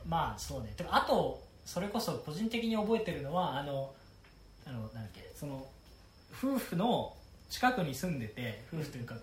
[0.09, 0.73] まあそうね。
[0.77, 3.91] てかあとそれこそ個人的に覚えてるのはあの
[4.65, 5.67] あのなんだっけその
[6.33, 7.13] 夫婦の
[7.51, 9.17] 近くに住んでて夫婦というか、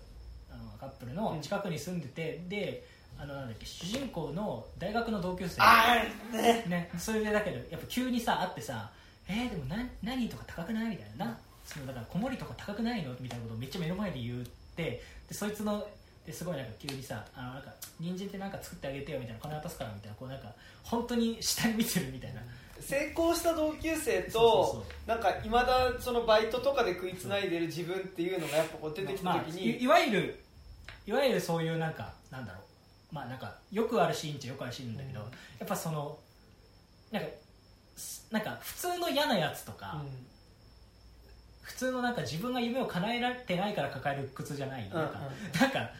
[0.50, 2.86] あのカップルの近くに住んでて、で
[3.18, 5.60] あのなんだっけ主人公の大学の同級生。
[5.60, 6.02] あ
[6.32, 6.64] あね。
[6.66, 8.90] ね、それでだけどやっぱ急にさ会ってさ
[9.28, 11.26] 「えー、でもな何とか高くない?」みたいな。
[11.26, 13.14] なそのだから子守とか高くないの？
[13.20, 14.44] みたいなことをめっちゃ目の前で言っ
[14.76, 15.86] てでそいつの
[16.26, 20.52] ですごいなんか急にさ「あのなんか人参ってなんか作ってあげてよ」みたいな「金渡すから」みたいなこうなんか
[20.82, 22.42] 本当に下に見てるみたいな、
[22.78, 30.44] 成功した同級生となんかいまだそのバイトとかで食いつないでる自分っていうのがやっぱこう出てきたまあ、時に、いいわゆる
[31.06, 32.63] いわゆるそういうなんかなんだろう
[33.14, 35.26] まあなんかよくあるシーンっちゃよくあるシーンだけど、うん。
[35.26, 35.30] や
[35.64, 36.18] っぱその
[37.12, 37.28] なんか
[37.96, 40.02] すなんか普通の嫌なやつとか、
[41.62, 45.60] 普通のなんか自分が夢を叶えられてないから抱える苦痛じゃない、うんなんかうん。
[45.60, 45.90] なんか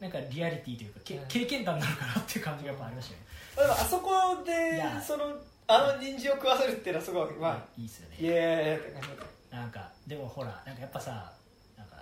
[0.00, 1.28] なんかリアリティというか、けうん。
[1.28, 4.10] 経験談なのかなっていう感じがやっぱありましたよね、例えばあそこ
[4.44, 5.00] でいや。
[5.00, 5.24] その
[5.68, 9.56] あの人参を食わせるっていうのはすごいまあいいっすよイねエーイって感じだった。
[9.56, 11.32] なんかでもほらなんかやっぱさ
[11.78, 11.94] なんか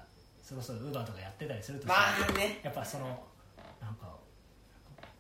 [0.43, 2.61] それこそウーバーとかやってたりするとさ、まあね。
[2.63, 3.28] やっぱその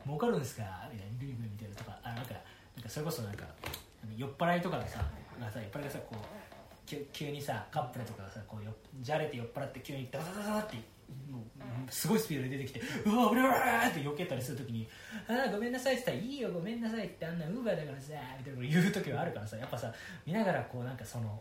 [0.08, 0.88] 儲かるんですか？
[0.90, 1.98] みたいなグイグイ見てるとか。
[2.02, 3.44] あなんかなんかそれこそなんか
[4.16, 5.04] 酔っ払いとかがさ
[5.38, 6.18] がさ酔っ払いがさこう
[6.86, 10.76] 急急にさカップルとかがさこうよじゃれて酔っ払って急にダダダダって
[11.30, 11.42] もう
[11.90, 14.88] すごいスピードで出てきてうわ俺はって避けたりするときに
[15.28, 19.92] 「あーごめんなさい」って言ったら「いいよごめんなさい」ってあんなウーバーだからさみたいなこと言う時はあるからさやっぱさ
[20.26, 21.40] 見ながらこうなんかその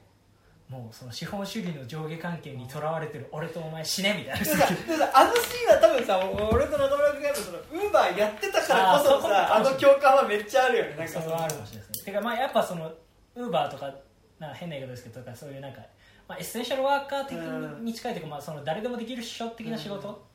[0.69, 4.57] もうその資本主義の上下関係にとらわれてる俺とお前死ねみたい
[4.99, 5.09] な。
[5.13, 6.19] あのシーンは多分さ
[6.51, 10.95] 俺と中村君がそのウーバーやってたからこそさあの共感はめっちゃあるよね。
[10.97, 12.91] なんかそれはあるかもしれないですねてかまあやっぱその
[13.35, 13.93] ウーバーとか
[14.39, 15.79] なんか変な言い方ですけどとかそういうなんか、
[16.27, 17.37] まあ、エッセンシャルワーカー的
[17.81, 20.27] に近いというか、まあ、その誰でもできる師匠的な仕事、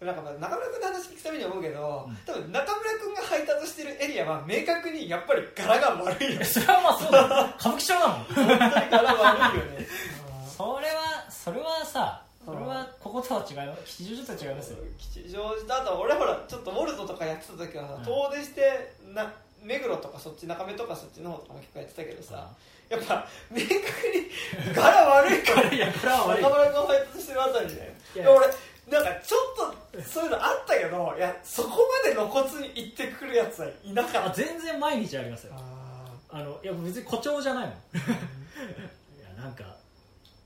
[0.00, 2.16] なんかまあ中村君の話聞くために思うけど、うん。
[2.26, 6.44] 多分中村君が配達してるエリアは明確にやっぱり柄が悪いよね。
[6.44, 7.24] それはまあそうだよ。
[7.58, 8.26] 歌舞伎町だもん。
[8.90, 9.86] 柄悪いよね。
[10.56, 14.78] それはそれはさそれはこことは違います吉祥寺とは違いますよ。
[14.98, 18.04] 吉祥寺とあと俺ほらちょっとウォルトとかやってた時はさうん。
[18.04, 22.48] 遠出してな目黒とかそっち中目とかそっちの方とかも結構やってたけどさ
[22.88, 23.72] やっぱ明確
[24.68, 26.42] に柄悪いから いやこれは悪い。
[26.42, 27.94] 中村君が配達してるあたりで。
[28.14, 28.24] いや。
[28.24, 28.46] で俺
[28.90, 34.36] なんかちょっとそういうのあったけどいやそこまで露骨に行ってくるやつはいなかあった。
[34.36, 35.54] 全然毎日ありますよ。
[35.56, 37.74] ああのいや別に誇張じゃないもん。
[37.98, 39.64] いやなんか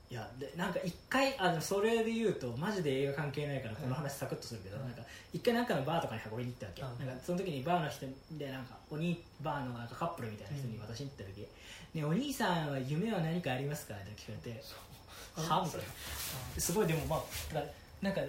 [0.09, 4.83] いやでなんか一回あのそれで言うとマジで映画関係ないからこの話サクッとするけど、うん。
[4.83, 7.07] なんか一回なんかのバーとかに運びに行ったわけ、うん。
[7.07, 11.47] なんかその時にバーの人でなんかお兄バーのなんかカップルみたいな人に渡しに行った時、
[11.93, 14.63] ね、お兄さんは夢は何かありますか?」って聞かれて
[15.35, 16.61] 「は?」みたいな。
[16.61, 18.25] すごいでもまあなんかい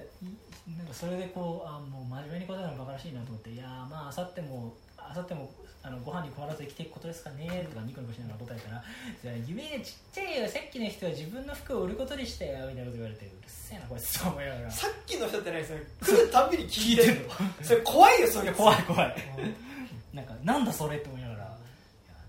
[0.77, 5.51] なんかそれでこうあもう真面目に答えるのバカらしいなと思っていやーまああさってもあさっても
[5.83, 8.85] あのご飯に困らず生きていくことですかねとかニコニコしながら答えたら
[9.23, 14.71] じゃあ夢ちっちゃいよさっきの人は自分の服を売ることにしたよみたいなこと言われてうるせえなこいつと思いながら。
[14.71, 15.81] さっきの人って何それ？
[16.05, 17.31] 来るたんびに聞いてるの？
[17.65, 18.53] それ怖いよそれ。
[18.53, 19.17] 怖い怖い。
[20.15, 21.49] なんかなんだそれって思いながらいや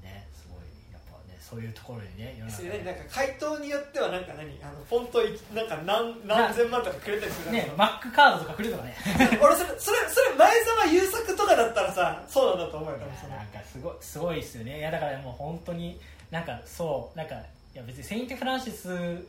[0.02, 4.49] ねすごいやっぱねそういうところにね世の中それねなんか回答によってはなんか何？
[4.64, 8.95] あのフォントいなんか何何千万とかくれたりするねマックカードとかくれるとかね。
[9.38, 13.35] 俺それそれそれ前澤友作とかだったらさそうなんだと思うよ多分その。
[13.35, 14.80] なんかすごいすごいですよね。
[14.80, 16.01] いやだからもう本当に
[16.32, 17.40] なんかそうなんかい
[17.75, 19.23] や別にセイント・フランシス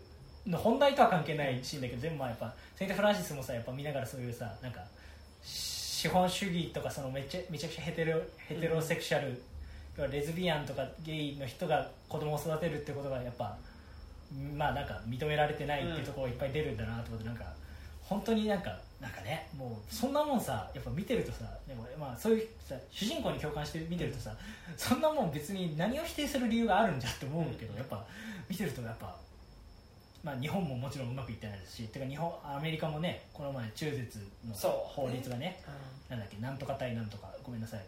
[0.47, 4.81] の本題とは関係ないシーンだけどでもまあやっぱセイント・フランシスもさやっぱ見ながらそういうさなんか
[5.43, 9.41] 資本主義とかそのめちゃめちゃくちゃヘテロヘテロセクシャル、
[10.11, 13.57] レズビアンとかゲイの人が子供を育てるってことがやっぱ
[14.57, 17.45] まあなんか認められてないっていうところがいっぱい出るんだなと思ってなんか
[18.03, 24.35] 本当になんかなんかねもうそんなもんさやっぱ見てるとさでもまあそういうさ主人公に共感して見てるとさ
[24.77, 28.05] そんなもん別に何を否定する理由があるんじゃって思うけどやっぱ
[28.49, 29.15] 見てるとやっぱ
[30.23, 35.63] まあ日本ももちろんうまくいってないですしてか日本アメリカもねこの前中絶のそう法律がね
[36.09, 37.81] なんだっけなんとか対なんとかごめんなさい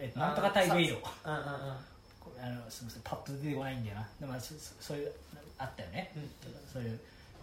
[0.00, 1.76] えあなんとか対ウェイドうんうんうん
[2.20, 4.08] これあのすみませんパッと出てこないんだよな。
[4.18, 5.12] でもまあそそそういう
[5.58, 6.30] あったよね、うん。
[6.72, 6.98] そういう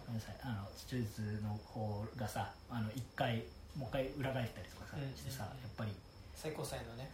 [0.06, 0.36] ごめんなさい。
[0.42, 3.44] あの手術の方がさあの一回
[3.76, 5.16] もう一回裏返ったりとかさ、うん。
[5.16, 5.92] してさやっぱり。
[6.34, 7.10] 最高裁のね。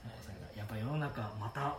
[0.56, 1.76] やっぱ世の中また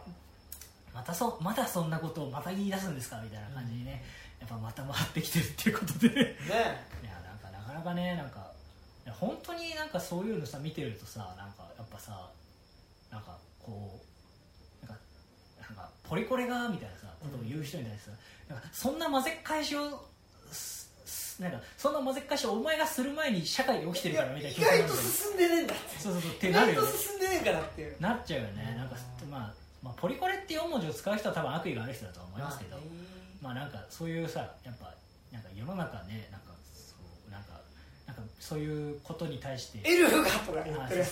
[0.93, 3.21] またそまだそんなことをまた言い出すんですか？
[3.21, 4.03] みたいな感じにね、
[4.39, 6.07] やっぱまた回ってきてるっていうことで。
[6.07, 6.35] いね
[7.03, 8.51] やなんかなかなかねなんか
[9.19, 12.29] 本当になんかそういうのさ見てるとさなんかやっぱさ
[13.11, 13.99] なんかこ
[14.83, 15.01] うなんか
[15.59, 18.17] なんかポリコレがみたいなさことを言う人に対してさ、
[18.49, 19.79] なんかそんな混ぜっ返しを
[21.39, 25.99] なんかそんな混ぜっ返しをお前がする前に社会で起きてるからみたいな意外と進んでねえんだって。
[25.99, 27.95] そうそうそうって意外となるよね進んでねえからっていう。
[27.99, 28.75] なっちゃうよね。
[28.77, 28.95] なんか
[29.29, 29.53] まあ、
[29.83, 32.77] まあ、ポリコレって4文字を使う人は多分悪意がある人だとは思いますけど、
[33.41, 34.93] まあなんかそういうさやっぱ
[35.33, 36.44] なんか世の中ねなんか
[38.17, 39.79] なんかそういうことに対して。
[39.83, 41.03] エルフがとか言っあてる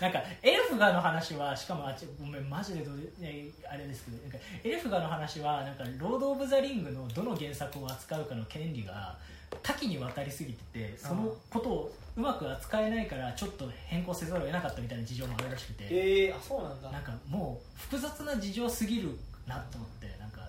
[0.00, 9.16] なんかエルフガの話はしかもあっちごめんマジでどう、ね、あれですけどなんかエルフガの話はなんかロード・オブ・ザ・リングのどの原作を扱うかの権利が
[9.62, 15.84] 多岐にわたりすぎててそのことをうまく扱えないからちょっと変更せざるを得なかったみたいな事情もあるらしくて。
[15.90, 16.90] ええあそうなんだ。
[16.90, 19.18] なんかもう複雑な事情すぎる。
[19.48, 20.42] なと思ってなんか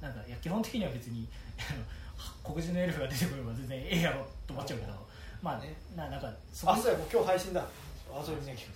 [0.00, 1.28] なんかいや基本的には別に
[2.48, 4.92] 黒人のエルフが出てくれば全然ええやろと思っちゃうけど
[5.42, 7.60] まあねななんかそこあそうやもう今日配信だ。
[7.60, 8.66] あそれ見なきゃ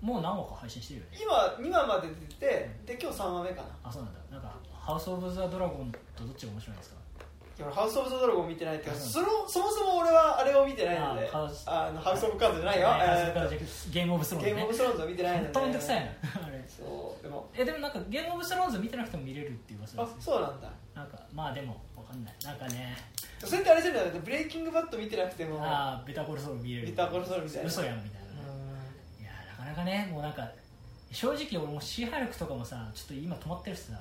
[0.00, 1.18] もう何話か配信してるよね。
[1.20, 2.14] 今2話まで出
[2.46, 3.68] てで今日3話目かな。
[3.84, 4.20] あそうなんだ。
[4.32, 6.96] なんかハウス・オブ・ザ・ドラゴンとどっちが面白いんですか？
[7.58, 12.88] いや俺ハウス・オブ・ザ・ドラゴン見てないけどあそのそもそも俺はあれを見てないのであハウスあのハウス・オブ・カードじゃないよ、
[13.92, 15.52] ゲーム・オブ・スローンズゲーム・オブ・スローンズを見てないので。
[15.52, 16.10] 本当めんどくさいな
[16.78, 17.22] そう。
[17.22, 20.70] でもえでもなんかゲーム・オブ・スローンズ見てなくても見れるっていう噂あですそうなんだ。
[20.94, 22.34] なんかまあでもわかんない。
[22.44, 22.96] なんかね
[23.44, 24.10] それってあれじゃない？
[24.24, 25.62] ブレイキングバット見てなくても。
[25.64, 26.86] ああベタコルソウル見れる。
[26.86, 27.68] ベタコルソウルみたいな。
[27.68, 30.48] 嘘やんみたいなかなかねもうなんか
[31.10, 33.94] 正直俺もシーハルクとかもさちょっと今止まってるしさ。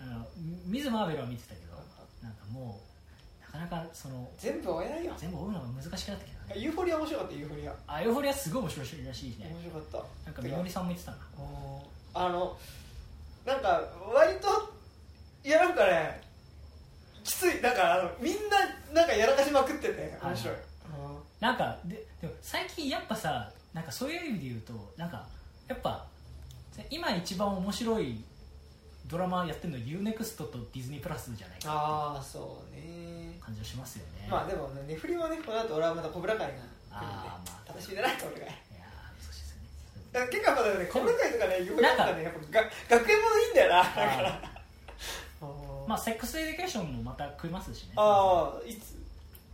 [0.00, 0.26] あの
[0.66, 1.76] ミズ・マーベルは見てたけど
[2.20, 2.91] なんかもうな
[3.52, 5.12] かなかその全部追えないよ。
[5.16, 6.54] 全部追うのが難しくなってきた。
[6.54, 7.74] ねユーフォリア面白かったユーフォリア。
[7.86, 9.50] あユーフォリアすごい面白いらしいしね。
[9.52, 10.26] 面白かった。
[10.26, 11.18] なんかみのりさんも言ってたな
[12.14, 12.56] あの
[13.44, 13.82] なんか
[14.14, 14.48] 割と
[15.44, 16.22] いやなんかね。
[17.24, 17.62] きつい。
[17.62, 18.58] なんかあのみんな
[18.92, 20.56] なんかやらかしまくってて面白い、
[21.40, 25.26] なんかででも最近やっぱさなんかそういう意味で言うとなんか
[25.68, 26.06] やっぱ
[26.90, 28.22] 今一番面白い
[29.06, 34.28] ドラマやってるの U-NEXT とディズニープラスじゃないかああそうね感じがしますよね。
[34.30, 39.68] まあでもねネフリもねこの後俺はまたコブラ会が来るんであーまあ楽しみだなコブラ会いやー難しいですよね。
[40.12, 42.70] だ結構まだねコブラ会とかねユーフォリアなんかねやっぱが
[43.02, 44.62] 学園ものいいんだよなだから。
[45.88, 47.94] まあセックスエデュケーションもまた来ますしね。
[47.96, 48.94] ああいつ？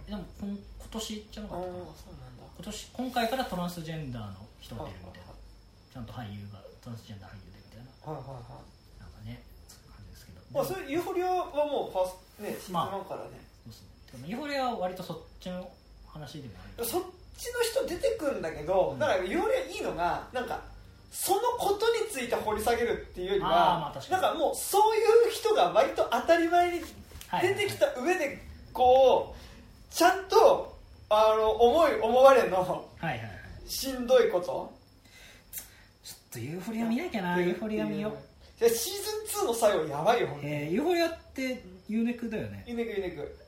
[0.05, 1.73] でも今今年じゃなかったかな。
[1.73, 2.45] なんだ。
[2.57, 5.33] 今年今回からトランスジェンダーの人が出るみたいな。
[5.33, 8.13] ちゃんと俳優がトランスジェンダー俳優でみたいな。
[8.13, 8.69] はいはいはい。
[9.01, 10.45] なんかねそういう感じですけど。
[10.53, 13.41] まあそれユーフォリアはもうファーストねシーズンまあ1からね、
[14.11, 15.71] そうですねてかユーフォリアは割とそっちの
[16.07, 17.03] 話でもあるそっ
[17.37, 18.99] ちの人出てくんだけど、うん。
[18.99, 20.61] だからユーフォリアいいのがなんか
[21.11, 26.81] そのことについて掘り下げるっていうよりは、なんかもうそういう人が割と当たり前に
[27.41, 28.39] 出てきた上で
[28.73, 30.77] こうちゃんと
[31.09, 32.59] あの思い思われの。
[32.59, 33.31] はいはいはい。
[33.67, 34.77] しんどいこと。
[36.05, 38.61] ちょっとユーフォリア見なきゃなユーフォリア見よう。
[38.61, 42.65] でシーズン2の最後やばいよえー、ユーフォリアって U-NEXTだよね。
[42.67, 43.39] ユネクユネク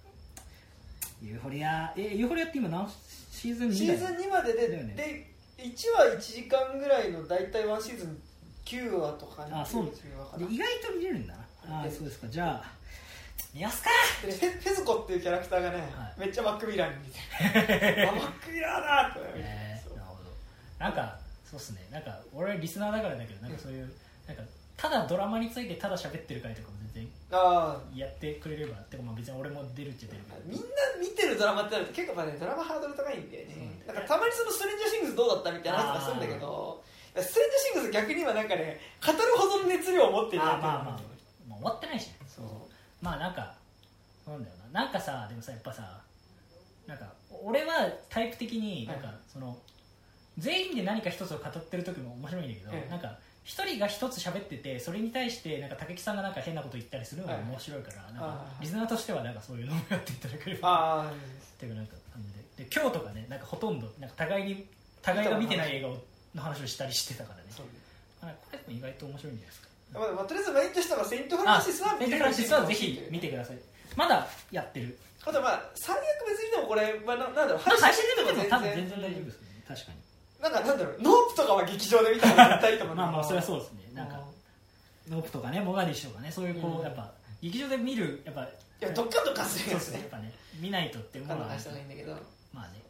[1.23, 2.89] ユーフォリアえユーフォリアって今何
[3.31, 4.95] シーズン2シーズン2までで、ね。
[4.97, 5.27] で
[5.59, 8.19] 1話1時間ぐらいの大体ワンシーズン
[8.65, 11.35] 9話とかあそう10話かなで意外と見れるんだ。
[11.69, 12.27] なあーそうですか。
[12.29, 12.81] じゃあ
[13.53, 13.91] 見やすか。
[14.25, 16.21] でフェズコっていうキャラクターがね、はい。
[16.21, 20.31] めっちゃマックミラーに似て マックミラーだって、えーなるほど。
[20.79, 21.87] なんかそうっすね。
[21.91, 23.91] なんか俺リスナーだからだけどなんかそういう、
[24.27, 24.43] なんか
[24.77, 30.41] ただドラマについてただ喋ってる回とかも全あやってくれればてかまあ別に俺も出るっちゃ出るけど。
[30.47, 30.67] みんな
[31.01, 36.83] 見てるドラマってなると結構まあねドラマハードル高いんだよね、うんだからたまにそのストレンジャーシングスどうだったみたいな話とかするんだけど
[37.17, 41.01] ストレンジャーシングス逆にはなんかね語るほどの熱量を持っているあーまあまあ、
[41.49, 42.47] まあ、終わってないしねそう
[43.03, 43.55] まあなんか
[44.27, 46.01] なんだよななんかさでもさやっぱさ
[46.87, 47.13] なんか
[47.43, 49.57] 俺はタイプ的になんか、はいその
[50.39, 53.19] 全員で何か一つを語ってる時も面白いんだけど、ええなんか
[53.51, 61.11] 一人が一つ喋っててそれに対してなんか武木さんがなんか変なこと言ったりするのが面白いから、なんかリスナーとしてはなんかそういうのをやっていただければ。
[61.11, 64.69] っていうなんか感じでで今日とかねなんかほとんどなんか互いに
[65.03, 65.99] 互いが見てない映画の
[66.37, 67.51] 話をしたりしてたからね。
[67.51, 67.67] そう
[68.23, 69.69] あこれでも意外と面白いんじゃないですか。
[69.93, 73.59] まあまあ、とりあえずメインとしてはセイント・フランシスはセイントフランシスはぜひ見てください
[73.97, 74.97] まだやってる。
[75.27, 75.99] あとまあ最悪
[76.31, 79.65] 別にでもこれ、まあ、ななんだろうまあ配信で見ても全多分全然大丈夫ですね。
[79.67, 79.99] 確かに
[80.43, 82.97] なんかなんだろうノープとかは劇場で見た方が絶対いいと思う。
[82.97, 83.81] まあまあそれはうそうですね。
[83.95, 84.21] なんか
[85.09, 86.83] ノープとかねモガディッシュとかねそういうこう、うん。
[86.83, 87.13] やっぱ
[87.43, 88.49] 劇場で見るやっぱい
[88.81, 92.13] やどっかどっかするやつねねやっぱね見ないとってものはしたらいいんだけど。
[92.53, 92.81] まあね。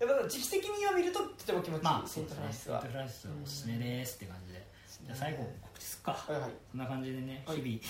[0.00, 2.80] やっぱ時期的には見るととても気持ちいい、まあセイント・フランシスは。
[2.80, 4.66] セイントフランシスはおすすめですって感じで。
[5.04, 6.12] じゃあ最後告知すっか？
[6.12, 6.50] はいはい。
[6.70, 7.56] そんな感じでねはい。
[7.58, 7.80] 日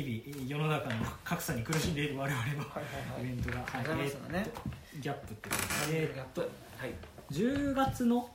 [0.00, 4.34] 々日々世の中の格差に苦しんでいる我々のはいはいイベントが、ありがとうございますね。
[4.34, 4.60] えーっと
[5.00, 5.56] ギャップってこ
[5.86, 6.50] とでえーっとはい
[7.30, 8.30] 10月の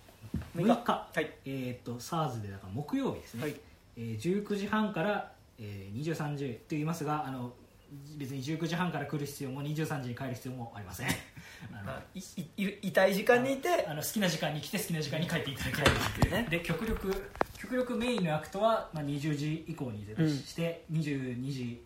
[0.56, 1.08] 6 6日。
[1.14, 1.32] はい。
[1.46, 3.56] えーっと SARS でだから木曜日ですね、はい。
[3.98, 7.54] えー19時半から、えー23時と言いますがあの
[8.18, 11.08] 別に19時半から来る必要も23時に帰る必要もありません。
[11.74, 16.48] あのいいい居たい時間にいてあの好きな時間に来て好きな時間に帰っていただければっていうね。
[16.50, 21.84] で極力極力メインのアクトは、まあ、20時以降に設定して、22時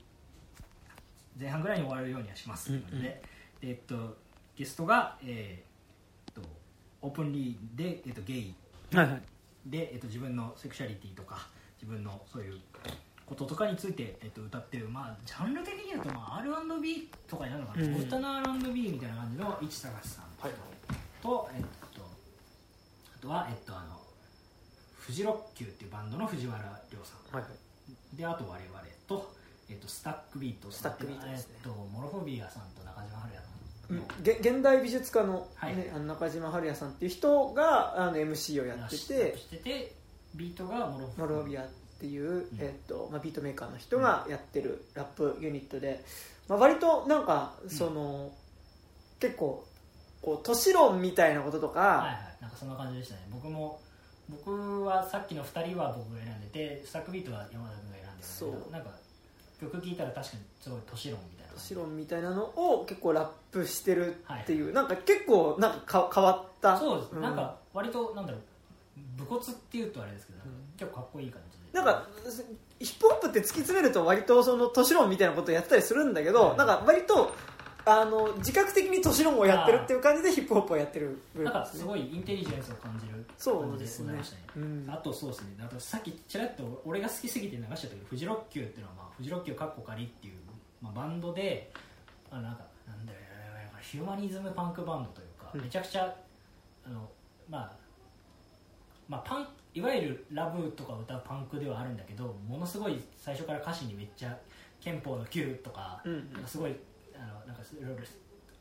[1.39, 4.15] 前半ぐらいに終わるようにはしますっていうので,、でえっと、
[4.55, 5.63] ゲストが、え
[7.03, 8.55] オープンリーで、えっと、ゲイ。
[8.93, 9.21] はいはい。
[9.65, 11.47] で、えっと、自分のセクシャリティとか
[11.81, 12.59] 自分のそういう
[13.25, 17.95] こととかについて、えっと、歌ってる、まあ、ジャンル的に言うと、まあ、R&B とかになるのかな、うん。
[17.95, 20.51] 歌の R&B みたいな感じの市高さんはい
[21.21, 21.63] と、えっ
[21.95, 22.01] と、
[23.15, 23.99] あとは、えっと、あの
[24.97, 26.59] フジロッキューっていうバンドの藤原
[26.91, 27.35] 亮さん。
[27.35, 28.15] はいはい。
[28.15, 29.33] であと我々と、
[29.69, 31.55] えっと、スタックビートスタックビートですね。
[31.57, 33.42] えっと、モロフォビアさんと中島春也
[34.21, 35.75] げ現代美術家の,、はい。
[35.75, 39.95] ねあの中島春也さんっていう人があの MC をやっててしてて
[40.35, 41.67] ビートがモロフモロビアっ
[41.99, 42.59] ていう、ん。
[42.59, 46.03] えっとまあ、ビートメーカーの人がやってるラップユニットで、
[46.47, 48.31] まあ、割となんかその、
[49.19, 49.65] 結構
[50.21, 52.37] こう都市論みたいなこととか、はいはい。
[52.41, 53.21] なんかそんな感じでしたね。
[53.31, 53.79] 僕も
[54.29, 58.89] 僕はさっきの2人は僕が選んでてスタックビートは山田君が選んでるんだけそどなんか
[59.63, 66.77] 曲聴いたら確かにすごい都市論みたいな都市論みたいなのを結構ラップしてるっていう、なんか結構なんかか変わった。
[66.77, 67.21] そうです、ん。
[67.21, 68.41] なんか割となんだろう
[69.17, 70.51] 武骨っていうとあれですけど、うん。
[70.77, 71.63] 結構かっこいい感じで。
[71.73, 72.07] なんか
[72.79, 76.57] ヒップホップって突き詰めると割とその都市論みたいなことをやってたりするんだけど、はい。
[76.57, 77.33] なんか割と
[77.85, 84.43] あの自覚的に都市論をやってるっていう感じでヒップホップをやってるグルですすごいインテリジェンスを感じるそう感じでですねございましたね。
[84.55, 85.47] うんあとそうですね。
[85.61, 90.33] あとさっきちらっと俺が好きすぎて流しちゃったけどフジロッキューっていうのは、まあ、フジロッキューかっこかりっていう、
[90.81, 91.71] まあ、バンドで
[92.29, 93.19] あなんかなんだよ
[93.79, 95.61] ヒューマニズムパンクバンドというか、うん。
[95.61, 96.13] めちゃくちゃ
[96.85, 97.09] あの
[97.49, 97.71] まあ
[99.07, 104.37] まあパンいわゆるラブとか歌うパンクではあるんだけどものすごい最初から歌詞にめっちゃ
[104.81, 106.75] 憲法の Q とか,、うんなんかすごい
[107.15, 108.03] あのなんかいろいろ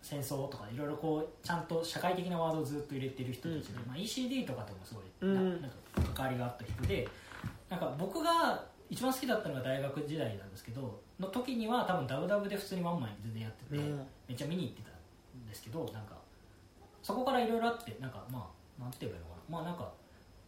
[0.01, 5.35] 戦争とかいろいろこうちゃんと社会的なワードをずっと入れてる人たちで、うんまあ、ECD とかともすごいうん。
[5.35, 5.77] ななんか
[6.15, 7.09] 関わりがあった人で
[7.69, 14.07] なんか僕が一番好きだったのが大学時代なんですけどの時には多分ダブダブで普通にワンマン全然やってて、うん。
[14.29, 16.13] めっちゃ見に行ってたんですけどなんか
[17.03, 18.47] そこからいろいろあってなんかま
[18.79, 19.43] あなんて言えばいいのかな。
[19.49, 19.91] まあなんか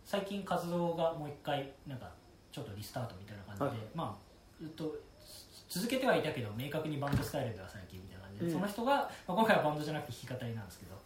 [0.05, 2.13] 最近活動がもう一回なんか
[2.53, 3.89] ちょっとリスタートみたいな感じで、はい。
[3.95, 4.95] まあずっと
[5.71, 8.53] 続けてはいたけど明確にバンドスタイルでは最近みたいな感じで、うん。
[8.53, 11.01] その人が、まあ、今回はバンドじゃなくて弾き語りなんですけど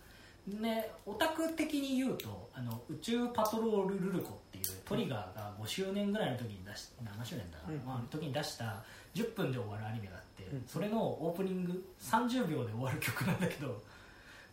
[0.60, 7.86] ねオタク的に言うとあの宇宙パトロールルルコっていうトリガーが5周年ぐらいの時に出し7周年だな、うん。
[7.86, 8.82] まあ、時に出した
[9.14, 10.64] 10分で終わるアニメがあって、うん。
[10.66, 13.82] それのオープニング30秒で終わる曲なんだけど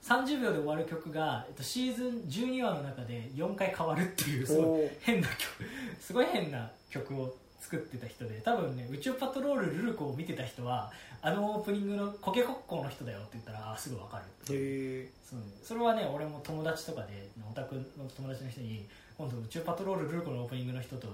[0.04, 5.40] 30秒で終わる曲が、えっと、シーズン12話の中で4回変わるっていうすごい変な曲。
[6.00, 10.92] すごい変な曲を作ってた人で多分ね宇宙パトロールルルコを見てた人は
[11.28, 14.18] あのオープニングのコケコッコーの人だよって言ったらあーすぐ分か
[14.50, 14.56] る。
[14.56, 15.40] へえそう。
[15.64, 17.82] それはね俺も友達とかでオタクの
[18.16, 18.86] 友達の人に
[19.18, 21.08] 今度宇宙パトロールルルコのオープニングの人と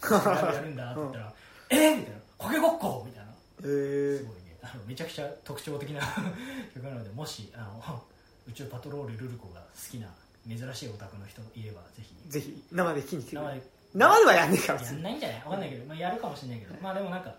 [0.00, 1.34] やるんだって言ったら
[1.68, 3.32] 「えーみたいな「コケコッコー!」みたいな。
[3.60, 4.56] すごいね。
[4.62, 6.00] あのめちゃくちゃ特徴的な
[6.74, 8.02] 曲なのでもしあの
[8.48, 10.08] 宇宙パトロールルルコが好きな
[10.48, 12.14] 珍しいオタクの人いればぜひ。
[12.28, 13.56] ぜひ生で聞きに来てく生で。
[13.56, 15.38] れ生ではやんねえからやんないんじゃない？
[15.44, 16.74] わかんないけど、まあ、やるかもしれないけど。
[16.80, 17.34] まあでもなんか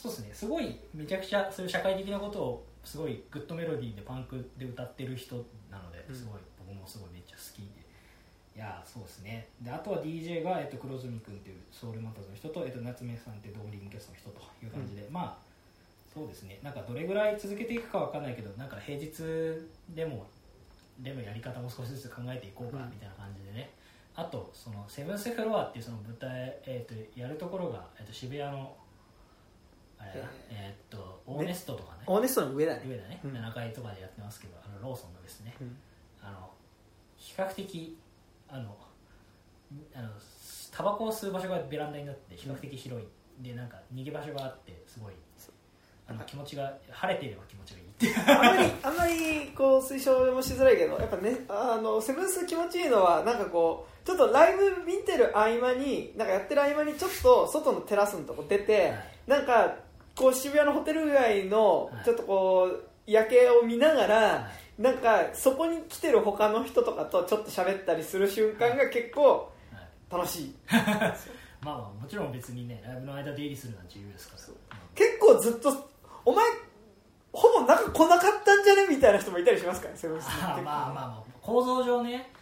[0.00, 0.30] そうですね。
[0.32, 5.34] すごいめちゃくちゃそういう社会的なことをすごいグッドメロディーでパンクで歌ってる人
[5.68, 6.14] なのでうん。
[6.14, 7.82] すごい僕もすごいめっちゃ好きで。
[8.54, 9.48] いやーそうですね。
[9.60, 15.48] であとは DJ が、えっと、黒住君っていうソウルマタズの人と、えっと、夏目さんってドーリングキャストの人という感じで、まあ
[16.14, 16.60] そうですね。
[16.62, 19.10] なんかどれぐらい続けていくかわかんないけどなんか平日
[19.90, 20.26] でも
[21.00, 22.90] でのやり方も少しずつ考えていこうかうん。
[22.90, 23.70] みたいな感じでね、
[24.14, 26.30] あとそのセブンスフロアっていうその舞台、
[26.66, 28.76] えー、とやるところが、えー、と渋谷の
[30.50, 32.04] えー、とオーネストとかね。
[32.06, 32.82] オーネストの上だね。
[32.86, 33.32] 上だね、うん。
[33.32, 35.54] 7階とかでやってますけどあのローソンのですね。
[35.60, 35.76] うん。
[36.22, 36.50] あの
[37.16, 37.98] 比較的
[38.48, 38.76] あの
[39.94, 40.08] あの
[40.72, 43.06] タバコを吸う場所がベランダになって比較的広い、
[43.42, 45.14] でなんか逃げ場所があってすごい
[46.08, 48.30] あの気持ちが晴れていれば気持ちがいいって。
[48.30, 58.94] あんまりあんまりこう推奨もしづらいけどやっぱねあのセブンス気持ちいいのはなんかこうちょっとライブ見てる合間になんかやってる合間にちょっと外のテラスのとこ出て、はい。
[59.26, 59.76] なんか
[60.18, 62.04] こう渋谷のホテル街のはい。
[62.04, 64.48] ちょっとこう夜景を見ながら、は
[64.78, 70.12] なんかそこに来てる他の人とかとちょっと喋ったりする瞬間が結構はい。
[70.12, 70.54] 楽しい。
[71.60, 74.78] まあまあもちろん別にねライブの間出入りするのは自由ですから。
[74.94, 75.90] 結構ずっと
[76.24, 76.44] お前
[77.32, 79.94] ほぼ中来なかったんじゃねみたいな人もいたりしますから
[80.58, 82.32] まあまあまあ構造上ね。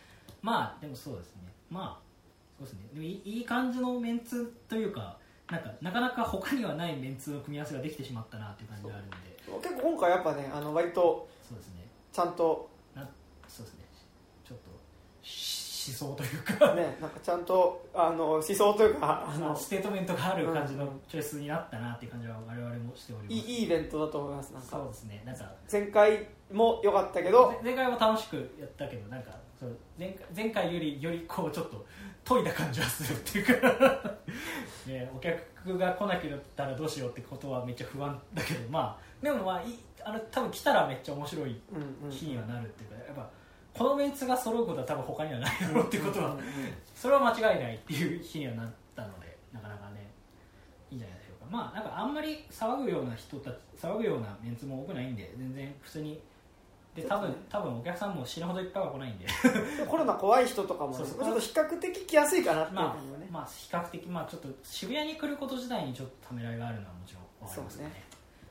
[0.43, 1.53] まあでもそうですね。
[1.71, 2.07] まあ
[2.59, 2.89] そうですね。
[2.93, 5.19] でもいい感じのメンツというか
[5.51, 9.17] なんかなかなか他にはないメンツの組み合わせができてしまったなっていう感じがあるんで。
[9.63, 11.87] 結構今回やっぱねあの割とそうですね。
[12.13, 13.09] ちゃんとな
[13.47, 13.85] そうですね。
[14.45, 14.71] ちょっと
[15.23, 23.35] し思想というか、ねなんかちゃんとあの思想というかあのまあステートメントがある感じのチョイスになったなっていう感じは我々もしております。
[23.35, 24.69] いいいいイベントだと思いますなんか。
[24.77, 25.23] そうですね。
[25.25, 27.55] なんか前回も良かったけど。
[27.63, 31.87] 前回は楽しくやったけどなんかそう前回前回よりよりこうちょっと
[32.29, 34.15] 研いだ感じはするっていうか、
[34.87, 41.61] ね、お客が来なけったらどうしようってことはめっちゃ不安だけどまあでもまあいあの多分来たらめっちゃ面白い
[42.11, 43.29] 日にはなるっていうかやっぱ
[43.73, 46.37] このメンツが揃うことは多分他にはないだろうってことは
[46.95, 50.11] それは間違いないっていう日にはなったのでなかなかね
[50.91, 51.47] いいんじゃないでしょうか。
[51.51, 56.21] まあなんかあんまり騒ぐような人たち騒ぐようなメンツも多くないんで全然普通に
[56.97, 59.27] で多分多分お客さんも死ぬほどいっぱいは来ないんで。
[59.27, 59.33] で
[59.87, 61.25] コロナ怖い人とかもねそうそう。
[61.25, 67.85] ちょっと比較的来やすいかなっていうはね、まあ比較的まあちょっと渋谷に来ること自体にちょっとためらいがあるのはもちろんわかりますね。
[67.85, 68.05] ね。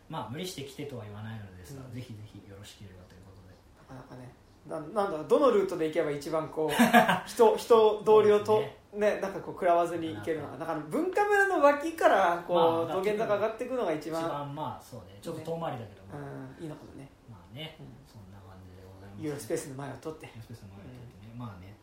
[0.08, 1.94] まあ無理して来てとは言わないのですが、うん。
[1.94, 3.56] ぜひぜひよろしければということで。
[3.96, 4.32] なかなかね
[4.68, 6.74] ななんだろうどのルートで行けば一番こう
[7.30, 8.62] 人人同僚とそう
[9.00, 9.20] でね。
[9.22, 10.58] なんかこう食らわずに行けるのか。
[10.58, 15.18] だから文化村の脇からこう、まあ道玄坂上がっていくのが一一番番まあそうね。
[15.22, 17.10] ちょっと遠回りだけど、まあうんいいのかもね。
[17.30, 18.05] まあね、うん
[19.20, 20.26] ユーロスペースの前を取って。
[20.28, 21.76] ユーロスペースの前を取ってね、まあね。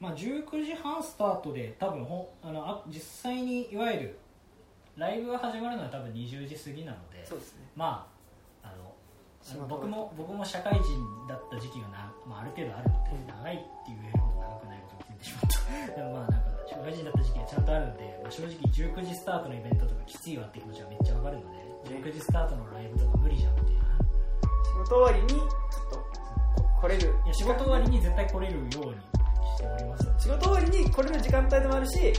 [0.00, 4.18] まあ、19時半スタートで多分ほんあのあ実際にいわゆる
[4.96, 7.68] ライブが始まるのは多分20時過ぎなのでそうですね。
[7.76, 8.08] ま
[8.62, 15.96] ああの僕も僕も社会人だった時期がな、まあ、ある程度あるので、長いって言えるほど長くないことに気づいてしまった。
[15.96, 23.80] でもまあなんか社会人だった時期がちゃんとあるので、まあ、正直19時スタートのイベントとかきついわって気持ちはめっちゃわかるので19時スタートのライブとか無理じゃんみたいな。
[24.64, 26.09] 仕事終わりにちょっとこ
[26.80, 27.14] 来れる。
[27.24, 28.86] いや仕事終わりに絶対来れるようにして
[29.66, 30.06] おります。
[30.18, 32.12] 仕事終わりに来れる時間帯でもあるし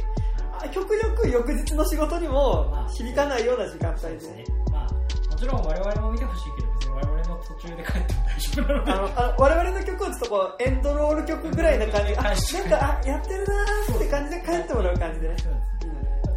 [0.59, 4.45] あ極力翌日の仕事にもまあ響かないような時間帯でね。
[4.72, 8.91] まあもちろん我々も見てほしいけど別に我々の途中で帰っても大丈夫なので。
[8.91, 12.11] あのあの我々の曲をちょっとこうエンドロール曲ぐらいな感じ。
[12.14, 12.35] であはい。
[12.35, 15.30] なんかあやってるなーって感じで帰ってもらう感じで。
[15.30, 15.72] ねそうです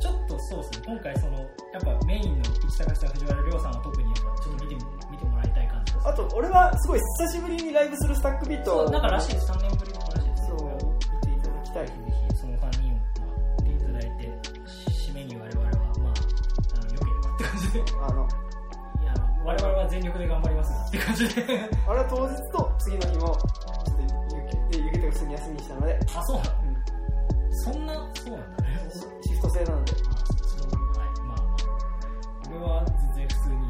[0.00, 0.86] ちょっとそうですね。
[0.86, 1.38] 今回その
[1.72, 4.14] やっぱメインの市高さん藤原亮さんは特に
[6.04, 10.58] あと俺はすごい久しぶりにライブするスタックビートをそうなんからしいです3年ぶりのらしいですそう
[11.26, 11.92] 見ていただきたいぜ
[12.30, 14.38] ひその3人をまあ見ていただいて
[14.92, 16.14] 締めに我々はまあ
[16.76, 17.78] あの良ければって感じで。
[17.78, 18.28] いあの
[19.04, 21.42] やあの我々は全力で頑張りますって感じで。
[21.88, 24.02] あれは当日と次の日もちょっと
[24.72, 26.74] 雪で雪とか普通に休みにしたので、あそうなのうん
[27.56, 28.68] そんなそうなんだね。
[29.22, 29.92] シフト制なので。
[29.92, 30.02] はい、
[31.24, 31.56] まあまあ、
[32.44, 32.84] これは
[33.14, 33.63] 全然普通に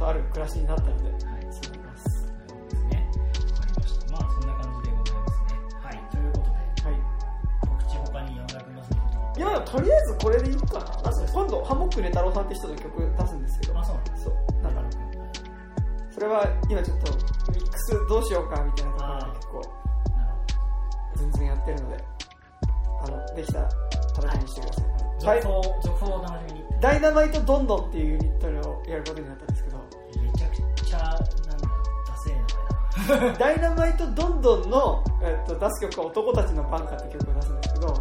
[0.00, 1.26] とある暮らしになったのではい、そ
[1.68, 3.10] うなりますなるほどですね。
[3.52, 4.12] わかりました。
[4.12, 5.60] まあ、そんな感じでございますね。
[5.76, 7.00] はい、ということで、はい
[7.60, 14.18] 告知他に山田君ますのこといやとりあえずこれでいいかななんか今度ハモックネ太郎さんって人の曲出すんですけどあ、そうなん。
[14.18, 14.80] そうなんか。
[16.10, 17.12] それは今ちょっと
[17.52, 19.76] ミックスどうしようかみたいなところで結
[20.08, 20.32] 構なる
[21.16, 22.04] 全然やってるので
[23.04, 23.68] あのできたら
[24.16, 25.26] 楽しみにしてください、ほど。
[25.28, 26.70] はい続報、続報をお楽しみに。
[26.80, 29.69] ダイナマイトドンドンっていうユニットをやることになったんですけど
[30.32, 31.24] めちゃくちゃ、なんだ、
[32.06, 32.34] ダセー
[33.08, 33.38] 名前だな。
[33.38, 37.94] ダイナマイトドンドンの、えっと、出す曲は男たちのバンカって曲を出すんですけど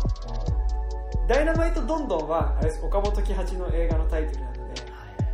[1.28, 4.66] ダイナマイトドンドンはあれ岡本喜八の映画のタイトルなのでは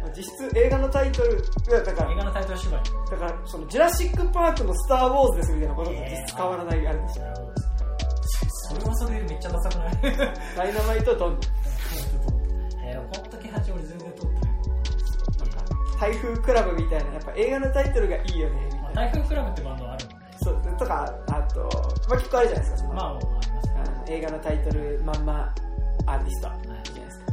[0.10, 1.42] い実質映画のタイトル
[1.86, 2.84] だから映画のタイトル縛り。
[3.12, 8.50] だからそのジュラシック・パークのスター・ウォーズですみたいなことと実質変わらないあれですよなるほどですね。
[8.70, 9.94] それはそれでめっちゃダサくない？
[10.58, 11.40] ダイナマイトドンドン
[12.84, 14.05] えー、本当に八俺全然撮ってない。
[16.00, 21.70] 台風クラブみたいなやっぱ映画のタイトルがいいよねみまあ、たいな台風クラブってバンドはあるので、そうとかあと、
[22.10, 23.76] まあ、結構あるじゃないですかその、まあ、もうありますね。
[24.08, 25.54] 映画のタイトルまんま
[26.06, 26.48] アーティスト。
[26.48, 26.58] はい。
[26.58, 27.26] いいじゃないですか。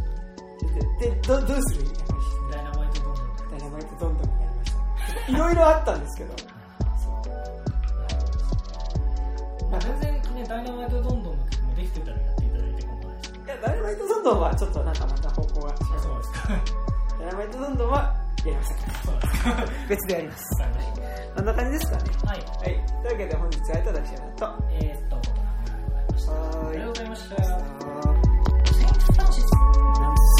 [1.00, 2.14] ででどどうするみたいな
[2.52, 3.22] ダイナマイトどんどん。
[3.22, 3.28] で。
[3.50, 4.78] ダイナマイトドンドンになりました
[5.32, 6.34] いろいろあったんですけど。
[9.70, 13.32] まあ、全然ね、ダイナマイトどんどんの曲もできてたらやっていただいて構わないです。
[13.32, 15.78] いやダイナマイトドンドンはちょっとなんかまた方向が違う。
[16.00, 16.38] そうですか。
[17.18, 18.14] ダイナマイトドンドンは
[18.50, 18.78] やりません。
[19.04, 19.42] そうです。
[19.44, 19.50] か。
[19.50, 20.44] わか別でやります。
[21.34, 22.28] こんな感じですかねた。
[22.28, 22.38] はい。
[22.38, 22.48] はい。
[22.60, 24.64] というわけで本日は私はと。
[24.70, 26.32] えー、っと、こんな感じでございました。
[26.32, 27.42] ありがとうございました。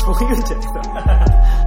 [0.02, 0.32] そうい。
[0.32, 0.56] うんじゃ
[0.94, 1.61] ない